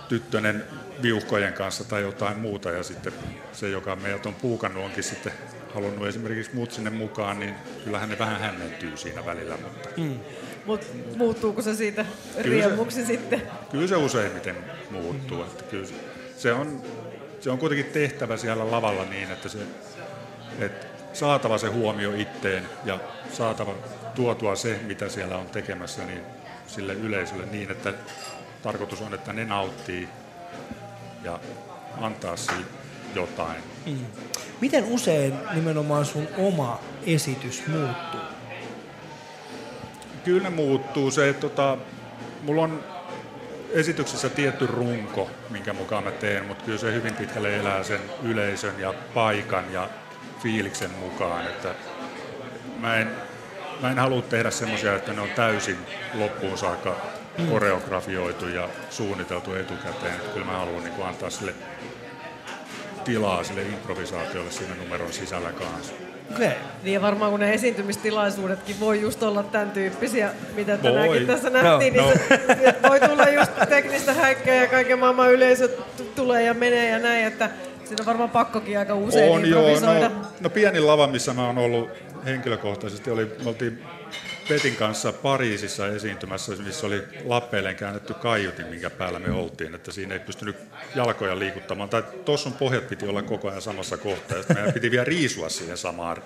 [0.10, 0.66] tyttönen
[1.02, 3.14] viuhkojen kanssa tai jotain muuta ja sitten
[3.54, 5.32] se, joka meiltä on puukannut, onkin sitten
[5.74, 10.20] halunnut esimerkiksi muut sinne mukaan, niin kyllähän ne vähän hämmentyy siinä välillä, mutta Mm.
[10.66, 12.06] Mut muuttuuko se siitä
[12.42, 13.42] riemuksi sitten?
[13.72, 14.56] kyllä se useimmiten
[14.92, 15.44] muuttuu.
[15.44, 15.94] Että kyllä se-
[16.38, 16.82] se, on,
[17.40, 19.58] se on kuitenkin tehtävä siellä lavalla niin, että, se,
[20.60, 23.00] että saatava se huomio itteen ja
[23.34, 23.74] saatava
[24.16, 26.22] tuotua se, mitä siellä on tekemässä, niin
[26.68, 27.94] sille yleisölle niin, että
[28.64, 30.08] tarkoitus on, että ne nauttii
[31.24, 31.40] ja
[32.02, 32.70] antaa siitä
[33.16, 33.64] jotain.
[33.86, 34.06] Mm.
[34.62, 38.20] Miten usein nimenomaan sun oma esitys muuttuu?
[40.24, 41.12] Kyllä ne muuttuu.
[41.12, 41.78] Se, että tota,
[42.44, 42.84] mulla on
[43.70, 48.80] esityksessä tietty runko, minkä mukaan mä teen, mutta kyllä se hyvin pitkälle elää sen yleisön
[48.80, 49.90] ja paikan ja
[50.44, 51.48] fiiliksen mukaan.
[51.48, 51.76] Että
[52.80, 53.12] mä, en,
[53.82, 55.78] mä en halua tehdä semmoisia, että ne on täysin
[56.14, 56.96] loppuun saakka.
[57.50, 60.14] Koreografioitu ja suunniteltu etukäteen.
[60.16, 61.54] Että kyllä mä haluan niin antaa sille
[63.04, 65.94] tilaa sille improvisaatiolle siinä numeron sisällä kanssa.
[66.36, 66.50] Okay.
[66.84, 70.92] Niin ja varmaan kun ne esiintymistilaisuudetkin voi just olla tämän tyyppisiä, mitä Voi.
[70.92, 75.68] tänäänkin tässä nähtiin, No, niin se, voi tulla just teknistä häikkää ja kaiken maailman yleisö
[75.68, 77.50] t- tulee ja menee ja näin, että
[77.84, 80.10] siinä on varmaan pakkokin aika usein on joo, improvisoida.
[80.10, 81.90] no, no pieni lava, missä mä oon ollut
[82.26, 83.84] henkilökohtaisesti, oli, me oltiin
[84.50, 90.14] Petin kanssa Pariisissa esiintymässä, missä oli lappeilleen käännetty kaiutin, minkä päällä me oltiin, että siinä
[90.14, 90.56] ei pystynyt
[90.96, 91.90] jalkoja liikuttamaan.
[91.90, 95.78] Tai tuossa pohjat piti olla koko ajan samassa kohtaa, ja meidän piti vielä riisua siihen
[95.78, 96.24] samaan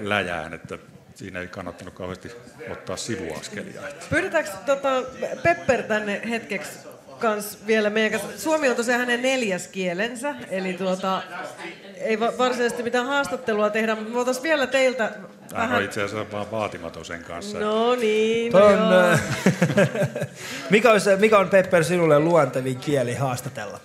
[0.00, 0.78] läjään, että
[1.14, 2.32] siinä ei kannattanut kauheasti
[2.70, 3.82] ottaa sivuaskelia.
[4.10, 5.02] Pyydetäänkö tota
[5.42, 6.78] Pepper tänne hetkeksi
[7.18, 8.42] kans vielä meidän kanssa?
[8.42, 11.22] Suomi on tosiaan hänen neljäs kielensä, eli tuota,
[12.00, 15.08] ei va- varsinaisesti mitään haastattelua tehdä, mutta voitaisiin vielä teiltä
[15.48, 15.78] Tämä vähän...
[15.78, 17.58] on itse asiassa vaan vaatimaton sen kanssa.
[17.58, 19.10] No niin, no on, joo.
[19.12, 19.20] äh,
[20.70, 23.80] mikä, on se, mikä on Pepper sinulle luontevin kieli haastatella?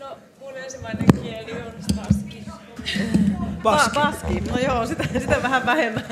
[0.00, 2.44] No, mun ensimmäinen kieli on baski.
[3.62, 3.90] Baski.
[3.90, 4.40] Ba- baski.
[4.50, 6.04] No joo, sitä, sitä vähän vähemmän.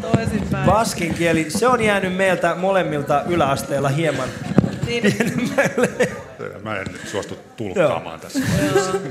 [0.00, 0.66] Toisinpäin.
[0.70, 4.28] Baskin kieli, se on jäänyt meiltä molemmilta yläasteella hieman
[4.88, 5.02] Niin.
[6.62, 8.40] Mä en nyt suostu tulkkaamaan tässä.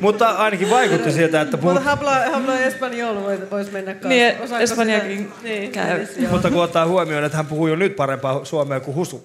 [0.02, 1.74] Mutta ainakin vaikutti siltä, että puhut...
[1.74, 4.10] Mutta habla, habla espanjol voi- vois mennä kanssa.
[4.10, 6.08] Niin, espanjakin niin, käy.
[6.18, 6.32] joo.
[6.32, 9.24] Mutta kun ottaa huomioon, että hän puhuu jo nyt parempaa suomea kuin Husu.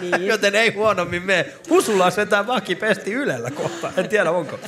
[0.00, 0.26] Niin.
[0.26, 1.46] Joten ei huonommin mene.
[1.70, 3.92] Husulla on sentään vaki pesti Ylellä kohta.
[3.96, 4.58] En tiedä onko.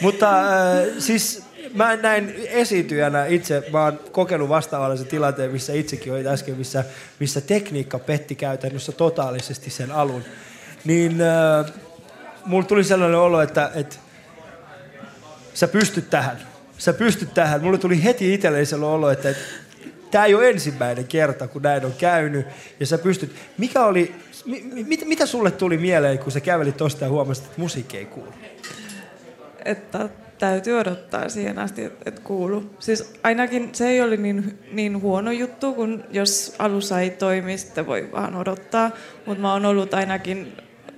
[0.00, 1.45] Mutta äh, siis
[1.76, 6.84] mä näin esiintyjänä itse, mä oon kokenut vastaavallisen tilanteen, missä itsekin olit äsken, missä,
[7.20, 10.22] missä tekniikka petti käytännössä totaalisesti sen alun.
[10.84, 11.72] Niin äh,
[12.44, 13.96] mulla tuli sellainen olo, että, että
[15.54, 16.38] sä pystyt tähän.
[16.78, 17.62] Sä pystyt tähän.
[17.62, 19.42] Mulle tuli heti itselleni sellainen olo, että, että
[20.10, 22.46] tämä ei ole ensimmäinen kerta, kun näin on käynyt.
[22.80, 23.34] Ja sä pystyt.
[23.58, 24.14] Mikä oli,
[24.44, 28.04] mi, mit, mitä sulle tuli mieleen, kun sä kävelit tosta ja huomasit, että musiikki ei
[28.04, 28.32] kuulu?
[29.66, 30.08] että
[30.38, 32.70] täytyy odottaa siihen asti, että et kuulu.
[32.78, 37.86] Siis ainakin se ei ole niin, niin huono juttu, kun jos alussa ei toimi, sitten
[37.86, 38.90] voi vaan odottaa.
[39.26, 40.52] Mutta mä oon ollut ainakin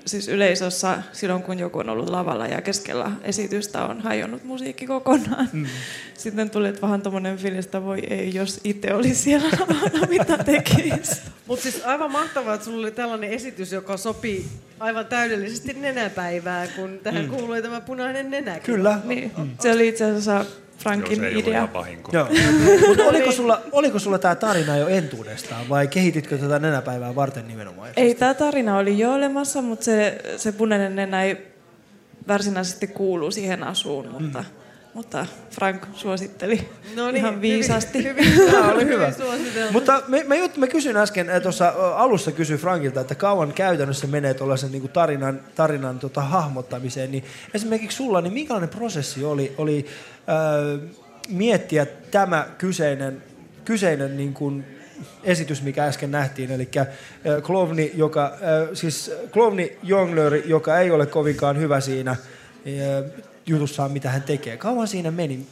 [0.08, 5.48] siis yleisössä silloin, kun joku on ollut lavalla ja keskellä esitystä on hajonnut musiikki kokonaan.
[5.52, 5.66] Mm.
[6.18, 11.20] Sitten tuli vähän tommonen fiilis, että voi ei, jos itse olisi siellä lavalla, mitä tekisi.
[11.46, 14.46] Mutta siis aivan mahtavaa, että sulla oli tällainen esitys, joka sopii
[14.80, 17.30] aivan täydellisesti nenäpäivään, kun tähän Mm.
[17.30, 17.36] mm.
[17.36, 18.60] kuului tämä punainen nenä.
[18.60, 19.00] Kyllä.
[19.04, 19.32] Niin.
[19.60, 20.44] Se oli itse asiassa
[20.78, 21.68] Frankin Joo, se ei ollut idea.
[22.12, 22.28] Joo.
[22.88, 27.90] Mutta oliko sulla, oliko sulla tämä tarina jo entuudestaan vai kehititkö tätä nenäpäivää varten nimenomaan?
[27.96, 31.36] Ei, tämä tarina oli jo olemassa, mutta se, se punainen nenä ei
[32.28, 34.44] varsinaisesti kuulu siihen asuun, mutta,
[34.94, 38.04] mutta Frank suositteli No niin, ihan hyvin- viisasti.
[38.04, 39.12] hyvin- Tämä oli hyvä.
[39.38, 39.72] Hyvin.
[39.72, 44.06] Mutta me, me, jut, mä kysyin äsken, äh, tuossa alussa kysyin Frankilta, että kauan käytännössä
[44.06, 47.12] menee tuollaisen niin tarinan, tarinan tota, hahmottamiseen.
[47.12, 47.24] Niin
[47.54, 49.86] esimerkiksi sulla, niin minkälainen prosessi oli, oli
[51.28, 53.22] miettiä tämä kyseinen,
[53.64, 54.64] kyseinen niin kuin
[55.24, 56.68] esitys, mikä äsken nähtiin, eli
[57.42, 58.36] klovni, joka,
[58.74, 62.16] siis klovni jonglööri, joka ei ole kovinkaan hyvä siinä
[63.46, 64.56] jutussaan, mitä hän tekee.
[64.56, 65.46] Kauan siinä meni?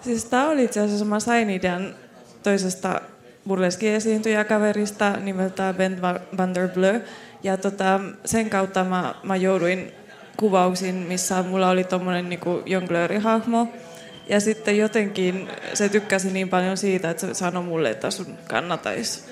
[0.00, 1.94] Siis tämä oli itse asiassa, mä sain idean
[2.42, 3.00] toisesta
[3.48, 7.00] burleski-esiintyjäkaverista nimeltään Ben Va- van der Bleu.
[7.42, 9.92] Ja tota, sen kautta mä, mä jouduin
[10.36, 13.68] kuvauksiin, missä mulla oli tommonen niinku jonglöörihahmo.
[14.28, 19.24] Ja sitten jotenkin se tykkäsi niin paljon siitä, että se sanoi mulle, että sun kannattaisi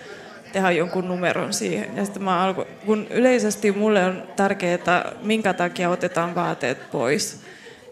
[0.52, 1.96] tehdä jonkun numeron siihen.
[1.96, 7.40] Ja sitten mä alku, kun yleisesti mulle on tärkeää, minkä takia otetaan vaatteet pois.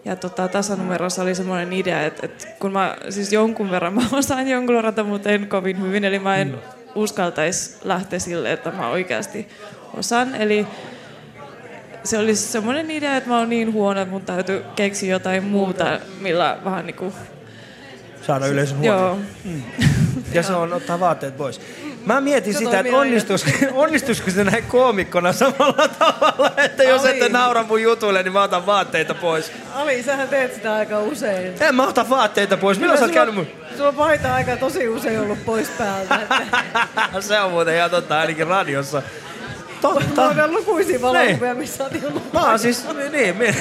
[0.05, 4.49] Ja tota, tasanumerossa oli semmoinen idea, että, että kun mä siis jonkun verran mä osaan
[4.49, 6.58] jonglorata, mutta en kovin hyvin, eli mä en
[6.94, 9.49] uskaltaisi lähteä sille, että mä oikeasti
[9.97, 10.34] osaan.
[10.34, 10.66] Eli
[12.05, 16.00] se oli semmoinen idea, että mä oon niin huono, että mun täytyy keksiä jotain muuta,
[16.20, 17.12] millä vähän niinku...
[18.23, 18.99] saada yleisön Joo.
[18.99, 19.26] huomioon.
[19.44, 19.62] Mm.
[20.33, 21.60] Ja se on ottaa vaatteet pois.
[22.07, 23.18] Mä mietin Se sitä, että aina.
[23.74, 27.10] onnistuisiko, se näin koomikkona samalla tavalla, että jos Ali.
[27.10, 29.52] ette naura mun jutuille, niin mä otan vaatteita pois.
[29.74, 31.52] Ali, sähän teet sitä aika usein.
[31.60, 32.78] En mä ota vaatteita pois.
[32.78, 33.47] Milloin sä oot käynyt mun...
[33.76, 36.20] sulla, on paita aika tosi usein ollut pois päältä.
[37.20, 39.02] Se on muuten ihan totta, ainakin radiossa.
[40.16, 43.54] Mä oon lukuisia valokuvia, missä oot ollut Mä oon siis, niin, niin.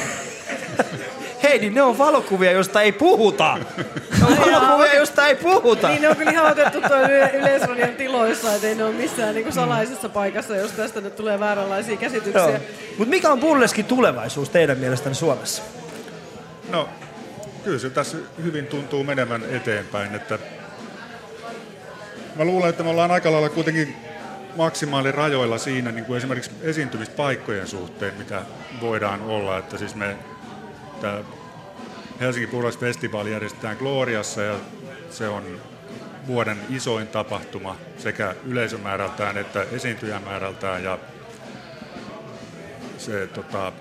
[1.43, 3.57] Hei, niin ne on valokuvia, josta ei puhuta.
[3.57, 5.87] Ne on valokuvia, josta ei puhuta.
[5.87, 9.51] Niin ne on kyllä ihan otettu tuon yle- Yleisradion tiloissa, ettei ne ole missään niinku
[9.51, 12.59] salaisessa paikassa, jos tästä nyt tulee vääränlaisia käsityksiä.
[12.97, 15.63] Mutta mikä on burleskin tulevaisuus teidän mielestänne Suomessa?
[16.69, 16.89] No,
[17.63, 20.39] kyllä se tässä hyvin tuntuu menevän eteenpäin, että
[22.35, 23.95] mä luulen, että me ollaan aika lailla kuitenkin
[24.55, 28.41] maksimaalirajoilla siinä niin kuin esimerkiksi esiintymispaikkojen suhteen, mitä
[28.81, 30.17] voidaan olla, että siis me
[31.01, 31.19] tämä
[32.19, 34.55] Helsingin Burlesque Festival järjestetään Gloriassa ja
[35.09, 35.61] se on
[36.27, 40.97] vuoden isoin tapahtuma sekä yleisömäärältään että esiintyjämäärältään ja
[42.97, 43.71] se tota,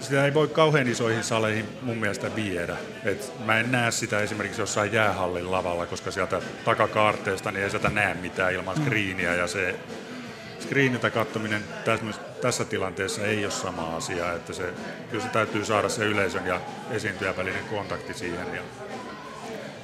[0.00, 2.76] sitä ei voi kauhean isoihin saleihin mun mielestä viedä.
[3.04, 7.88] Et mä en näe sitä esimerkiksi jossain jäähallin lavalla, koska sieltä takakaarteesta niin ei sieltä
[7.90, 9.74] näe mitään ilman screeniä ja se
[10.60, 12.04] screeniltä katsominen tässä,
[12.42, 14.74] tässä tilanteessa ei ole sama asia, että se,
[15.10, 16.60] kyllä se täytyy saada se yleisön ja
[16.90, 18.46] esiintyjän välinen kontakti siihen.
[18.54, 18.62] Ja,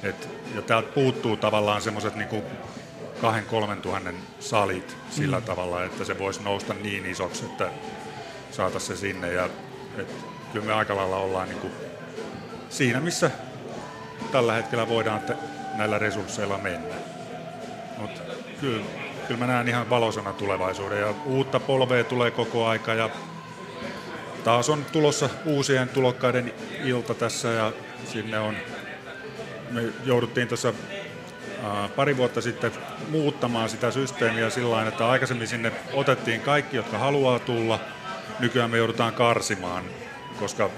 [0.09, 2.43] et, ja täältä puuttuu tavallaan semmoiset niinku
[3.21, 5.43] kahden kolmen tuhannen salit sillä Mm.
[5.45, 7.69] tavalla, että se voisi nousta niin isoksi, että
[8.51, 9.33] saataisiin se sinne.
[9.33, 9.49] Ja,
[9.97, 10.15] et,
[10.53, 11.73] kyllä me aika lailla ollaan niin kuin
[12.69, 13.31] siinä, missä
[14.31, 15.21] tällä hetkellä voidaan
[15.73, 16.95] näillä resursseilla mennä.
[17.97, 18.21] Mutta
[18.61, 18.85] kyllä,
[19.27, 23.09] kyllä mä näen ihan valosana tulevaisuuden ja uutta polvea tulee koko aika ja
[24.43, 27.71] taas on tulossa uusien tulokkaiden ilta tässä ja
[28.05, 28.55] sinne on,
[29.71, 30.73] me jouduttiin tuossa
[31.95, 32.71] pari vuotta sitten
[33.09, 37.79] muuttamaan sitä systeemiä sillä että aikaisemmin sinne otettiin kaikki, jotka haluaa tulla.
[38.39, 39.83] Nykyään me joudutaan karsimaan,
[40.39, 40.69] koska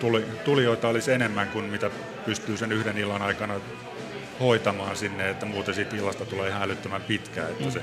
[0.00, 1.90] tuli, tulijoita olisi enemmän kuin mitä
[2.24, 3.54] pystyy sen yhden illan aikana
[4.40, 7.48] hoitamaan sinne, että muuten siitä illasta tulee ihan älyttömän pitkä.
[7.48, 7.82] Että se,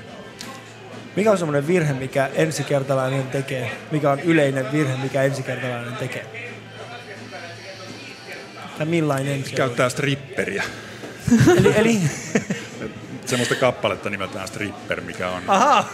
[1.15, 3.71] Mikä on semmoinen virhe, mikä ensikertalainen tekee?
[3.91, 6.25] Mikä on yleinen virhe, mikä ensikertalainen tekee?
[8.77, 9.55] Tai millainen ensikertalainen?
[9.55, 10.63] käyttää stripperiä.
[11.57, 11.99] Eli, eli...
[13.29, 15.89] Semmoista kappaletta nimeltään Stripper, mikä on Aha!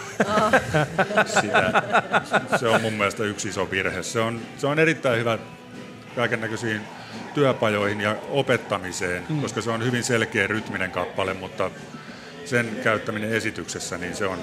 [1.40, 1.82] sitä.
[2.60, 4.02] Se on mun mielestä yksi iso virhe.
[4.02, 5.38] Se on, se on erittäin hyvä
[6.16, 6.80] kaiken näköisiin
[7.34, 9.34] työpajoihin ja opettamiseen, Mm.
[9.36, 9.42] mm.
[9.42, 11.70] koska se on hyvin selkeä rytminen kappale, mutta
[12.44, 14.38] sen käyttäminen esityksessä, niin se on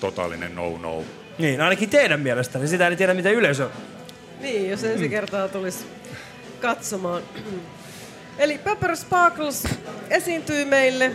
[0.00, 1.04] totaalinen no-no.
[1.38, 2.68] Niin, ainakin teidän mielestäni.
[2.68, 3.68] Sitä ei tiedä, mitä yleisö...
[4.40, 5.86] Niin, jos ensi kertaa tulisi
[6.60, 7.22] katsomaan.
[8.38, 9.68] Eli Pepper Sparkles
[10.10, 11.12] esiintyy meille.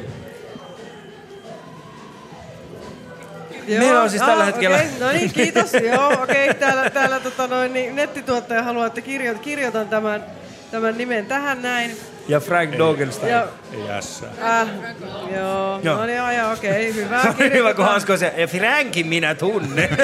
[3.80, 4.90] Meillä on siis tällä hetkellä- Okay.
[5.00, 5.74] No niin, kiitos.
[5.74, 6.50] Joo, okei.
[6.50, 6.54] Okay.
[6.54, 10.24] Täällä, täällä tota noin, niin nettituottaja haluaa, että kirjo, kirjoitan tämän,
[10.72, 11.98] tämän nimen tähän näin.
[12.28, 13.32] Ja Frank Dogenstein.
[13.32, 14.26] Ja, Ei ässä.
[14.44, 14.68] äh,
[15.36, 15.98] joo, Joo.
[15.98, 17.22] no niin, aja, okei, okay, hyvä.
[17.22, 17.86] Se on hyvä, kun.
[17.86, 19.90] Hansko se, ja Frankin minä tunnen.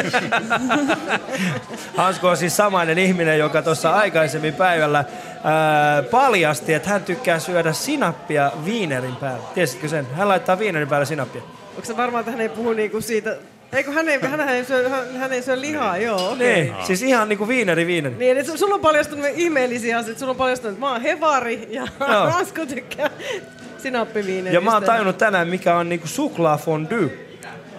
[1.98, 5.06] Hansko on siis samainen ihminen, joka tuossa aikaisemmin päivällä
[5.44, 9.44] ää, paljasti, että hän tykkää syödä sinappia viinerin päällä.
[9.54, 10.08] Tiesitkö sen?
[10.14, 11.42] Hän laittaa viinerin päälle sinappia.
[11.70, 13.36] Onko se varmaan, että hän ei puhu niinku siitä...
[13.74, 16.62] Eikö hän ei, hän ei syö, hän, hän ei syö lihaa, joo, okei.
[16.62, 18.16] Niin, siis ihan niinku viineri viineri.
[18.16, 20.20] Niin, eli sulla on paljastunut ihmeellisiä asioita.
[20.20, 22.26] Sulla on paljastunut, että mä oon hevari ja Joo.
[22.40, 23.10] Rasko tykkää
[23.78, 24.58] sinappiviineristä.
[24.58, 27.10] Ja mä oon tajunnut tänään, mikä on niinku suklaa fondue.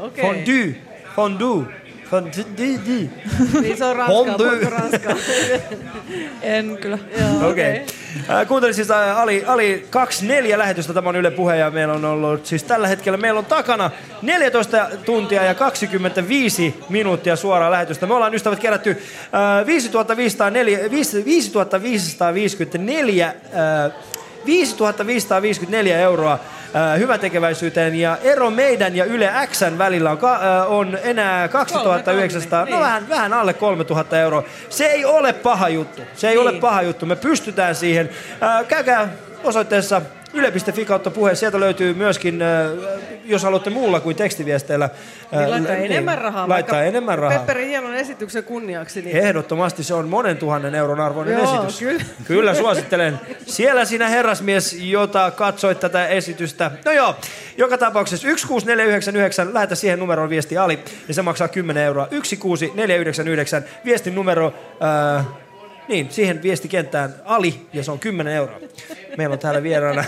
[0.00, 0.24] Okei.
[0.24, 0.74] Fondue.
[1.16, 1.64] Fondue.
[2.10, 2.44] Fondue.
[3.60, 5.14] Niin se on ranskaa, puhutko ranskaa?
[6.42, 6.98] En kyllä.
[7.50, 7.86] Okei.
[8.26, 8.46] Okay.
[8.46, 12.46] Kuuntelin siis äh, Ali, Ali 24 lähetystä, tämä on Yle Puhe ja meillä on ollut
[12.46, 13.90] siis tällä hetkellä, meillä on takana
[14.22, 18.06] 14 tuntia ja 25 minuuttia suoraa lähetystä.
[18.06, 23.34] Me ollaan ystävät kerätty äh, 5504, 5554 äh,
[24.46, 26.38] 5554 euroa
[26.98, 30.18] hyväntekeväisyyteen ja ero meidän ja Yle Xn välillä on,
[30.66, 32.80] on enää 2900, no niin.
[32.80, 34.42] vähän, vähän alle 3000 euroa.
[34.68, 36.02] Se ei ole paha juttu.
[36.14, 36.48] Se ei Niin.
[36.48, 37.06] ole paha juttu.
[37.06, 38.10] Me pystytään siihen.
[38.68, 39.08] Käykää
[39.44, 40.02] osoitteessa
[40.34, 41.34] yle.fi kautta puhe.
[41.34, 42.48] Sieltä löytyy myöskin, äh,
[43.24, 44.84] jos haluatte muulla kuin tekstiviesteillä.
[44.84, 46.48] äh, Niin laittaa niin, enemmän rahaa.
[46.48, 47.38] Laittaa enemmän rahaa.
[47.38, 49.02] Pepperin hienon esityksen kunniaksi.
[49.02, 51.78] Niin Ehdottomasti se on monen tuhannen euron arvoinen Joo, esitys.
[51.78, 52.04] kyllä.
[52.24, 53.20] Kyllä suosittelen.
[53.46, 56.70] Siellä sinä herrasmies, jota katsoit tätä esitystä.
[56.84, 57.16] No joo,
[57.56, 62.06] joka tapauksessa 16499, lähetä siihen numeroon viesti Ali, ja se maksaa 10 euroa.
[62.10, 64.52] 16499, viestin numero,
[65.18, 65.24] äh,
[65.88, 68.58] niin, siihen viestikenttään Ali, ja se on 10 euroa.
[69.16, 70.04] Meillä on täällä vieraana.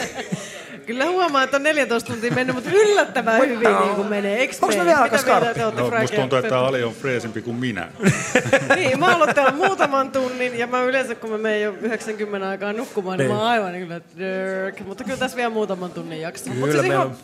[0.87, 4.49] Kyllä huomaa, että on 14 tuntia mennyt, mutta yllättävän hyvin niin kuin menee.
[4.61, 4.85] Mä mene?
[4.85, 5.61] vielä aika skarppi?
[5.61, 6.61] No, musta ja tuntuu, että?
[6.61, 7.89] Ali on freesimpi kuin minä.
[8.77, 12.49] Niin, mä oon ollut täällä muutaman tunnin ja mä yleensä kun mä menen jo 90
[12.49, 13.37] aikaa nukkumaan, niin, Niin.
[13.37, 14.81] mä oon aivan niin kyllä, että dörk.
[14.81, 16.45] Mutta kyllä tässä vielä muutaman tunnin jakso.
[16.51, 17.17] Mutta Kyllä siis meillä ihan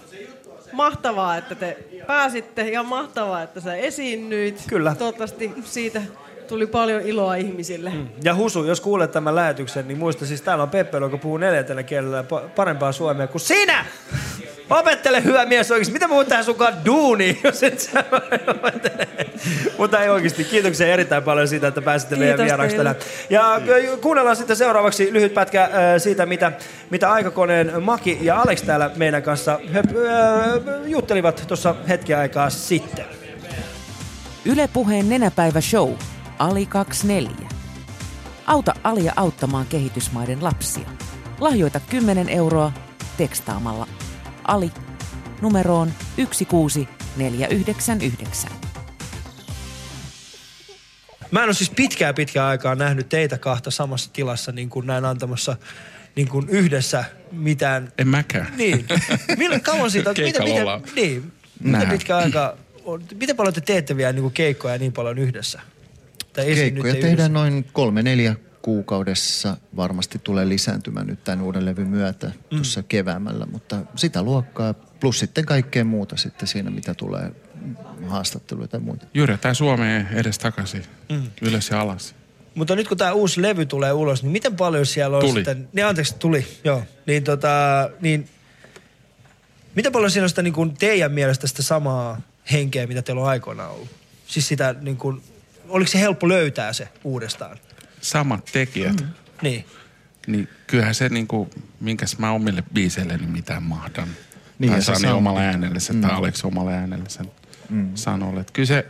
[0.73, 1.77] mahtavaa, että te
[2.07, 2.63] pääsitte.
[2.69, 4.63] Ihan mahtavaa, että sä esiinnyit.
[4.69, 4.95] Kyllä.
[4.99, 6.03] Toivottavasti siitä
[6.49, 7.93] tuli paljon iloa ihmisille.
[8.25, 11.83] Ja Husu, jos kuulet tämän lähetyksen, niin muista siis täällä on Peppe, joka puhuu neljäntellä
[11.83, 13.87] kielellä pa- parempaa suomea kuin sinä!
[14.71, 15.93] Opettele hyvä mies oikeasti.
[15.93, 18.05] Mitä voin tähän sunkaan duuni, jos et sä
[18.47, 19.09] opettele?
[19.79, 20.45] Mutta ei oikeasti.
[20.45, 22.97] Kiitoksia erittäin paljon siitä, että pääsitte meidän vieraaksi tänään.
[23.31, 23.61] Ja
[24.01, 26.53] kuunnellaan sitten seuraavaksi lyhyt pätkä ö, siitä, mitä,
[26.91, 33.05] mitä aikakoneen Maki ja Alex täällä meidän kanssa höp, ö, juttelivat tuossa hetki aikaa sitten.
[34.45, 35.93] Yle Puheen nenäpäivä show.
[36.39, 37.49] Ali 24.
[38.47, 40.89] Auta Alia auttamaan kehitysmaiden lapsia.
[41.41, 42.73] Lahjoita 10 euroa
[43.17, 43.89] tekstaamalla
[44.45, 44.71] Ali
[45.43, 48.51] numeroon 16499.
[51.31, 55.05] Mä en ole siis pitkää pitkää aikaa nähnyt teitä kahta samassa tilassa niin kuin näin
[55.05, 55.57] antamassa
[56.17, 57.93] niin kuin yhdessä mitään.
[57.99, 58.53] En mäkään.
[58.57, 58.87] Niin.
[59.37, 60.83] Millä kauan siitä miten, ollaan.
[60.97, 61.33] niin.
[61.61, 61.93] Nähdään.
[61.93, 63.03] pitkä aika on?
[63.21, 65.61] Miten paljon te teette vielä niin kuin keikkoja niin paljon yhdessä?
[66.37, 67.29] Tai Keikkoja tehdään yhdessä?
[67.29, 69.57] noin kolme neljä kuukaudessa.
[69.77, 72.33] Varmasti tulee lisääntymään nyt tämän uuden levyn myötä Mm.
[72.51, 77.33] tuossa keväämällä, mutta sitä luokkaa plus sitten kaikkea muuta sitten siinä, mitä tulee
[78.07, 79.07] haastatteluita ja muita.
[79.15, 81.23] Jyrätään Suomeen edes takaisin, Mm.
[81.43, 82.15] ylös ja alas.
[82.55, 85.33] Mutta nyt kun tämä uusi levy tulee ulos, niin miten paljon siellä on Tuli.
[85.39, 85.69] sitten...
[85.73, 86.83] Niin anteeksi, tuli, joo.
[87.07, 87.49] Niin tota,
[88.01, 88.29] niin
[89.75, 92.21] miten paljon siellä on sitä niin kuin teidän mielestä sitä samaa
[92.53, 93.89] henkeä, mitä teillä on aikoinaan ollut?
[94.27, 95.23] Siis sitä niin kuin,
[95.69, 97.57] oliko se helppo löytää se uudestaan?
[98.01, 99.01] Samat tekijät.
[99.01, 99.07] Mm.
[99.43, 99.65] Niin.
[100.27, 104.09] Niin kyllähän se niinku, minkäs mä omille biiseilleni mitään mahdan.
[104.59, 106.03] Niin, tai Sani omalla äänellä sen, mm.
[106.03, 107.31] Tai Aleksi omalla äänellä sen
[107.71, 107.91] Mm.
[107.95, 108.41] sanolle.
[108.41, 108.87] Että kyllä se,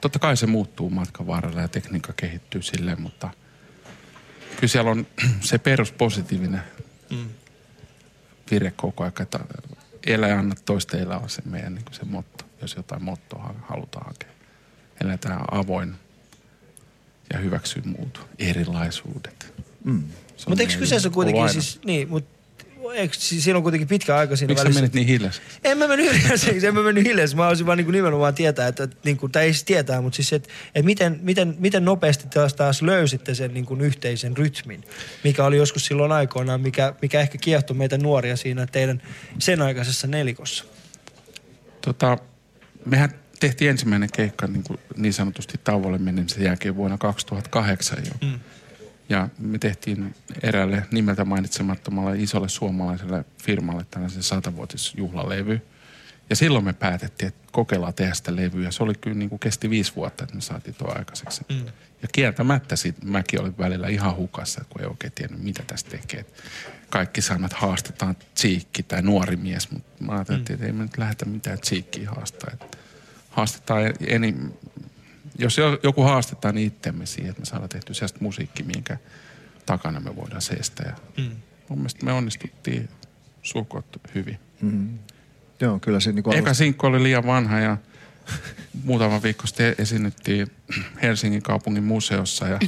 [0.00, 3.30] totta kai se muuttuu matkan varrella ja tekniikka kehittyy silleen, mutta
[4.56, 5.06] kyllä siellä on
[5.40, 6.62] se peruspositiivinen
[7.10, 7.28] Mm.
[8.50, 9.40] vire koko ajan, että
[10.06, 13.54] elä ja anna toista elää on se meidän niin se motto, jos jotain mottoa ha-
[13.68, 14.28] halutaan hakea.
[15.04, 15.94] Eletään avoin
[17.32, 19.54] ja hyväksyy muut erilaisuudet.
[19.84, 20.02] Mm.
[20.48, 21.52] Mutta eikö kyseessä kuitenkin aina.
[21.52, 22.38] siis, niin, mutta
[22.94, 24.80] eikö, siis siinä on kuitenkin pitkä aika siinä Miksi sä välissä.
[24.80, 25.58] menit niin hiljaiseksi?
[25.64, 27.36] En mä mennyt hiljaiseksi, en mä mennyt hiljaiseksi.
[27.36, 30.16] Mä haluaisin vaan niin nimenomaan tietää, että, että niin kuin, tai ei siis tietää, mutta
[30.16, 34.84] siis, että, että miten, miten, miten nopeasti taas, taas löysitte sen niin kuin yhteisen rytmin,
[35.24, 39.02] mikä oli joskus silloin aikoinaan, mikä, mikä ehkä kiehtoi meitä nuoria siinä teidän
[39.38, 40.64] sen aikaisessa nelikossa.
[41.80, 42.18] Tota,
[42.84, 48.28] mehän tehtiin ensimmäinen keikka niin, kuin niin sanotusti tauolle menemisen jälkeen vuonna 2008 jo.
[48.28, 48.40] Mm.
[49.08, 55.60] Ja me tehtiin eräälle nimeltä mainitsemattomalle isolle suomalaiselle firmalle tällaisen satavuotisjuhlalevy.
[56.30, 58.70] Ja silloin me päätettiin, että kokeillaan tehdä sitä levyä.
[58.70, 61.44] Se oli kyllä niin kuin kesti viisi vuotta, että me saatiin tuo aikaiseksi.
[61.48, 61.64] Mm.
[62.02, 66.24] Ja kieltämättä sit mäkin olin välillä ihan hukassa, kun ei oikein tiennyt, mitä tästä tekee.
[66.90, 70.54] Kaikki sanat haastetaan tsiikki tai nuori mies, mutta mä ajattelin, mm.
[70.54, 72.50] että ei me nyt lähdetä mitään tsiikkiä haastaa.
[72.52, 72.78] Et
[73.38, 74.50] haastetaan enim,
[75.38, 78.96] jos jo- joku haastetaan, niin itsemme siihen, että me saadaan tehtyä sellaista musiikkia, minkä
[79.66, 80.82] takana me voidaan seistä.
[80.86, 80.92] Ja
[81.24, 81.30] Mm.
[81.68, 82.88] mun mielestä me onnistuttiin
[83.42, 83.84] suhkot
[84.14, 84.38] hyvin.
[84.60, 84.98] Mm.
[85.60, 87.76] Joo, kyllä se niinku Eka sinkku oli liian vanha ja
[88.84, 90.46] muutama viikko sitten esiinnyttiin
[91.02, 92.58] Helsingin kaupungin museossa ja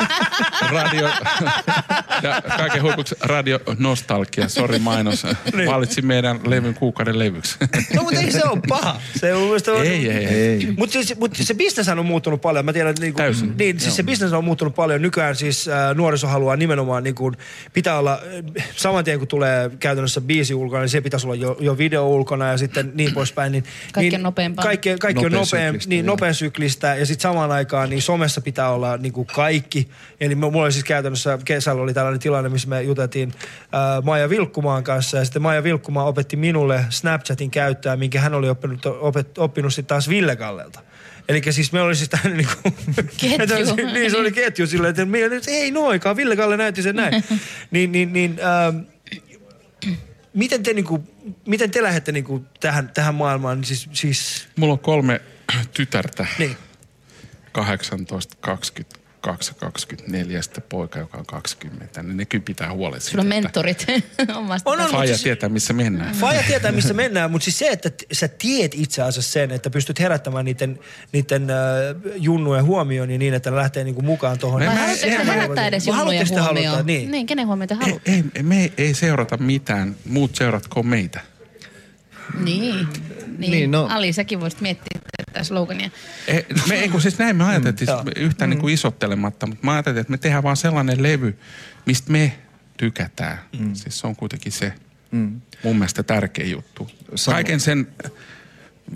[0.72, 1.08] radio,
[2.22, 5.24] ja kaiken huipuksi radio nostalgia, sori mainos,
[5.56, 5.70] Niin.
[5.70, 7.56] valitsi meidän levyn kuukauden levyksi.
[7.94, 9.00] No mutta ei se ole paha.
[9.16, 9.86] Se on mun mielestä on...
[9.86, 10.74] Ei, ei, ei.
[10.76, 12.64] Mutta siis, mut se bisnes on muuttunut paljon.
[12.64, 13.54] Mä tiedän, että niinku, Täysin.
[13.58, 13.96] Niin, siis Joo.
[13.96, 15.02] se bisnes on muuttunut paljon.
[15.02, 17.32] Nykyään siis äh, nuoriso haluaa nimenomaan, niinku,
[17.72, 18.20] pitää olla,
[18.58, 22.08] äh, saman tien kun tulee käytännössä biisi ulkona, niin se pitäisi olla jo, jo video
[22.08, 23.52] ulkona ja sitten niin poispäin.
[23.52, 24.62] Niin, Kaikki niin, on nopeampaa.
[24.62, 28.40] Kaikki, kaikki on Nopea nopea, syklistä, niin, nopea syklistä ja sitten samaan aikaan niin somessa
[28.40, 29.88] pitää olla niinku kaikki.
[30.20, 34.84] Eli mulla oli siis käytännössä kesällä oli tällainen tilanne, missä me juteltiin äh, Maija Vilkkumaan
[34.84, 39.74] kanssa ja sitten Maija Vilkkumaa opetti minulle Snapchatin käyttöä, minkä hän oli oppinut, opet, oppinut
[39.74, 40.80] sitten taas Ville Kallelta.
[41.28, 42.70] Eli siis meillä oli siis tämmöinen niinku...
[43.20, 43.76] Ketju.
[43.94, 47.24] niin, se oli ketju silleen, että me, ei noikaan, Ville Kalle näytti sen näin.
[47.70, 48.78] niin, niin, niin ähm,
[50.34, 51.04] miten te, niinku,
[51.46, 53.64] miten te lähdette niinku tähän, tähän maailmaan?
[53.64, 55.20] Siis, siis Mulla on kolme
[55.74, 56.26] tytärtä.
[56.38, 56.56] Niin.
[57.54, 62.02] 18, 22 ja 24 ja sitten poika, joka on 20.
[62.02, 63.86] Niin ne kyllä pitää huolen Sulla on mentorit
[64.36, 64.70] omasta.
[64.70, 66.14] On, on, Faija mutta siis- tietää, missä mennään.
[66.14, 70.00] Faija tietää, missä mennään, mutta siis se, että sä tiedät itse asiassa sen, että pystyt
[70.00, 70.78] herättämään niiden,
[71.12, 71.56] niiden äh,
[72.16, 74.60] junnujen huomioon ja niin, että ne lähtee niinku mukaan tuohon.
[74.66, 76.54] Vai haluatteko te herättää edes junnujen te huomioon?
[76.66, 77.10] haluttaa, niin.
[77.10, 78.02] niin, kenen huomiota haluat?
[78.08, 79.96] Ei, me ei, ei seurata mitään.
[80.08, 81.20] Muut seuratkoon meitä.
[82.44, 82.60] Niin.
[82.60, 82.88] Niin,
[83.38, 83.86] Niin, niin no.
[83.90, 85.90] Ali, säkin voisit miettiä tätä slogania.
[86.26, 89.72] Eh, me, ei, kun siis näin me ajateltiin, mm, yhtään niin kuin isottelematta, mutta mä
[89.72, 91.38] ajattelin, että me tehdään vaan sellainen levy,
[91.86, 92.38] mistä me
[92.76, 93.38] tykätään.
[93.58, 93.74] Mm.
[93.74, 94.72] Siis se on kuitenkin se
[95.10, 95.40] Mm.
[95.62, 96.90] mun mielestä tärkeä juttu.
[97.14, 97.34] Sama.
[97.34, 97.88] Kaiken sen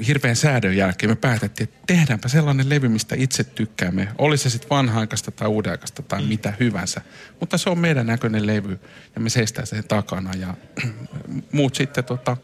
[0.06, 4.08] hirveän säädön jälkeen me päätettiin, että tehdäänpä sellainen levy, mistä itse tykkäämme.
[4.18, 6.28] Oli se sitten vanha-aikaista tai uudenaikaista tai mm.
[6.28, 7.00] mitä hyvänsä.
[7.40, 8.80] Mutta se on meidän näköinen levy
[9.14, 10.54] ja me seistään sen takana ja
[11.52, 12.36] muut sitten tota,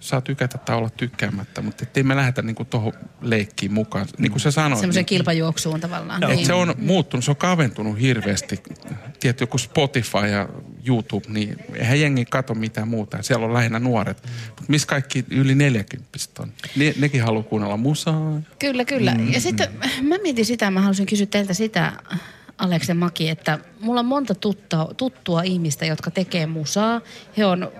[0.00, 4.06] saa tykätä tai olla tykkäämättä, mutta ettei me lähdetä niinku tuohon leikkiin mukaan.
[4.18, 4.80] Niin kuin sä sanoit.
[4.80, 6.30] Semmoiseen niin- kilpajuoksuun tavallaan.
[6.30, 8.62] et se on muuttunut, se on kaventunut hirveästi.
[9.20, 10.48] Tietty joku Spotify ja
[10.86, 13.22] YouTube, niin eihän jengi kato mitään muuta.
[13.22, 14.22] Siellä on lähinnä nuoret.
[14.46, 16.52] Mutta missä kaikki yli 40 on?
[16.76, 18.40] Ne, nekin haluaa kuunnella musaa.
[18.58, 19.14] Kyllä, kyllä.
[19.14, 19.32] Mm.
[19.32, 19.68] Ja sitten
[20.02, 21.92] mä mietin sitä, mä halusin kysyä teiltä sitä,
[22.88, 27.00] ja Maki, että mulla on monta tuttua, tuttua ihmistä, jotka tekee musaa.
[27.36, 27.72] He on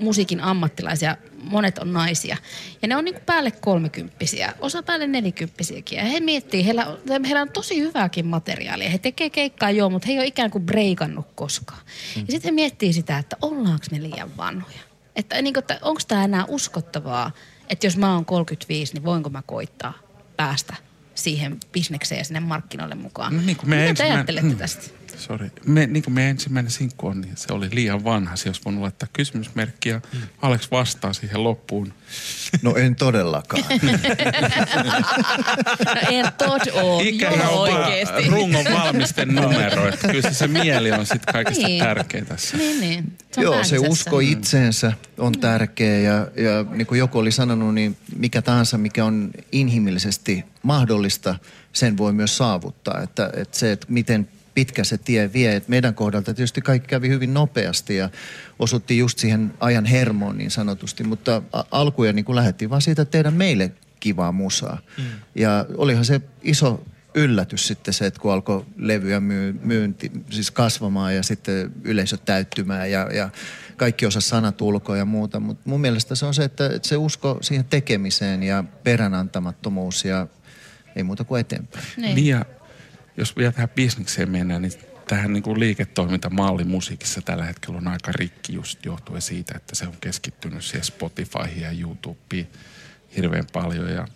[0.00, 1.16] musiikin ammattilaisia,
[1.48, 2.36] monet on naisia.
[2.82, 5.98] Ja ne on niinku päälle kolmekymppisiä, osa päälle nelikymppisiäkin.
[5.98, 8.90] Ja he miettii, heillä, on- heillä on tosi hyvääkin materiaalia.
[8.90, 11.80] He tekee keikkaa joo, mutta he ei ole ikään kuin breikannut koskaan.
[12.16, 12.20] Mm.
[12.20, 14.78] Ja sitten he miettii sitä, että ollaanko me liian vanhoja.
[15.16, 17.30] Että, niin kuin, että onko tämä enää uskottavaa,
[17.68, 19.92] että jos mä oon 35, niin voinko mä koittaa
[20.36, 20.76] päästä
[21.14, 23.36] siihen bisnekseen ja sinne markkinoille mukaan.
[23.36, 24.97] No niin kuin me Mitä te ajattelette tästä?
[25.18, 25.50] Sori.
[25.66, 28.36] Me, niin kuin meidän ensimmäinen sinkku on, niin se oli liian vanha.
[28.36, 30.00] Se olisi voinut laittaa kysymysmerkkiä.
[30.12, 30.20] Mm.
[30.42, 31.94] Alex vastaa siihen loppuun.
[32.62, 33.64] No en todellakaan.
[35.84, 38.30] No en tod oo, Ikähän on vaan oikeesti.
[38.30, 39.88] rungon valmisten numero.
[39.88, 41.84] Että kyllä se, se mieli on sitten kaikista Niin.
[41.84, 42.56] tärkein tässä.
[42.56, 43.12] Niin, niin.
[43.32, 47.96] Se Joo, se usko itseensä on tärkeä ja, ja niin kuin joku oli sanonut, niin
[48.16, 51.34] mikä tahansa, mikä on inhimillisesti mahdollista,
[51.72, 53.00] sen voi myös saavuttaa.
[53.02, 54.28] Että, että se, että miten
[54.58, 55.56] pitkä se tie vie.
[55.56, 58.10] Et meidän kohdalta tietysti kaikki kävi hyvin nopeasti ja
[58.58, 63.30] osuttiin just siihen ajan hermoon niin sanotusti, mutta alkuja niin kuin lähdettiin vaan siitä, tehdä
[63.30, 64.78] meille kivaa musaa.
[64.96, 65.04] Mm.
[65.34, 71.16] Ja olihan se iso yllätys sitten se, että kun alkoi levyä myy, myynti, siis kasvamaan
[71.16, 73.30] ja sitten yleisö täyttymään ja, ja
[73.76, 75.40] kaikki osa sanat ulkoa ja muuta.
[75.40, 80.26] Mutta mun mielestä se on se, että, että se usko siihen tekemiseen ja peränantamattomuus ja
[80.96, 81.84] ei muuta kuin eteenpäin.
[81.96, 82.14] Niin.
[82.14, 82.44] Niin ja
[83.18, 84.72] jos vielä tähän bisnekseen mennään, niin
[85.08, 89.86] tähän niin kuin liiketoimintamalli musiikissa tällä hetkellä on aika rikki just johtuen siitä, että se
[89.86, 92.48] on keskittynyt siihen Spotifyhin ja YouTubeen
[93.16, 94.08] hirveän paljon ja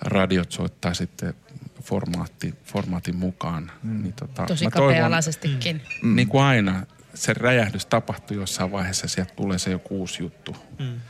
[0.00, 1.34] radiot soittaa sitten
[1.82, 3.70] formaatti, formaatin mukaan.
[3.82, 4.02] Mm.
[4.02, 5.82] Niin tota, Tosi mä toivon- kapea-alaisestikin.
[6.02, 6.16] Mm.
[6.16, 10.56] Niin kuin aina, se räjähdys tapahtuu jossain vaiheessa, sieltä tulee se joku uusi juttu.
[10.78, 11.00] Mm.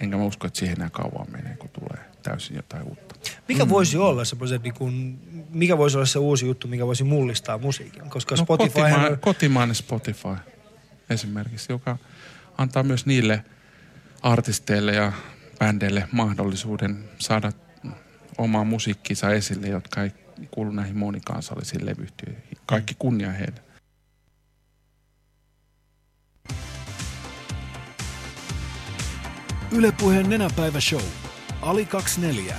[0.00, 3.14] Enkä mä usko, että siihen enää kauan menee, kun tulee täysin jotain uutta.
[3.48, 5.18] Mikä voisi olla semmoisen, niin kuin,
[5.50, 8.10] mikä voisi olla se uusi juttu, mikä voisi mullistaa musiikin?
[8.10, 9.18] Koska No, Spotify kotima- on...
[9.18, 10.36] kotimainen Spotify
[11.10, 11.98] esimerkiksi, joka
[12.58, 13.44] antaa myös niille
[14.22, 15.12] artisteille ja
[15.58, 17.52] bändeille mahdollisuuden saada
[18.38, 20.10] omaa musiikkinsa esille, jotka ei
[20.50, 22.44] kuulu näihin monikansallisiin levyyhtiöihin.
[22.66, 23.60] Kaikki kunnia heille.
[29.72, 31.02] Ylepuheen nenäpäivä show.
[31.64, 32.54] Ali 24.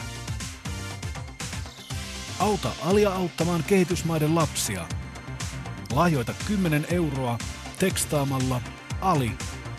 [2.40, 4.88] Auta alia auttamaan kehitysmaiden lapsia.
[5.94, 7.38] Lahjoita 10 euroa
[7.80, 8.62] tekstaamalla
[9.02, 9.32] Ali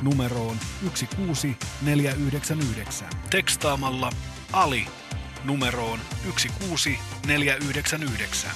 [0.03, 3.09] numeroon 16499.
[3.31, 4.13] Tekstaamalla
[4.53, 4.87] Ali
[5.45, 8.51] numeroon 16499.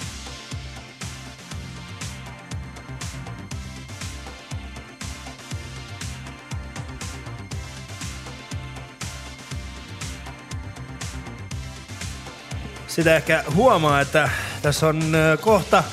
[13.00, 14.30] Sitä ehkä huomaa, että
[14.62, 15.02] tässä on
[15.40, 15.84] kohta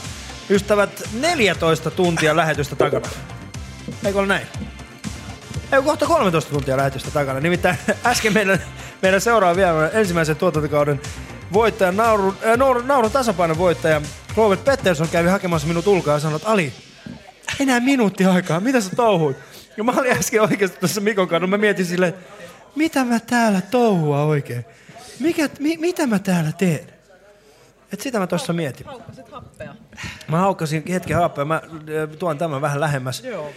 [0.49, 3.09] ystävät 14 tuntia lähetystä takana.
[4.05, 4.47] Eikö ole näin?
[5.71, 7.39] Ei kohta 13 tuntia lähetystä takana.
[7.39, 8.61] Nimittäin äsken meidän,
[9.01, 11.01] meidän seuraava vielä ensimmäisen tuotantokauden
[11.53, 14.01] voittaja, nauru, äh, nauru, nauru tasapainon voittaja
[14.37, 16.73] Robert Pettersson kävi hakemassa minut ulkoa ja sanoi, että Ali,
[17.59, 19.37] enää minuutti aikaa, mitä sä touhuit?
[19.77, 22.13] Ja mä olin äsken oikeasti tuossa Mikon kanssa, mä mietin silleen,
[22.75, 24.65] mitä mä täällä touhua oikein?
[25.19, 26.96] Mikä, mi, mitä mä täällä teen?
[27.93, 28.85] Et sitä mä tuossa mietin.
[28.85, 29.75] Haukkasit happea.
[30.27, 33.23] Mä haukkasin hetken happea, mä ö, tuon tämän vähän lähemmäs.
[33.23, 33.51] Joo.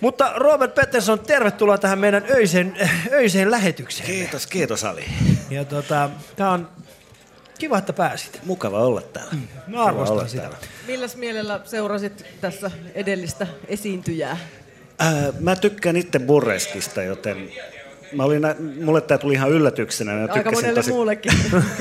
[0.00, 2.76] Mutta Robert Pettersson, tervetuloa tähän meidän öiseen,
[3.12, 4.06] öiseen lähetykseen.
[4.06, 5.04] Kiitos, kiitos Ali.
[5.50, 6.68] Ja tota, tää on
[7.58, 8.40] kiva, että pääsit.
[8.44, 9.32] Mukava olla täällä.
[9.32, 10.42] Mä Mukava olla arvostan sitä.
[10.42, 10.58] täällä.
[10.86, 14.36] Milläs mielellä seurasit tässä edellistä esiintyjää?
[14.98, 17.50] Ää, mä tykkään itse burreskista, joten
[18.12, 20.12] mä olin, nä- mulle tää tuli ihan yllätyksenä.
[20.12, 21.32] Mä Aika tykkäsin, monelle tosi, muullekin.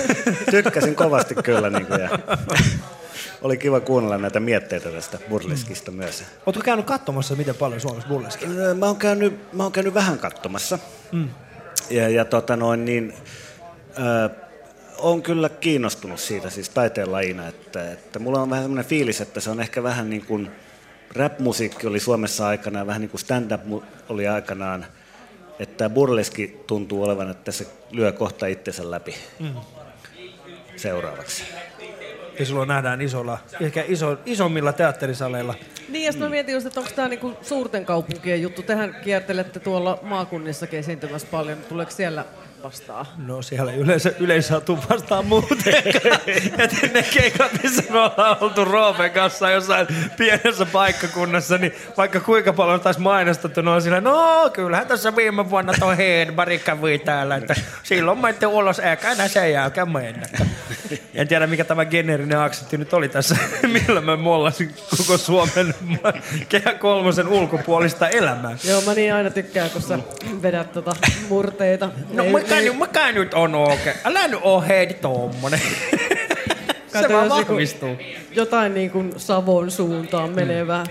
[0.52, 1.70] tykkäsin kovasti kyllä.
[1.70, 2.10] Niin kuin, ja
[3.42, 6.24] oli kiva kuunnella näitä mietteitä tästä burleskista myös.
[6.46, 8.46] Ootko käynyt katsomassa, miten paljon Suomessa burleski?
[8.46, 10.80] Ää, Mä oon käynyt, mä oon käynyt vähän katsomassa.
[11.12, 11.30] Mm.
[11.90, 13.14] Ja, ja tota noin, niin,
[14.00, 14.48] äh,
[14.98, 19.40] on kyllä kiinnostunut siitä siis taiteen lajina, että, että mulla on vähän sellainen fiilis, että
[19.40, 20.52] se on ehkä vähän niin kuin
[21.16, 23.62] rap-musiikki oli Suomessa aikanaan, vähän niin kuin stand-up
[24.10, 24.86] oli aikanaan,
[25.60, 29.54] että tämä burleski tuntuu olevan, että se lyö kohta itsensä läpi Mm.
[30.76, 31.44] seuraavaksi.
[32.40, 35.56] Ja silloin nähdään isolla, ehkä iso, isommilla teatterisaleilla.
[35.90, 38.64] Niin, ja mä mietin just, että onko tämä niinku suurten kaupunkien juttu.
[38.64, 41.58] Tehän kiertelette tuolla maakunnissakin esiintymässä paljon.
[41.70, 42.26] Tuleeko siellä
[42.64, 43.06] vastaan?
[43.18, 46.20] No siellä yleensä, yleensä tuu vastaan muutenkaan.
[46.64, 49.88] että ne keikat, missä me ollaan oltu Roopen kanssa jossain
[50.18, 55.50] pienessä paikkakunnassa, niin vaikka kuinka paljon taisi mainostettu, ne on sillä, no kyllähän tässä viime
[55.50, 60.28] vuonna toi Hedberg kävi täällä, että silloin menette ulos, eikä enää sen jälkeen mennä.
[61.16, 63.38] En tiedä, mikä tämä geneerinen aksentti nyt oli tässä,
[63.88, 65.76] millä mä mollasin koko Suomen
[66.50, 68.58] kehä kolmosen ulkopuolista elämää.
[68.64, 70.00] Joo, mä niin aina tykkään, kun sä
[70.42, 70.96] vedät tota
[71.30, 71.90] murteita.
[72.14, 73.96] No Ei- mikä, ei- nyt, mikä nyt on oikein?
[74.06, 75.62] Älä nyt oo Heidi tommonen.
[77.02, 77.98] Se vaan vahvistuu.
[78.32, 80.84] Jotain niin kuin Savon suuntaan menevää.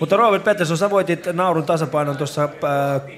[0.00, 2.50] Mutta Robert Pettersson, sä voitit naurun tasapainon tuossa äh,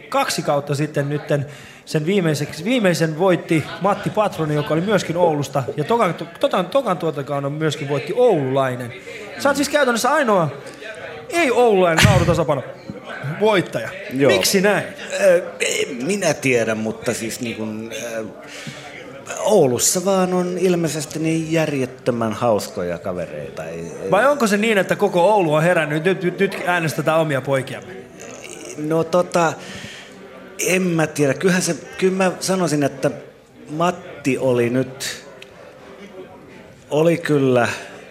[0.08, 1.46] kaksi kautta sitten nytten.
[1.86, 5.62] Sen viimeiseksi, viimeisen voitti Matti Patroni, joka oli myöskin Oulusta.
[5.76, 8.92] Ja tokan, tokan, tokan tuotakauden myöskin voitti Oululainen.
[9.38, 10.48] Sä oot siis käytännössä ainoa
[11.28, 12.62] ei oululainen naurutasapaino.
[13.40, 13.88] Voittaja.
[14.12, 14.32] Joo.
[14.32, 14.84] Miksi näin?
[15.60, 17.92] En minä tiedä, mutta siis niin kuin,
[19.38, 23.64] Oulussa vaan on ilmeisesti niin järjettömän hauskoja kavereita.
[23.64, 27.20] Ei, ei- Vai onko se niin, että koko Oulu on herännyt, nyt, nyt, nyt äänestetään
[27.20, 27.92] omia poikiamme?
[28.76, 29.52] No tota,
[30.58, 31.34] en mä tiedä.
[31.34, 33.10] Kyllähän se, kyllä mä sanoisin, että
[33.70, 35.24] Matti oli nyt,
[36.90, 37.68] oli kyllä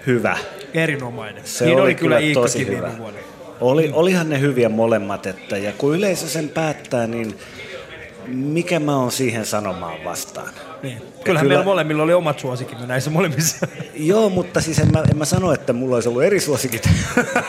[0.07, 0.37] hyvä.
[0.73, 1.43] Erinomainen.
[1.45, 2.91] Se niin oli, oli kyllä kyllä tosi hyvä.
[3.61, 7.37] Oli, olihan ne hyviä molemmat, että, ja kun yleisö sen päättää, niin
[8.27, 10.49] mikä mä oon siihen sanomaan vastaan?
[10.83, 11.01] Niin.
[11.25, 13.67] Kyllähän meillä molemmilla oli omat suosikimme näissä molemmissa.
[13.95, 16.89] Joo, mutta siis en mä, en mä sano, että mulla olisi ollut eri suosikit.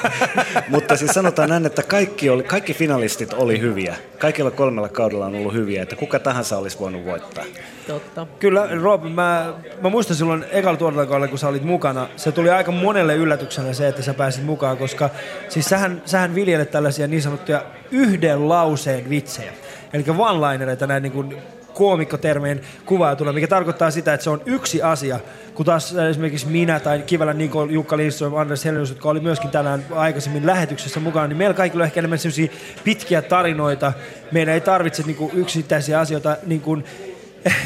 [0.69, 3.97] mutta siis sanotaan näin, että kaikki, oli, kaikki finalistit oli hyviä.
[4.19, 7.45] Kaikilla kolmella kaudella on ollut hyviä, että kuka tahansa olisi voinut voittaa.
[7.87, 8.27] Totta.
[8.39, 12.73] Kyllä, Rob, mä, mä muistan silloin ekalla tuotantokaudella, kun sä olit mukana, se tuli aika
[12.73, 15.11] monelle yllätyksenä se, että sä pääsit mukaan, koska
[15.49, 19.53] siis sähän, sähän viljelet tällaisia niin sanottuja yhden lauseen vitsejä.
[19.93, 21.37] Eli one-linereita näin niin kuin
[21.77, 25.21] koomikkotermeen kuvailtuna, mikä tarkoittaa sitä, että se on yksi asia,
[25.55, 29.87] kun taas esimerkiksi minä tai Kivelä Niko, Jukka Lindström, Anders Helenius, jotka oli myöskin tänään
[29.91, 32.49] aikaisemmin lähetyksessä mukana, niin meillä kaikilla on ehkä enemmän sellaisia
[32.85, 33.93] pitkiä tarinoita.
[34.33, 36.85] Meidän ei tarvitse niin yksittäisiä asioita niin kuin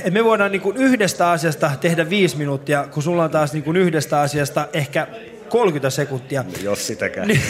[0.05, 4.21] et me voidaan niin yhdestä asiasta tehdä viisi minuuttia, kun sulla on taas niin yhdestä
[4.21, 5.07] asiasta ehkä
[5.51, 6.45] 30 sekuntia.
[6.63, 7.29] Jos sitäkään.
[7.29, 7.41] Niin,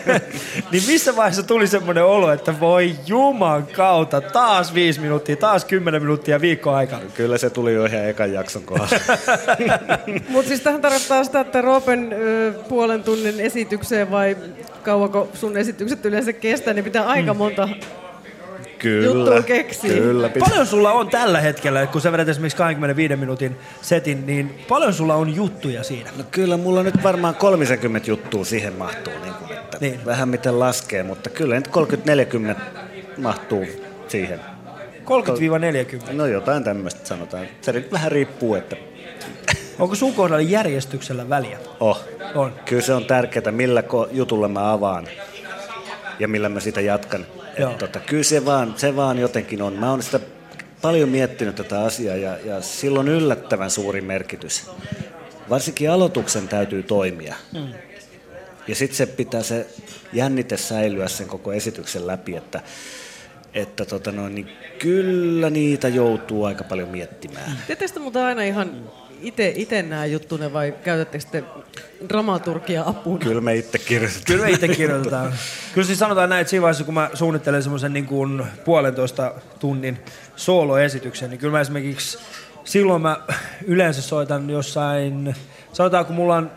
[0.72, 6.02] niin missä vaiheessa tuli semmoinen olo, että voi juman kautta, taas viisi minuuttia, taas kymmenen
[6.02, 7.00] minuuttia viikko aikaa.
[7.14, 8.96] Kyllä se tuli jo ihan ekan jakson kohdalla.
[10.28, 14.36] Mutta siis tähän tarkoittaa sitä, että Roopen ö, puolen tunnin esitykseen vai
[14.82, 17.68] kauanko sun esitykset yleensä kestää, niin pitää aika monta
[18.82, 19.42] Kyllä.
[19.42, 19.94] keksiä.
[19.94, 20.30] Kyllä.
[20.38, 25.14] Paljon sulla on tällä hetkellä, kun sä vedät esimerkiksi 25 minuutin setin, niin paljon sulla
[25.14, 26.10] on juttuja siinä?
[26.16, 30.04] No kyllä mulla nyt varmaan 30 juttua siihen mahtuu, niin kuin, että Niin.
[30.04, 32.60] vähän miten laskee, mutta kyllä nyt 30-40
[33.18, 33.66] mahtuu
[34.08, 34.40] siihen.
[35.04, 36.12] 30-40.
[36.12, 37.46] No jotain tämmöistä sanotaan.
[37.60, 38.76] Se vähän riippuu, että
[39.78, 41.58] Onko sun kohdalla järjestyksellä väliä?
[41.80, 42.00] oh.
[42.34, 42.52] On.
[42.64, 45.08] Kyllä se on tärkeää, millä jutulla mä avaan
[46.18, 47.26] ja millä mä sitä jatkan.
[47.58, 47.74] Joo.
[47.74, 49.72] Tota, kyllä se vaan, se vaan jotenkin on.
[49.72, 50.20] Mä oon sitä
[50.82, 54.70] paljon miettinyt tätä asiaa ja, ja sillä on yllättävän suuri merkitys.
[55.50, 57.34] Varsinkin aloituksen täytyy toimia.
[57.52, 57.68] Mm.
[58.68, 59.66] Ja sitten se pitää se
[60.12, 62.60] jännite säilyä sen koko esityksen läpi, että,
[63.54, 64.48] että tota noin, niin
[64.78, 67.58] kyllä niitä joutuu aika paljon miettimään.
[67.66, 68.90] Te muuten aina ihan
[69.22, 71.44] ite, ite nämä juttunne vai käytättekö te
[72.08, 73.18] dramaturgia apuna?
[73.18, 74.24] Kyllä me itse kirjoitetaan.
[74.26, 75.32] Kyllä me itse kirjoitetaan.
[75.74, 79.98] Kyllä siis sanotaan näin, että siinä vaiheessa, kun mä suunnittelen semmoisen niin kuin puolentoista tunnin
[80.36, 82.18] sooloesityksen, niin kyllä mä esimerkiksi
[82.64, 83.16] silloin mä
[83.64, 85.34] yleensä soitan jossain,
[85.72, 86.50] sanotaan kun mulla on,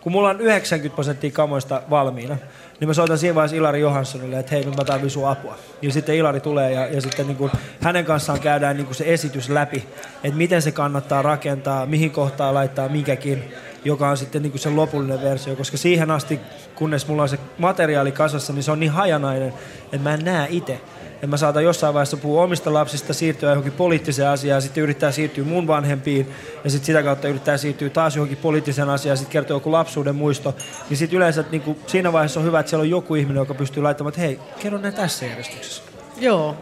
[0.00, 2.36] kun mulla on 90 prosenttia kamoista valmiina,
[2.82, 5.58] niin mä soitan siinä vaiheessa Ilari Johanssonille, että hei, mä tarvitsen sun apua.
[5.82, 9.04] Ja sitten Ilari tulee ja, ja sitten niin kuin hänen kanssaan käydään niin kuin se
[9.06, 9.88] esitys läpi,
[10.24, 13.54] että miten se kannattaa rakentaa, mihin kohtaan laittaa mikäkin,
[13.84, 16.40] joka on sitten niin kuin se lopullinen versio, koska siihen asti,
[16.74, 19.52] kunnes mulla on se materiaali kasassa, niin se on niin hajanainen,
[19.84, 20.80] että mä en näe itse.
[21.22, 25.44] Että mä saatan jossain vaiheessa puhua omista lapsista, siirtyä johonkin poliittiseen asiaan, sitten yrittää siirtyä
[25.44, 26.28] mun vanhempiin,
[26.64, 30.54] ja sitten sitä kautta yrittää siirtyä taas johonkin poliittiseen asiaan, sitten kertoo joku lapsuuden muisto.
[30.90, 33.54] Niin sitten yleensä niin kuin, siinä vaiheessa on hyvä, että siellä on joku ihminen, joka
[33.54, 35.82] pystyy laittamaan, että hei, kerro ne tässä järjestyksessä.
[36.20, 36.56] Joo.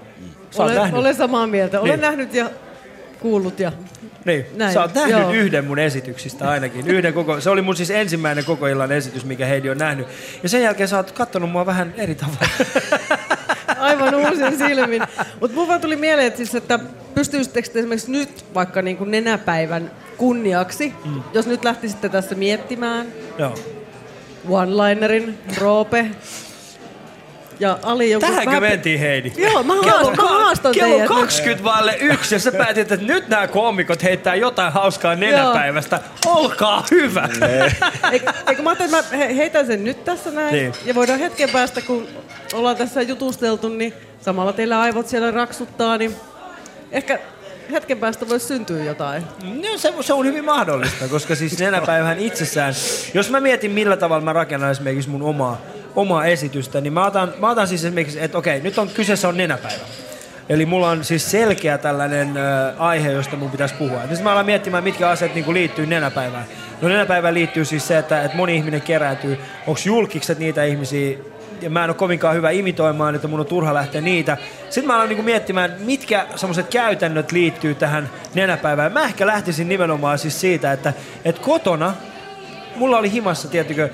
[0.50, 1.00] Sä Olen, nähnyt.
[1.00, 1.80] olen samaa mieltä.
[1.80, 2.00] Olen Niin.
[2.00, 2.50] nähnyt ja
[3.20, 3.72] kuullut ja
[4.24, 5.30] Niin, Näin, sä oot nähnyt joo.
[5.32, 6.86] yhden mun esityksistä ainakin.
[6.86, 10.06] Yhden koko, se oli mun siis ensimmäinen koko illan esitys, mikä Heidi on nähnyt.
[10.42, 12.46] Ja sen jälkeen sä oot kattonut mua vähän eri tavalla.
[13.80, 15.02] aivan uusin silmin.
[15.40, 16.78] Mutta mun vaan tuli mieleen, että, siis, että
[17.14, 21.22] pystyisittekö te esimerkiksi nyt vaikka niin kuin nenäpäivän kunniaksi, mm.
[21.32, 23.06] jos nyt lähtisitte tässä miettimään
[23.38, 23.54] Joo.
[24.48, 26.06] one-linerin, Roope
[27.60, 29.32] ja Ali joku Tähänkö vähän- mentiin, Heidi?
[29.36, 31.18] Joo, mä, Kello haastan, mä haastan Kello teidät nyt.
[31.18, 36.00] 20 vaille yksi, ja sä päätit, että nyt nämä koomikot heittää jotain hauskaa nenäpäivästä.
[36.26, 37.28] Olkaa hyvä!
[38.12, 40.54] Eikö, eikö mä ajattelin, että mä he- heitän sen nyt tässä näin.
[40.54, 40.72] Niin.
[40.84, 42.08] Ja voidaan hetken päästä, kun
[42.52, 46.16] ollaan tässä jutusteltu, niin samalla teillä aivot siellä raksuttaa, niin
[46.92, 47.18] ehkä
[47.72, 49.22] hetken päästä voisi syntyä jotain.
[49.42, 52.74] No, se, se on hyvin mahdollista, koska siis nenäpäivähän itsessään,
[53.14, 55.60] jos mä mietin millä tavalla mä rakennan esimerkiksi mun omaa,
[55.96, 59.36] omaa esitystä, niin mä otan, mä otan siis esimerkiksi, että okei, nyt on kyseessä on
[59.36, 59.84] nenäpäivä.
[60.48, 62.40] Eli mulla on siis selkeä tällainen ö,
[62.78, 64.00] aihe, josta mun pitäisi puhua.
[64.10, 66.44] Nyt mä alan miettimään, mitkä asiat niin liittyy nenäpäivään.
[66.82, 69.38] No nenäpäivään liittyy siis se, että, että moni ihminen kerääntyy.
[69.66, 71.18] Onko julkikset niitä ihmisiä,
[71.60, 74.36] ja mä en ole kovinkaan hyvä imitoimaan, että mun on turha lähteä niitä.
[74.64, 78.92] Sitten mä alan niinku miettimään, mitkä semmoiset käytännöt liittyy tähän nenäpäivään.
[78.92, 80.92] Mä ehkä lähtisin nimenomaan siis siitä, että,
[81.24, 81.94] että kotona
[82.76, 83.88] mulla oli himassa, tiettykö,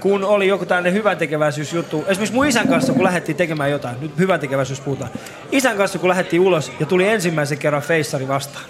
[0.00, 2.04] kun oli joku tällainen hyväntekeväisyysjuttu.
[2.08, 5.10] Esimerkiksi mun isän kanssa, kun lähdettiin tekemään jotain, nyt hyväntekeväisyys puhutaan.
[5.52, 8.64] Isän kanssa, kun lähdettiin ulos ja tuli ensimmäisen kerran feissari vastaan.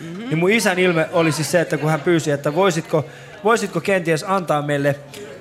[0.00, 0.28] Mm-hmm.
[0.28, 3.04] Niin mun isän ilme oli siis se, että kun hän pyysi, että voisitko,
[3.44, 4.96] voisitko kenties antaa meille,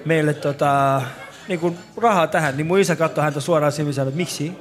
[0.05, 1.01] meille tota,
[1.47, 4.51] niin kuin rahaa tähän, niin mun isä katsoi häntä suoraan sanoi, että miksi?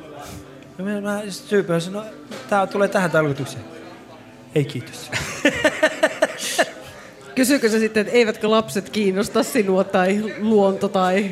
[0.78, 2.04] Ja mä, mä syypään, no
[2.50, 3.64] tää tulee tähän tarkoitukseen.
[4.54, 5.10] Ei kiitos.
[7.34, 11.30] Kysyykö se sitten, että eivätkö lapset kiinnosta sinua tai luonto tai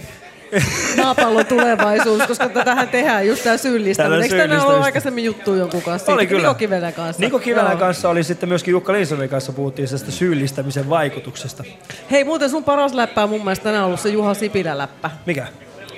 [0.96, 4.22] maapallon tulevaisuus, koska tätähän tehdään just tämä syyllistäminen.
[4.22, 6.12] Eikö tänään ollut aikaisemmin juttu jonkun kanssa?
[6.12, 6.48] Oli kyllä.
[6.48, 7.22] Niko Kivelän kanssa.
[7.22, 7.80] Niko Kivelän Joo.
[7.80, 11.64] kanssa oli sitten myöskin Jukka Lindströmin kanssa puhuttiin tästä syyllistämisen vaikutuksesta.
[12.10, 15.10] Hei, muuten sun paras läppä on mun mielestä tänään ollut se Juha Sipilä läppä.
[15.26, 15.46] Mikä?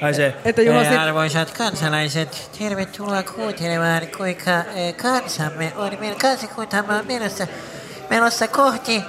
[0.03, 0.35] Ai se.
[0.45, 1.01] Että Juha Sip...
[1.01, 5.91] Arvoisat kansalaiset, tervetuloa kuuntelemaan, kuinka eh, kansamme on.
[6.01, 7.47] Meidän kansakuntamme on menossa,
[8.11, 9.03] menossa kohti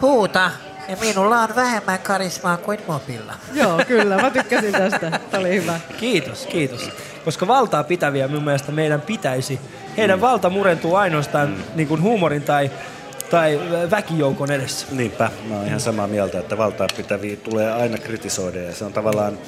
[0.00, 0.50] puuta
[0.88, 3.34] ja minulla on vähemmän karismaa kuin mopilla.
[3.54, 4.16] Joo, kyllä.
[4.22, 5.10] Mä tykkäsin tästä.
[5.30, 5.80] Tämä oli hyvä.
[6.00, 6.90] Kiitos, kiitos.
[7.24, 9.60] Koska valtaa pitäviä minun mielestä meidän pitäisi.
[9.96, 12.70] Heidän valta murentuu ainoastaan niin kuin huumorin tai,
[13.30, 14.86] tai väkijoukon edessä.
[14.90, 18.92] Niinpä, mä oon ihan samaa mieltä, että valtaa pitäviä tulee aina kritisoida ja se on
[18.92, 19.38] tavallaan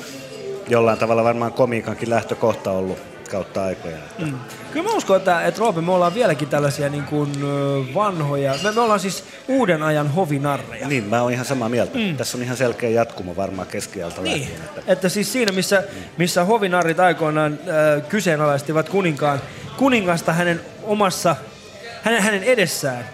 [0.69, 3.97] jollain tavalla varmaan komiikankin lähtökohta ollut kautta aikoja.
[4.19, 4.39] Mm.
[4.73, 7.33] Kyllä mä uskon, että, että Roope, me ollaan vieläkin tällaisia niin kuin,
[7.95, 8.55] vanhoja.
[8.63, 10.89] Me, me ollaan siis uuden ajan hovinarreja.
[10.89, 11.99] Niin, mä oon ihan samaa mieltä.
[11.99, 12.17] Mm.
[12.17, 14.41] Tässä on ihan selkeä jatkumo varmaan keskialta Niin.
[14.41, 14.61] lähtien.
[14.69, 15.83] Että Että siis siinä, missä,
[16.17, 19.41] missä hovinarrit aikoinaan äh, kyseenalaistivat kuninkaan,
[19.77, 21.37] kuningasta hänen omassa,
[22.03, 23.05] hänen, hänen edessään,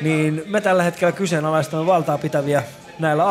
[0.00, 2.62] niin me tällä hetkellä kyseenalaistamme valtaa pitäviä
[2.98, 3.24] näillä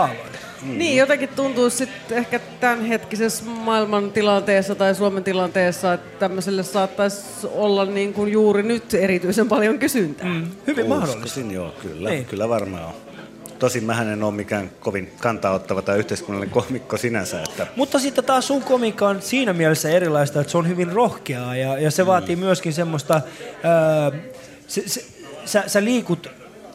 [0.61, 0.77] aalloilla.
[0.77, 7.85] Niin, jotenkin tuntuu sitten ehkä tämänhetkisessä maailman tilanteessa tai Suomen tilanteessa, että tämmöiselle saattaisi olla
[7.85, 10.27] niin kuin juuri nyt erityisen paljon kysyntää.
[10.27, 10.47] Mm.
[10.67, 12.25] Hyvin Uskoisin, joo, kyllä, Niin.
[12.25, 12.93] kyllä varmaan on.
[13.59, 18.47] Tosin mähän en ole mikään kovin kantaottava tai yhteiskunnallinen komikko sinänsä, että Mutta sitten taas
[18.47, 22.35] sun komiikka on siinä mielessä erilaista, että se on hyvin rohkeaa ja, ja se vaatii
[22.35, 23.21] myöskin semmoista...
[23.63, 24.11] Ää,
[24.67, 25.05] se, se,
[25.45, 26.29] sä, sä, liikut,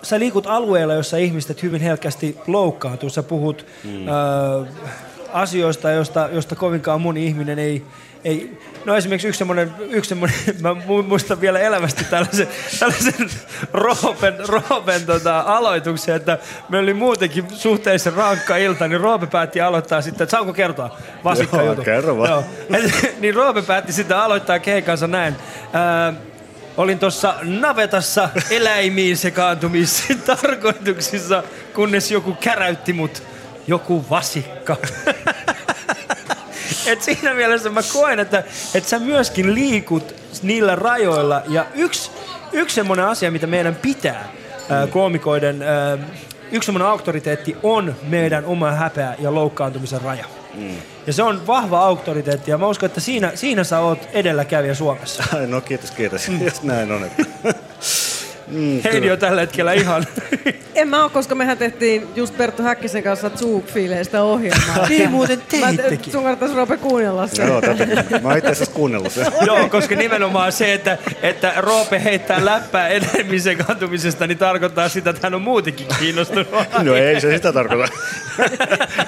[0.05, 3.11] sä liikut alueella, jossa ihmiset hyvin helkästi loukkaantuu.
[3.11, 4.09] Sä puhut Mm.
[4.09, 4.15] ää,
[5.33, 7.83] asioista, josta, josta kovinkaan moni ihminen ei...
[8.25, 12.49] ei no esimerkiksi yksi semmoinen, yksi semmoinen mä mu- muistan vielä elävästi tällaisen,
[12.81, 13.31] tällaisen
[13.73, 20.03] Roopen, Roopen tota, aloituksen, että me oli muutenkin suhteellisen rankka ilta, niin Roope päätti aloittaa
[20.03, 22.31] sitten, että saanko kertoa vasikka Joo, kerro vaan.
[22.31, 22.45] Joo.
[23.21, 25.35] niin Roope päätti sitten aloittaa keikansa näin.
[25.73, 26.13] Ää,
[26.77, 31.43] olin tuossa navetassa eläimiin sekaantumisen tarkoituksissa,
[31.75, 33.23] kunnes joku käräytti mut.
[33.67, 34.77] Joku vasikka.
[36.87, 38.45] Et siinä mielessä mä koen, että,
[38.75, 41.43] että sä myöskin liikut niillä rajoilla.
[41.49, 42.11] Ja yksi,
[42.53, 44.29] yksi semmoinen asia, mitä meidän pitää
[44.71, 45.99] ää, koomikoiden, ää,
[46.53, 50.25] yksi semmoinen auktoriteetti on meidän oma häpeä ja loukkaantumisen raja.
[50.57, 50.77] Mm.
[51.07, 55.25] Ja se on vahva auktoriteetti ja mä uskon, että siinä, siinä sä oot edelläkävijä Suomessa.
[55.35, 56.29] Ai, no kiitos, kiitos.
[56.45, 57.05] Jos näin on.
[57.05, 57.25] Että.
[58.49, 59.13] Mm, Heidi kyllä.
[59.13, 60.07] on tällä hetkellä ihan...
[60.75, 64.89] En mä oo, koska mehän tehtiin just Perttu Häkkisen kanssa Zoom-fiileistä ohjelmaa.
[64.89, 66.13] Niin muuten Mä teittekin.
[66.13, 67.43] Sun kannattaisi Roope kuunnella sitä.
[67.43, 68.21] Joo, totta.
[68.21, 69.27] Mä oon itse asiassa kuunnellut sen.
[69.47, 75.27] Joo, koska nimenomaan se, että, että Roope heittää läppää elämisen kantumisesta, niin tarkoittaa sitä, että
[75.27, 76.49] hän on muutenkin kiinnostunut.
[76.83, 77.93] No ei se sitä tarkoita.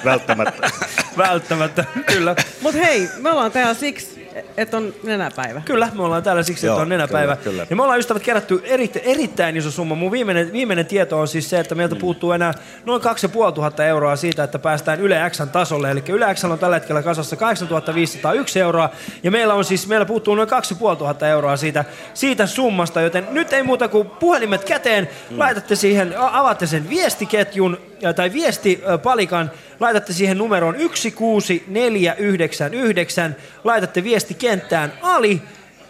[0.05, 0.69] Välttämättä.
[1.17, 2.35] Välttämättä, kyllä.
[2.61, 5.61] Mut hei, me ollaan täällä siksi, että on nenäpäivä.
[5.65, 7.35] Kyllä, me ollaan täällä siksi, että on nenäpäivä.
[7.35, 7.67] kyllä, kyllä.
[7.69, 9.95] Ja me ollaan ystävät kerätty eri, erittäin iso summa.
[9.95, 12.53] Mun viimeinen, viimeinen tieto on siis se, että meiltä puuttuu enää
[12.85, 15.91] noin 2500 euroa siitä, että päästään Yle Xn tasolle.
[15.91, 18.89] Eli Yle X on tällä hetkellä kasassa 8501 euroa.
[19.23, 23.01] Ja meillä on siis, meillä puuttuu noin 2500 euroa siitä, siitä summasta.
[23.01, 25.09] Joten nyt ei muuta kuin puhelimet käteen.
[25.37, 27.77] Laitatte siihen, avaatte sen viestiketjun
[28.15, 29.51] tai viestipalikan.
[29.79, 33.35] Laitatte siihen numeroon 16499.
[33.63, 35.41] Laitatte viestikenttään Ali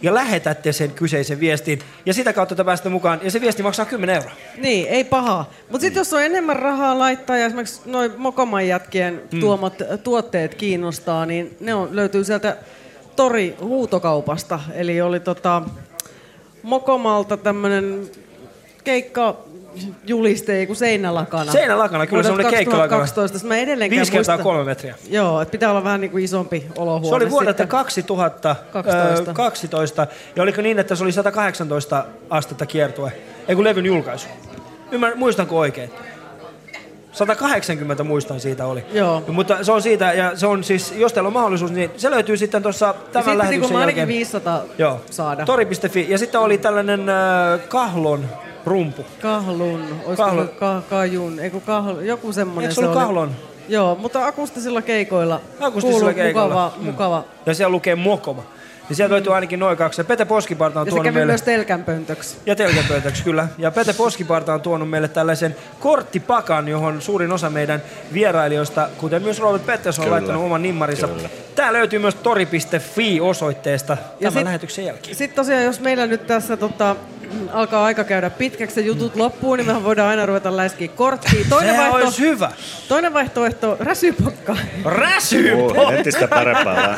[0.01, 1.79] ja lähetätte sen kyseisen viestin.
[2.05, 3.19] Ja sitä kautta te pääsette mukaan.
[3.23, 4.31] Ja se viesti maksaa 10 euroa.
[4.57, 5.45] Niin, ei paha.
[5.69, 9.39] Mutta sitten jos on enemmän rahaa laittaa ja esimerkiksi noin Mokoman jätkien Mm.
[9.39, 12.57] tuomat tuotteet kiinnostaa, niin ne on, löytyy sieltä
[13.15, 14.59] tori huutokaupasta.
[14.73, 15.61] Eli oli tota
[16.63, 18.01] Mokomalta tämmönen
[18.83, 19.37] keikka
[20.07, 21.51] juliste, kun seinälakana.
[21.51, 23.01] Seinälakana, kyllä, Vuodelta semmoinen keikkalakana.
[23.01, 23.47] 2012.
[23.47, 24.95] Mä edelleenkään 5 kertaa muista- 3 metriä.
[25.09, 27.07] Joo, että pitää olla vähän niin kuin isompi olohuone.
[27.09, 27.67] Se oli vuodelta sitten.
[27.67, 29.33] 2012.
[29.33, 30.07] 12.
[30.35, 33.11] Ja oliko niin, että se oli 118 astetta kiertue?
[33.47, 34.27] Ei kun levyn julkaisu.
[34.91, 35.89] Ymmär, muistanko oikein?
[37.11, 38.85] 180 muistan siitä oli.
[38.93, 39.23] Joo.
[39.27, 42.37] Mutta se on siitä, ja se on siis, jos teillä on mahdollisuus, niin se löytyy
[42.37, 44.17] sitten tuossa Ja tämän sitten niin lähetyksen kun mä ainakin jälkeen.
[44.17, 45.01] 500 Joo.
[45.11, 45.45] saada.
[45.45, 46.05] Tori.fi.
[46.09, 47.15] Ja sitten oli tällainen äh,
[47.69, 48.25] kahlon
[48.67, 49.05] rumpu.
[49.21, 50.15] Kahlun, olisiko.
[50.15, 50.49] Kahlon.
[50.59, 53.31] Ka, kajun, ei kun kahlun, joku semmoinen Eikö se ollut kahlon?
[53.69, 56.47] Joo, mutta akustisilla keikoilla Akustisilla kuuluu keikoilla.
[56.49, 56.85] mukava, Mm.
[56.85, 57.23] mukava.
[57.45, 58.43] Ja siellä lukee Mokoma.
[58.89, 60.01] Niin sieltä löytyy ainakin noin kaksi.
[60.01, 61.31] Ja Pete Poskiparta on Ja se tuonut kävi meille...
[61.31, 62.37] myös telkänpöntöksi.
[62.45, 63.47] Ja telkäpöytäksi, kyllä.
[63.57, 67.81] Ja Pete Poskiparta on tuonut meille tällaisen korttipakan, johon suurin osa meidän
[68.13, 71.07] vierailijoista, kuten myös Robert Pettersson, on laittanut oman nimmarinsa.
[71.07, 71.29] Kyllä.
[71.55, 75.15] Tää löytyy myös tori.fi osoitteesta Ja tämän sit- lähetyksen jälkeen.
[75.15, 76.95] Sitten tosiaan, jos meillä nyt tässä tota,
[77.53, 81.45] alkaa aika käydä pitkäksi ja jutut loppuu, niin mehän voidaan aina ruveta läskiä korttia.
[81.49, 82.51] Toinen Sehän vaihto, olisi hyvä.
[82.87, 84.55] Toinen vaihtoehto, räsypokka.
[84.85, 85.81] Räsypokka!
[85.81, 86.95] Oh, entistä parempaa.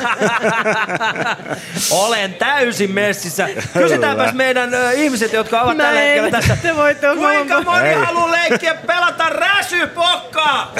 [1.90, 3.48] Olen täysin messissä.
[3.72, 6.06] Kysytäänpäs meidän ö, ihmiset, jotka ovat tällä Näin.
[6.06, 6.56] hetkellä tässä.
[6.62, 7.94] Te voitte Kuinka moni Ei.
[7.94, 10.74] haluaa leikkiä pelata räsypokkaa?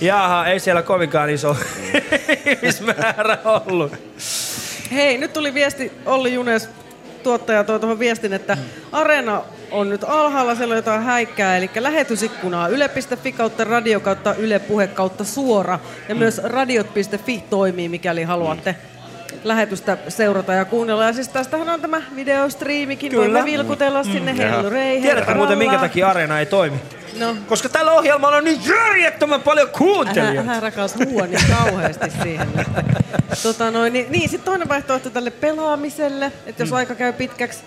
[0.00, 1.56] Jaha, ei siellä kovinkaan iso
[2.46, 3.92] ihmismäärä ollut.
[4.92, 6.68] Hei, nyt tuli viesti, Olli Junes,
[7.22, 8.56] tuottaja toi tuohon viestin, että
[8.92, 14.58] Areena on nyt alhaalla, siellä on jotain häikkää, eli lähetysikkunaa yle.fi kautta radio kautta yle
[14.58, 15.78] puhe kautta suora.
[16.08, 18.76] Ja myös radiot.fi toimii, mikäli haluatte
[19.44, 21.04] lähetystä seurata ja kuunnella.
[21.04, 23.22] Ja siis tästähän on tämä videostriimikin, Kyllä.
[23.22, 24.38] voimme vilkutella sinne mm.
[24.38, 26.76] hellurei, Tiedätkö muuten, minkä takia Areena ei toimi?
[27.18, 27.36] No.
[27.46, 30.50] Koska tällä ohjelmalla on niin järjettömän paljon kuuntelijoita.
[30.52, 32.48] älä rakas huua niin kauheasti siihen.
[33.42, 36.76] Tota noin, niin, niin sitten toinen vaihtoehto tälle pelaamiselle, että jos Mm.
[36.76, 37.58] aika käy pitkäksi,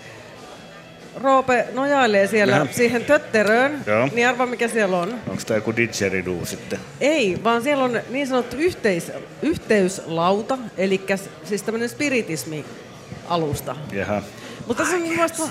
[1.16, 2.66] Roope nojailee siellä Jaha.
[2.72, 4.08] siihen tötteröön, Joo.
[4.12, 5.14] niin arva mikä siellä on.
[5.28, 6.78] Onko tämä joku didgeridoo sitten?
[7.00, 11.00] Ei, vaan siellä on niin sanottu yhteis, yhteyslauta, eli
[11.44, 13.76] siis tämmöinen spiritismi-alusta.
[13.92, 14.22] Jaha.
[14.66, 15.42] Mutta tässä on mun mielestä...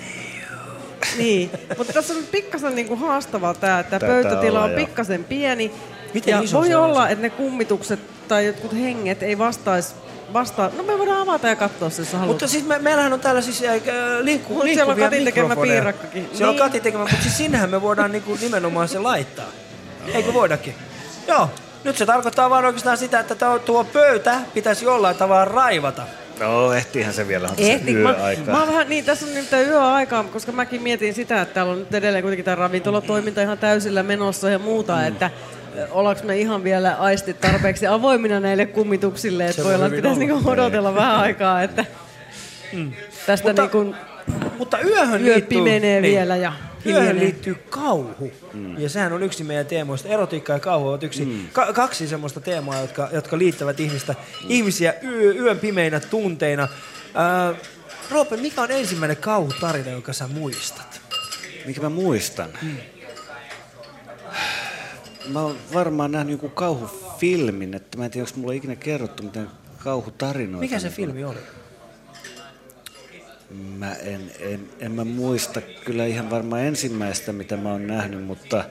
[1.18, 4.86] Niin, mutta tässä on pikkasen niinku haastavaa tämä, että Taitaa pöytätila olla, on joo.
[4.86, 5.72] pikkasen pieni.
[6.14, 7.12] Miten ja iso voi se olla, se?
[7.12, 9.96] että ne kummitukset tai jotkut henget ei vastaisi
[10.34, 10.72] vastaa.
[10.78, 12.28] No me voidaan avata ja katsoa se, jos haluat.
[12.28, 13.82] Mutta siis me, meillähän on täällä siis äh,
[14.22, 16.30] liikku, Mut siellä on Katin tekemä piirakkakin.
[16.34, 16.64] Siellä on Niin.
[16.64, 19.46] Katin tekemä, mutta siis sinnehän me voidaan niinku nimenomaan se laittaa.
[20.14, 20.76] Eikö voidakin?
[21.28, 21.50] Joo.
[21.84, 26.04] Nyt se tarkoittaa vaan oikeastaan sitä, että tuo, tuo pöytä pitäisi jollain tavalla raivata.
[26.40, 27.48] No, ehtiihän se vielä.
[27.50, 28.52] On se Ehti, mä, yöaika.
[28.52, 31.80] mä oon vähän, niin tässä on nimittäin yöaikaa, koska mäkin mietin sitä, että täällä on
[31.80, 35.08] nyt edelleen kuitenkin tämä ravintolatoiminta ihan täysillä menossa ja muuta, mm.
[35.08, 35.30] että
[35.92, 40.50] ollaanko me ihan vielä aistit tarpeeksi avoimina näille kummituksille, että voi olla, että pitäisi niinku
[40.50, 41.86] odotella vähän aikaa, että
[42.74, 42.92] Mm.
[43.26, 43.96] tästä Mutta- niinku
[44.58, 45.58] Mutta yöhön yö liittyy...
[45.58, 46.14] pimenee niin.
[46.14, 46.54] vielä ja
[46.86, 47.24] Yöhön hiljenee.
[47.24, 48.32] liittyy kauhu.
[48.54, 48.80] Mm.
[48.80, 50.08] Ja sehän on yksi meidän teemoista.
[50.10, 51.48] Erotiikka ja kauhu ovat yksi, mm.
[51.54, 54.46] ka- kaksi semmoista teemaa, jotka, jotka liittävät ihmistä, mm.
[54.50, 56.64] ihmisiä yö, yön pimeinä tunteina.
[56.64, 57.58] Äh,
[58.12, 61.02] Roope, mikä on ensimmäinen kauhutarina, jonka sä muistat?
[61.66, 62.50] Mikä mä muistan?
[62.62, 62.76] Mm.
[65.28, 69.52] Mä oon varmaan nähnyt joku kauhufilmin, että mä en tiedä, onko mulla ikinä kerrottu mitään
[69.84, 70.60] kauhutarinoita.
[70.60, 71.40] Mikä se Niin filmi oli?
[73.78, 78.64] Mä en, en, en mä muista kyllä ihan varmaan ensimmäistä, mitä mä oon nähnyt, mutta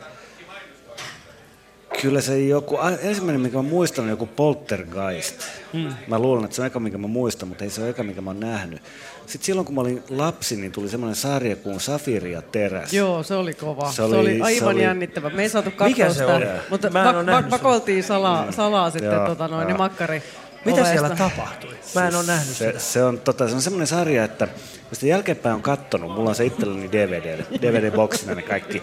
[2.02, 5.40] kyllä se joku, ensimmäinen, mikä mä muistan, on joku poltergeist.
[5.72, 5.94] Mm.
[6.06, 8.20] Mä luulen, että se on eka, minkä mä muistan, mutta ei se ole eka, minkä
[8.20, 8.82] mä oon nähnyt.
[9.30, 12.92] Sitten silloin, kun mä olin lapsi, niin tuli semmoinen sarja kuin Safiri ja Teräs.
[12.92, 13.90] Joo, se oli kova.
[13.90, 15.30] Se Se oli- oli, se aivan oli- jännittävä.
[15.30, 16.44] Me ei saatu katsoa Mikä se sitä, oli?
[16.70, 17.64] mutta Mä en oo va- nähnyt va- sitä.
[17.64, 20.22] vakoltiin salaa, salaa sitten Joo, tota noin, niin makkari
[20.64, 20.90] Mitä ovesta.
[20.92, 21.74] siellä tapahtui?
[21.94, 22.78] Mä en ole nähnyt se, sitä.
[22.78, 24.56] se on, tota, se on semmoinen sarja, että kun
[24.92, 28.82] sitä jälkeenpäin on kattonut, mulla on se itselleni DVD, DVD-boksina ne kaikki,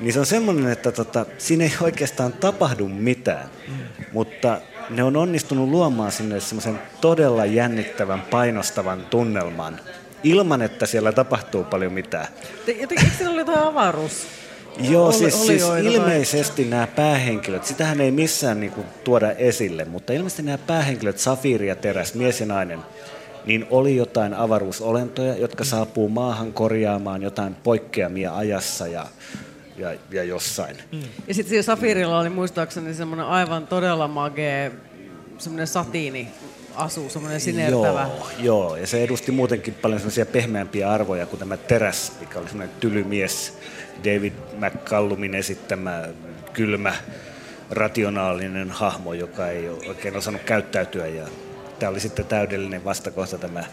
[0.00, 3.74] niin se on semmoinen, että tota, siinä ei oikeastaan tapahdu mitään, mm.
[4.12, 4.60] mutta
[4.90, 9.80] ne on onnistunut luomaan sinne semmoisen todella jännittävän, painostavan tunnelman,
[10.24, 12.26] ilman että siellä tapahtuu paljon mitään.
[12.66, 14.26] Te- jotenkin- Eikö siinä ollut jotain avaruus?
[14.90, 19.30] Joo, Oli- siis, siis olioita tai- ilmeisesti nämä päähenkilöt, sitähän ei missään niin kuin, tuoda
[19.32, 22.78] esille, mutta ilmeisesti nämä päähenkilöt, Safiri ja Teräs, mies ja nainen,
[23.46, 29.06] niin oli jotain avaruusolentoja, jotka saapuu maahan korjaamaan jotain poikkeamia ajassa ja,
[29.78, 30.76] ja, ja jossain.
[31.28, 34.72] Ja sitten siinä Safirilla oli muistaakseni semmoinen aivan todella magee,
[35.38, 36.28] semmoinen satiini
[36.74, 38.02] asu, semmoinen sinertävä.
[38.02, 42.48] Joo, joo, ja se edusti muutenkin paljon semmoisia pehmeämpiä arvoja kuin tämä Teräs, mikä oli
[42.48, 43.58] semmoinen tylymies,
[43.98, 46.08] David McCallumin esittämä
[46.52, 46.94] kylmä,
[47.70, 51.06] rationaalinen hahmo, joka ei ole oikein osannut käyttäytyä.
[51.06, 51.26] Ja
[51.78, 53.64] tämä oli sitten täydellinen vastakohta tämä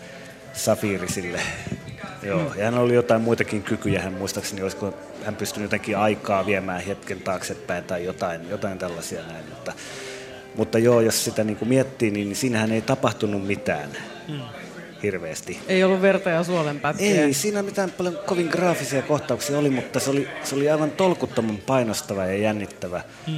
[0.53, 1.42] Safiri sille.
[2.25, 4.93] Joo, ja hän oli jotain muitakin kykyjä, hän muistaakseni, olisiko
[5.25, 9.45] hän pystynyt jotenkin aikaa viemään hetken taaksepäin tai jotain, jotain tällaisia näin.
[9.49, 9.73] Mutta,
[10.55, 13.89] mutta joo, jos sitä niin kuin miettii, niin siinähän ei tapahtunut mitään
[14.27, 14.39] Mm.
[15.03, 15.59] hirveästi.
[15.67, 17.21] Ei ollut verta ja suolenpätkiä.
[17.25, 21.57] Ei siinä mitään paljon kovin graafisia kohtauksia oli, mutta se oli, se oli aivan tolkuttoman
[21.57, 23.33] painostava ja jännittävä Mm.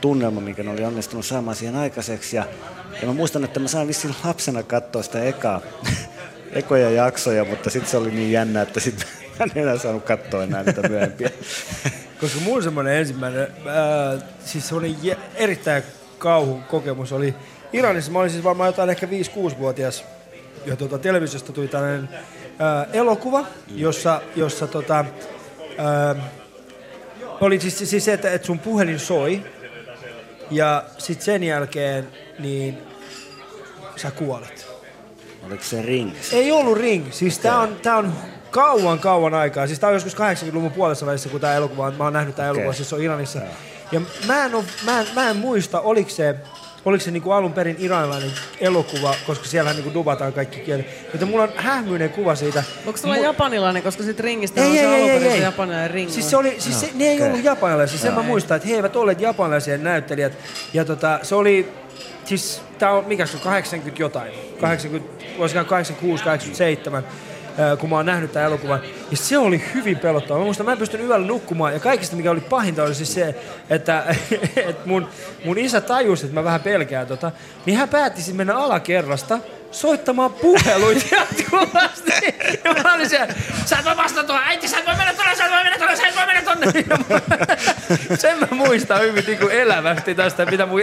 [0.00, 2.36] tunnelma, minkä ne oli onnistunut saamaan siihen aikaiseksi.
[2.36, 2.44] Ja,
[3.00, 5.60] ja mä muistan, että mä sain vissiin lapsena katsoa sitä ekaa,
[6.52, 9.08] ekoja jaksoja, mutta sitten se oli niin jännä, että sitten
[9.40, 11.30] en enää saanut katsoa enää niitä myöhempiä.
[12.20, 14.96] Koska mun semmoinen ensimmäinen, ää, siis semmoinen
[15.34, 15.82] erittäin
[16.18, 17.34] kauhun kokemus oli
[17.72, 18.12] Iranissa.
[18.12, 20.04] Mä olin siis varmaan jotain ehkä 5-6-vuotias.
[20.66, 22.08] Ja tuota, televisiosta tuli tällainen
[22.58, 25.04] ää, elokuva, jossa, jossa tota,
[25.78, 26.14] ää,
[27.40, 29.42] oli siis, siis se, että, että sun puhelin soi.
[30.50, 32.08] Ja sitten sen jälkeen
[32.38, 32.78] niin
[33.96, 34.61] sä kuolet.
[35.46, 36.10] Oliko se ring?
[36.32, 37.06] Ei ollut Ring.
[37.12, 38.12] Siis tää on, tää on
[38.50, 39.66] kauan kauan aikaa.
[39.66, 41.94] Siis tää on joskus 80-luvun puolessa välissä, kun tää elokuva on.
[41.94, 42.60] Mä oon nähnyt tää Okei.
[42.60, 43.38] elokuva, siis se on Iranissa.
[43.92, 46.34] Ja mä en, oo, mä en, mä en muista, oliko se,
[46.84, 48.30] oliko se niinku alun perin iranilainen
[48.60, 50.86] elokuva, koska siellä niinku dubataan kaikki kielet.
[51.12, 52.64] Joten mulla on hähmyinen kuva siitä.
[52.86, 55.38] Onko sulla Mu- japanilainen, koska sit ringistä ei, on ei, se ei, ei, alunperin ei.
[55.38, 56.10] se japanilainen ring.
[56.10, 57.26] Siis, se oli, siis se, ne ei okei.
[57.26, 58.22] ollut japanilaisia, sen Joo.
[58.22, 60.32] mä muistan, että he eivät olleet japanilaisia näyttelijät.
[60.72, 61.72] Ja tota, se oli,
[62.24, 67.04] siis tää on, mikä se on, 80 jotain, 80, voisikohan 86, 87,
[67.58, 68.80] ää, kun mä oon nähnyt tämän elokuvan.
[69.10, 70.38] Ja se oli hyvin pelottava.
[70.38, 71.72] Mä muistan, mä en pystynyt yöllä nukkumaan.
[71.72, 73.34] Ja kaikista, mikä oli pahinta, oli siis se,
[73.70, 74.04] että,
[74.56, 75.08] että mun,
[75.44, 77.32] mun isä tajusi, että mä vähän pelkään tota.
[77.66, 79.38] Niin hän päätti mennä alakerrasta
[79.72, 82.12] soittamaan puheluita jatkuvasti.
[82.64, 83.34] Ja mä olin siellä,
[83.64, 85.78] sä et voi vastata tuohon, äiti, sä et voi mennä tuonne, sä et voi mennä
[85.78, 88.16] tuonne, sä et voi mennä tuonne.
[88.20, 90.80] Sen mä muistan hyvin niin kuin elävästi tästä, mitä mun,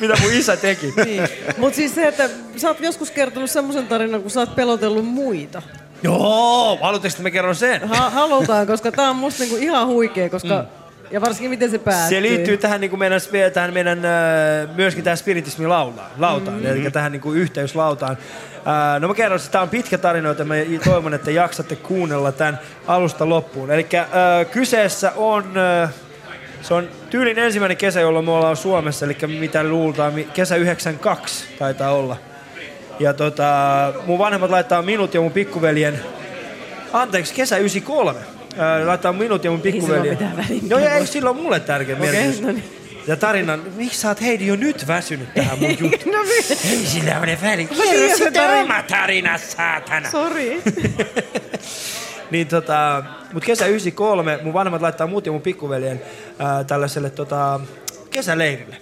[0.00, 0.92] mitä mun isä teki.
[1.04, 1.28] Niin.
[1.56, 5.62] Mutta siis se, että sä oot joskus kertonut semmoisen tarinan, kun sä oot pelotellut muita.
[6.02, 7.88] Joo, haluatteko, että mä kerron sen?
[7.88, 10.64] Ha- halutaan, koska tää on musta niinku ihan huikea, koska...
[11.10, 12.18] Ja varsinkin miten se päättyy.
[12.18, 13.20] Se liittyy tähän, niin kuin meidän,
[13.54, 16.66] tähän meidän äh, myöskin tähän spiritismi lautaan, lautaan mm.
[16.66, 18.18] eli tähän niin kuin yhteyslautaan.
[18.56, 20.54] Äh, no mä kerron, että tämä on pitkä tarina, joten mä
[20.84, 23.70] toivon, että jaksatte kuunnella tämän alusta loppuun.
[23.70, 24.06] Eli äh,
[24.50, 25.44] kyseessä on,
[26.62, 31.90] se on tyylin ensimmäinen kesä, jolloin me ollaan Suomessa, eli mitä luultaan, kesä 92 taitaa
[31.90, 32.16] olla.
[32.98, 33.52] Ja tota,
[34.06, 36.00] mun vanhemmat laittaa minut ja mun pikkuveljen,
[36.92, 38.35] anteeksi, kesä 93.
[38.58, 40.18] Ää, laittaa minut ja mun pikkuveljen.
[40.68, 42.40] Joo, ja ei sillä ole mulle tärkeä Okei, merkitys.
[42.42, 42.64] no niin.
[43.06, 46.14] Ja tarinan, miksi sä oot Heidi jo nyt väsynyt tähän mun juttuun?
[46.14, 46.22] no
[46.70, 47.66] Ei sillä ole väliä.
[47.70, 48.64] Mä Kerro tiedän sen sitten tarinan.
[48.64, 50.10] oma tarina, saatana.
[50.10, 50.62] Sori.
[52.30, 53.02] Niin tota,
[53.32, 56.02] mut kesä 93, mun vanhemmat laittaa mut ja mun pikkuveljen
[56.38, 57.60] ää, tällaiselle tota,
[58.10, 58.76] kesäleirille.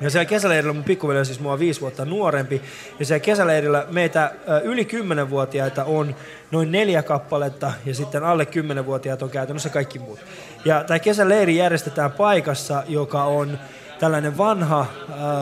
[0.00, 2.62] Ja siellä kesäleirillä mun pikkuveli on siis mua viisi vuotta nuorempi.
[2.98, 6.14] Ja siellä kesäleirillä meitä yli 10-vuotiaita on
[6.50, 10.18] noin neljä kappaletta ja sitten alle 10-vuotiaat on käytännössä kaikki muut.
[10.64, 13.58] Ja tämä kesäleiri järjestetään paikassa, joka on
[13.98, 14.86] tällainen vanha äh,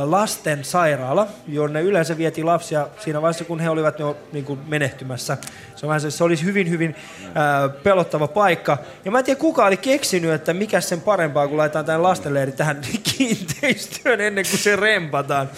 [0.05, 5.37] lasten sairaala, jonne yleensä vietiin lapsia siinä vaiheessa, kun he olivat jo niin kuin menehtymässä.
[5.77, 8.79] Se, on vähän se, se olisi hyvin, hyvin äh, pelottava paikka.
[9.05, 12.53] Ja mä en tiedä, kuka oli keksinyt, että mikä sen parempaa, kun laitetaan tämän lastenleiri
[12.53, 12.81] tähän
[13.17, 15.51] kiinteistöön ennen kuin se rempataan.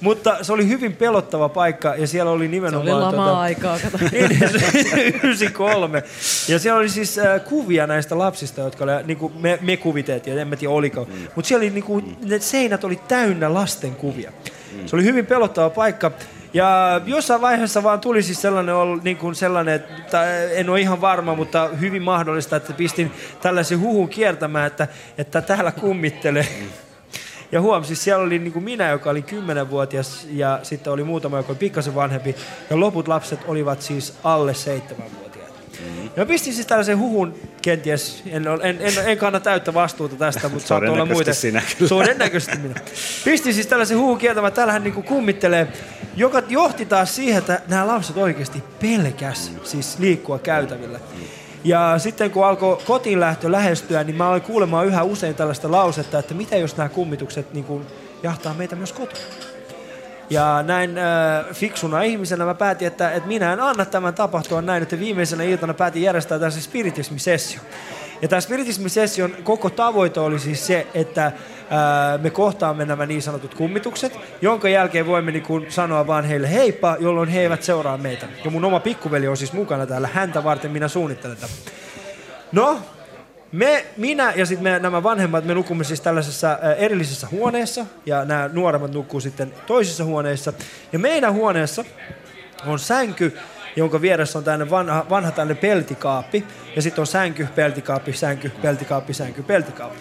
[0.00, 2.88] Mutta se oli hyvin pelottava paikka ja siellä oli Se nimenomaan...
[2.92, 3.98] oli lama-aikaa, kato.
[4.12, 6.02] Niin, se- 93.
[6.48, 10.38] Ja siellä oli siis äh, kuvia näistä lapsista, jotka oli, niin kuin me, me kuviteltiin,
[10.38, 11.04] en mä tiedä oliko.
[11.04, 11.26] Mm.
[11.34, 14.32] Mutta siellä oli niin kuin, ne seinät oli täynnä lasten kuvia.
[14.86, 16.10] Se oli hyvin pelottava paikka.
[16.54, 21.34] Ja jossain vaiheessa vaan tuli siis sellainen, niin kuin sellainen että en ole ihan varma,
[21.34, 26.46] mutta hyvin mahdollista, että pistin tällaisen huhun kiertämään, että, että täällä kummittelee.
[27.52, 31.36] Ja huom, siis siellä oli niin kuin minä, joka oli 10-vuotias, ja sitten oli muutama,
[31.36, 32.36] joka oli pikkasen vanhempi,
[32.70, 35.23] ja loput lapset olivat siis alle 7-vuotiaita.
[35.80, 36.10] Mm-hmm.
[36.16, 40.68] Ja pistin siis tällaisen huhun, kenties, en, en, en, en kanna täyttä vastuuta tästä, mutta
[40.68, 41.34] saattaa olla muita.
[41.34, 41.88] Sinä kyllä.
[41.88, 42.74] Todennäköisesti minä.
[43.24, 45.68] Pistin siis tällaisen huhun kieltämään, täällähän niinku kummittelee,
[46.16, 51.00] joka johti taas siihen, että nämä lapset oikeasti pelkäs siis liikkua käytävillä.
[51.64, 56.18] Ja sitten kun alkoi kotiin lähtö lähestyä, niin mä aloin kuulemaan yhä usein tällaista lausetta,
[56.18, 57.86] että mitä jos nämä kummitukset niin kuin
[58.22, 59.20] jahtaa meitä myös kotona.
[60.30, 61.04] Ja näin äh,
[61.52, 65.74] fiksuna ihmisenä mä päätin, että, että minä en anna tämän tapahtua näin, että viimeisenä iltana
[65.74, 67.60] päätin järjestää tällaisen spiritismisessio.
[68.22, 71.32] Ja tämä spiritismisession koko tavoite oli siis se, että
[71.70, 76.50] ää, me kohtaamme nämä niin sanotut kummitukset, jonka jälkeen voimme niin kun sanoa vaan heille
[76.50, 78.26] heippa, jolloin he eivät seuraa meitä.
[78.44, 81.52] Ja mun oma pikkuveli on siis mukana täällä, häntä varten minä suunnittelen tätä.
[82.52, 82.80] No,
[83.54, 88.92] me, minä ja sitten nämä vanhemmat, me nukumme siis tällaisessa erillisessä huoneessa ja nämä nuoremmat
[88.92, 90.52] nukkuu sitten toisissa huoneissa.
[90.92, 91.84] Ja meidän huoneessa
[92.66, 93.38] on sänky,
[93.76, 96.44] jonka vieressä on tällainen vanha, vanha tällainen peltikaappi.
[96.76, 99.98] Ja sitten on sänky, peltikaappi, sänky, peltikaappi, sänky, peltikaappi.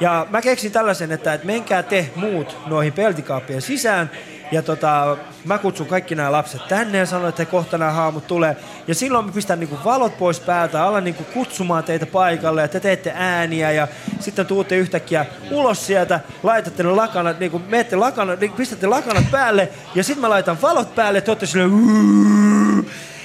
[0.00, 4.10] Ja mä keksin tällaisen, että, että menkää te muut noihin peltikaappien sisään.
[4.52, 8.56] Ja tota, mä kutsun kaikki nämä lapset tänne ja sanon, että kohta nämä haamut tulee.
[8.86, 12.80] Ja silloin mä pistän niinku valot pois päältä, alan niinku kutsumaan teitä paikalle ja te
[12.80, 13.88] teette ääniä ja
[14.20, 19.68] sitten tuutte yhtäkkiä ulos sieltä, laitatte ne lakanat, niinku menette lakanat, niin pistätte lakanat päälle
[19.94, 21.70] ja sitten mä laitan valot päälle, te ootte silleen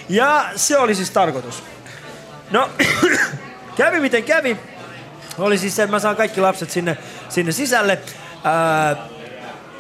[0.09, 1.63] ja se oli siis tarkoitus.
[2.51, 2.69] No,
[3.77, 4.72] kävi miten kävi.
[5.37, 6.97] Oli siis se, että mä saan kaikki lapset sinne,
[7.29, 7.99] sinne sisälle.
[8.43, 8.95] Ää,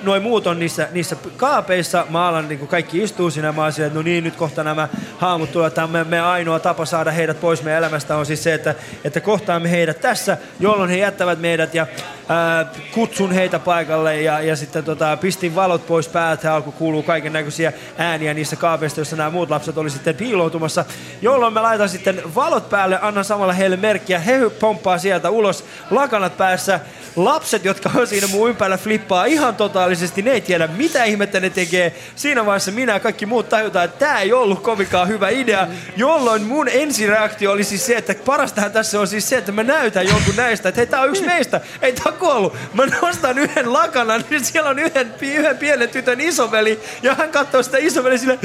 [0.03, 2.05] noin muut on niissä, niissä kaapeissa.
[2.09, 3.51] Mä alan niin kaikki istuu siinä.
[3.51, 5.73] Mä silleen, että no niin, nyt kohta nämä haamut tulevat.
[5.73, 9.19] Tämä me, meidän ainoa tapa saada heidät pois meidän elämästä on siis se, että, että
[9.19, 11.87] kohtaamme heidät tässä, jolloin he jättävät meidät ja
[12.29, 16.53] ää, kutsun heitä paikalle ja, ja sitten tota, pistin valot pois päältä.
[16.55, 20.85] Alkoi kuuluu kaiken näköisiä ääniä niissä kaapeissa, joissa nämä muut lapset oli sitten piiloutumassa.
[21.21, 24.19] Jolloin mä laitan sitten valot päälle, annan samalla heille merkkiä.
[24.19, 26.79] He pomppaa sieltä ulos lakanat päässä.
[27.15, 30.21] Lapset, jotka on siinä mun ympärillä, flippaa ihan totaalisesti.
[30.21, 31.95] Ne ei tiedä, mitä ihmettä ne tekee.
[32.15, 35.67] Siinä vaiheessa minä ja kaikki muut tajutaan, että tämä ei ollut kovinkaan hyvä idea.
[35.97, 40.07] Jolloin mun ensireaktio oli siis se, että parastahan tässä on siis se, että mä näytän
[40.07, 41.61] jonkun näistä, että hei, tää on yksi meistä.
[41.81, 42.55] Ei tää kuollut.
[42.73, 46.79] Mä nostan yhden lakanan, niin siellä on yhden, yhden pienen tytön isoveli.
[47.01, 48.39] Ja hän katsoo sitä isoveli sille,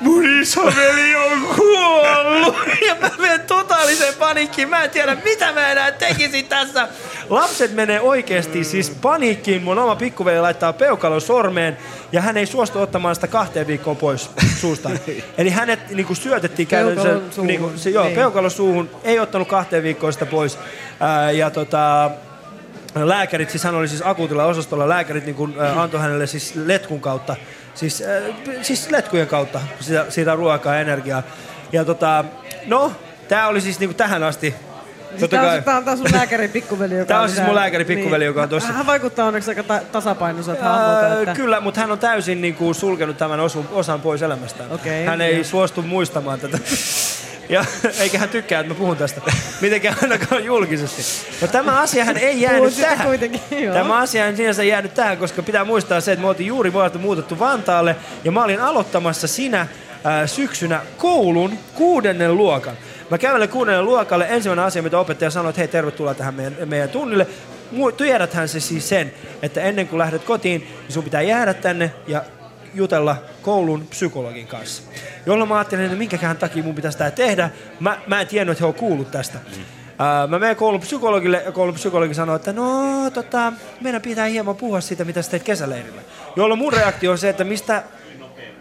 [0.00, 2.56] mun isoveli on kuollut.
[2.86, 4.68] Ja mä menen totaaliseen paniikkiin.
[4.68, 6.88] Mä en tiedä, mitä mä enää tekisin tässä.
[7.28, 9.62] Lapset menee oikeasti siis paniikkiin.
[9.62, 11.76] Mun oma pikkuveli laittaa peukalon sormeen
[12.12, 14.30] ja hän ei suostu ottamaan sitä kahteen viikkoon pois
[14.60, 14.98] suustaan.
[15.38, 18.14] Eli hänet niin kuin syötettiin käytännössä, niin kuin, se, joo, Niin.
[18.14, 20.58] peukalon suuhun, ei ottanut kahteen viikkoon sitä pois.
[21.00, 22.10] Ää, ja tota,
[22.94, 27.00] lääkärit, siis hän oli siis akuutilla osastolla, lääkärit niin kuin, ää, antoi hänelle siis letkun
[27.00, 27.36] kautta,
[27.74, 28.20] siis, ää,
[28.62, 31.22] siis letkujen kautta sitä, sitä ruokaa ja energiaa.
[31.72, 32.24] Ja tota,
[32.66, 32.92] no,
[33.28, 34.54] tämä oli siis niin kuin tähän asti.
[35.20, 38.24] Totta Tämä on, tää on, sun lääkäri pikkuveli, joka Tää on siis mun lääkäri pikkuveli,
[38.24, 38.72] joka on tossa.
[38.72, 41.20] Hän vaikuttaa onneksi aika ta- tasapainoiselta hahmolta.
[41.20, 41.34] Että...
[41.34, 44.72] Kyllä, mutta hän on täysin niin kuin, sulkenut tämän osun, osan pois elämästään.
[44.72, 45.44] Okei, hän ei joo.
[45.44, 46.58] suostu muistamaan tätä.
[47.50, 47.64] Ja,
[48.00, 49.20] eikä hän tykkää, että mä puhun tästä.
[49.60, 51.02] Mitenkään ainakaan julkisesti.
[51.40, 53.06] No tämä asiahan ei jäänyt tähän.
[53.06, 53.74] kuitenkin, joo.
[53.74, 57.38] Tämä asia ei sinänsä jäänyt tähän, koska pitää muistaa se, että me oltiin juuri muutettu
[57.38, 59.66] Vantaalle ja mä olin aloittamassa sinä
[60.04, 62.74] ää, syksynä koulun kuudennen luokan.
[63.10, 64.26] Mä kävelen kuudennelle luokalle.
[64.28, 67.26] Ensimmäinen asia, mitä opettaja sanoi, että hei, tervetuloa tähän meidän, meidän tunnille.
[67.96, 69.12] Tiedäthän se siis sen,
[69.42, 72.22] että ennen kuin lähdet kotiin, niin sun pitää jäädä tänne ja
[72.74, 74.82] jutella koulun psykologin kanssa.
[75.26, 77.50] Jolloin mä ajattelin, että minkäkään takia mun pitäisi tämä tehdä.
[77.80, 79.38] Mä, mä en tiennyt, että he on kuullut tästä.
[79.98, 84.56] Ää, mä menen koulun psykologille ja koulun psykologi sanoi, että no tota, meidän pitää hieman
[84.56, 86.02] puhua siitä, mitä sä teit kesäleirillä.
[86.36, 87.82] Jolloin mun reaktio on se, että mistä,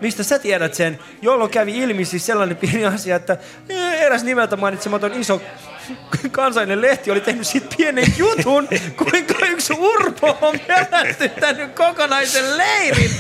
[0.02, 3.38] mistä sä tiedät sen, jolloin kävi ilmi siis sellainen pieni asia, että
[3.70, 5.42] eh, eräs nimeltä mainitsematon iso
[6.32, 8.68] kansallinen lehti oli tehnyt siitä pienen jutun,
[9.04, 13.12] kuinka yksi urpo on pelästyttänyt kokonaisen leirin.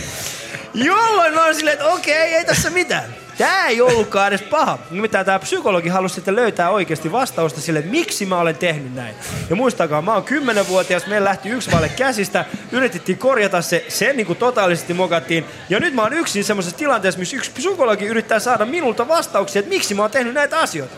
[0.73, 3.18] Jolloin mä oon silleen, että okei, ei tässä mitään.
[3.39, 4.79] Tää ei ollutkaan edes paha.
[4.91, 9.15] Nimittäin tämä psykologi halusi sitten löytää oikeasti vastausta sille, että miksi mä olen tehnyt näin.
[9.49, 14.25] Ja muistakaa, mä oon 10-vuotias, meillä lähti yksi valle käsistä, yritettiin korjata se, se niin
[14.25, 15.45] kuin totaalisesti mokattiin.
[15.69, 19.69] Ja nyt mä oon yksin semmoisessa tilanteessa, missä yksi psykologi yrittää saada minulta vastauksia, että
[19.69, 20.95] miksi mä oon tehnyt näitä asioita.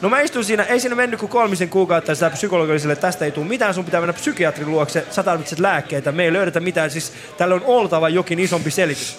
[0.00, 3.06] No mä istuin siinä, ei siinä mennyt kuin kolmisen kuukautta, sitä psykologi oli silleen, että
[3.06, 6.60] tästä ei tule mitään, sun pitää mennä psykiatrin luokse, sä tarvitset lääkkeitä, me ei löydetä
[6.60, 9.18] mitään, siis tällä on oltava jokin isompi selitys.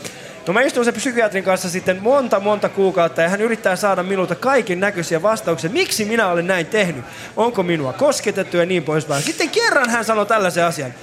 [0.50, 4.36] No mä istuin sen psykiatrin kanssa sitten monta monta kuukautta ja hän yrittää saada minulta
[4.36, 7.06] kaiken näköisiä vastauksia, miksi minä olen näin tehnyt,
[7.38, 9.24] onko minua kosketettu ja niin poispäin.
[9.24, 10.94] Sitten kerran hän sanoi tällaisen asian,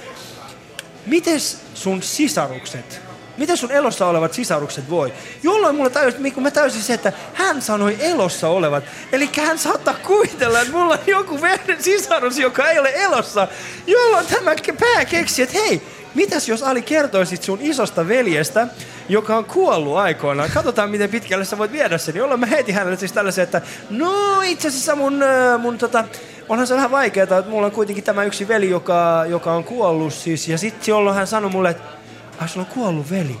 [1.05, 3.01] mites sun sisarukset,
[3.37, 5.13] miten sun elossa olevat sisarukset voi?
[5.43, 8.83] Jolloin mulla tajusi, kun mä täysin se, että hän sanoi elossa olevat.
[9.11, 13.47] Eli hän saattaa kuvitella, että mulla on joku verran sisarus, joka ei ole elossa.
[13.87, 15.81] Jolloin tämä pää keksi, että hei,
[16.17, 18.67] mitäs jos Ali kertoisit sun isosta veljestä,
[19.09, 20.49] joka on kuollut aikoinaan.
[20.53, 22.15] Katsotaan, miten pitkälle sä voit viedä sen.
[22.15, 25.23] Jolloin mä heitin hänelle siis tällaisen, että no itse asiassa mun,
[25.59, 26.03] mun tota,
[26.49, 30.13] onhan se vähän vaikeaa, että mulla on kuitenkin tämä yksi veli, joka, joka on kuollut
[30.13, 30.47] siis.
[30.47, 31.83] Ja sitten jolloin hän sanoi mulle, että
[32.39, 33.39] ai sulla on kuollut veli.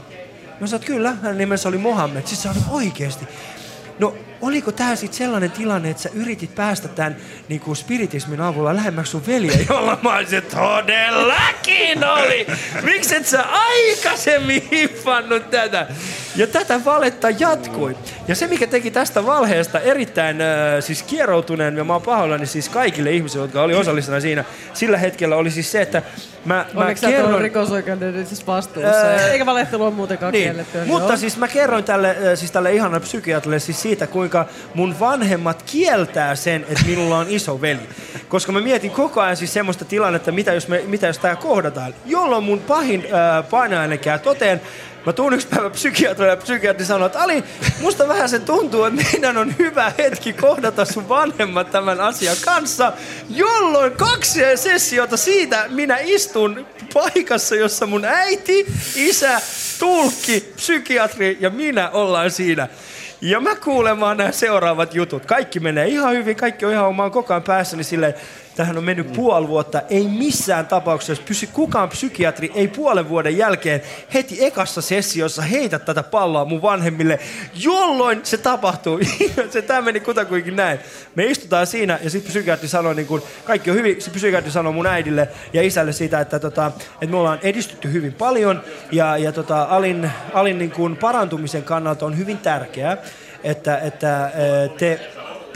[0.59, 2.21] Mä sanoin, että kyllä, hänen nimensä oli Mohammed.
[2.25, 3.27] Sitten sanoin, oikeesti.
[3.99, 7.15] No, oliko tämä sitten sellainen tilanne, että sä yritit päästä tämän
[7.49, 12.47] niin kuin spiritismin avulla lähemmäksi sun veliä, jolla mä olisin, että todellakin oli!
[12.81, 15.87] Miksi et sä aikaisemmin hiffannut tätä?
[16.35, 17.97] Ja tätä valetta jatkui.
[18.27, 20.47] Ja se, mikä teki tästä valheesta erittäin äh,
[20.79, 24.43] siis kieroutuneen, ja mä oon pahoillani siis kaikille ihmisille, jotka oli osallisena siinä,
[24.73, 26.01] sillä hetkellä oli siis se, että
[26.45, 27.41] mä, mä Onneksi sä et ole kerron...
[27.41, 28.91] rikosoikeudellisessa vastuussa.
[28.91, 30.85] Ää, Eikä valehtelu on muutenkaan Niin, kiellettyä.
[30.85, 31.17] mutta Joo.
[31.17, 36.35] siis mä kerroin tälle, äh, siis tälle ihanalle psykiatrille siis siitä, kuinka mun vanhemmat kieltää
[36.35, 37.89] sen, että minulla on iso veli.
[38.27, 41.93] Koska mä mietin koko ajan siis semmoista tilannetta, mitä jos, me, mitä jos tää kohdataan.
[42.05, 44.61] Jolloin mun pahin äh, painajainen käy toteen,
[45.05, 47.43] Mä tuun yksi päivä psykiatrille ja psykiatri sanoi, että Ali,
[47.81, 52.93] musta vähän se tuntuu, että meidän on hyvä hetki kohdata sun vanhemmat tämän asian kanssa,
[53.29, 58.65] jolloin kaksi sessiota siitä minä istun paikassa, jossa mun äiti,
[58.95, 59.41] isä,
[59.79, 62.67] tulkki, psykiatri ja minä ollaan siinä.
[63.21, 65.25] Ja mä kuulemaan nämä seuraavat jutut.
[65.25, 68.13] Kaikki menee ihan hyvin, kaikki on ihan omaan koko ajan päässäni silleen,
[68.57, 69.81] Tähän on mennyt puoli vuotta.
[69.89, 73.81] Ei missään tapauksessa pysy kukaan psykiatri, ei puolen vuoden jälkeen
[74.13, 77.19] heti ekassa sessiossa heitä tätä palloa mun vanhemmille,
[77.55, 78.99] jolloin se tapahtuu.
[79.49, 80.79] se tämä meni kutakuinkin näin.
[81.15, 84.73] Me istutaan siinä ja sitten psykiatri sanoi, niin kun, kaikki on hyvin, se psykiatri sanoi
[84.73, 88.61] mun äidille ja isälle siitä, että, tota, että me ollaan edistytty hyvin paljon
[88.91, 92.97] ja, ja tota, Alin, Alin niin kun parantumisen kannalta on hyvin tärkeää,
[93.43, 94.31] että, että
[94.77, 94.99] te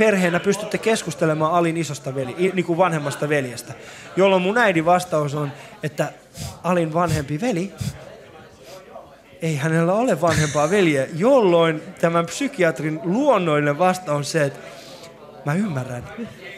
[0.02, 3.74] perheenä pystytte keskustelemaan Alin isosta veli, niin kuin vanhemmasta veljestä.
[4.16, 5.52] Jolloin mun äidin vastaus on,
[5.84, 6.12] että
[6.64, 7.74] Alin vanhempi veli,
[9.42, 14.60] ei hänellä ole vanhempaa veljeä, jolloin tämän psykiatrin luonnollinen vastaus on se, että
[15.46, 16.04] mä ymmärrän.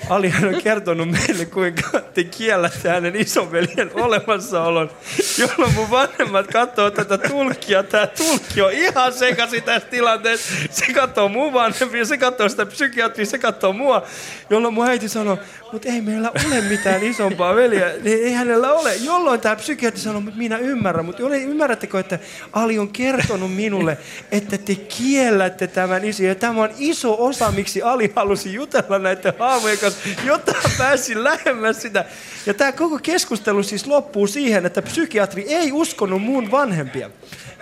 [0.09, 4.89] Alihan on kertonut meille, kuinka te kiellätte hänen isoveljen olemassaolon,
[5.37, 7.83] jolloin mun vanhemmat katsoo tätä tulkkia.
[7.83, 10.53] Tämä tulkki on ihan sekaisin tässä tilanteessa.
[10.69, 14.03] Se katsoo mun vanhempia, se katsoo sitä psykiatria, se katsoo mua.
[14.49, 15.37] Jolloin mun äiti sanoo,
[15.71, 17.93] mutta ei meillä ole mitään isompaa veljeä.
[18.03, 18.95] Niin Ei hänellä ole.
[18.95, 21.05] Jolloin tämä psykiatri sanoo, mutta minä ymmärrän.
[21.05, 22.19] Mutta ymmärrättekö, että
[22.53, 23.97] Ali on kertonut minulle,
[24.31, 26.23] että te kiellätte tämän iso.
[26.23, 29.92] Ja tämä on iso osa, miksi Ali halusi jutella näiden haamujen kanssa,
[30.23, 32.05] jotta pääsi lähemmäs sitä.
[32.45, 37.09] Ja tämä koko keskustelu siis loppuu siihen, että psykiatri ei uskonut mun vanhempia.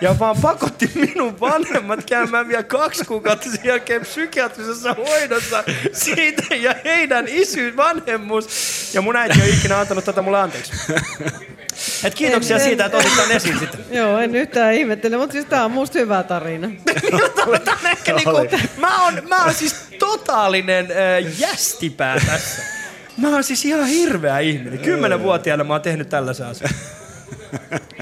[0.02, 6.74] Ja vaan pakotti minun vanhemmat käymään vielä kaksi kuukautta sen jälkeen psykiatrisessa hoidossa siitä ja
[6.84, 8.48] heidän isyys, vanhemmuus.
[8.94, 10.72] Ja mun äiti ei ole ikinä antanut tätä mulle anteeksi.
[12.04, 13.80] Et kiitoksia En- siitä, että otit tämän esiin sitten.
[13.90, 16.66] Joo, en yhtään ihmettele, mutta siis tää on musta hyvä tarina.
[17.46, 18.30] On ehkä niinku,
[18.76, 22.62] mä, oon, mä oon siis totaalinen äh, jästipää tässä.
[23.16, 24.78] Mä oon siis ihan hirveä ihminen.
[24.78, 26.70] Kymmenenvuotiaana mä oon tehnyt tällaisen asian.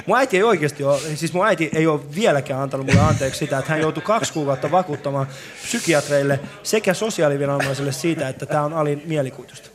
[0.06, 3.58] Mun äiti ei oikeasti ole, siis mun äiti ei ole vieläkään antanut mulle anteeksi sitä,
[3.58, 5.26] että hän joutui kaksi kuukautta vakuuttamaan
[5.62, 9.70] psykiatreille sekä sosiaaliviranomaisille siitä, että tämä on Alin mielikuvitusta.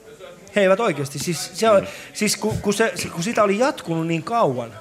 [0.56, 1.68] He eivät oikeasti, siis, se
[2.14, 4.72] siis kun, kun, se, kun sitä oli jatkunut niin kauan,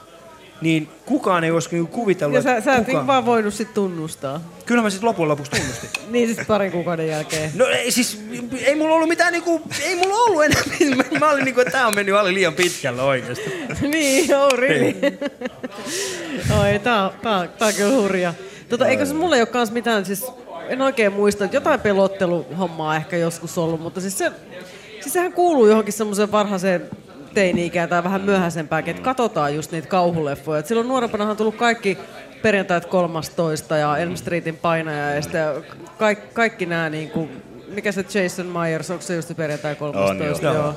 [0.61, 2.85] niin kukaan ei olisi niinku kuvitellut, Ja sä, sä et kukaan...
[2.87, 4.41] niinku vaan voinut sit tunnustaa.
[4.67, 5.91] Kyllä mä sitten loppujen lopuksi tunnustin.
[6.13, 7.51] Niin siis parin kuukauden jälkeen.
[7.55, 8.25] No ei siis,
[8.65, 10.63] ei mulla ollut mitään niinku, ei mulla ollut enää,
[10.97, 13.53] mä, mä olin niinku, että tää on mennyt Ali liian pitkälle oikeesti.
[13.93, 14.95] niin, joo, really.
[16.61, 18.35] Oi, tää on, tää, tää on kyllä hurja.
[18.69, 20.27] Tota, eikö se mulle ole kans mitään, siis
[20.69, 24.33] en oikein muista, että jotain pelotteluhommaa ehkä joskus ollut, mutta siis se,
[25.01, 26.91] siis sehän kuuluu johonkin semmoiseen varhaiseen
[27.35, 30.59] teini-ikään tai vähän myöhäisempääkin, että katsotaan just niitä kauhuleffoja.
[30.61, 31.99] Et silloin nuorempana on tullut kaikki
[32.43, 35.65] perjantait 13 ja Elm Streetin painaja ja sitten
[35.99, 37.29] kaikki, kaikki nämä niinku,
[37.69, 40.47] mikä se Jason Myers, onko se just se perjantai 13?
[40.47, 40.55] joo.
[40.55, 40.75] joo.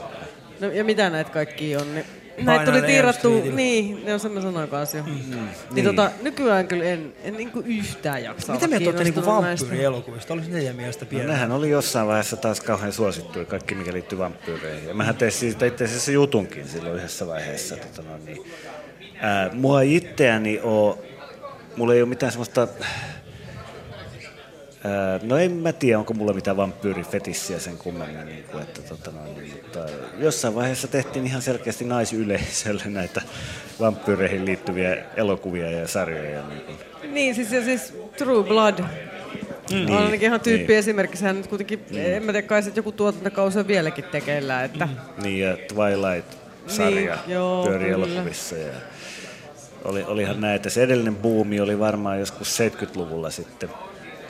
[0.60, 1.96] No, ja mitä näitä kaikki on?
[1.96, 2.06] Niin,
[2.46, 5.04] näitä tuli tiirattu, niin, ne on sen mä sanoin kanssa jo.
[5.04, 5.10] Mm.
[5.14, 5.86] Niin, Niin.
[5.86, 10.34] tota, nykyään kyllä en, en niinku yhtään jaksa Mitä mieltä olette niinku vampyyrielokuvista?
[10.34, 14.18] Oliko ne teidän mielestä No, nehän oli jossain vaiheessa taas kauhean suosittuja, kaikki mikä liittyy
[14.18, 14.88] vampyyreihin.
[14.88, 17.76] Ja mähän tein siitä itse asiassa jutunkin silloin yhdessä vaiheessa.
[17.78, 18.46] Tota no, niin.
[19.22, 21.04] Ää, mua itseäni oo,
[21.78, 22.68] mulla ei ole mitään semmoista,
[25.24, 28.26] no en mä tiedä, onko mulla mitään vampyyrifetissiä sen kummemmin.
[28.26, 29.80] Niin kuin, että, tota no, niin, mutta
[30.18, 33.22] jossain vaiheessa tehtiin ihan selkeästi naisyleisölle näitä
[33.80, 36.48] vampyyreihin liittyviä elokuvia ja sarjoja.
[36.48, 37.14] Niin kuin.
[37.14, 38.80] Niin, siis, ja siis True Blood.
[39.70, 40.80] Niin, on ainakin ihan tyyppi niin.
[40.80, 41.18] esimerkki.
[41.18, 44.64] Sehän nyt kuitenkin, en mä tiedä, kai se joku tuotantokausi on vieläkin tekeillä.
[44.64, 44.88] Että,
[45.24, 48.06] Niin ja Twilight-sarja Niin, joo, pyöri kyllä.
[48.06, 48.56] elokuvissa.
[48.56, 48.74] Ja
[49.86, 50.70] oli, olihan näitä.
[50.70, 53.70] Se edellinen buumi oli varmaan joskus 70-luvulla sitten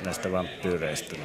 [0.05, 1.15] näistä vampyyreistä.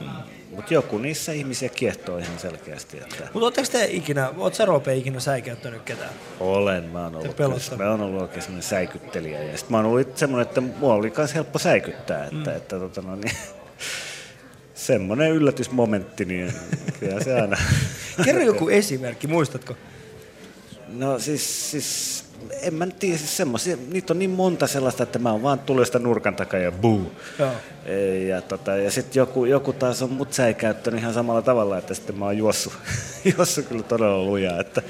[0.00, 0.10] Niin
[0.50, 2.96] Mutta joku niissä ihmisiä kiehtoo ihan selkeästi.
[2.98, 6.10] Että Mutta ootteko te ikinä, oot sä Roope ikinä säikäyttänyt ketään?
[6.40, 9.42] olen, mä oon ollut, kyllä, mä oon ollut oikein semmoinen säikyttelijä.
[9.42, 12.24] Ja sit mä oon ollut semmoinen, että mua oli myös helppo säikyttää.
[12.24, 12.56] Että, Mm.
[12.56, 13.32] että, tota, no, niin,
[14.74, 16.52] semmoinen yllätysmomentti, niin
[17.00, 17.56] kyllä se aina...
[18.24, 19.74] Kerro joku esimerkki, muistatko?
[20.88, 22.24] No siis, siis
[22.62, 25.86] en mä tiedä, siis semmosia, niitä on niin monta sellaista, että mä oon vaan tullut
[25.86, 27.12] sitä nurkan takaa ja buu.
[27.38, 27.52] Joo.
[28.28, 32.18] Ja, tota, ja sitten joku, joku taas on mut säikäyttänyt ihan samalla tavalla, että sitten
[32.18, 32.72] mä oon juossut,
[33.36, 34.60] juossut kyllä todella lujaa.
[34.60, 34.82] Että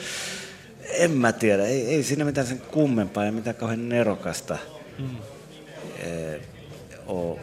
[0.91, 4.59] en mä tiedä, ei, ei siinä mitään sen kummempaa ja mitään kauhean nerokasta
[4.99, 5.17] Mm.
[5.99, 6.41] eh,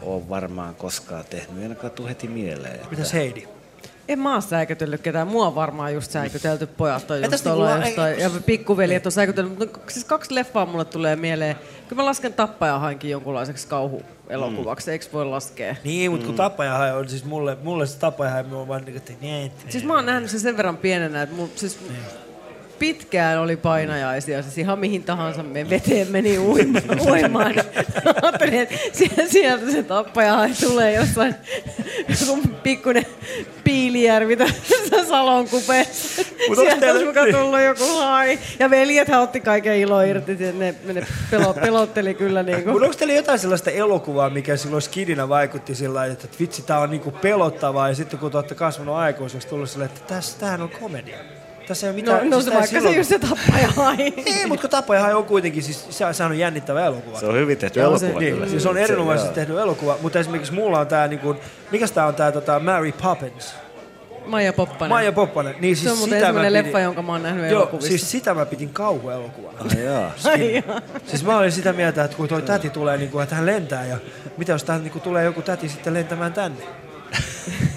[0.02, 2.74] oo varmaan koskaan tehnyt, ei ainakaan tuu heti mieleen.
[2.74, 2.88] Että...
[2.90, 3.48] Mitäs Heidi?
[4.08, 5.28] En mä oo säikytellyt ketään.
[5.28, 6.66] Mua on varmaan just säikytelty.
[6.66, 8.18] Pojat on just niinku olla la- jostain.
[8.18, 9.58] Ja pikkuveljet on säikytellyt.
[9.58, 11.56] Mutta siis kaksi leffaa mulle tulee mieleen.
[11.88, 14.90] Kyllä mä lasken tappajahankin jonkunlaiseksi kauhuelokuvaksi.
[14.90, 15.76] Eikö voi laskea?
[15.84, 16.36] Niin, mutta kun mm.
[16.36, 20.06] tappajahan on siis mulle, mulle se tappajahan on vaan niin, että niin, Siis mä oon
[20.06, 21.78] nähnyt sen sen verran pienenä, että mun, siis,
[22.78, 26.78] pitkään oli painajaisia, siis ihan mihin tahansa me veteen meni uima,
[27.10, 27.54] uimaan.
[28.22, 28.74] Ajattelin, että
[29.28, 31.34] sieltä, se tappaja tulee jossain
[32.08, 33.06] joku pikkuinen
[33.64, 36.22] piilijärvi tässä salon kupeessa.
[36.48, 38.38] Mut Sieltä teillä- olisi muka tullut joku hai.
[38.58, 42.72] Ja veljethän otti kaiken ilo irti, ne, ne pelo, pelotteli kyllä niin kuin.
[42.72, 46.78] Mutta onko teillä jotain sellaista elokuvaa, mikä silloin skidinä vaikutti sillä lailla, että vitsi, tää
[46.78, 50.70] on niinku pelottavaa, ja sitten kun te olette kasvanut aikuiseksi, tullut silleen, että tämähän on
[50.70, 51.16] komedia.
[51.68, 52.18] Tässä ei ole mitään...
[52.18, 53.96] No, no siis se vaikka se silloin- just se tappaja hai.
[54.26, 57.20] Ei, mutta kun Tapojahan on kuitenkin, siis se, sehän on jännittävä elokuva.
[57.20, 58.48] Se on hyvin tehty elokuva Se, niin, kyllä.
[58.48, 61.36] siis on Se- erinomaisesti tehty elokuva, mutta esimerkiksi mulla on tää niinku,
[61.70, 63.54] mikäs tää on tää tota, Mary Poppins?
[64.26, 64.88] Maija Poppanen.
[64.88, 65.54] Maija Poppanen.
[65.60, 67.60] Niin se siis on muuten sitä mä ensimmäinen pidin- leffa, jonka mä oon nähnyt Joo,
[67.60, 67.88] elokuvista.
[67.88, 69.58] siis sitä mä pidin kauhuelokuvana.
[69.76, 70.12] Ai jaa.
[70.30, 70.80] Ai jaa.
[71.06, 73.86] Siis mä olin sitä mieltä, että kun toi täti tulee, niin kuin, että hän lentää
[73.86, 73.96] ja
[74.36, 76.58] mitä jos täältä niin tulee joku täti sitten lentämään tänne?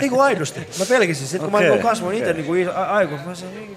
[0.00, 0.60] niin kuin aidosti.
[0.78, 1.26] Mä pelkisin.
[1.26, 2.42] Sitten kun Okei, mä kasvoin itse okei.
[2.42, 3.76] niin kuin aikuinen, mä sanoin, niin,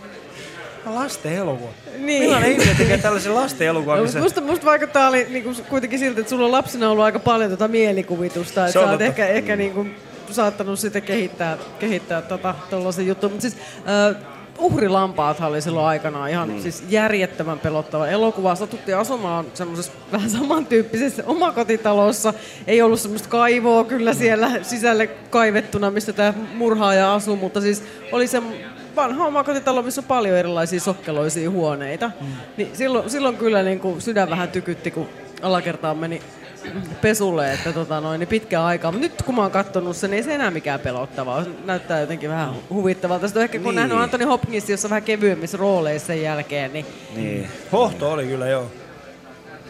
[0.85, 1.69] lasten elokuva.
[1.97, 2.23] Niin.
[2.23, 4.19] Millainen ihminen tekee tällaisen lasten elokuvan, No, missä...
[4.19, 7.67] musta, musta vaikuttaa oli niinku kuitenkin siltä, että sulla on lapsena ollut aika paljon tota
[7.67, 8.61] mielikuvitusta.
[8.61, 9.05] Että sä oot totta.
[9.05, 9.85] ehkä, ehkä niinku
[10.31, 13.31] saattanut sitä kehittää, kehittää tota, tollasen jutun.
[13.31, 13.57] Mutta siis
[13.87, 14.15] äh,
[14.57, 16.61] Uhrilampaathan oli silloin aikanaan ihan mm.
[16.61, 18.55] siis järjettömän pelottava elokuva.
[18.55, 22.33] Satuttiin asumaan semmoisessa vähän samantyyppisessä omakotitalossa.
[22.67, 28.27] Ei ollut semmoista kaivoa kyllä siellä sisälle kaivettuna, missä tämä murhaaja asuu, mutta siis oli
[28.27, 28.41] se
[28.95, 32.11] vanha omakotitalo, missä on paljon erilaisia sokkeloisia huoneita.
[32.21, 32.27] Mm.
[32.57, 35.09] Niin silloin, silloin kyllä niin kuin sydän vähän tykytti, kun
[35.41, 36.21] alakertaan meni
[37.01, 38.91] pesulle, että tota noin, niin pitkään aikaa.
[38.91, 41.43] Mutta nyt kun mä oon katsonut sen, niin ei se enää mikään pelottavaa.
[41.43, 43.27] Se näyttää jotenkin vähän huvittavalta.
[43.27, 43.75] Sitten ehkä kun Niin.
[43.75, 47.47] nähnyt Anthony Hopkins jossa vähän kevyemmissä rooleissa sen jälkeen, niin Niin.
[47.71, 48.71] Hohto oli kyllä, joo.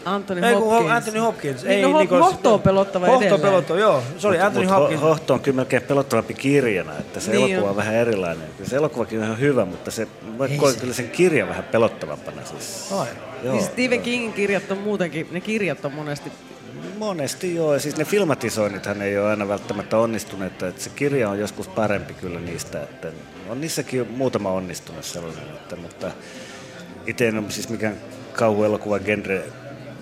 [0.04, 0.90] Anthony Ei, Hopkins.
[0.90, 1.64] Ho- Anthony Hopkins.
[1.64, 3.40] Niin, no, Nicholas- Hohto on pelottava Hohto edelleen.
[3.50, 4.02] pelottava, joo.
[4.18, 5.02] Se oli Mut- Anthony mut Ho- Hopkins.
[5.02, 7.70] Hohto on kyllä melkein pelottavampi kirjana, että se Niin elokuva on.
[7.70, 8.48] on vähän erilainen.
[8.64, 10.08] Se elokuvakin on ihan hyvä, mutta se,
[10.38, 12.44] mä Ei koen se- kyllä sen kirjan vähän pelottavampana.
[12.44, 12.92] Siis.
[12.92, 13.06] Ai.
[13.44, 16.32] Joo, Niin Stephen Kingin kirjat on muutenkin, ne kirjat on monesti
[16.98, 21.38] Monesti joo, ja siis ne filmatisoinnithan ei ole aina välttämättä onnistuneet, että se kirja on
[21.38, 23.12] joskus parempi kyllä niistä, että
[23.48, 26.10] on niissäkin muutama onnistunut sellainen, että, mutta
[27.06, 27.96] itse en ole siis mikään
[28.32, 29.44] kauhuelokuva genre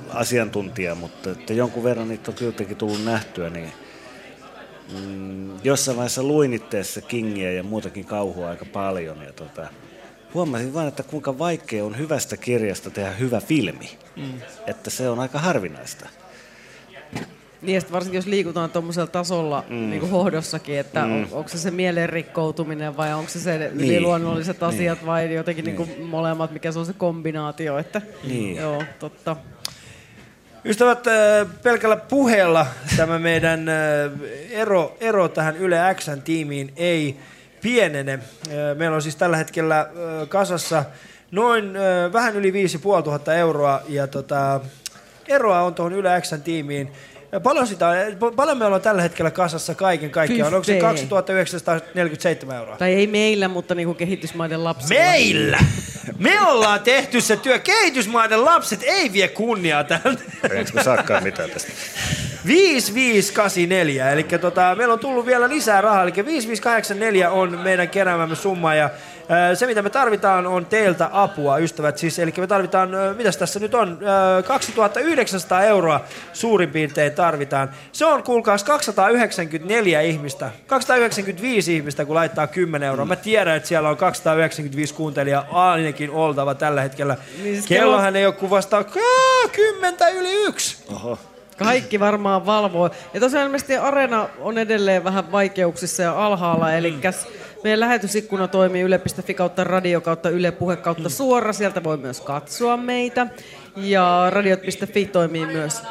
[0.08, 3.72] asiantuntija, mutta että jonkun verran niitä on kylläkin tullut nähtyä, niin
[4.92, 9.68] mm, jossain vaiheessa luin itteessä Kingiä ja muutakin kauhua aika paljon ja tota,
[10.34, 13.98] huomasin vain, että kuinka vaikea on hyvästä kirjasta tehdä hyvä filmi.
[14.16, 14.40] Mm.
[14.66, 16.08] Että se on aika harvinaista.
[17.62, 19.90] Niin varsinkin jos liikutaan tuommoisella tasolla Mm.
[19.90, 21.12] niin kuin hohdossakin, että Mm.
[21.14, 23.70] on, onko se se mielen rikkoutuminen vai onko se se Niin.
[23.74, 24.68] yliluonnolliset Niin.
[24.68, 25.76] asiat vai jotenkin Niin.
[25.76, 25.88] niin.
[25.96, 27.78] kuin molemmat, mikä se on se kombinaatio.
[27.78, 28.56] Että, Niin.
[28.56, 29.36] Joo, totta.
[30.64, 33.74] Ystävät, äh, pelkällä puheella tämä meidän äh,
[34.50, 37.16] ero, ero tähän Yle Xn tiimiin ei
[37.62, 38.12] pienene.
[38.12, 39.88] Äh, Meillä on siis tällä hetkellä
[40.28, 40.84] kasassa
[41.30, 44.60] noin äh, vähän yli 5500 euroa ja tota,
[45.28, 46.92] eroa on tuohon Yle Xn tiimiin.
[47.42, 47.86] Paljon, sitä,
[48.36, 50.54] paljon meillä on tällä hetkellä kasassa kaiken kaikkiaan?
[50.54, 50.80] Onko se Fyffee.
[50.80, 52.76] 2947 euroa?
[52.76, 55.00] Tai ei meillä, mutta niin kuin kehitysmaiden lapsilla.
[55.00, 55.58] Meillä!
[56.18, 57.58] Me ollaan tehty se työ.
[57.58, 60.22] Kehitysmaiden lapset ei vie kunniaa tältä.
[60.50, 61.72] Eikö me saakaan mitään tästä?
[62.46, 68.74] 5584, eli tota, meillä on tullut vielä lisää rahaa, eli 5584 on meidän keräämämme summa,
[68.74, 68.90] ja
[69.54, 73.74] se mitä me tarvitaan on teiltä apua, ystävät, siis, eli me tarvitaan, mitäs tässä nyt
[73.74, 77.70] on, ää, 2900 euroa suurin piirtein tarvitaan.
[77.92, 83.06] Se on, kuulkaas, 294 ihmistä, 295 ihmistä, kun laittaa 10 euroa.
[83.06, 87.16] Mä tiedän, että siellä on 295 kuuntelijaa ainakin oltava tällä hetkellä.
[87.42, 90.84] Niin siis Kellohan ei ole kuin vasta kaa, 10 yli yksi.
[90.92, 91.18] Oho.
[91.58, 92.90] Kaikki varmaan valvoo.
[93.14, 96.94] Ja tosiaan ilmeisesti Areena on edelleen vähän vaikeuksissa ja alhaalla, eli
[97.64, 101.52] meidän lähetysikkuna toimii yle.fi kautta radio kautta yle puhe kautta suora.
[101.52, 103.26] Sieltä voi myös katsoa meitä.
[103.76, 105.82] Ja radiot.fi toimii myös.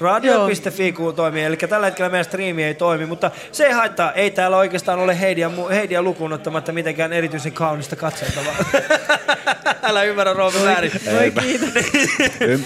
[0.00, 4.12] Radio.fi toimii, eli tällä hetkellä meidän striimi ei toimi, mutta se ei haittaa.
[4.12, 8.54] Ei täällä oikeastaan ole Heidiä, Heidiä lukuun ottamatta mitenkään erityisen kaunista katseltavaa.
[9.82, 10.92] Älä ymmärrä Roope väärin.
[11.12, 11.68] Voi kiitos.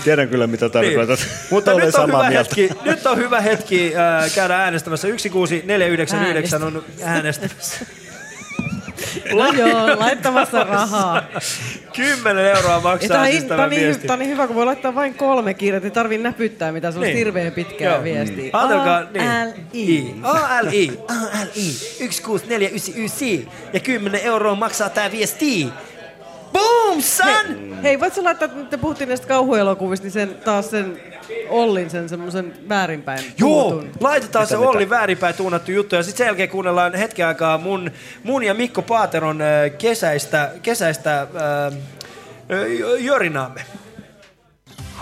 [0.04, 1.20] Tiedän kyllä mitä tarkoitat.
[1.20, 1.28] Niin.
[1.50, 2.54] Mutta Olen nyt on, samaa hyvä mieltä.
[2.56, 5.08] hetki, nyt on hyvä hetki äh, käydä äänestämässä.
[5.08, 7.86] 16499 on äänestämässä.
[9.34, 11.22] No joo, laittamassa rahaa.
[11.96, 14.06] 10 euroa maksaa Tämä siis tämä niin, viesti.
[14.06, 16.98] tää on niin hyvä, kun voi laittaa vain kolme kirjaa, ei tarvii näpyttää mitään, se
[16.98, 17.16] on Niin.
[17.16, 18.04] hirveän pitkää Joo.
[18.04, 18.44] viestiä.
[18.44, 18.50] Mm.
[18.52, 19.00] Ajatelkaa,
[19.72, 20.20] niin.
[20.22, 20.22] A-L-I.
[20.22, 20.98] A-L-I.
[21.08, 21.72] A-L-I.
[21.98, 23.52] 16499.
[23.72, 25.68] Ja 10 euroa maksaa tää viesti.
[26.52, 26.74] Boom!
[26.94, 27.26] boom, son!
[27.26, 31.00] Hei, hei voitko laittaa, että te puhuttiin näistä kauhuelokuvista, niin sen, taas sen
[31.48, 33.90] Ollin sen semmoisen väärinpäin Joo, tuutun.
[34.00, 34.68] laitetaan Mitä, se mitä?
[34.68, 37.90] Olli väärinpäin tuunattu juttu ja sitten sen jälkeen kuunnellaan hetken aikaa mun,
[38.24, 39.38] mun ja Mikko Paateron
[39.78, 41.28] kesäistä, kesäistä äh,
[43.00, 43.60] jörinaamme.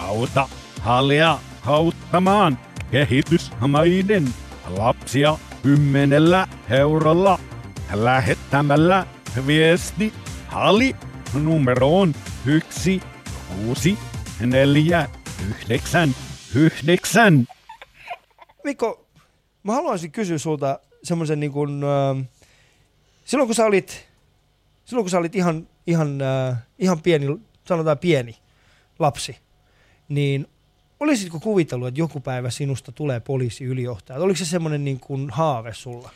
[0.00, 0.48] Auta
[0.80, 2.58] hallia auttamaan
[2.90, 4.28] kehitysmaiden
[4.68, 7.38] lapsia kymmenellä eurolla
[7.94, 9.06] lähettämällä
[9.46, 10.12] viesti
[10.46, 10.96] hali
[11.42, 12.14] numeroon
[12.46, 13.02] yksi
[13.48, 13.98] kuusi
[14.40, 15.08] neljä
[15.50, 16.14] yhdeksän
[16.54, 17.46] yhdeksän.
[18.64, 19.06] Mikko,
[19.62, 22.26] mä haluaisin kysyä sulta semmoisen niin kuin, äh,
[23.24, 24.08] silloin kun sä olit,
[24.84, 27.26] silloin kun sä olit ihan, ihan, äh, ihan pieni,
[27.64, 28.36] sanotaan pieni
[28.98, 29.36] lapsi,
[30.08, 30.46] niin
[31.00, 34.20] olisitko kuvitellut, että joku päivä sinusta tulee poliisiylijohtaja?
[34.20, 36.10] Oliko se semmoinen niin kuin haave sulla?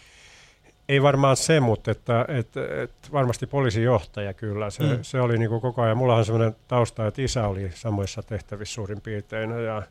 [0.89, 4.71] Ei varmaan se, mutta että, että, että varmasti poliisijohtaja kyllä.
[4.71, 4.99] Se, Mm.
[5.03, 5.97] se oli niin kuin koko ajan.
[5.97, 9.51] Mulla on semmoinen tausta, että isä oli samoissa tehtävissä suurin piirtein.
[9.51, 9.83] Ja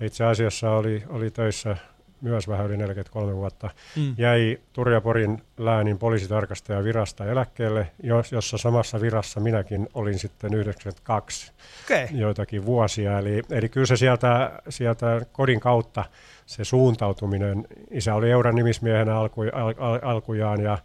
[0.00, 1.76] itse asiassa oli, oli töissä
[2.20, 3.70] myös vähän yli 43 vuotta.
[3.96, 4.14] Mm.
[4.18, 11.52] Jäi Turjaporin läänin poliisitarkastajan virasta eläkkeelle, jos- jossa samassa virassa minäkin olin sitten 92
[11.84, 12.06] Okei.
[12.12, 13.18] joitakin vuosia.
[13.18, 16.04] Eli, eli kyllä se sieltä, sieltä kodin kautta
[16.46, 20.78] se suuntautuminen, isä oli Euran nimismiehenä alku, al, al, alkujaan ja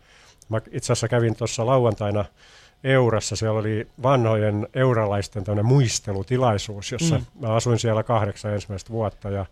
[0.49, 2.25] mä itse asiassa kävin tuossa lauantaina
[2.83, 7.25] Eurassa, siellä oli vanhojen euralaisten muistelutilaisuus, jossa Mm.
[7.39, 9.45] mä asuin siellä kahdeksan ensimmäistä vuotta ja,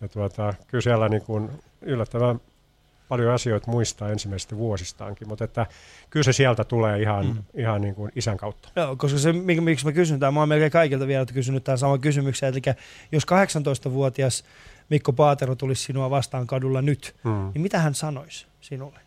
[0.00, 1.50] ja tuota, kyllä siellä niin kuin
[1.82, 2.40] yllättävän
[3.08, 5.66] paljon asioita muistaa ensimmäisistä vuosistaankin, mutta että
[6.10, 7.32] kyllä se sieltä tulee ihan, Mm.
[7.32, 7.42] mm.
[7.60, 8.68] ihan niin kuin isän kautta.
[8.76, 11.78] Joo, koska se, mik- miksi mä kysyn tämän, mä oon melkein kaikilta vielä kysynyt tämän
[11.78, 12.60] saman kysymyksen, eli
[13.12, 14.44] jos 18-vuotias
[14.90, 17.50] Mikko Paatero tulisi sinua vastaan kadulla nyt, Mm.
[17.54, 19.00] niin mitä hän sanoisi sinulle?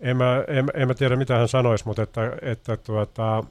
[0.00, 3.44] En mä, en, en mä tiedä, mitä hän sanoisi, mutta että, että tuota,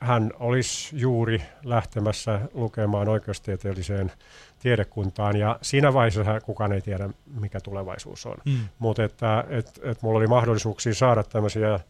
[0.00, 4.12] hän olisi juuri lähtemässä lukemaan oikeustieteelliseen
[4.58, 7.08] tiedekuntaan, ja siinä vaiheessa kukaan ei tiedä,
[7.40, 8.36] mikä tulevaisuus on.
[8.44, 8.58] Mm.
[8.78, 11.80] Mutta että et, et mulla oli mahdollisuuksia saada tämmöisiä,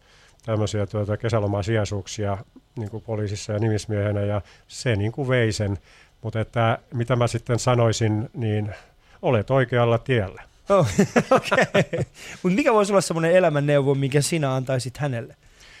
[0.45, 2.37] tämmöisiä tuota kesälomasijaisuuksia
[2.77, 5.77] niin kuin poliisissa ja nimismiehenä, ja se niin kuin vei sen.
[6.23, 8.71] Mutta että mitä mä sitten sanoisin, niin
[9.21, 10.43] olet oikealla tiellä.
[10.69, 10.87] Oh,
[11.31, 11.99] Okei.
[12.43, 15.35] Mutta mikä voisi olla semmoinen elämänneuvo, minkä sinä antaisit hänelle?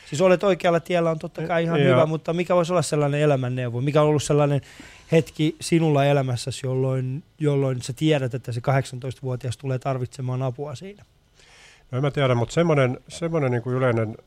[0.09, 1.91] Siis olet oikealla tiellä on totta kai ihan Joo.
[1.91, 3.81] hyvä, mutta mikä voisi olla sellainen elämänneuvo?
[3.81, 4.61] Mikä on ollut sellainen
[5.11, 11.05] hetki sinulla elämässäsi, jolloin, jolloin sä tiedät, että se 18-vuotias tulee tarvitsemaan apua siinä?
[11.91, 14.17] No en mä tiedä, mutta semmoinen, semmoinen niin kuin yleinen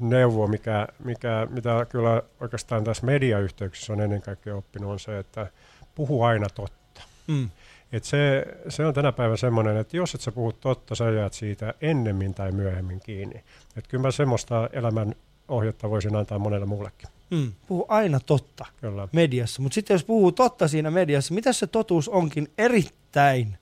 [0.00, 5.46] neuvo, mikä, mikä, mitä kyllä oikeastaan tässä mediayhteyksissä on ennen kaikkea oppinut, on se, että
[5.94, 7.02] puhu aina totta.
[7.26, 7.50] Mm.
[7.92, 11.32] Et se, se on tänä päivänä semmoinen, että jos et sä puhu totta, sä jäät
[11.32, 13.44] siitä ennemmin tai myöhemmin kiinni.
[13.76, 15.14] Et kyllä mä semmoista elämän
[15.48, 17.08] ohjetta voisin antaa monelle muullekin.
[17.30, 17.52] Mm.
[17.66, 19.08] Puhu aina totta Kyllä.
[19.12, 23.58] mediassa, mutta sitten jos puhuu totta siinä mediassa, mitä se totuus onkin erittäin,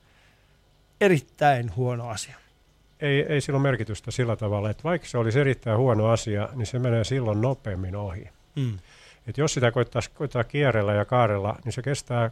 [1.00, 2.36] erittäin huono asia?
[3.00, 6.66] Ei, ei sillä ole merkitystä sillä tavalla, että vaikka se olisi erittäin huono asia, niin
[6.66, 8.28] se menee silloin nopeammin ohi.
[8.57, 8.78] Mm.
[9.26, 12.31] Et jos sitä koittaa, koittaa kierrellä ja kaarella, niin se kestää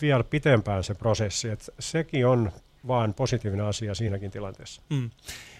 [0.00, 1.48] vielä pitempään se prosessi.
[1.48, 2.52] Et sekin on
[2.86, 4.82] vaan positiivinen asia siinäkin tilanteessa.
[4.90, 5.10] Mm.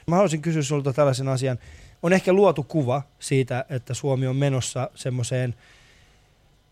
[0.06, 1.58] Mä haluaisin kysyä sulta tällaisen asian.
[2.02, 5.54] On ehkä luotu kuva siitä, että Suomi on menossa semmoiseen,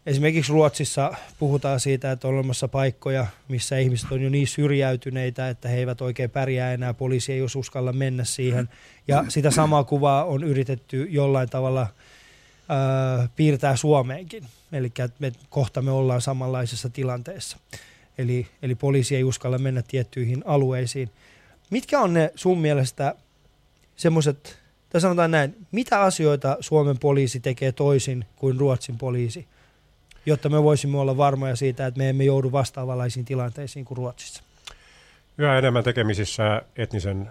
[0.07, 5.69] esimerkiksi Ruotsissa puhutaan siitä, että on olemassa paikkoja, missä ihmiset on jo niin syrjäytyneitä, että
[5.69, 8.69] he eivät oikein pärjää enää, poliisi ei jos uskalla mennä siihen.
[9.09, 11.87] Ja sitä samaa kuvaa on yritetty jollain tavalla
[12.69, 14.45] ää, piirtää Suomeenkin.
[14.73, 17.57] Eli me, kohta me ollaan samanlaisessa tilanteessa.
[18.19, 21.11] Eli, eli poliisi ei uskalla mennä tiettyihin alueisiin.
[21.71, 23.15] Mitkä on ne sun mielestä
[23.97, 24.59] semmoiset,
[24.91, 29.47] tai sanotaan näin, mitä asioita Suomen poliisi tekee toisin kuin Ruotsin poliisi,
[30.27, 34.43] jotta me voisimme olla varmoja siitä, että me emme joudu vastaavanlaisiin tilanteisiin kuin Ruotsissa?
[35.39, 37.31] Yhä enemmän tekemisissä etnisen,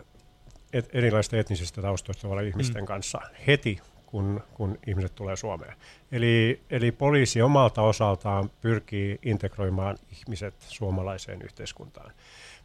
[0.73, 2.83] et, erilaisten etnisistä taustoista olevien ihmisten Mm.
[2.83, 2.87] mm.
[2.87, 5.73] kanssa heti, kun, kun ihmiset tulee Suomeen.
[6.11, 12.11] Eli, eli poliisi omalta osaltaan pyrkii integroimaan ihmiset suomalaiseen yhteiskuntaan.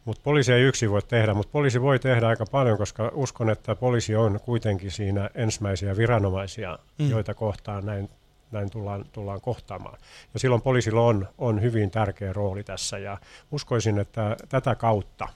[0.05, 3.75] Mutta poliisi ei yksin voi tehdä, mutta poliisi voi tehdä aika paljon, koska uskon, että
[3.75, 7.05] poliisi on kuitenkin siinä ensimmäisiä viranomaisia, Mm.
[7.05, 7.11] mm.
[7.11, 8.09] joita kohtaan näin,
[8.51, 9.97] näin tullaan, tullaan kohtaamaan.
[10.33, 13.17] Ja silloin poliisilla on, on hyvin tärkeä rooli tässä ja
[13.51, 15.27] uskoisin, että tätä kautta.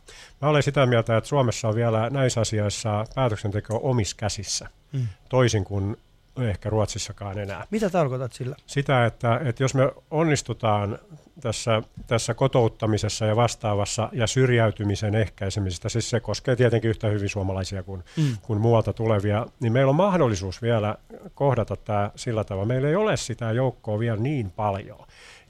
[0.41, 5.07] Mä olen sitä mieltä, että Suomessa on vielä näissä asioissa päätöksenteko omissa käsissä, Mm.
[5.29, 5.97] toisin kuin
[6.41, 7.67] ehkä Ruotsissakaan enää.
[7.71, 8.55] Mitä tarkoitat sillä?
[8.65, 10.99] Sitä, että, että jos me onnistutaan
[11.41, 17.83] tässä, tässä kotouttamisessa ja vastaavassa ja syrjäytymisen ehkäisemisessä, siis se koskee tietenkin yhtä hyvin suomalaisia
[17.83, 18.37] kuin, mm.
[18.41, 20.95] kuin muualta tulevia, niin meillä on mahdollisuus vielä
[21.35, 22.65] kohdata tämä sillä tavalla.
[22.65, 24.99] Meillä ei ole sitä joukkoa vielä niin paljon.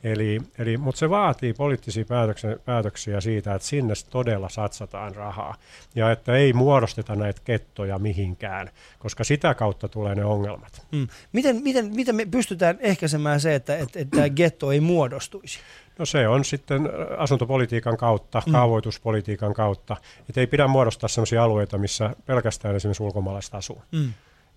[0.04, 5.56] Eli, eli, mutta se vaatii poliittisia päätöksiä, päätöksiä siitä, että sinne todella satsataan rahaa
[5.96, 10.88] ja että ei muodosteta näitä kettoja mihinkään, koska sitä kautta tulee ne ongelmat.
[10.92, 11.08] Mm.
[11.34, 15.60] Miten, miten, miten me pystytään ehkäisemään se, että, että, että tämä getto ei muodostuisi?
[16.00, 18.52] No se on sitten asuntopolitiikan kautta, Mm.
[18.52, 19.98] kaavoituspolitiikan kautta.
[20.30, 23.82] Että ei pidä muodostaa sellaisia alueita, missä pelkästään esimerkiksi ulkomaalaiset asuu.
[23.92, 24.14] Mm.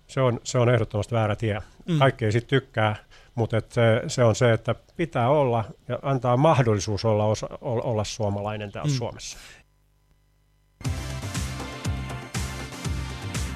[0.07, 1.61] Se, on, se on ehdottomasti väärä tie.
[1.85, 1.99] Mm.
[1.99, 2.95] Kaikki ei sitten tykkää,
[3.37, 7.83] mutta et se, se on se, että pitää olla ja antaa mahdollisuus olla, osa, olla,
[7.83, 8.97] olla suomalainen täällä Mm.
[8.97, 9.37] Suomessa.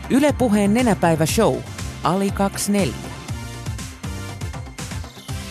[0.10, 1.56] Ylepuheen nenäpäivä show.
[2.04, 2.94] Ali 24.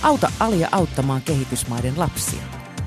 [0.02, 2.42] Auta Alia auttamaan kehitysmaiden lapsia.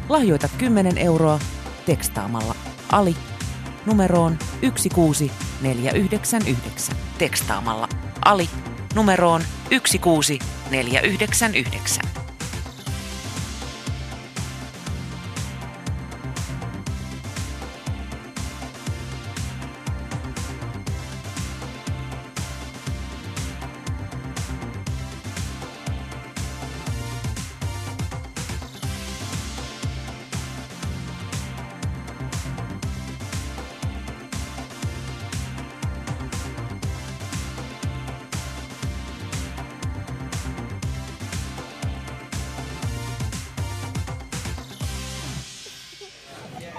[0.09, 1.39] Lahjoita 10 euroa
[1.85, 2.55] tekstaamalla
[2.91, 3.15] Ali
[3.85, 6.41] numeroon 16499.
[7.17, 7.88] Tekstaamalla
[8.25, 8.49] Ali
[8.93, 12.22] numeroon 16499.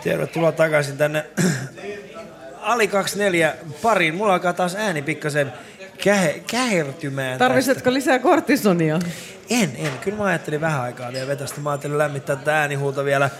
[0.04, 1.26] Tervetuloa takaisin tänne
[2.62, 4.14] Ali 24 pariin.
[4.14, 5.52] Mulla alkaa taas ääni pikkasen
[6.04, 7.38] kähe, kähertymään.
[7.38, 8.98] Tarvitsetko lisää kortisonia?
[9.50, 9.92] En, en.
[10.00, 11.60] Kyllä mä ajattelin vähän aikaa vielä vetästä.
[11.60, 13.30] Mä ajattelin lämmittää tätä äänihuulta vielä,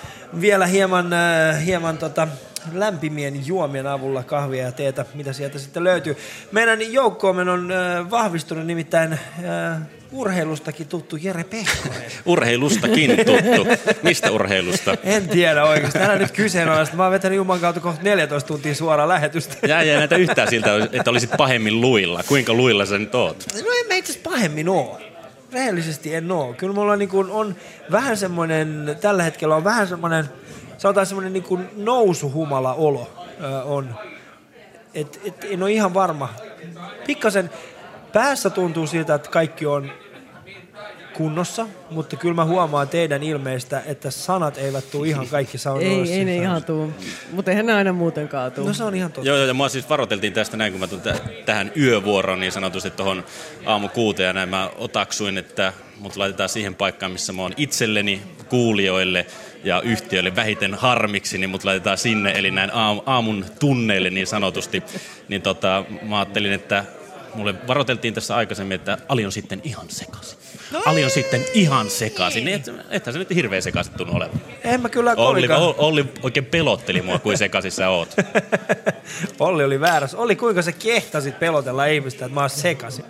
[0.41, 2.29] vielä hieman, äh, hieman tota,
[2.73, 6.17] lämpimien juomien avulla kahvia ja teetä, mitä sieltä sitten löytyy.
[6.53, 9.81] Meidän joukkoomme on äh, vahvistunut nimittäin äh,
[10.15, 12.03] urheilustakin tuttu Jere Pehkonen.
[12.27, 13.67] Urheilustakin tuttu.
[14.03, 14.97] Mistä urheilusta?
[15.05, 15.99] En tiedä oikeasti.
[15.99, 16.97] Älä nyt kyseenalaista.
[16.97, 19.67] Mä oon vetänyt Juman kautta kohta 14 tuntia suoraa lähetystä.
[19.67, 22.23] Jää ei näitä yhtään siltä, että olisit pahemmin luilla.
[22.29, 23.45] Kuinka luilla sä nyt oot?
[23.55, 25.01] No en mä itse pahemmin oo.
[25.53, 26.53] Rehellisesti en oo.
[26.53, 27.57] Kyllä mulla niin kuin on
[27.91, 30.25] vähän semmoinen, tällä hetkellä on vähän semmoinen,
[30.79, 33.11] sanotaan semmoinen niin kuin nousuhumala olo
[33.65, 33.95] on.
[34.95, 36.35] Et, et, en ole ihan varma.
[37.07, 37.51] Pikkasen
[38.13, 39.93] päässä tuntuu siltä, että kaikki on
[41.15, 46.15] kunnossa, mutta kyllä mä huomaan teidän ilmeistä, että sanat eivät tule ihan kaikki saunoissa.
[46.15, 46.93] Ei, ei ne ihan tuu.
[47.33, 48.67] Mutta eihän ne aina muutenkaan tuu.
[48.67, 49.29] No se on ihan totta.
[49.29, 52.53] Joo, joo, ja mua siis varoiteltiin tästä näin, kun mä tulin tä- tähän yövuoroon niin
[52.53, 53.25] sanotusti tuohon
[53.67, 58.23] aamu kuuteen, ja näin mä otaksuin, että mut laitetaan siihen paikkaan, missä mä oon itselleni,
[58.49, 59.27] kuulijoille
[59.65, 64.83] ja yhtiöille vähiten harmiksi, niin mut laitetaan sinne, eli näin aam- aamun tunneille niin sanotusti.
[65.29, 66.85] Niin tota, mä ajattelin, että
[67.35, 70.34] mulle varoiteltiin tässä aikaisemmin, että Ali on sitten ihan sekaisin.
[70.87, 72.45] Ali on sitten ihan sekaisin.
[72.45, 74.41] Niin et, ethän se nyt hirveän sekaisin tunnu olevan.
[74.65, 78.15] En mä kyllä Olli, Olli, Olli oikein pelotteli mua, kuin sekaisin sä oot.
[79.41, 80.19] Olli oli väärässä.
[80.19, 83.05] Olli, kuinka sä kehtasit pelotella ihmistä, että mä oon sekasin?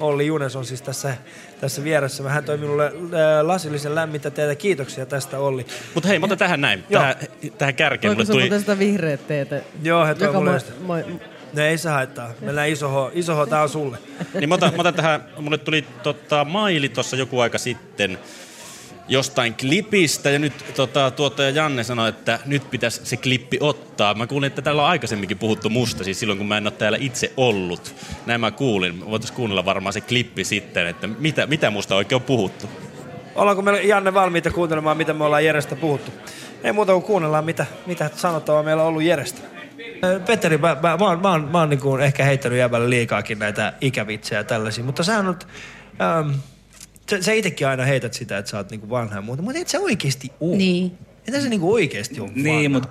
[0.00, 1.14] Olli Junes on siis tässä,
[1.60, 2.28] tässä vieressä.
[2.28, 4.54] Hän toi minulle ää, lasillisen lämmintä teitä.
[4.54, 5.66] Kiitoksia tästä, Olli.
[5.94, 6.84] Mutta hei, mä otan tähän näin.
[6.92, 7.14] Tähän,
[7.58, 8.42] tähän kärkeen mulle se tuli...
[8.42, 9.60] muuten sitä vihreät teetä?
[9.82, 12.30] Joo, he toi Joka mulle ma- just- Ne ei saa haittaa.
[12.40, 13.10] Mennään iso H.
[13.14, 13.98] Iso H, tää on sulle.
[14.34, 18.18] Niin mä otan, mä otan tähän, mulle tuli tota, maili tuossa joku aika sitten
[19.08, 24.14] jostain klipistä ja nyt tota, tuottaja Janne sanoi, että nyt pitäisi se klippi ottaa.
[24.14, 26.98] Mä kuulin, että täällä on aikaisemminkin puhuttu musta, siis silloin kun mä en ole täällä
[27.00, 27.94] itse ollut.
[28.26, 29.10] Näin mä kuulin.
[29.10, 32.70] Voitaisiin kuunnella varmaan se klippi sitten, että mitä, mitä musta oikein on puhuttu.
[33.34, 36.12] Ollaanko me Janne valmiita kuuntelemaan, mitä me ollaan Jerestä puhuttu?
[36.64, 39.57] Ei muuta kuin kuunnellaan, mitä, mitä sanottavaa meillä on ollut Jerestä.
[40.26, 43.38] Petteri, mä, mä, mä oon, mä oon, mä oon niin kuin ehkä heittänyt jäbälle liikaakin
[43.38, 45.46] näitä ikävitsejä ja tällaisia, mutta sä nyt,
[46.00, 46.30] ähm,
[47.10, 49.68] sä, sä itsekin aina heität sitä, että sä oot niinku vanha ja muuta, mutta et
[49.68, 50.56] sä oikeesti oo.
[50.56, 50.98] Niin.
[51.28, 52.88] Entä se niinku oikeesti on Niin, mutta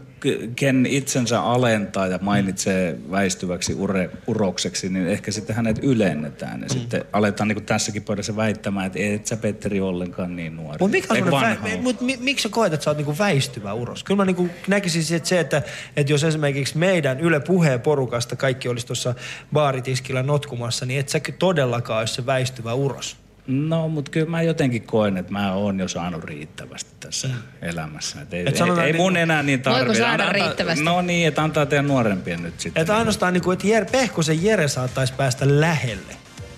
[0.56, 6.62] ken itsensä alentaa ja mainitsee väistyväksi ure, urokseksi, niin ehkä sitten hänet ylennetään.
[6.62, 6.70] Ja mm.
[6.70, 10.78] sitten aletaan niin kuin tässäkin pöydässä väittämään, että et sä Petteri ollenkaan niin nuori.
[10.80, 11.82] Mutta mikä on vä- ole.
[11.82, 14.04] mut mi, miksi sä koet, että sä oot niinku väistyvä uros?
[14.04, 15.62] Kyllä mä niinku näkisin että se, että,
[15.96, 19.16] että jos esimerkiksi meidän Yle Puheen porukasta kaikki olisi tuossa
[19.54, 23.26] baaritiskillä notkumassa, niin et sä todellakaan olisi se väistyvä uros.
[23.48, 27.30] No, mutta kyllä mä jotenkin koen, että mä oon jo saanut riittävästi tässä
[27.61, 28.22] elämässä.
[28.22, 30.01] Et ei, Et ei, sanotaan ei mun niinku- enää niin Voiko tarvitse.
[30.03, 30.84] saada riittävästi?
[30.84, 32.82] No niin, että antaa teidän nuorempien nyt sitten.
[32.82, 36.16] Että ainoastaan, niinku, että Jer, Pehkosen Jere saattaisi päästä lähelle,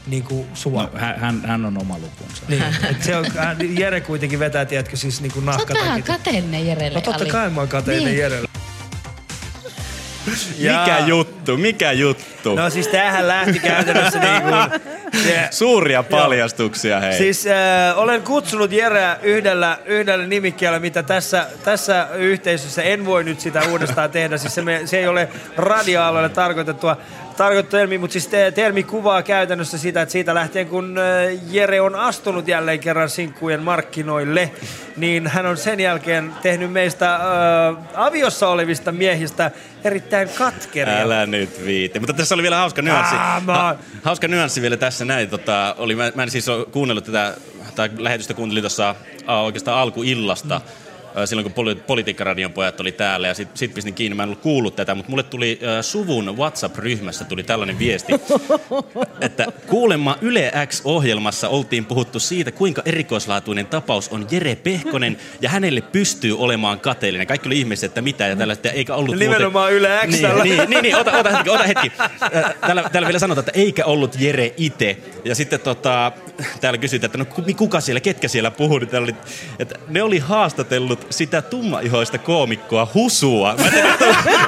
[0.07, 0.83] niin kuin sua.
[0.83, 2.43] No, hän, hän, on oma lukunsa.
[2.47, 6.67] Niin, et se on, hän- Jere kuitenkin vetää, tiedätkö, siis niin kuin Sä oot kateellinen
[6.67, 8.21] Jerelle, No totta kai mä oon kateellinen Niin.
[8.21, 8.49] Jerelle.
[10.57, 12.55] Mikä juttu, mikä juttu?
[12.55, 14.81] No siis tämähän lähti käytännössä niin kuin...
[15.51, 17.17] Suuria paljastuksia, hei.
[17.17, 23.39] Siis äh, olen kutsunut Jereä yhdellä, yhdellä nimikkeellä, mitä tässä, tässä yhteisössä en voi nyt
[23.39, 24.37] sitä uudestaan tehdä.
[24.37, 26.97] Siis se, me, se ei ole radioalueelle tarkoitettua
[27.39, 31.81] tarkoitettu termi, mutta siis te, termi kuvaa käytännössä sitä, että siitä lähtien kun äh, Jere
[31.81, 34.51] on astunut jälleen kerran sinkkujen markkinoille,
[34.97, 37.21] niin hän on sen jälkeen tehnyt meistä äh,
[37.95, 39.51] aviossa olevista miehistä
[39.83, 41.01] erittäin katkeria.
[41.01, 41.99] Älä nyt viitti.
[41.99, 43.15] Mutta tässä oli vielä hauska nyanssi.
[43.15, 45.29] Ah, mä Ha, hauska nyanssi vielä tässä näin.
[45.29, 47.33] Tota, oli, mä, mä en siis ole kuunnellut tätä,
[47.75, 48.89] tai lähetystä kuuntelin tuossa
[49.29, 50.55] äh, oikeastaan alkuillasta.
[50.55, 50.61] äh,
[51.25, 54.41] Silloin kun poli- Politiikkaradion pojat oli täällä ja sitten sit pistin kiinni, mä en ollut
[54.41, 58.13] kuullut tätä, mutta mulle tuli äh, suvun WhatsApp-ryhmässä tuli tällainen viesti,
[59.21, 65.81] että kuulemma Yle X-ohjelmassa oltiin puhuttu siitä, kuinka erikoislaatuinen tapaus on Jere Pehkonen ja hänelle
[65.81, 67.27] pystyy olemaan kateellinen.
[67.27, 70.43] Kaikki oli ihmeessä, että mitä ja tällaista, eikä ollut Nimenomaan Yle X:llä.
[70.43, 71.91] Niin, niin, niin, niin ota, ota hetki, ota hetki.
[72.61, 74.97] Täällä, täällä vielä sanotaan, että eikä ollut Jere itse.
[75.25, 76.11] Ja sitten tota,
[76.61, 78.79] täällä kysytään, että no ku- kuka siellä, ketkä siellä puhuu.
[78.79, 79.15] Niin täällä oli,
[79.59, 83.55] että ne oli haastatellut sitä tummaihoista koomikkoa Husua.
[83.59, 83.95] Mä en tiedä,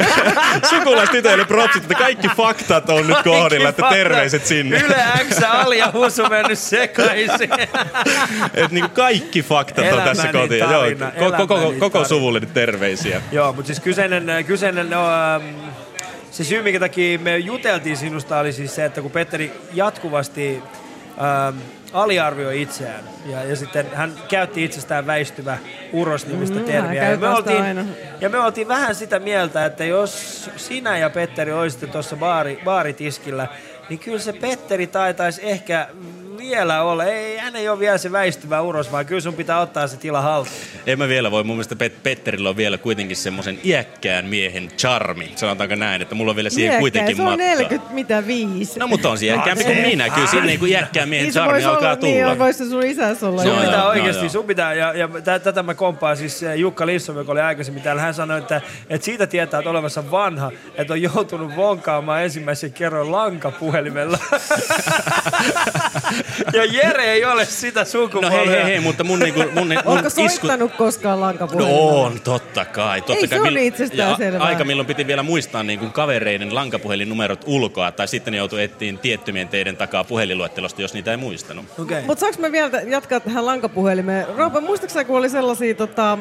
[0.69, 4.81] Sukulaistytöille propsit, että kaikki faktat on nyt kohdilla, että terveiset sinne.
[4.81, 7.49] Yle X, Ali ja Husu mennyt sekaisin.
[8.53, 10.59] Et niinku kaikki faktat on tässä Elämäni kotiin.
[10.59, 13.21] Joo, koko, koko, elämäni koko suvulle nyt terveisiä.
[13.31, 15.45] Joo, mutta siis kyseinen, kyseinen no, ähm,
[16.31, 20.63] se syy, minkä takia me juteltiin sinusta, oli siis se, että kun Petteri jatkuvasti
[21.21, 21.57] ähm,
[21.93, 25.57] aliarvioi itseään, ja, ja sitten hän käytti itsestään väistyvä
[25.93, 27.09] urosnimistä Mm, termiä.
[27.11, 27.85] Ja me, oltiin, aina.
[28.21, 33.47] ja me oltiin vähän sitä mieltä, että jos sinä ja Petteri olisitte tuossa baari, baaritiskillä,
[33.89, 35.87] niin kyllä se Petteri taitaisi ehkä
[36.41, 37.05] vielä olla.
[37.05, 40.21] Ei, hän ei ole vielä se väistyvä uros, vaan kyllä sun pitää ottaa se tila
[40.21, 40.55] haltuun.
[40.87, 41.43] En mä vielä voi.
[41.43, 45.31] Mun mielestä Pet- Petterillä on vielä kuitenkin semmoisen iäkkään miehen charmi.
[45.35, 47.47] Sanotaanko näin, että mulla on vielä siihen Iäkkäin, kuitenkin se on matkaa.
[47.47, 48.79] 40, mitä viisi.
[48.79, 50.09] No mutta on se iäkkäämpi kuin minä.
[50.09, 52.13] Kyllä siinä niin kuin iäkkään miehen Niin charmi alkaa olla, tulla.
[52.27, 53.43] Niin, voisi se sun isäs olla.
[53.43, 57.17] Sun pitää oikeasti, sun pitää, ja, ja tä- tätä mä kompaan siis eh, Jukka Lissom,
[57.17, 61.01] joka oli aikaisemmin täällä, hän sanoi, että, että siitä tietää, että olemassa vanha, että on
[61.01, 64.17] joutunut vonkaamaan ensimmäisen kerran lankapuhelimella.
[66.53, 68.29] ja Jere ei ole sitä No sukupolvea.
[68.31, 70.29] hei, hei, hei, mutta mun, niinku, mun, mun Onko isku...
[70.29, 71.91] soittanut koskaan No lankapuhelimella?
[72.05, 73.01] on, totta kai.
[73.01, 73.37] Totta Ei kai.
[73.37, 74.39] se ole Mill- itsestäänselvää.
[74.39, 78.63] ja Aika milloin piti vielä muistaa niin kuin kavereiden lankapuhelinnumerot ulkoa, tai sitten ne joutui
[78.63, 81.65] etsiin tiettymien teidän takaa puhelinluettelosta, jos niitä ei muistanut.
[81.79, 82.01] Okay.
[82.05, 84.25] Mutta saanko mä vielä jatkaa tähän lankapuhelimeen?
[84.37, 86.17] Roope, muistaakseni kun oli sellaisia tota,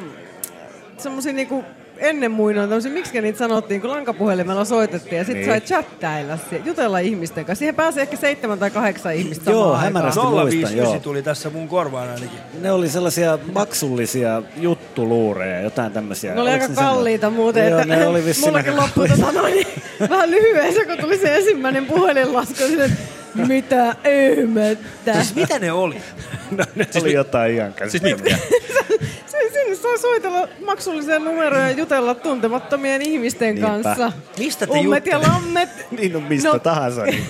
[0.99, 1.65] semmosia niinku
[2.01, 5.51] ennen muinoin, tämmöisiä, miksi niitä sanottiin, kun lankapuhelimella soitettiin ja sitten Niin.
[5.51, 7.59] sai chattailla, jutella ihmisten kanssa.
[7.59, 11.01] Siihen pääsi ehkä seitsemän tai kahdeksan ihmistä Joo, samaan hämärästi muistan, 059 joo.
[11.01, 12.39] tuli tässä mun korvaan ainakin.
[12.61, 16.35] Ne oli sellaisia maksullisia juttuluureja, jotain tämmöisiä.
[16.35, 19.67] Ne oli Oliko aika kalliita muuten, Joo, että ne oli mullakin loppui tota noin, niin,
[20.11, 23.97] vähän lyhyen, se kun tuli se ensimmäinen puhelinlasku, että mitä
[24.37, 25.13] ihmettä.
[25.15, 25.97] Siis mitä ne oli?
[26.51, 28.37] No, ne oli jotain ihan käsittämätöntä.
[28.37, 29.07] Siis mitkä?
[29.31, 33.69] Se- Sinne saa soitella maksullisia numeroja ja jutella tuntemattomien ihmisten Niinpä.
[33.71, 34.13] kanssa.
[34.39, 35.69] Mistä te Ummet ja lammet.
[36.01, 36.59] Niin on mistä No.
[36.59, 37.03] tahansa.
[37.05, 37.27] Niin.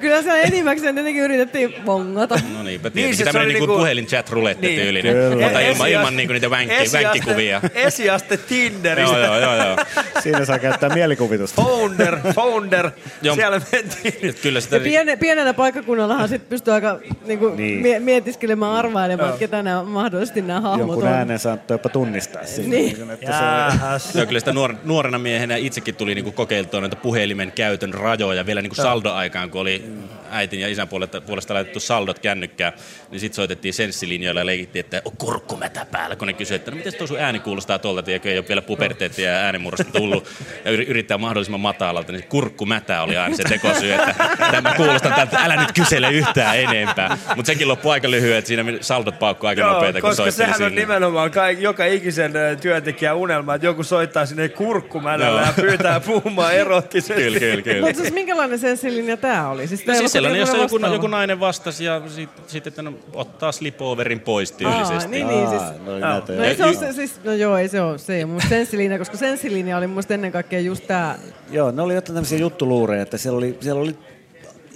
[0.00, 2.40] Kyllä se enimmäkseen tietenkin yritettiin bongata.
[2.56, 3.16] No niinpä Niin, tietenkin.
[3.16, 4.80] se- se tämmöinen oli niinku niinku- puhelin chat roulette Niin.
[4.80, 5.16] tyylinen.
[5.42, 7.60] Mutta ilman, ilman niinku niitä vänkki, esiaste- vänkkikuvia.
[7.74, 9.16] Esiaste Tinderistä.
[9.16, 9.76] Joo, joo, joo, joo.
[10.22, 11.62] Siinä saa käyttää mielikuvitusta.
[11.62, 12.90] Founder, founder.
[13.22, 13.34] Joo.
[13.34, 14.34] Siellä mentiin.
[14.42, 14.76] Kyllä sitä...
[14.76, 17.80] Ja piene, pienenä paikkakunnallahan sit pystyy aika niinku, Niin.
[17.82, 21.12] mie- mietiskelemään, arvailemaan, että ketä nämä, mahdollisesti nämä hahmot Jonkun on.
[21.12, 22.68] äänen saattoi jopa tunnistaa siinä.
[22.68, 23.10] Niin.
[23.10, 24.18] Että se.
[24.18, 28.62] Joo, kyllä sitä nuor, nuorena miehenä itsekin tuli niinku kokeiltua noita puhelimen käytön rajoja vielä
[28.62, 29.84] niinku saldo-aikaan, kun oli
[30.30, 32.72] äitin ja isän puolesta, puolesta laitettu saldot kännykkään,
[33.10, 36.76] niin sitten soitettiin senssilinjoilla ja leikittiin, että on kurkkumätä päällä, kun ne kysyivät, että no
[36.76, 40.28] miten tuo sun ääni kuulostaa tuolta, tiedätkö, ei ole vielä puberteettia ja äänenmurrosta tullut,
[40.64, 44.14] ja yri- yrittää mahdollisimman matalalta, niin kurkkumätä oli aina se tekosyy, että
[44.50, 47.18] tämä kuulostaa tältä, älä nyt kysele yhtään enempää.
[47.36, 50.50] Mutta sekin loppui aika lyhyen, että siinä saldot paukkuu aika Joo, nopeita, kun koska sehän
[50.52, 50.80] on sinne.
[50.80, 55.46] nimenomaan kaik, joka ikisen työntekijän unelma, että joku soittaa sinne kurkkumänällä Joo.
[55.46, 57.22] ja pyytää puhumaan erottisesti.
[57.22, 57.86] Kyllä, kyllä, kyllä.
[57.86, 59.66] Mutta siis minkälainen senssilinja tämä oli?
[59.66, 62.92] Siis No siis sellainen, oli jossa joku, joku nainen vastasi ja sitten sit, että no,
[63.12, 65.10] ottaa slipoverin pois Aa, tyylisesti.
[65.10, 67.68] niin, niin, siis, Aa, no no, no, ei se ole se, siis, no joo, ei
[67.68, 68.24] se ole se.
[68.24, 71.18] Mutta senssilinja, koska senssilinja oli mun ennen kaikkea just tää.
[71.50, 73.98] Joo, ne oli jotain tämmöisiä juttuluureja, että siellä oli, siellä oli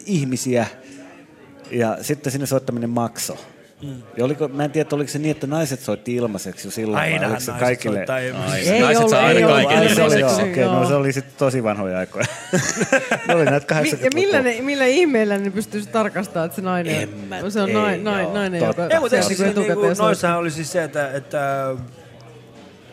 [0.07, 0.67] ihmisiä
[1.71, 3.37] ja sitten sinne soittaminen makso.
[3.83, 4.03] Mm.
[4.17, 6.97] Ja oliko, mä en tiedä, että oliko se niin, että naiset soitti ilmaiseksi jo silloin.
[7.01, 7.99] vai Ainahan oliko se naiset kaikille...
[7.99, 8.71] soittaa ilmaiseksi.
[8.71, 9.89] Ai, Ei naiset ollut, saa aina ei kaiken ollut.
[9.91, 10.41] Ai, se oli, ilmaiseksi.
[10.43, 10.75] joo, Okei, Joo.
[10.75, 12.27] no se oli sitten tosi vanhoja aikoja.
[13.29, 16.63] ne oli näitä Mi- 80 ja millä, ne, millä ihmeellä ne pystyisi tarkastamaan, että se
[16.63, 17.09] nainen,
[17.49, 18.83] se on ei, nai, nainen, totta.
[18.83, 21.71] joka Ei, mutta siellä siis niinku noissahan oli siis se, että, että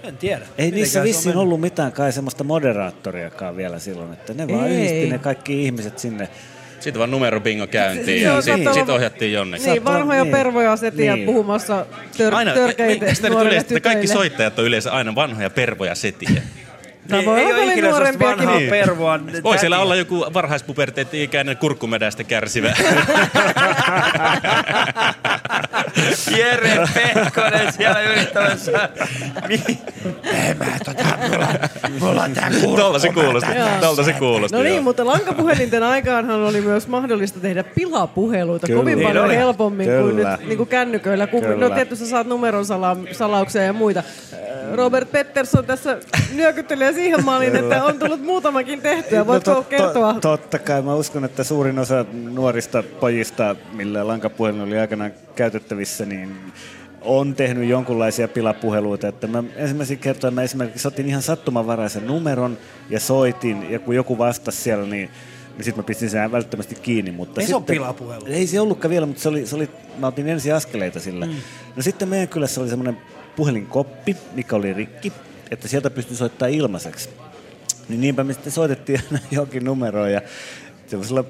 [0.03, 0.37] en tiedä.
[0.39, 4.75] Ei Mitenkään niissä vissiin ollut mitään kai semmoista moderaattoriakaan vielä silloin, että ne vaan Ei.
[4.77, 6.29] yhdisti ne kaikki ihmiset sinne.
[6.87, 9.65] Sitten vaan numerobingo käyntiin ja sitten sit ohjattiin jonnekin.
[9.71, 10.31] Niin, vanhoja niin.
[10.31, 11.25] pervoja setiä Niin.
[11.25, 11.85] puhumassa
[12.17, 14.23] tör, Aina, törkeitä eikö sitä nyt nuorille yleistä, että kaikki tytöille.
[14.29, 16.41] soittajat on yleensä aina vanhoja pervoja setiä.
[17.11, 18.37] Niin, voi ei olla ole paljon ikinä sellaista nuorempiakin.
[18.37, 18.69] vanhaa Niin.
[18.69, 19.19] pervoa.
[19.43, 22.73] Voi siellä olla joku varhaispuberteetti-ikäinen kurkkumedästä kärsivä.
[26.37, 28.89] Jere Pehkonen siellä yrittämässä.
[29.47, 29.77] Niin.
[30.23, 31.47] Ei mä tota, mulla,
[31.99, 33.49] mulla on tää Tolta se kuulosti.
[33.81, 34.57] Tolta se kuulosti.
[34.57, 38.79] No niin, mutta lankapuhelinten aikaanhan oli myös mahdollista tehdä pilapuheluita Kyllä.
[38.79, 39.35] kovin Niin paljon oli.
[39.35, 40.37] helpommin kuin Kyllä.
[40.37, 41.27] nyt niin kuin kännyköillä.
[41.27, 41.75] Kun, no Kyllä.
[41.75, 43.99] tietysti sä saat numeron sala, salauksia ja muita.
[43.99, 44.37] Äh,
[44.73, 45.97] Robert Pettersson tässä
[46.33, 49.27] nyökyttelee siihen maaliin, että on tullut muutamakin tehtyä.
[49.27, 50.13] Voitko to- to- kertoa?
[50.13, 50.81] totta kai.
[50.81, 56.35] Mä uskon, että suurin osa nuorista pojista, millä lankapuhelin oli aikanaan käytettävissä, niin
[57.01, 59.07] on tehnyt jonkunlaisia pilapuheluita.
[59.07, 62.57] Että mä ensimmäisen kertoa mä esimerkiksi otin ihan sattumanvaraisen numeron
[62.89, 65.09] ja soitin, ja kun joku vastasi siellä, niin
[65.57, 67.11] niin sitten mä pistin sen välttämättä kiinni.
[67.11, 68.25] Mutta Ei se ole sitten, pilapuhelu.
[68.25, 71.25] Ei se ollutkaan vielä, mutta se oli, se oli, mä otin ensi askeleita sillä.
[71.25, 71.31] Mm.
[71.75, 72.97] No sitten meidän kylässä oli semmoinen
[73.35, 75.13] puhelinkoppi, mikä oli rikki,
[75.51, 77.09] että sieltä pystyi soittamaan ilmaiseksi.
[77.89, 80.21] Niin niinpä me sitten soitettiin aina johonkin numeroon ja
[80.87, 81.23] semmoisella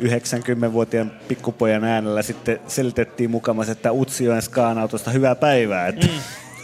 [0.00, 5.88] 90-vuotiaan pikkupojan äänellä sitten selitettiin mukamas, että Utsjoen skaanautosta hyvää päivää.
[5.88, 6.12] Että mm.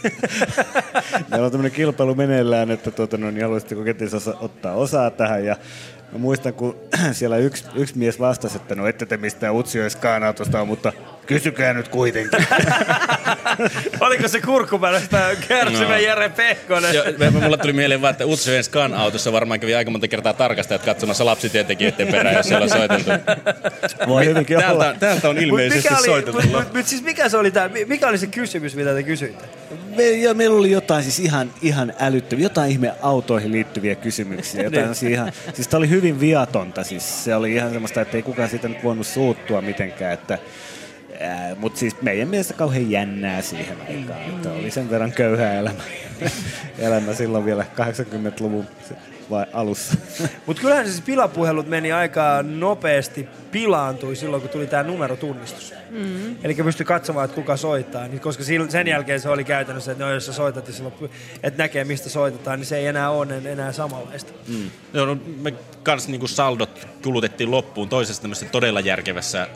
[1.29, 5.45] Meillä on tämmöinen kilpailu meneillään, että tuota, no, niin haluaisitteko kenties osa, ottaa osaa tähän.
[5.45, 5.55] Ja
[6.13, 6.75] mä muistan, kun
[7.11, 10.93] siellä yksi, yksi mies vastasi, että no ette te mistään Utsjoen skaanautosta ole, mutta
[11.25, 12.47] kysykää nyt kuitenkin.
[13.99, 15.97] Oliko se kurkkupärästä kärsivä No.
[15.97, 16.95] Jere Pehkonen?
[17.17, 21.25] Me- mulla tuli mieleen vaan, että Utsjoen Scan-autossa varmaan kävi aika monta kertaa tarkastajat katsomassa
[21.25, 23.11] lapsityöntekijöiden perään, jos siellä on soiteltu.
[24.07, 24.95] Voi hyvinkin täältä, olla.
[24.99, 26.41] täältä on Mut ilmeisesti mikä oli, soiteltu.
[26.41, 29.45] mut, mut, mut, siis mikä, se oli tää, mikä oli se kysymys, mitä te kysyitte?
[29.95, 34.63] Me, ja meillä oli jotain siis ihan, ihan älyttömiä, jotain ihme autoihin liittyviä kysymyksiä.
[34.63, 34.95] Jotain Niin.
[34.95, 36.83] siis ihan, siis tämä oli hyvin viatonta.
[36.83, 40.13] Siis se oli ihan semmoista, että ei kukaan siitä nyt voinut suuttua mitenkään.
[40.13, 40.37] Että,
[41.57, 44.21] mutta siis meidän mielestä kauhean jännää siihen aikaan.
[44.21, 45.83] Että oli sen verran köyhää elämä,
[46.79, 48.65] elämä silloin vielä 80-luvun
[49.29, 49.97] vai alussa.
[50.45, 55.73] Mutta kyllähän siis pilapuhelut meni aika nopeasti pilaantui silloin, kun tuli tämä numerotunnistus.
[55.93, 56.35] Mm.
[56.43, 58.07] Eli pystyi katsomaan, että kuka soittaa.
[58.07, 60.93] Niin koska sen jälkeen se oli käytännössä, että no, jos sä soitat ja silloin,
[61.43, 64.33] että näkee mistä soitetaan, niin se ei enää ole en- enää samanlaista.
[64.47, 64.71] Mm.
[64.93, 69.47] Joo, no, me kans niinku saldot kulutettiin loppuun toisessa tämmöisessä todella järkevässä äh,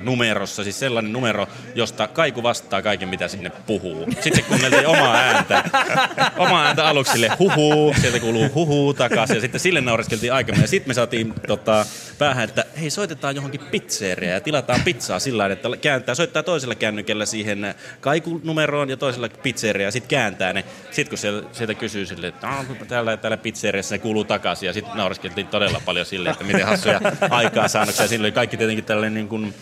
[0.00, 0.64] numerossa.
[0.64, 4.06] Siis sellainen numero, josta kaiku vastaa kaiken, mitä sinne puhuu.
[4.20, 5.64] Sitten kuunneltiin omaa ääntä.
[6.38, 10.62] Omaa ääntä aluksi sille huhuu, sieltä kuuluu huhuu takaisin ja sitten sille naureskeltiin aikammin.
[10.62, 11.86] Ja sitten me saatiin tota,
[12.18, 16.74] päähän, että hei soitetaan johonkin pizzeriaan ja tilataan pizzaa sillä lailla, että kääntää, soittaa toisella
[16.74, 20.64] kännykällä siihen kaikunumeroon ja toisella pizzeriaan ja sitten kääntää ne.
[20.90, 24.72] Sitten kun sieltä, sieltä kysyy sille, että "Ah, täällä, täällä pizzeriassa ne kuuluu takaisin ja
[24.72, 27.00] sitten naureskeltiin todella paljon sille, että miten hassuja
[27.30, 28.04] aikaansaannoksia.
[28.04, 29.54] Ja silloin kaikki tietenkin tällainen niin kuin,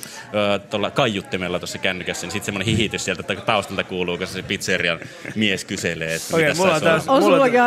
[0.70, 4.99] tuolla kaiuttimella tuossa kännykässä, niin sitten semmoinen hihitys sieltä taustalta kuuluu, kun se pizzerian
[5.35, 7.09] mies kyselee, että Okei, mitä mulla on täys-.
[7.09, 7.61] On sullakin.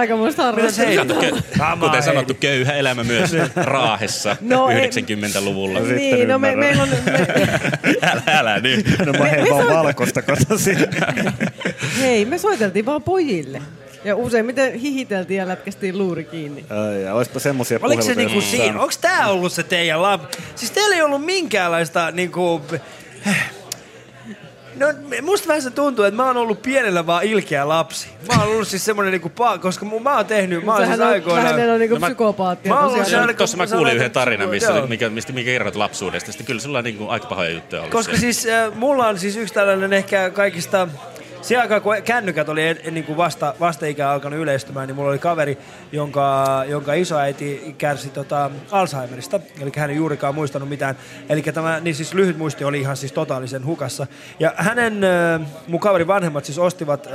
[1.21, 5.79] Kö- Sama Kuten sanottu, köyhä elämä myös Raahessa No ei- 90-luvulla.
[5.79, 6.95] Niin, no me, meillä on, me,
[8.11, 8.85] Älä, älä nyt.
[9.05, 10.77] No mä hein vaan valkoista kotoisin.
[12.01, 13.61] hei, me soiteltiin vaan pojille.
[14.03, 16.65] Ja useimmiten hihiteltiin ja lätkästiin luuri kiinni.
[16.69, 18.81] Ai, ja olisipa semmoisia Oliko se niinku siinä?
[18.81, 20.21] Onko tää ollut se teidän lab?
[20.55, 22.61] Siis teillä ei ollut minkäänlaista niinku...
[24.79, 24.87] No
[25.21, 28.07] musta vähän se tuntuu, että mä oon ollut pienellä vaan ilkeä lapsi.
[28.27, 30.99] Mä oon ollut siis semmonen niinku pa- koska mu- mä oon tehnyt, mä oon siis
[30.99, 31.55] aikoinaan...
[31.55, 32.73] vähän on niinku No mä- psykopaattia.
[32.73, 34.87] Mä oon ollut Tuossa mä kuulin yhden tarinan, missä, Joo.
[34.87, 36.31] mikä, mistä, mikä kerrot lapsuudesta.
[36.31, 38.33] Sitten kyllä sulla on niin kuin aika pahoja juttuja ollut Koska siellä.
[38.33, 40.87] siis äh, mulla on siis yksi tällainen ehkä kaikista...
[41.49, 42.61] Siihen aikaan, kun kännykät oli
[42.91, 45.57] niin kuin vasta, vastaikään alkanut yleistymään, niin mulla oli kaveri,
[45.91, 49.39] jonka, jonka isoäiti kärsi tota Alzheimerista.
[49.61, 50.97] Eli hän ei juurikaan muistanut mitään.
[51.29, 54.07] Eli tämä, niin siis lyhyt muisti oli ihan siis totaalisen hukassa.
[54.39, 55.01] Ja hänen,
[55.67, 57.07] mun kaverin vanhemmat siis ostivat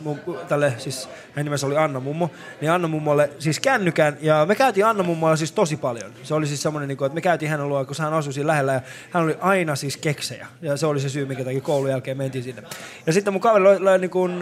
[0.00, 4.16] mun, tälle, siis hänen nimensä oli Anna Mummo, niin Anna Mummolle siis kännykän.
[4.20, 6.12] Ja me käytiin Anna Mummolla siis tosi paljon.
[6.22, 8.46] Se oli siis semmoinen, niin kuin, että me käytiin hänen luo, kun hän asui siinä
[8.46, 8.72] lähellä.
[8.72, 10.46] Ja hän oli aina siis keksejä.
[10.62, 12.62] Ja se oli se syy, minkä takia koulun jälkeen mentiin sinne.
[13.06, 14.40] Ja sitten mun kaveri lo- niin kun,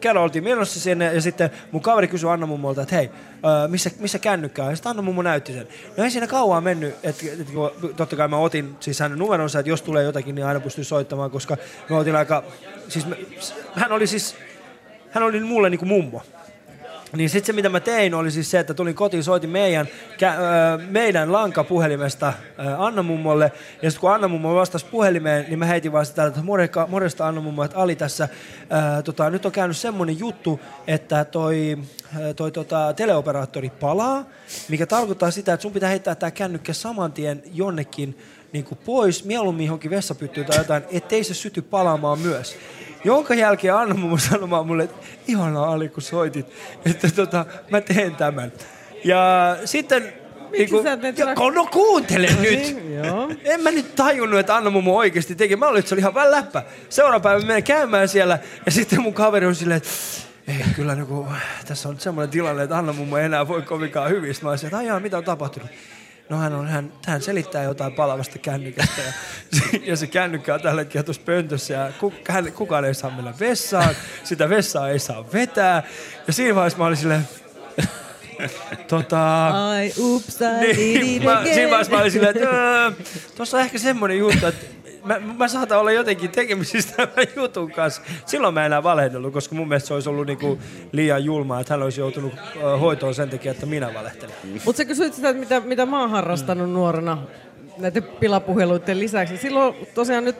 [0.00, 3.10] kerran oltiin menossa sinne ja sitten mun kaveri kysyi Anna mummolta, että hei,
[3.68, 4.64] missä, missä kännykkä?
[4.64, 5.68] Ja sitten Anna mummo näytti sen.
[5.96, 7.52] No ei siinä kauan mennyt, että, että
[7.96, 11.30] totta kai mä otin siis hänen numeronsa, että jos tulee jotakin, niin aina pystyy soittamaan,
[11.30, 11.56] koska
[11.90, 12.44] mä otin aika,
[12.88, 13.16] siis mä,
[13.74, 14.36] hän oli siis,
[15.10, 16.22] hän oli mulle niin kuin mummo.
[17.16, 20.24] Niin sitten se, mitä mä tein, oli siis se, että tulin kotiin, soitin meidän, kä-
[20.24, 23.52] ö, meidän lankapuhelimesta ö, Anna mummolle.
[23.82, 27.26] Ja sitten kun Anna mummo vastasi puhelimeen, niin mä heitin vaan sitä, että "Morjeka- morjesta
[27.28, 28.28] Anna mummo, että Ali tässä.
[28.98, 31.78] Ö, tota, nyt on käynyt semmoinen juttu, että toi,
[32.36, 34.24] toi tota, teleoperaattori palaa,
[34.68, 38.18] mikä tarkoittaa sitä, että sun pitää heittää tämä kännykkä saman tien jonnekin
[38.52, 42.56] niin pois, mieluummin johonkin vessapyttyyn tai jotain, ettei se syty palaamaan myös.
[43.04, 46.46] Jonka jälkeen Anna mummo sanomaan mulle, että ihanaa Ali, kun soitit,
[46.84, 48.52] että tota, mä teen tämän.
[49.04, 50.12] Ja sitten...
[50.50, 52.50] Miksi sä teet jo, no kuuntele No nyt!
[52.50, 53.30] niin, joo.
[53.44, 55.56] En mä nyt tajunnut, että Anna mummo oikeasti teki.
[55.56, 56.62] Mä olin, että se oli ihan vähän läppä.
[56.88, 59.88] Seuraava päivä menen käymään siellä ja sitten mun kaveri on silleen, että
[60.48, 61.06] ei, kyllä niin
[61.66, 64.34] tässä on semmoinen tilanne, että Anna mummo ei enää voi kovinkaan hyvin.
[64.34, 65.68] Sitten mä olisin, että ajaa, mitä on tapahtunut?
[66.28, 69.12] No hän, on, hän, hän selittää jotain palavasta kännykästä ja,
[69.90, 73.34] ja se kännykkä on tällä hetkellä tuossa pöntössä ja ku, hän, kukaan ei saa mennä
[73.40, 75.82] vessaan, sitä vessaa ei saa vetää.
[76.26, 77.28] Ja siinä vaiheessa mä olin silleen,
[78.88, 79.48] tota...
[79.48, 82.90] Ai, ups, I Niin, mä, siinä vaiheessa mä olin silleen, että öö,
[83.36, 84.66] tuossa on ehkä semmoinen juttu, että
[85.04, 88.02] mä, mä saatan olla jotenkin tekemisissä tämän jutun kanssa.
[88.26, 90.58] Silloin mä en enää valehdellut, koska mun mielestä se olisi ollut niinku
[90.92, 92.32] liian julmaa, että hän olisi joutunut
[92.80, 94.34] hoitoon sen takia, että minä valehtelen.
[94.64, 97.18] Mutta sä kysyit sitä, että mitä, mitä mä oon harrastanut nuorena
[97.78, 99.36] näiden pilapuheluiden lisäksi.
[99.36, 100.36] Silloin tosiaan nyt,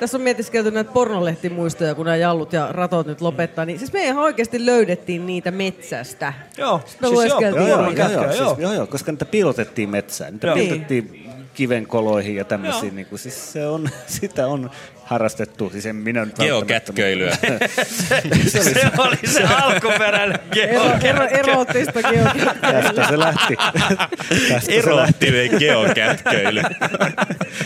[0.00, 3.64] tässä on mietiskelty näitä pornolehtimuistoja, kun nämä jallut ja ratot nyt lopettaa.
[3.64, 6.32] Niin siis me ihan oikeasti löydettiin niitä metsästä.
[6.56, 10.32] Joo, me lueskeltiin joo, joo, joo, joo, siis, joo, joo, koska niitä piilotettiin metsään.
[10.32, 10.56] Niitä Joo.
[10.56, 11.27] piilotettiin
[11.58, 12.96] kivenkoloihin ja tämmöisiin.
[12.96, 13.88] Niin kuin, siis se on,
[14.20, 14.70] sitä on
[15.08, 15.70] harrastettu.
[15.70, 17.30] Siis en minä nyt Geokätköilyä.
[18.46, 22.30] se, Se oli se alkuperäinen Ero, ero, erootistakin on.
[22.60, 23.56] Tästä se lähti.
[24.48, 24.72] Tästä.
[24.72, 26.62] Erottinen geokätköily.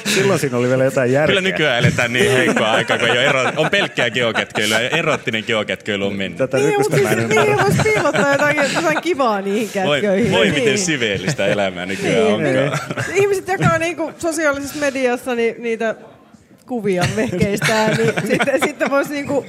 [0.06, 1.26] Silloin siinä oli vielä jotain järkeä.
[1.26, 6.06] Kyllä nykyään eletään niin heikkoa aikaa, kun ole ero, on pelkkää geokätköilyä ja erottinen geokätköily
[6.06, 6.38] on mennyt.
[6.38, 10.32] Tätä Niin, mutta siis niin voisi piilottaa jotain, jotain kivaa niihin Voi, kätköihin.
[10.32, 10.54] voi niin.
[10.54, 12.80] miten siveellistä elämää nykyään Niin, onkaan.
[13.14, 15.94] Ihmiset jakaa niinku sosiaalisessa mediassa ni, niitä
[16.66, 19.44] kuvia vehkeistään, niin sitten, sitten voisi niinku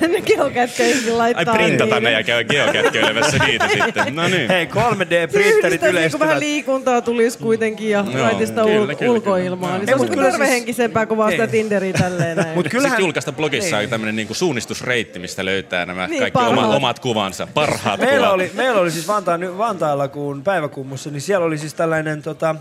[0.00, 1.54] ne geokätköihin Ai laittaa.
[1.54, 2.02] printata niin.
[2.04, 4.16] ne ja käy geokätköilemässä niitä sitten.
[4.16, 4.48] No niin.
[4.48, 6.38] Hei, 3D-printerit Yhdistäisi niinku vähän yleistyvät.
[6.38, 9.68] liikuntaa tulisi kuitenkin ja Joo, raitista kyllä, ul- kyllä, ulkoilmaa.
[9.68, 9.78] kyllä.
[9.78, 11.48] Niin Ei, se on mut niinku kyllä tervehenkisempää kuin vaan sitä Ei.
[11.48, 12.54] Tinderiä tälleen näin.
[12.54, 13.90] Mut Sitten julkaista blogissa niin.
[13.90, 16.76] tämmöinen niinku suunnistusreitti, mistä löytää nämä Niin, kaikki oma, parhaat.
[16.76, 18.32] omat kuvansa, parhaat Meillä kuvat.
[18.32, 22.54] oli, meillä oli siis Vantaan, Vantaalla, kun päiväkummussa, niin siellä oli siis tällainen tota,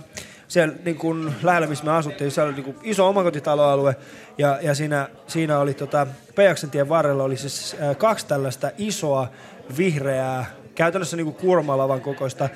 [0.47, 3.95] siellä niin kuin lähellä, missä me asuttiin, siellä oli niin kuin iso omakotitaloalue
[4.37, 9.27] ja, ja siinä, siinä oli tota, Pejaksen tien varrella oli siis äh, kaksi tällaista isoa
[9.77, 12.49] vihreää, käytännössä niin kuin kuormalavan kokoista äh,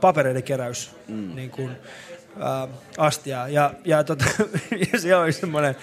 [0.00, 1.34] papereiden keräys mm.
[1.34, 2.68] niin kuin, äh,
[2.98, 3.48] astiaa.
[3.48, 4.24] Ja, ja, tota,
[4.92, 5.76] ja siellä oli semmoinen,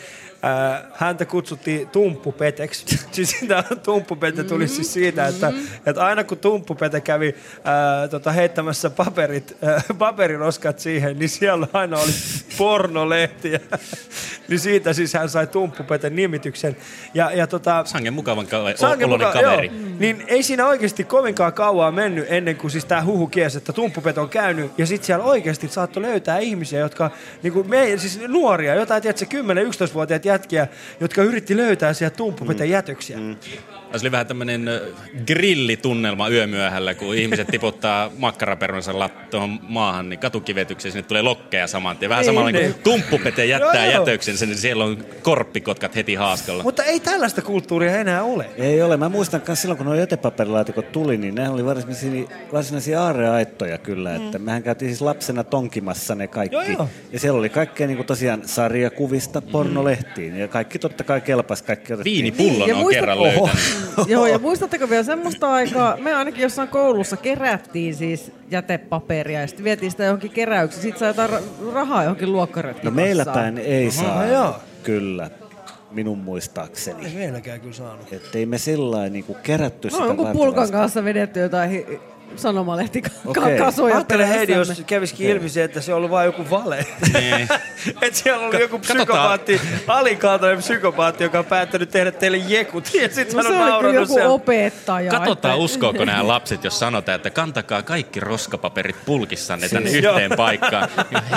[0.93, 2.85] häntä kutsuttiin Tumppupeteksi.
[3.11, 5.53] siis tämä Tumppupete tuli siis siitä, että,
[5.85, 11.97] että aina kun Tumppupete kävi äh, tota, heittämässä paperit, äh, paperiroskat siihen, niin siellä aina
[11.97, 12.11] oli
[12.57, 13.59] pornolehtiä.
[14.49, 16.77] niin siitä siis hän sai Tumppupeten nimityksen.
[17.13, 19.67] Ja, ja tota, Sangen mukavan ka- Sangen oloinen muka- kaveri.
[19.67, 19.87] Joo.
[19.99, 24.17] Niin ei siinä oikeasti kovinkaan kauaa mennyt ennen kuin siis tämä huhu kiesi, että tumppupet
[24.17, 24.71] on käynyt.
[24.77, 27.11] Ja sitten siellä oikeasti saattoi löytää ihmisiä, jotka,
[27.43, 30.67] niin kuin me, siis nuoria, jotain tiedätkö, 10-11-vuotiaat jätkiä,
[30.99, 33.17] jotka yritti löytää sieltä tumppupeten jätöksiä.
[33.17, 33.35] Mm.
[33.91, 34.69] Tässä oli vähän tämmöinen
[35.27, 41.97] grillitunnelma yömyöhällä, kun ihmiset tiputtaa makkaraperunsa lat- tuohon maahan, niin katukivetykseen sinne tulee lokkeja saman
[41.97, 42.09] tien.
[42.09, 42.61] Vähän Niin, samalla niin.
[42.61, 42.73] niin.
[42.73, 44.01] kuin tumppupete jättää Joo, joo.
[44.01, 46.63] jätöksensä, niin siellä on korppikotkat heti haaskalla.
[46.63, 48.45] Mutta ei tällaista kulttuuria enää ole.
[48.57, 48.97] Ei ole.
[48.97, 54.09] Mä muistan myös silloin, kun nuo jätepaperilaatikot tuli, niin ne oli varsinaisia, varsinaisia aarreaittoja kyllä.
[54.09, 54.25] Mm.
[54.25, 56.55] Että mehän käytiin siis lapsena tonkimassa ne kaikki.
[56.55, 56.89] Joo, joo.
[57.11, 60.37] Ja siellä oli kaikkea niin kuin tosiaan sarjakuvista pornolehtiin.
[60.39, 61.61] Ja kaikki totta kai kelpas.
[61.61, 62.13] Kaikki otettiin.
[62.15, 63.27] Viinipullon Ja on muistat- kerran Oho.
[63.27, 63.76] löytänyt.
[64.07, 69.63] Joo, ja muistatteko vielä semmoista aikaa, me ainakin jossain koulussa kerättiin siis jätepaperia ja sitten
[69.63, 70.81] vietiin sitä johonkin keräykseen.
[70.81, 72.85] Sitten sai jotain ra- rahaa johonkin luokkaretkiin.
[72.85, 74.23] No meillä päin ei saa.
[74.23, 74.55] No joo.
[74.83, 75.29] Kyllä.
[75.91, 77.05] Minun muistaakseni.
[77.05, 78.13] Ei meilläkään kyllä saanut.
[78.13, 81.69] Että ei me sillä niin kuin kerätty No sitä jonkun varten pulkan kanssa vedetty jotain
[81.69, 81.99] hi-
[82.35, 83.57] sanomalehti Okei.
[83.57, 86.85] kasoja Ajattele Heidi, jos kävisikin ilmi se, että se on ollut vain joku vale.
[87.13, 87.47] Niin.
[88.01, 92.89] että siellä oli joku psykopaatti, alikaltainen psykopaatti, joka on päättänyt tehdä teille jekut.
[93.01, 94.29] Ja sitten No se on oli kyllä nauranut joku siellä.
[94.29, 95.11] opettaja.
[95.11, 100.29] Katsotaan, että- uskooko nämä lapset, jos sanotaan, että kantakaa kaikki roskapaperit pulkissanne tänne Siis- yhteen
[100.31, 100.37] Joo.
[100.37, 100.87] paikkaan.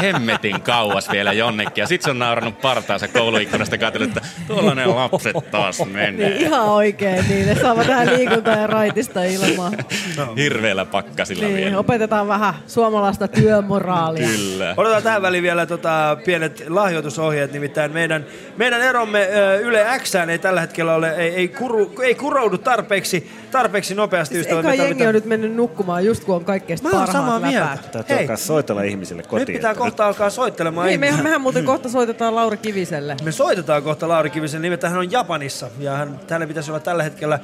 [0.03, 1.83] Hemmetin kauas vielä jonnekin.
[1.83, 6.11] Ja sit se on naurannut partaansa kouluikkunasta katsellut, että tuolla ne lapset taas menee.
[6.31, 9.71] Niin ihan oikein, niin ne saavat vähän liikuntaa ja raitista ilmaa.
[10.37, 11.79] Hirveellä pakkasilla Niin, vielä.
[11.79, 14.29] opetetaan vähän suomalaista työmoraalia.
[14.29, 14.75] Kyllä.
[14.77, 18.27] Otetaan tähän väliin vielä tota, pienet lahjoitusohjeet, nimittäin meidän,
[18.57, 23.31] meidän eromme ö, Yle X ei tällä hetkellä ole, ei, ei, kuru, ei kuroudu tarpeeksi,
[23.51, 24.35] tarpeeksi nopeasti.
[24.35, 24.65] Siis ystävät.
[24.65, 27.79] eka jengi tarvitaan- on nyt mennyt nukkumaan just kun on kaikkein Mä oon samaa mieltä.
[27.93, 28.23] Täytyy Hei.
[28.25, 29.39] alkaa soitella ihmisille kotiin.
[29.39, 30.87] Nyt pitää että kohta alkaa soittelemaan.
[30.87, 31.23] Niin, ihmisille.
[31.23, 33.17] mehän, muuten kohta soitetaan Lauri Kiviselle.
[33.25, 37.03] Me soitetaan kohta Lauri Kivisen, nimittäin hän on Japanissa ja hän, hänellä pitäisi olla tällä
[37.03, 37.39] hetkellä.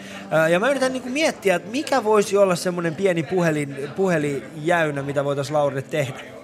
[0.50, 5.54] Ja mä yritän niinku miettiä, että mikä voisi olla semmoinen pieni puhelin, puhelinjäynä, mitä voitaisiin
[5.54, 6.35] Laurille tehdä.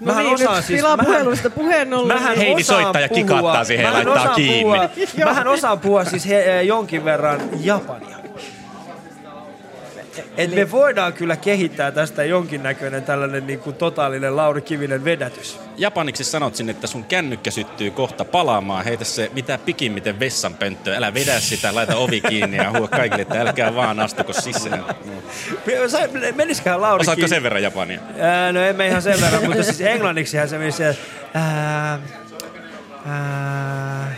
[0.00, 2.16] No Mähän niin, osaan nyt siis- puheluista puheen ollen.
[2.16, 4.62] Mähän niin- Heidi osaan soittaa ja kikattaa siihen ja laittaa kiinni.
[4.62, 8.19] Puhua, mähän osaan puhua siis he, eh, jonkin verran japania.
[10.36, 15.60] Et me voidaan kyllä kehittää tästä jonkinnäköinen tällainen niin kuin totaalinen Lauri Kivinen vedätys.
[15.76, 18.84] Japaniksi sanot sinne, että sun kännykkä syttyy kohta palaamaan.
[18.84, 20.96] Heitä se mitä pikimmiten vessanpönttöä.
[20.96, 24.84] Älä vedä sitä, laita ovi kiinni ja huo kaikille, että älkää vaan astuko sisään.
[26.34, 28.00] Menisiköhän Lauri Osaatko sen verran japania?
[28.18, 30.82] Ää, no emme ihan sen verran, mutta siis englanniksihan se menisi.
[31.34, 31.98] Ää,
[33.06, 34.14] ää,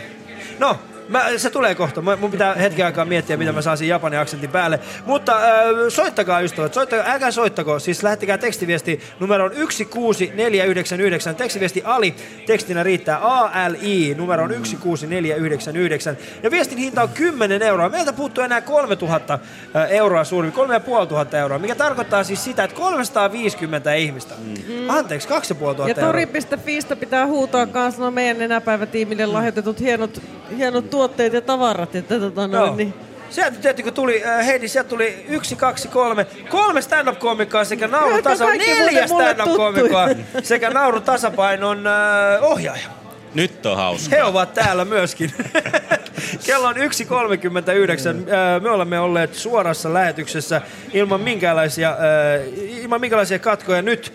[0.59, 0.79] no,
[1.13, 2.01] mä, se tulee kohta.
[2.01, 4.79] Mä- Mun pitää hetken aikaa miettiä, mitä mä saisin japanin aksentin päälle.
[5.05, 5.43] Mutta äh,
[5.89, 7.79] soittakaa ystävät, soittakaa, älkää soittako.
[7.79, 11.35] Siis lähettäkää tekstiviesti numeroon 16499.
[11.35, 16.17] Tekstiviesti Ali, tekstinä riittää ALI, numero on 16499.
[16.43, 17.89] Ja viestin hinta on 10 euroa.
[17.89, 19.33] Meiltä puuttuu enää 3000
[19.75, 24.33] äh, euroa suurin, 3500 euroa, mikä tarkoittaa siis sitä, että 350 ihmistä.
[24.67, 24.89] Mm.
[24.89, 26.07] Anteeksi, 2500 Ja euroa.
[26.13, 30.21] tori.fistä pitää huutaa kanssa no meidän nenäpäivätiimille lahjoitetut hienot,
[30.57, 31.95] hienot tuotteet ja tavarat.
[31.95, 32.75] Että tota noin, Joo.
[32.75, 32.93] niin.
[33.29, 38.15] Sieltä tietysti kun tuli, äh, Heidi, sieltä tuli yksi, kaksi, kolme, kolme stand-up-komikkoa sekä naurun
[38.15, 40.07] Jotka tasa, kaikki neljä stand-up-komikkoa
[40.43, 41.93] sekä naurun tasapainon äh,
[42.43, 42.87] ohjaaja.
[43.33, 44.15] Nyt on hauska.
[44.15, 45.31] He ovat täällä myöskin.
[46.45, 46.81] Kello on 1.39.
[46.81, 50.61] Äh, Me olemme olleet suorassa lähetyksessä
[50.93, 51.97] ilman minkäänlaisia, äh,
[52.81, 53.81] ilman minkäänlaisia katkoja.
[53.81, 54.13] Nyt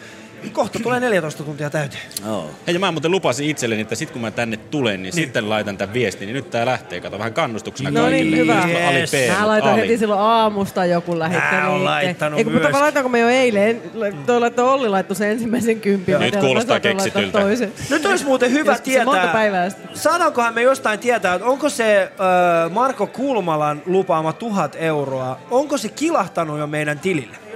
[0.53, 2.03] kohta tulee 14 tuntia täyteen.
[2.29, 2.45] Oh.
[2.67, 5.77] Hei, ja mä muuten lupasin itselleni, että sit kun mä tänne tulen, niin, sitten laitan
[5.77, 8.25] tämän viestin, niin nyt tää lähtee, kato vähän kannustuksena No kaikille.
[8.25, 8.55] niin, hyvä.
[8.55, 9.81] Just Ali P, Mä laitan Ali.
[9.81, 11.63] heti silloin aamusta joku lähettänyt.
[11.65, 13.83] Mä oon laittanut Eikö, mutta laitanko me jo eilen?
[14.27, 16.19] Toi laittoi Olli laittoi sen ensimmäisen kympin.
[16.21, 17.41] Nyt kuulostaa keksityltä.
[17.41, 17.73] toisen.
[17.91, 19.97] Nyt olisi muuten hyvä Joskus tietää, monta päivää sitten.
[19.97, 25.89] saadaankohan me jostain tietää, että onko se äh, Marko Kulmalan lupaama tuhat euroa, onko se
[25.89, 27.48] kilahtanut jo meidän tilille?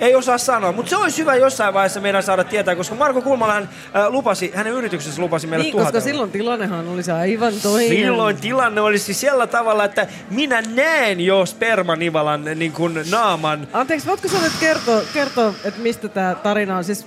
[0.00, 3.62] Ei osaa sanoa, mutta se olisi hyvä jossain vaiheessa meidän saada tietää, koska Marko Kulmalahan
[3.96, 6.00] äh, lupasi, hänen yrityksessä lupasi meille Niin, koska euroa.
[6.00, 7.88] silloin tilannehan oli se aivan toinen.
[7.88, 13.68] Silloin tilanne olisi sillä tavalla, että minä näen jo spermanivalan niin kuin naaman.
[13.72, 16.84] Anteeksi, voitko sä nyt kertoa, kertoa että mistä tämä tarina on?
[16.84, 17.06] Siis,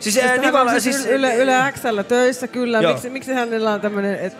[0.00, 2.80] Siis, siis ää, Nivala- on siis, siis- Yle, Yle Xllä töissä, kyllä.
[2.80, 2.92] Joo.
[2.92, 4.36] Miksi, miksi hänellä on tämmöinen et,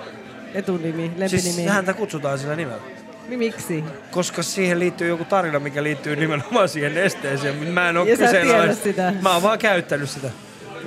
[0.55, 1.29] etunimi, lempinimi?
[1.53, 2.83] Siis häntä kutsutaan sillä nimellä.
[3.31, 3.85] Mi- Miksi?
[4.11, 7.57] Koska siihen liittyy joku tarina, mikä liittyy nimenomaan siihen nesteeseen.
[7.57, 9.13] Mä en ole Ja kyseenalaista-.
[9.23, 10.31] Mä oon vaan käyttänyt sitä.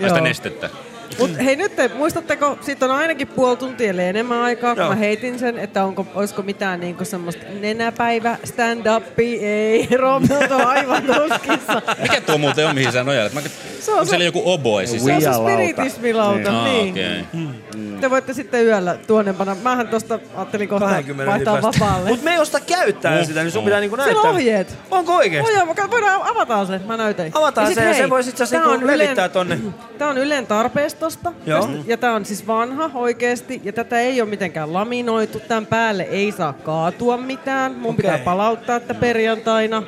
[0.04, 0.70] Ai sitä nestettä.
[1.20, 4.90] Mut hei nyt, te, muistatteko, siitä on ainakin puoli tuntia eli enemmän aikaa, kun Joo.
[4.90, 9.40] mä heitin sen, että onko, olisiko mitään niinku semmoista nenäpäivä stand-upia.
[9.42, 11.82] Ei, Romnot on aivan tuskissa.
[12.02, 13.34] Mikä tuo muuten on, mihin sä nojailet?
[13.34, 13.42] Mä,
[13.80, 15.24] Se on on se- siellä joku oboe Se on siis.
[15.24, 16.92] se spiritismilauta, Aa, niin.
[16.92, 17.24] okei.
[18.02, 19.56] Te voitte sitten yöllä tuonnempana.
[19.64, 22.10] Mähän tosta ajattelin kohta 20 vaihtaa vapaalle.
[22.10, 23.66] Mut me ei osta käyttää Oh, sitä, niin sun oh.
[23.66, 24.30] pitää niinku Siellä näyttää.
[24.30, 24.78] on ohjeet.
[24.92, 25.52] Onko oikeesti?
[25.52, 27.32] Oh, joo, voidaan avataan se, mä näytän.
[27.34, 29.60] Avataan sit se ja se itse asiassa tää niinku on Ylen- levittää tonne.
[29.98, 30.48] Tää on Ylen
[31.46, 31.62] Joo.
[31.68, 33.62] Tästä- Ja tää on siis vanha oikeesti.
[33.64, 35.40] Ja tätä ei ole mitenkään laminoitu.
[35.48, 37.72] Tän päälle ei saa kaatua mitään.
[37.76, 38.26] Mun pitää Okei.
[38.26, 39.84] palauttaa tätä perjantaina.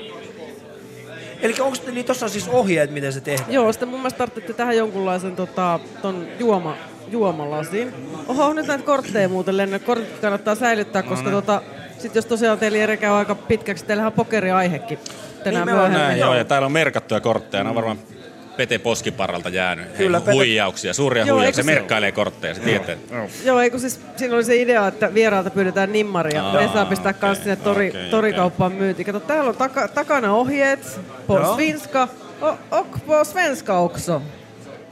[1.42, 3.54] Eli onko niin tossa on siis ohjeet, miten se tehdään?
[3.54, 6.76] Joo, sitten mun mielestä tarvitsette tähän jonkunlaisen tota, ton juoma,
[7.12, 7.94] juomalasin.
[8.28, 9.80] Oho, nyt näitä kortteja muuten lennä.
[9.80, 11.34] Kortit kannattaa säilyttää, No koska niin.
[11.36, 11.62] tota,
[11.98, 15.00] sit jos tosiaan teillä Jere käy aika pitkäksi, teillähän on pokeriaihekin
[15.44, 16.02] tänään Niin, myöhemmin.
[16.02, 17.64] Näin, joo, ja täällä on merkattuja kortteja.
[17.64, 18.00] Ne on varmaan
[18.58, 19.88] Pete Poskiparralta jäänyt.
[19.98, 21.64] Kyllä, Pete- huijauksia, suuria Joo, huijauksia.
[21.64, 22.96] Se se- merkkailee kortteja, se tietää.
[23.44, 26.44] Joo, eikö siis, siinä oli se idea, että vieraalta pyydetään nimmaria.
[26.48, 29.06] Aa, Ne saa pistää kans sinne tori, okei, torikauppaan myyntiin.
[29.06, 31.00] Kato, täällä on taka, takana ohjeet.
[31.28, 31.56] Po Joo.
[31.56, 32.08] svenska.
[32.42, 34.22] O, och på svenska också.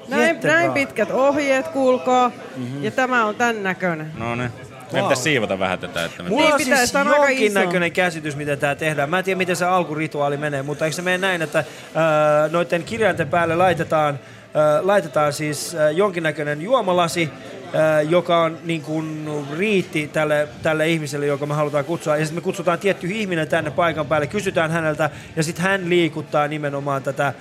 [0.07, 2.31] Näin, näin pitkät ohjeet, kuulkaa.
[2.55, 2.83] Mhm.
[2.83, 4.11] Ja tämä on tän näköinen.
[4.17, 4.51] No ne.
[4.93, 6.05] Meidän pitäisi siivota vähän tätä.
[6.05, 9.09] Että me Mulla on Niin pitäisi, siis tää on aika jonkinnäköinen käsitys, miten tämä tehdään.
[9.09, 11.63] Mä en tiedä, miten se alkurituaali menee, mutta eikö se mene näin, että
[11.95, 14.19] ää, noiden kirjainten päälle laitetaan,
[14.53, 17.29] ää, laitetaan siis ää, jonkinnäköinen juomalasi,
[17.73, 22.17] ää, joka on niin kuin riitti tälle, tälle ihmiselle, joka me halutaan kutsua.
[22.17, 26.47] Ja sitten me kutsutaan tietty ihminen tänne paikan päälle, kysytään häneltä, ja sitten hän liikuttaa
[26.47, 27.33] nimenomaan tätä, ää,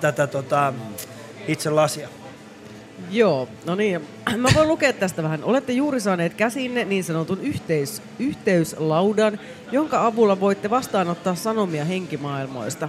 [0.00, 0.72] tätä tota,
[1.48, 2.08] itse lasia.
[3.12, 4.00] Joo, no niin.
[4.36, 5.44] Mä voin lukea tästä vähän.
[5.44, 9.38] Olette juuri saaneet käsinne niin sanotun yhteis, yhteyslaudan,
[9.72, 12.88] jonka avulla voitte vastaanottaa sanomia henkimaailmoista.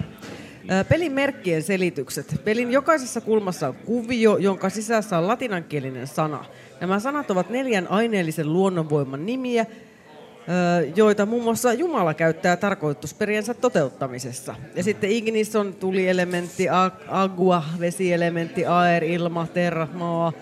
[0.88, 2.40] Pelin merkkien selitykset.
[2.44, 6.44] Pelin jokaisessa kulmassa on kuvio, jonka sisässä on latinankielinen sana.
[6.80, 9.66] Nämä sanat ovat neljän aineellisen luonnonvoiman nimiä,
[10.96, 14.54] joita muun muassa Jumala käyttää tarkoitusperiensä toteuttamisessa.
[14.74, 16.66] Ja sitten ignis on tulielementti,
[17.08, 20.32] agua, vesielementti, aer, ilma, terra, maa.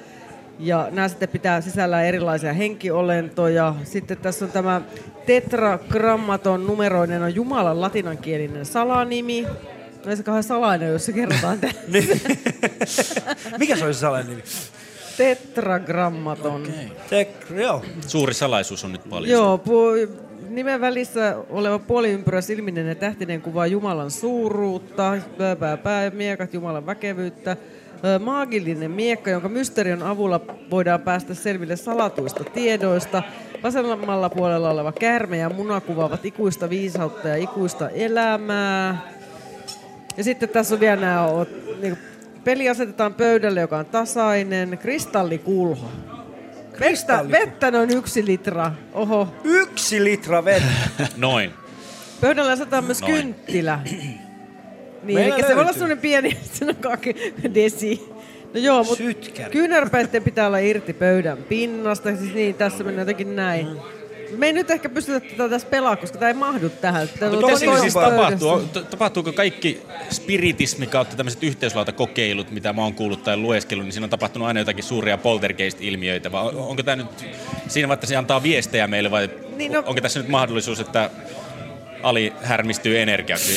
[0.59, 3.75] Ja nämä sitten pitää sisällään erilaisia henkiolentoja.
[3.85, 4.81] Sitten tässä on tämä
[5.27, 9.47] tetragrammaton numeroinen on Jumalan latinankielinen salanimi.
[10.07, 11.59] No se kauhean salainen, jos se kerrotaan
[12.79, 13.21] tässä.
[13.59, 14.43] Mikä se olisi salainen nimi?
[15.23, 16.63] Tetragrammaton.
[17.11, 17.83] Tek- joo.
[18.07, 19.33] Suuri salaisuus on nyt paljon.
[19.33, 26.11] Joo, pu- nimen välissä oleva puoliympyrä silminen ja tähtinen kuvaa Jumalan suuruutta, pää, pää, pää,
[26.11, 27.57] miekat Jumalan väkevyyttä.
[28.21, 33.23] Maagillinen miekka, jonka mysterion avulla voidaan päästä selville salatuista tiedoista.
[33.63, 39.13] Vasemmalla puolella oleva käärme ja muna kuvaavat ikuista viisautta ja ikuista elämää.
[40.17, 41.27] Ja sitten tässä on vielä nämä,
[41.83, 41.99] niin
[42.45, 45.93] peli asetetaan pöydälle, joka on tasainen, kristallikulho.
[46.81, 48.73] Vettä, vettä noin yksi litra.
[48.93, 49.29] Oho.
[49.45, 51.07] Yksi litra vettä.
[51.17, 51.51] Noin.
[52.21, 53.13] Pöydällä asetetaan myös Noin.
[53.15, 53.81] kynttilä.
[55.03, 55.73] Niin, Meillä eli se voi olla löytyy.
[55.75, 58.09] sellainen pieni, se on kaksi desi.
[58.55, 59.05] No joo, mutta
[59.51, 62.17] kyynärpäitten pitää olla irti pöydän pinnasta.
[62.17, 63.67] Siis niin, tässä mennään jotenkin näin.
[64.37, 67.09] Me ei nyt ehkä pystytä tätä tässä pelaa, koska tämä ei mahdu tähän.
[67.19, 68.61] Täällä on Mitä tosi siinä siis tapahtuu?
[68.91, 74.11] Tapahtuuko kaikki spiritismi kautta tämmöiset yhteislautakokeilut, mitä mä oon kuullut tai lueskellut, niin siinä on
[74.11, 77.07] tapahtunut aina jotakin suuria poltergeist-ilmiöitä, vai on- onko tämä nyt
[77.69, 81.11] siinä että se antaa viestejä meille, vai Niin, no- onko tässä nyt mahdollisuus, että
[82.03, 83.53] Ali härmistyy energiaksi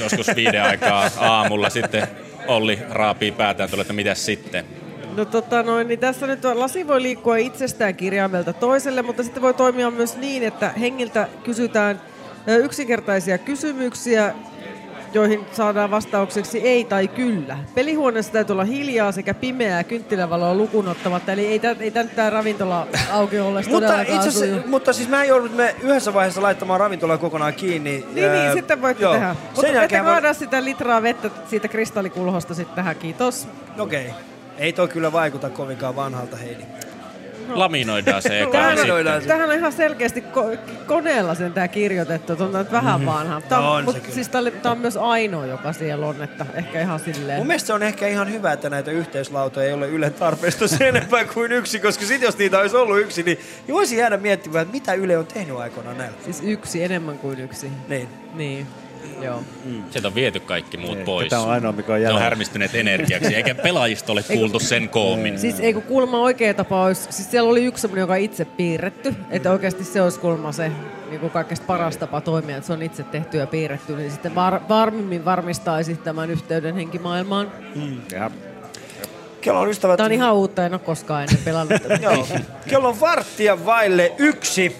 [0.00, 2.08] joskus viiden aikaa aamulla, sitten
[2.46, 4.64] Olli raapii päätään, tulee, että mitäs sitten?
[5.20, 9.54] No tota noin, niin tässä nyt lasi voi liikkua itsestään kirjaimelta toiselle, mutta sitten voi
[9.54, 12.00] toimia myös niin, että hengiltä kysytään
[12.46, 14.34] yksinkertaisia kysymyksiä,
[15.12, 17.58] joihin saadaan vastaukseksi ei tai kyllä.
[17.74, 22.30] Pelihuoneessa täytyy olla hiljaa sekä pimeää kynttilävaloa lukuun ottamatta, eli ei tämä ei nyt tää
[22.30, 27.54] ravintola auki ollessa mutta, itse mutta siis mä joudun me yhdessä vaiheessa laittamaan ravintolaa kokonaan
[27.54, 27.90] kiinni.
[27.90, 29.12] Niin, niin, Ää, sitten voitte joo.
[29.12, 29.36] tehdä.
[29.56, 33.48] Mutta ette mä- kaada sitä litraa vettä siitä kristallikulhosta sitten tähän, kiitos.
[33.78, 34.06] Okei.
[34.06, 34.39] Okay.
[34.60, 36.62] Ei toi kyllä vaikuta kovinkaan vanhalta Heidi.
[37.48, 39.22] Laminoidaan se eka ja Tähän, sitten.
[39.28, 43.06] tähän on ihan selkeästi ko- koneella sen tää kirjoitettu, että on tää nyt vähän Mhm.
[43.06, 43.40] vanha.
[43.40, 44.14] Tää On on, mut kyllä.
[44.14, 47.38] siis tää on myös ainoa, joka siellä on, että ehkä ihan silleen.
[47.38, 50.82] Mun mielestä se on ehkä ihan hyvä, että näitä yhteislautoja ei ole Ylen tarpeesta sen
[50.88, 54.62] enempää kuin yksi, koska sit jos niitä olisi ollut yksi, niin niin voisi jäädä miettimään,
[54.62, 56.16] että mitä Yle on tehnyt aikoinaan näillä.
[56.24, 57.70] Siis yksi, enemmän kuin yksi.
[57.88, 58.08] Niin.
[58.34, 58.66] Niin,
[59.22, 59.42] joo.
[59.90, 61.28] Sieltä on viety kaikki muut pois.
[61.28, 62.20] Tämä on ainoa, mikä on Ne on jäljellä.
[62.20, 65.38] härmistyneet energiaksi, eikä pelaajista ole kuultu sen koommin.
[65.38, 68.44] Siis ei kun kuulemma oikea tapa olisi, siis siellä oli yksi semmoinen, joka on itse
[68.44, 70.72] piirretty, että oikeasti se olisi kuulemma se
[71.10, 74.34] niin kuin kaikista paras tapa toimia, että se on itse tehty ja piirretty, niin sitten
[74.34, 77.52] var, varmimmin varmistaisi tämän yhteyden henkimaailmaan.
[77.74, 78.00] Mm.
[79.40, 79.96] Kello on ystävät...
[79.96, 81.82] Tämä on ihan uutta, en ole koskaan ennen pelannut.
[82.68, 84.76] Kello on varttia vaille yksi.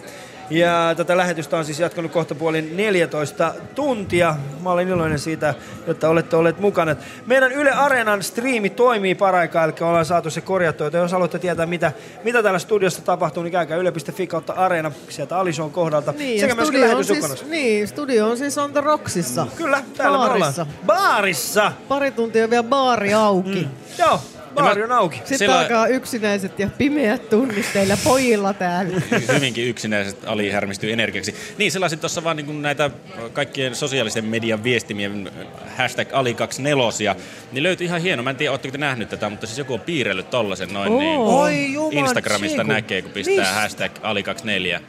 [0.50, 4.36] Ja tätä lähetystä on siis jatkunut kohta puolin 14 tuntia.
[4.62, 5.54] Mä olen iloinen siitä,
[5.86, 6.96] että olette olleet mukana.
[7.26, 10.86] Meidän Yle Areenan striimi toimii paraikaa, eli ollaan saatu se korjattua.
[10.86, 11.92] Joten jos haluatte tietää, mitä,
[12.24, 16.12] mitä täällä studiossa tapahtuu, niin käykää yle.fi kautta Areena sieltä Alison kohdalta.
[16.12, 19.46] Niin, Sekä studio on, lähetys siis, niin, studio on siis on the Rocksissa.
[19.56, 20.62] Kyllä, täällä me Baarissa.
[20.62, 20.78] ollaan.
[20.86, 21.72] Baarissa!
[21.88, 23.62] Pari tuntia on vielä baari auki.
[23.62, 23.68] Mm.
[23.98, 24.20] Joo,
[24.54, 25.16] baari on auki.
[25.16, 29.00] Sitten Siellä- alkaa yksinäiset ja pimeät tunnit teillä pojilla täällä.
[29.34, 31.34] hyvinkin yksinäiset Ali härmistyy energiaksi.
[31.58, 32.90] Niin, sellaisin tuossa vaan niin näitä
[33.32, 35.30] kaikkien sosiaalisen median viestimien
[35.76, 37.16] hashtag Ali24,
[37.52, 38.22] niin löytyy ihan hieno.
[38.22, 40.98] Mä en tiedä, ootteko te nähnyt tätä, mutta siis joku on piirrellyt tollasen noin, Oo.
[40.98, 42.72] niin Oi juman Instagramista siku.
[42.72, 43.54] näkee, kun pistää Missä?
[43.54, 44.80] hashtag Ali24.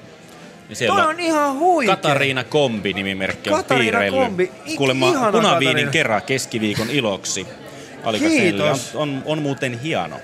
[0.79, 1.95] Niin Toi on ihan huikea.
[1.95, 4.27] Katariina Kombi nimimerkki on Katariina piirrellyt.
[4.27, 4.51] Kombi.
[4.65, 5.91] I- Kuulemma punaviinin Katariina.
[5.91, 7.47] kerran keskiviikon iloksi.
[8.03, 8.95] Ali24 Kiitos.
[8.95, 10.19] on, on, on muuten hieno.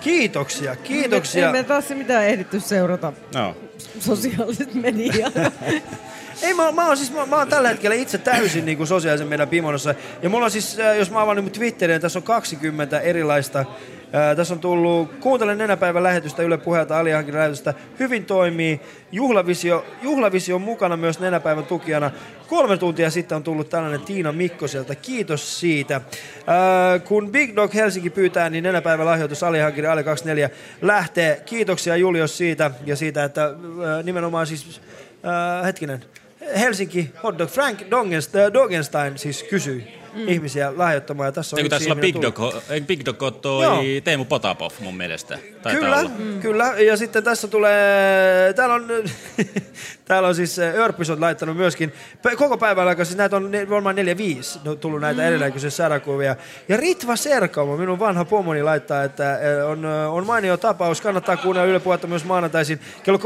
[0.00, 1.46] Kiitoksia, kiitoksia.
[1.46, 3.56] Emme taas mitään ehditty seurata No.
[4.00, 5.30] sosiaaliset mediaa.
[6.42, 9.26] Ei, mä, mä, oon siis, mä, mä oon tällä hetkellä itse täysin niin kuin sosiaalisen
[9.28, 9.94] median pimonossa.
[10.22, 13.64] Ja mulla on siis, äh, jos mä avaan nyt Twitterin, niin tässä on 20 erilaista
[14.12, 17.74] Ää, tässä on tullut Kuuntelen nenäpäivän lähetystä Yle Puheelta Alihankin lähetystä.
[17.98, 18.80] Hyvin toimii.
[19.12, 22.10] Juhlavisio, Juhlavisio on mukana myös nenäpäivän tukijana.
[22.46, 24.94] Kolme tuntia sitten on tullut tällainen Tiina Mikkoselta.
[24.94, 26.00] Kiitos siitä.
[26.46, 30.50] Ää, kun Big Dog Helsinki pyytää, niin nenäpäivän lahjoitus Alihankin Ali 24
[30.82, 31.42] lähtee.
[31.46, 34.80] Kiitoksia Julius siitä ja siitä, että ää, nimenomaan siis,
[35.22, 36.04] ää, hetkinen,
[36.58, 37.78] Helsinki Hotdog Frank
[38.52, 40.28] Dongenstein, siis kysyi mm.
[40.28, 41.26] ihmisiä lahjoittamaan.
[41.26, 42.16] Ja tässä on Eikö tässä olla Big.
[42.22, 42.38] Dog,
[42.86, 43.82] Big Dog ole toi Joo.
[44.04, 45.38] Teemu Potapov mun mielestä?
[45.62, 46.10] Taitaa Kyllä, olla.
[46.18, 46.40] mm.
[46.40, 46.64] kyllä.
[46.64, 48.88] Ja sitten tässä tulee, täällä on,
[50.08, 51.92] täällä on siis äh, Örppis on laittanut myöskin,
[52.36, 55.28] koko päivän aikaa, siis näitä on varmaan neljä viisi ne on tullut näitä mm.
[55.28, 56.36] edelleenkin sarakuvia.
[56.68, 61.36] Ja Ritva Serkamo, minun vanha pomoni laittaa, että äh, on, äh, on mainio tapaus, kannattaa
[61.36, 63.22] kuunnella Yle Puhetta myös maanantaisin kello 13-14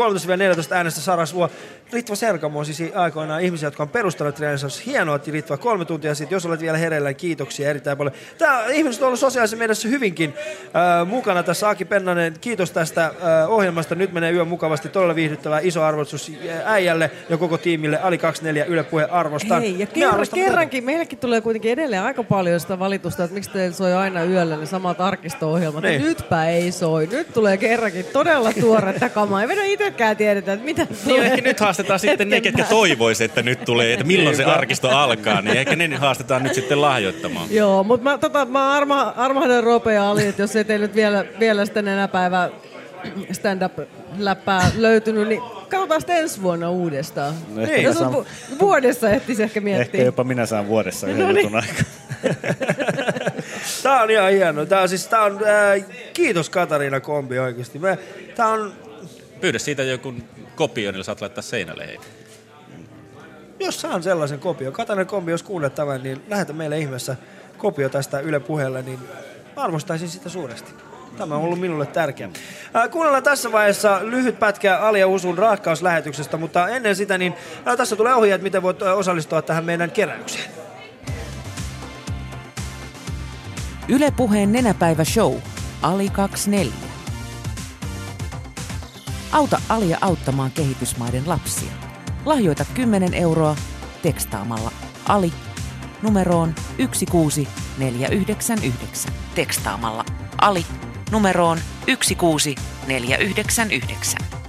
[0.70, 1.50] äänestä Sarasvuo.
[1.92, 4.82] Ritva Serkamo on siis aikoinaan ihmisiä, jotka on perustanut Renaissance.
[4.86, 6.36] Hienoa, että Ritva kolme tuntia sitten.
[6.36, 8.14] Jos olet vielä hereillä, niin kiitoksia erittäin paljon.
[8.38, 10.34] Tämä ihmiset on ollut sosiaalisessa mediassa hyvinkin
[10.66, 11.68] äh, mukana tässä.
[11.68, 13.12] Aki Pennanen, kiitos tästä äh,
[13.50, 13.94] ohjelmasta.
[13.94, 14.88] Nyt menee yö mukavasti.
[14.88, 15.60] Todella viihdyttävää.
[15.62, 16.32] Iso arvostus
[16.64, 17.98] äijälle ja koko tiimille.
[18.02, 19.60] Ali 24 Yle Puhe arvostan.
[19.62, 23.34] Hei, ja Me kerran, arvostamme kerrankin, meillekin tulee kuitenkin edelleen aika paljon sitä valitusta, että
[23.34, 25.82] miksi teillä soi aina yöllä ne samat arkisto-ohjelmat.
[25.82, 25.92] Niin.
[25.92, 26.08] Niin.
[26.08, 27.06] Nytpä ei soi.
[27.06, 29.40] Nyt tulee kerrankin todella tuoretta kamaa.
[29.40, 31.26] Ei meidän itsekään tiedetä, että mitä Niin tulee.
[31.26, 35.40] ehkä nyt haastetaan sitten ne, ketkä toivoisivat, että nyt tulee, että milloin se arkisto alkaa,
[35.42, 37.46] niin ehkä ne haastetaan nyt sitten lahjoittamaan.
[37.50, 41.24] Joo, mutta mä, tota, mä arma, armahdan Roope ja Ali, että jos ei nyt vielä,
[41.40, 42.50] vielä sitä enää päivää
[43.32, 47.34] stand-up-läppää löytynyt, niin katsotaan sitten ensi vuonna uudestaan.
[47.54, 47.82] No ehkä Niin.
[47.84, 48.26] mä Jos on saan- vu-
[48.60, 49.98] vuodessa ehtisi ehkä miettiä.
[50.00, 51.44] Ehkä jopa minä saan vuodessa yhden No niin.
[51.44, 51.84] jutun aikaa.
[53.82, 54.66] Tää on ihan hieno.
[54.66, 57.78] Tää on siis, tää on, äh, kiitos Katariina Kombi oikeesti.
[57.78, 57.98] Me,
[58.36, 58.72] tää on,
[59.40, 60.14] Pyydä siitä joku
[60.56, 61.86] kopio, niin saat laittaa seinälle.
[61.86, 61.98] Hei.
[63.62, 67.16] Jos saan sellaisen kopio, Katariina Kombi, jos kuulet tämän, niin lähetä meille ihmeessä
[67.58, 68.98] kopio tästä Yle Puheelle, niin
[69.56, 70.72] arvostaisin sitä suuresti.
[71.18, 72.28] Tämä on ollut minulle tärkeä.
[72.76, 77.34] Äh, kuunnellaan tässä vaiheessa lyhyt pätkä Alia Usun rakkauslähetyksestä, mutta ennen sitä niin
[77.68, 80.50] äh, tässä tulee ohjeet, miten voit osallistua tähän meidän keräykseen.
[83.88, 85.34] Yle Puheen nenäpäivä show.
[85.82, 86.72] Ali 24.
[89.32, 91.91] Auta Alia auttamaan kehitysmaiden lapsia.
[92.24, 93.56] Lahjoita 10 euroa
[94.02, 94.70] tekstaamalla
[95.08, 95.32] Ali
[96.02, 99.12] numeroon 16499.
[99.34, 100.04] Tekstaamalla
[100.38, 100.66] Ali
[101.10, 104.41] numeroon 16499.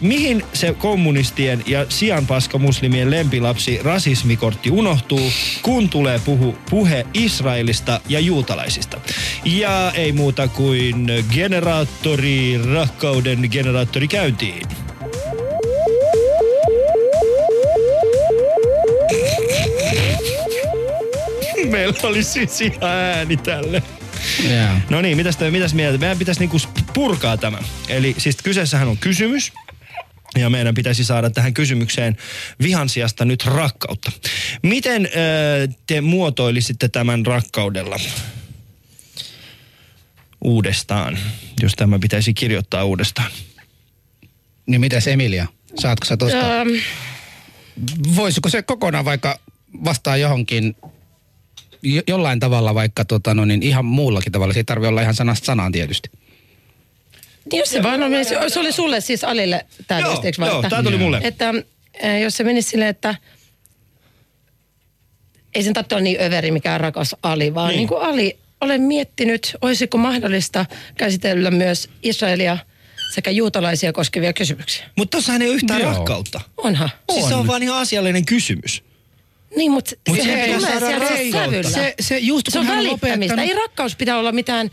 [0.00, 8.20] Mihin se kommunistien ja sianpaska muslimien lempilapsi rasismikortti unohtuu, kun tulee puhu, puhe Israelista ja
[8.20, 9.00] juutalaisista?
[9.44, 14.66] Ja ei muuta kuin generaattori, rakkauden generaattori käyntiin.
[21.70, 23.82] Meillä oli siis ihan ääni tälle.
[24.90, 25.98] No niin, mitäs, mitäs mieltä?
[25.98, 26.56] Meidän pitäisi niinku
[26.94, 27.58] purkaa tämä.
[27.88, 29.52] Eli siis kyseessähän on kysymys.
[30.36, 32.16] Ja meidän pitäisi saada tähän kysymykseen
[32.62, 34.12] vihan sijasta nyt rakkautta.
[34.62, 35.08] Miten ö,
[35.86, 37.96] te muotoilisitte tämän rakkaudella
[40.44, 41.18] uudestaan,
[41.62, 43.30] jos tämä pitäisi kirjoittaa uudestaan?
[44.66, 45.46] Niin mitäs Emilia?
[45.78, 46.60] Saatko sä tosta?
[46.60, 46.68] Ähm,
[48.16, 49.38] Voisiko se kokonaan vaikka
[49.84, 50.76] vastaa johonkin
[51.82, 54.52] jo- jollain tavalla vaikka tota, no niin, ihan muullakin tavalla.
[54.54, 56.10] Se ei tarvi olla ihan sanasta sanaan tietysti.
[57.52, 60.38] Niin jos se vaan on, se- se oli sulle siis Alille tämä Joo, viesti, eikö
[60.40, 60.50] vaan?
[60.50, 61.20] joo, että- tää tuli mulle.
[61.24, 61.48] Että
[62.04, 63.14] äh, jos se menisi silleen, että
[65.54, 67.76] ei sen tarvitse olla niin överi mikään rakas Ali, vaan Niin.
[67.76, 67.88] niin.
[67.88, 70.66] kuin Ali, olen miettinyt, olisiko mahdollista
[70.96, 72.58] käsitellä myös Israelia
[73.14, 74.84] sekä juutalaisia koskevia kysymyksiä.
[74.96, 75.92] Mutta tossahan ei ole yhtään Joo.
[75.92, 76.40] rakkautta.
[76.56, 76.90] Onhan.
[77.12, 78.82] Siis se on vaan ihan asiallinen kysymys.
[79.56, 81.70] Niin, mutta Mut se, se se tulee sieltä sävyllä.
[81.70, 83.16] Se- se just se on välittämistä.
[83.34, 84.70] opettanut- Ei rakkaus pitää olla mitään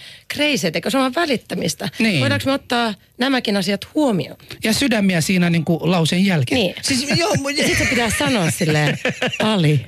[0.75, 1.89] eikö se on välittämistä.
[1.99, 2.19] Niin.
[2.19, 4.37] Voidaanko me ottaa nämäkin asiat huomioon?
[4.63, 6.61] Ja sydämiä siinä niin kuin lauseen jälkeen.
[6.61, 6.75] Niin.
[6.81, 8.99] Siis, joo, ja sitten pitää sanoa silleen,
[9.39, 9.85] Ali,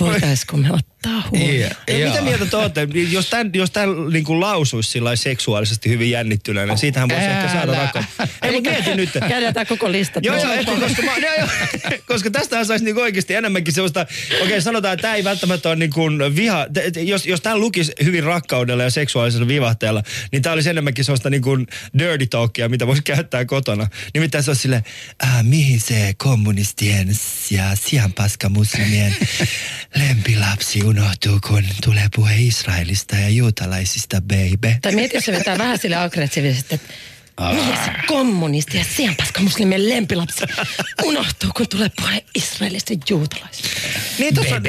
[0.00, 0.95] voitaisiko me ottaa
[1.30, 1.70] huomioon?
[1.88, 2.88] Ja, ja mitä mieltä te olette?
[3.10, 7.48] Jos tämän, jos tämän niin kuin lausuisi sillä seksuaalisesti hyvin jännittyneenä, niin siitähän voisi ehkä
[7.52, 8.28] saada rakkautta.
[8.42, 9.10] Ei, mutta mieti nyt.
[9.28, 10.20] Käydään koko lista.
[10.22, 11.48] Joo, joo, ehkä, koska, mä, joo, joo,
[12.08, 15.76] koska tästähän saisi niinku oikeasti enemmänkin sellaista, okei okay, sanotaan, että tämä ei välttämättä ole
[15.76, 16.00] niinku
[16.36, 20.02] viha, t- t- jos, jos tämä lukisi hyvin rakkaudella ja seksuaalisella vivahteella,
[20.32, 21.58] niin tämä olisi enemmänkin sellaista niinku
[21.98, 23.88] dirty talkia, mitä voisi käyttää kotona.
[24.14, 24.84] Nimittäin se olisi silleen,
[25.22, 27.08] ah, mihin se kommunistien
[27.50, 29.16] ja sianpaska muslimien
[29.98, 34.74] lempilapsi unohtuu, kun tulee puhe Israelista ja juutalaisista, baby.
[34.82, 36.88] Tai mieti, jos se vetää vähän sille aggressiivisesti, että
[37.52, 40.44] Mies, kommunisti ja sienpaska muslimien lempilapsi
[41.04, 43.78] unohtuu, kun tulee puhe Israelista ja juutalaisista.
[44.18, 44.60] Niin tossa,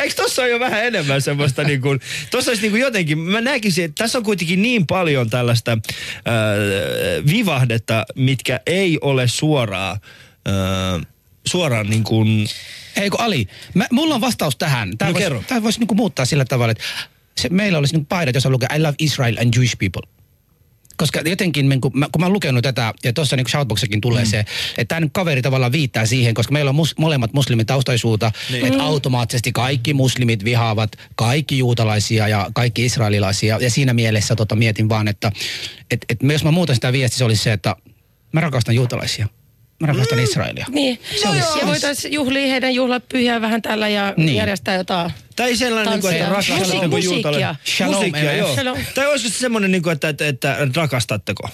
[0.00, 3.40] Eikö tossa ole jo vähän enemmän semmoista niin kuin, tossa olisi niin kuin jotenkin, mä
[3.40, 5.80] näkisin, että tässä on kuitenkin niin paljon tällaista äh,
[7.26, 10.00] vivahdetta, mitkä ei ole suoraan,
[10.48, 11.06] äh,
[11.46, 12.48] suoraan niin kuin...
[12.96, 14.98] Ei kun Ali, mä, mulla on vastaus tähän.
[14.98, 15.42] Tämä No voisi, kerro.
[15.48, 16.84] Tämä voisi niinku muuttaa sillä tavalla, että
[17.40, 20.02] se, meillä olisi niinku paidat, jossa lukee I love Israel and Jewish people.
[20.96, 24.30] Koska jotenkin, kun mä, kun mä oon lukenut tätä, ja tuossa niin shoutboxikin tulee mm.
[24.30, 24.38] se,
[24.78, 28.52] että tämä kaveri tavallaan viittaa siihen, koska meillä on mus, molemmat muslimitaustaisuutta, Niin.
[28.52, 28.66] niin.
[28.66, 28.84] että Mm.
[28.88, 33.58] automaattisesti kaikki muslimit vihaavat kaikki juutalaisia ja kaikki israelilaisia.
[33.60, 35.32] Ja siinä mielessä tota, mietin vaan, että
[35.90, 37.76] et, et, jos mä muutan sitä viestiä, se olisi se, että
[38.32, 39.28] mä rakastan juutalaisia.
[39.80, 40.24] Mä rakastan mm.
[40.24, 40.66] Israelia.
[40.68, 40.98] Niin.
[41.20, 44.36] Se olisi- ja voitaisiin juhlia heidän juhlapyhiä vähän tällä ja Niin.
[44.36, 45.10] järjestää jotain.
[45.36, 47.54] Tai sellainen, niin kuin, että rakastatteko Musi- musiikkia.
[47.86, 48.54] Musiikkia, joo.
[48.54, 48.78] Shalom.
[48.94, 51.48] Tai olisiko se semmoinen, niin kuin, että, että, että rakastatteko?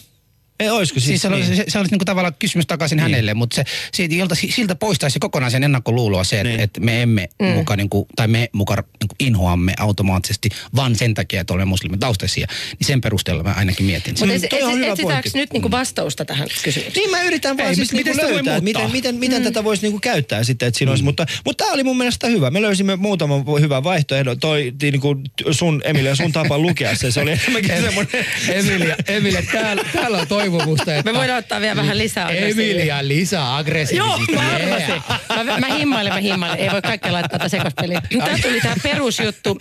[0.60, 1.36] Ei, olisiko Siis se, niin?
[1.36, 3.02] olisi, se, se olisi niinku tavallaan kysymys takaisin niin.
[3.02, 6.60] hänelle, mutta se, siitä, jolta, siltä poistaisi se kokonaan sen ennakkoluuloa se, että niin.
[6.60, 7.46] et me emme Mm.
[7.46, 7.52] mm.
[7.52, 12.46] muka, niinku, tai me muka niinku inhoamme automaattisesti, vaan sen takia, että olemme muslimitaustaisia.
[12.78, 14.14] Niin sen perusteella mä ainakin mietin.
[14.18, 16.92] Mutta etsitäänkö nyt niinku vastausta tähän kysymykseen?
[17.04, 18.92] Niin mä yritän vaan Ei, siis niinku voi löytää, että miten, muuttaa?
[18.92, 19.44] miten, miten Mm.
[19.44, 21.04] tätä voisi niinku käyttää sitten, että siinä olisi.
[21.04, 22.50] Mutta, mutta tämä oli mun mielestä hyvä.
[22.50, 24.40] Me löysimme muutaman hyvän vaihtoehdon.
[24.40, 25.16] Toi niinku
[25.50, 27.10] sun, Emilia, sun tapa lukea se.
[27.10, 28.26] Se oli enemmänkin semmoinen...
[28.48, 31.12] Emilia, Emilia täällä, täällä on toivomusta, että...
[31.12, 32.30] Me voidaan ottaa vielä vähän lisää.
[32.30, 34.32] Emilia lisää Joo, aggressiivisesti.
[34.34, 35.02] mä arvasin.
[35.44, 36.58] Mä, mä himmailen, mä himmailen.
[36.58, 38.00] Ei voi kaikkea laittaa tätä sekospeliin.
[38.18, 39.58] Tää tuli tää perusjuttu.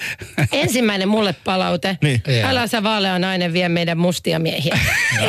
[0.51, 1.98] Ensimmäinen mulle palaute.
[2.01, 2.22] Niin.
[2.43, 4.80] Älä sä vaalea nainen vie meidän mustia miehiä.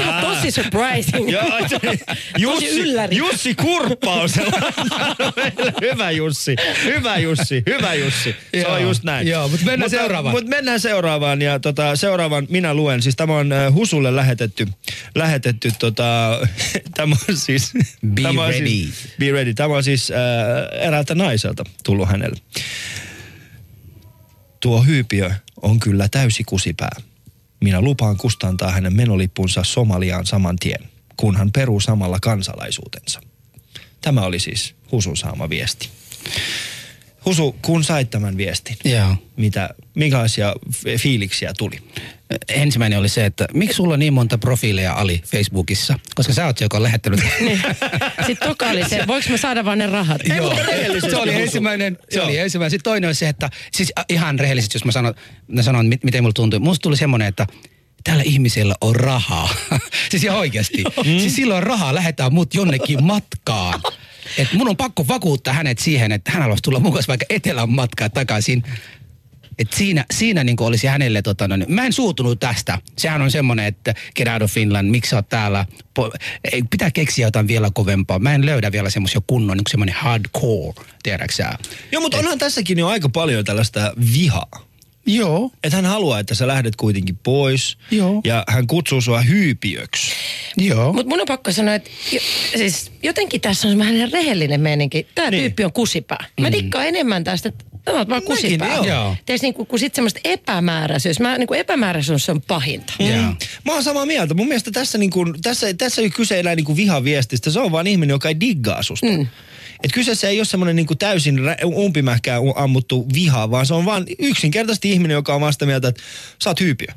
[0.01, 1.31] Ihan tosi surprising.
[1.31, 1.43] Joo,
[2.39, 3.17] Jussi, ylläri.
[3.17, 4.33] Jussi Kurppaus.
[5.91, 8.37] hyvä Jussi, hyvä Jussi, hyvä Jussi.
[8.55, 9.29] Se Joo, on just näin.
[9.29, 10.35] joo, mut mennään seuraavaan.
[10.35, 13.03] Mutta mennään seuraavaan ja tota, seuraavan minä luen.
[13.03, 14.67] Siis tämä on äh, Husulle lähetetty,
[15.15, 16.39] lähetetty tota,
[16.97, 17.73] tämä on siis...
[18.07, 18.69] Be tämä on ready.
[18.69, 19.55] Siis, be ready.
[19.55, 22.41] Tämä on siis äh, eräältä naiselta tullut hänelle.
[24.61, 25.31] Tuo hyypiö
[25.63, 26.97] on kyllä täysi kusipää.
[27.61, 33.21] Minä lupaan kustantaa hänen menolippunsa Somaliaan saman tien, kun hän peruu samalla kansalaisuutensa.
[34.01, 35.89] Tämä oli siis Husun saama viesti.
[37.25, 39.17] Husu, kun sait tämän viestin, Joo.
[39.37, 40.55] mitä, minkälaisia
[40.99, 41.79] fiiliksiä tuli?
[42.49, 45.99] Ensimmäinen oli se, että miksi sulla on niin monta profiileja Ali Facebookissa?
[46.15, 47.21] Koska sä oot se, joka on lähettänyt.
[48.27, 50.21] Sitten toka oli se, voiko mä saada vaan ne rahat?
[50.37, 50.55] Joo,
[51.11, 52.71] se oli ensimmäinen, se oli ensimmäinen.
[52.71, 55.15] Sitten toinen oli se, että siis ihan rehellisesti, jos mä sanon,
[55.49, 56.61] mä sanon mit, miten mulla tuntui.
[56.61, 57.47] Musta tuli semmoinen, että
[58.05, 59.49] tällä ihmisellä on rahaa.
[60.11, 60.85] siis ihan oikeasti.
[61.03, 63.81] Siis sillä on rahaa, lähetään mut jonnekin matkaan.
[64.39, 68.09] Et mun on pakko vakuuttaa hänet siihen, että hän haluaisi tulla mukaan vaikka etelän matkaa
[68.09, 68.63] takaisin.
[69.59, 72.79] Et siinä, siinä niin olisi hänelle, tota, no, niin- mä en suutunut tästä.
[72.99, 75.67] Sehän on semmoinen, että get out of Finland, miksi sä oot täällä?
[75.95, 76.13] Po,
[76.53, 78.19] ei, pitää keksiä jotain vielä kovempaa.
[78.19, 81.59] Mä en löydä vielä semmoisia kunnon, niin semmoinen hardcore, tiedätkö sä?
[81.93, 84.70] Joo, mutta onhan tässäkin jo aika paljon tällaista vihaa.
[85.07, 85.51] Joo.
[85.65, 87.79] Että hän haluaa, että sä lähdet kuitenkin pois.
[87.91, 88.21] Joo.
[88.25, 90.13] Ja hän kutsuu sua hyypiöksi.
[90.57, 90.93] Joo.
[90.93, 92.21] Mutta mun on pakko sanoa, että jo,
[92.57, 95.07] siis jotenkin tässä on vähän rehellinen meininki.
[95.15, 95.41] Tämä niin.
[95.43, 96.25] tyyppi on kusipää.
[96.41, 96.53] Mä Mm.
[96.53, 98.75] dikkaan enemmän tästä, että Tämä on vaan Mäkin, kusipää.
[98.75, 98.85] joo.
[98.85, 99.17] Joo.
[99.27, 101.21] Teis niinku, kun sit semmoista epämääräisyys.
[101.21, 102.93] Mä, niinku epämääräisyys on pahinta.
[102.99, 103.37] Mm.
[103.65, 104.35] Mä oon samaa mieltä.
[104.35, 107.51] Mun mielestä tässä, niin kun, tässä, tässä ei kyse enää niin vihaviestistä.
[107.51, 109.07] Se on vaan ihminen, joka ei diggaa susta.
[109.07, 109.27] Mm.
[109.85, 111.41] Et kyseessä ei ole semmoinen niin täysin
[111.77, 116.03] umpimähkään ammuttu viha, vaan se on vaan yksinkertaisesti ihminen, joka on vasta mieltä, että
[116.45, 116.89] sä oot hyypiö.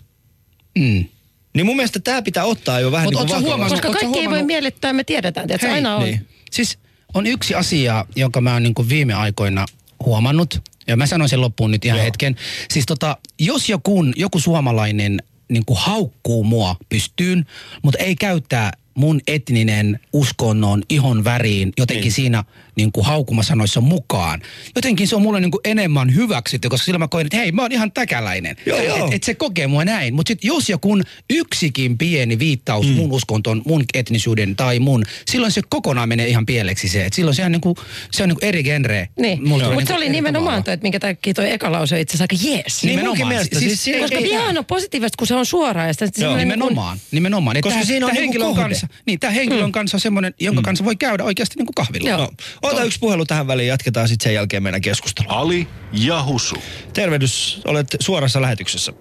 [0.78, 1.06] Mm.
[1.54, 4.12] Niin mun mielestä tämä pitää ottaa jo vähän Mut niin kuin huomannut- Koska kaikki ei
[4.14, 5.52] voi huomannut- miellyttää, me tiedetään.
[5.52, 6.04] Että Hei, aina on.
[6.04, 6.28] Niin.
[6.52, 6.78] Siis
[7.14, 9.66] on yksi asia, jonka mä oon niin viime aikoina
[10.06, 12.06] huomannut, ja mä sanon sen loppuun nyt ihan Joo.
[12.06, 12.36] hetken.
[12.72, 17.46] Siis tota, jos joku, joku suomalainen niin kuin haukkuu mua pystyyn,
[17.82, 22.12] mutta ei käyttää mun etninen uskonnon ihon väriin jotenkin niin.
[22.12, 22.44] siinä
[22.76, 24.42] niin kuin haukumasanoissa mukaan.
[24.76, 27.62] Jotenkin se on mulle niin kuin enemmän hyväksytty, koska silloin mä koen, että hei, mä
[27.62, 28.56] oon ihan täkäläinen.
[28.66, 29.08] Joo, joo.
[29.08, 30.14] Et, et se kokee mua näin.
[30.16, 30.98] Mutta sitten jos joku
[31.30, 32.94] yksikin pieni viittaus mm.
[32.94, 37.06] mun uskontoon, mun etnisyyden tai mun, silloin se kokonaan menee ihan pieleksi se.
[37.06, 37.76] Et silloin se on, niinku,
[38.12, 39.10] se on niinku eri genre.
[39.20, 42.18] Niin, mutta niinku se oli nimenomaan toi, että minkä takia toi eka lause on itse
[42.18, 42.84] asiassa aika jees.
[42.84, 45.88] Niin munkin mielestä, siis siinä- koska ei- vihahan on positiivista, kun se on suoraa.
[45.88, 47.58] Ja sitä, Joo, semmoinen nimenomaan, nimenomaan.
[47.58, 48.70] Et Koska tää- siinä on tää niinku henkilö on kohde.
[48.70, 52.10] kanssa, niin, tämä henkilö on kanssa semmoinen, jonka kanssa voi käydä oikeasti niinku kahvilla.
[52.10, 52.18] Joo.
[52.63, 55.34] No, ota yksi puhelu tähän väliin, jatketaan sitten sen jälkeen meidän keskustelua.
[55.34, 56.56] Ali ja Husu.
[56.94, 58.94] Tervehdys, olet suorassa lähetyksessä.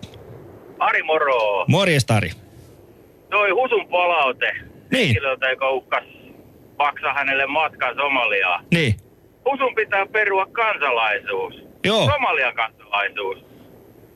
[0.79, 1.65] Ari moro.
[1.69, 2.31] Morjesta Ari.
[3.31, 4.53] Toi Husun palaute.
[4.93, 5.07] Niin.
[5.07, 6.05] Henkilöltä, joka uhkas
[6.79, 8.65] maksaa hänelle matkan Somaliaan.
[8.75, 8.95] Niin.
[9.51, 11.55] Husun pitää perua kansalaisuus.
[11.85, 12.11] Joo.
[12.11, 13.39] Somalian kansalaisuus.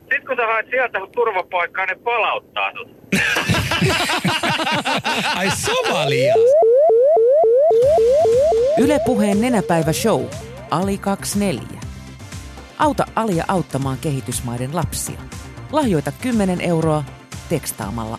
[0.01, 2.89] Sitten kun sä haet sieltä turvapaikkaa, ne palauttaa sut.
[5.37, 6.35] Ai Somalia.
[8.79, 10.25] Yle Puheen nenäpäivä show.
[10.71, 11.81] Ali 24.
[12.79, 15.21] Auta Alia auttamaan kehitysmaiden lapsia.
[15.73, 17.05] Lahjoita 10 euroa
[17.49, 18.19] tekstaamalla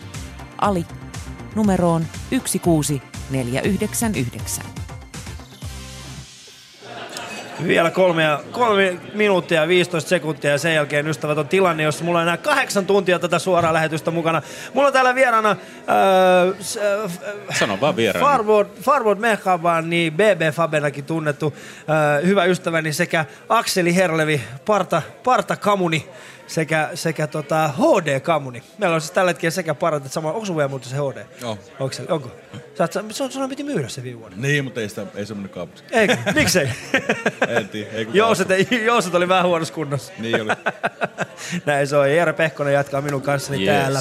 [0.58, 0.86] Ali
[1.54, 4.64] numeroon 16499.
[7.66, 12.04] Vielä kolme, ja, kolme minuuttia ja 15 sekuntia ja sen jälkeen ystävät on tilanne, jossa
[12.04, 14.42] mulla on enää kahdeksan tuntia tätä suoraa lähetystä mukana.
[14.74, 15.56] Mulla on täällä vieraana äh,
[16.60, 17.12] s- äh,
[17.58, 18.28] Sano vaan vieraana.
[18.28, 18.68] Farward,
[19.82, 21.54] niin BB Fabenakin tunnettu
[21.90, 26.08] äh, hyvä ystäväni sekä Akseli Herlevi, Parta, Parta Kamuni
[26.48, 28.62] sekä, sekä tota HD Kamuni.
[28.78, 30.32] Meillä on siis tällä hetkellä sekä parat että sama.
[30.32, 31.24] Onko sun vielä muuten se HD?
[31.40, 31.58] Joo.
[31.80, 32.02] Onko se?
[32.08, 32.30] Onko?
[32.74, 34.36] Sä, oot- sun, sun piti myydä se viime vuonna.
[34.40, 35.84] Niin, mutta ei, sitä, ei se mennyt kaupaksi.
[35.90, 36.16] Eikö?
[36.34, 36.68] Miksei?
[37.48, 37.90] en tiedä.
[37.92, 38.48] Ei Jouset,
[38.84, 40.12] jouset oli vähän huonossa kunnossa.
[40.18, 40.50] Niin oli.
[41.66, 42.12] Näin se on.
[42.12, 43.66] Jere Pehkonen jatkaa minun kanssani Yes.
[43.66, 44.00] täällä.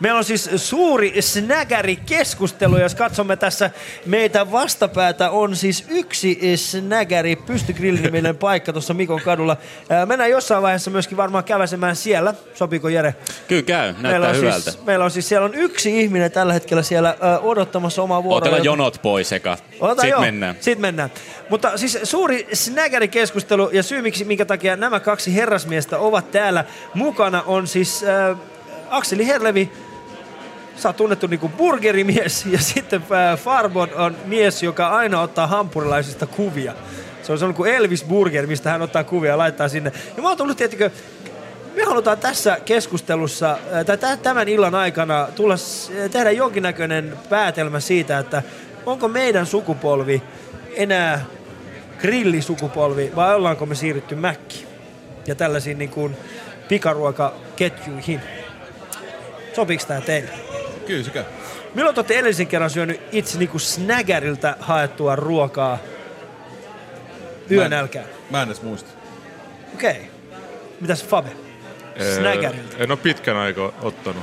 [0.00, 2.78] Meillä on siis suuri snägäri-keskustelu.
[2.78, 3.70] Jos katsomme tässä
[4.06, 9.56] meitä vastapäätä, on siis yksi snägäri, pystygrillin paikka tuossa Mikon kadulla.
[9.90, 12.34] Ää, Mennään jossain vaiheessa myöskin varmaan käväsemään siellä.
[12.54, 13.14] Sopiiko Jere?
[13.48, 14.70] Kyllä käy, meillä näyttää on, hyvältä.
[14.70, 18.38] siis, meillä on siis, siellä on yksi ihminen tällä hetkellä siellä ö, odottamassa omaa vuoroa.
[18.38, 19.56] Otetaan jonot pois eka.
[19.56, 20.20] Sitten joo.
[20.20, 20.56] mennään.
[20.60, 21.10] Sitten mennään.
[21.50, 27.42] Mutta siis suuri snägärikeskustelu ja syy, miksi, minkä takia nämä kaksi herrasmiestä ovat täällä mukana,
[27.46, 28.38] on siis äh,
[28.90, 29.70] Akseli Herlevi,
[30.78, 36.26] sä oot tunnettu niinku burgerimies ja sitten äh, Farbon on mies, joka aina ottaa hampurilaisista
[36.26, 36.74] kuvia.
[37.22, 39.92] Se on sellainen kuin Elvis Burger, mistä hän ottaa kuvia ja laittaa sinne.
[40.16, 40.90] Ja mä oon tullut, tiettikö,
[41.76, 47.80] me halutaan tässä keskustelussa, äh, tai tä- tämän illan aikana tulla, äh, tehdä jonkinnäköinen päätelmä
[47.80, 48.42] siitä, että
[48.86, 50.22] onko meidän sukupolvi
[50.76, 51.24] enää
[51.98, 54.66] grillisukupolvi vai ollaanko me siirrytty mäkki
[55.26, 56.16] ja tällaisiin niin kuin
[56.68, 58.20] pikaruokaketjuihin.
[59.54, 60.57] Sopiiko tämä teille?
[60.88, 61.24] Kyllä käy.
[61.74, 65.78] Milloin te olette edellisen kerran syönyt itse niin kuin snägäriltä haettua ruokaa
[67.50, 68.06] yönälkään?
[68.30, 68.90] Mä en edes muista.
[69.74, 69.90] Okei.
[69.90, 70.02] Okay.
[70.80, 71.28] Mitäs Fabe?
[72.14, 72.76] Snägäriltä.
[72.78, 74.22] En ole pitkän aikaa ottanut.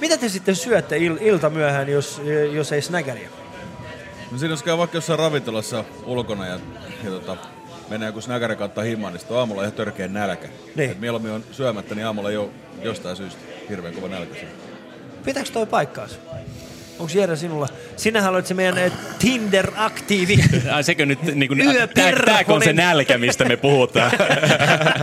[0.00, 3.28] Mitä te sitten syötte il- ilta myöhään, jos, jos ei snägäriä?
[4.30, 6.60] No siinä jos käy vaikka jossain ravintolassa ulkona ja,
[7.04, 7.36] ja tota,
[7.88, 10.48] menee joku snäkäri kautta himaan, niin sitten on aamulla ihan törkeä nälkä.
[10.74, 10.90] Niin.
[10.90, 12.48] Et mieluummin on syömättä, niin aamulla ei ole
[12.82, 14.34] jostain syystä hirveän kova nälkä.
[14.34, 14.50] siinä.
[15.24, 16.16] Pitääkö toi paikkaansa?
[17.00, 17.68] Onko Jere sinulla?
[17.96, 20.44] Sinähän olet se meidän eh, Tinder-aktiivi.
[20.74, 21.62] Ai sekö nyt, niin kuin,
[22.24, 24.12] tääkö on se nälkä, mistä me puhutaan?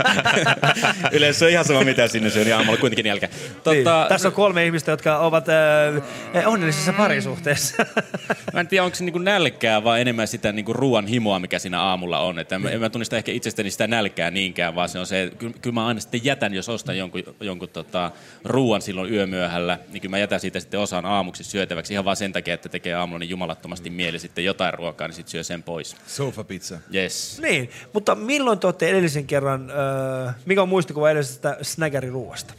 [1.12, 3.28] Yleensä se on ihan sama, mitä sinne syö, niin aamulla kuitenkin nälkä.
[3.64, 4.08] Tota, Niin.
[4.08, 7.86] Tässä on kolme ihmistä, jotka ovat äh, onnellisessa parisuhteessa.
[8.52, 11.80] Mä en tiedä, onko se niinku nälkää vai enemmän sitä niinku ruoan himoa, mikä siinä
[11.80, 12.38] aamulla on.
[12.38, 15.54] Että en, en mä tunnista ehkä itsestäni sitä nälkää niinkään, vaan se on se, kyllä,
[15.62, 18.10] kyllä mä aina sitten jätän, jos ostan jonkun, jonkun tota,
[18.44, 22.32] ruoan silloin yömyöhällä, niin kyllä mä jätän siitä sitten osan aamuksi syötäväksi ihan vaan sen
[22.32, 25.96] takia, että tekee aamulla niin jumalattomasti mieli sitten jotain ruokaa, niin sitten syö sen pois.
[26.06, 26.78] Sofa pizza.
[26.94, 27.38] Yes.
[27.42, 32.54] niin, mutta milloin te olette edellisen kerran, äh, mikä on muistikuva edellisestä snägäriruuasta?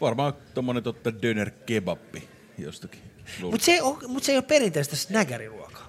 [0.00, 3.00] Varmaan tommonen totta döner kebappi jostakin.
[3.42, 5.86] Mutta se, oo- mut se ei ole perinteistä snägäriruokaa.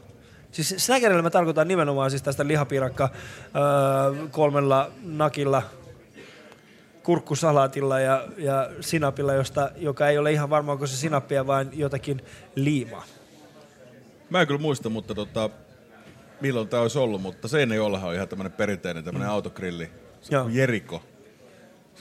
[0.52, 5.64] Siis snägärillä mä tarkoitan nimenomaan siis tästä lihapiirakka öö, kolmella nakilla,
[7.04, 12.22] kurkkusalaatilla ja, ja sinapilla, josta, joka ei ole ihan varma, onko se sinappia, vaan jotakin
[12.56, 13.06] liimaa.
[14.30, 15.50] Mä en kyllä muista, mutta tota,
[16.42, 19.90] milloin tämä olisi ollut, mutta Seinäjoellahan on ihan tämmöinen perinteinen tämmöinen autogrilli.
[20.22, 20.62] Se on Joo.
[20.62, 21.04] Jeriko.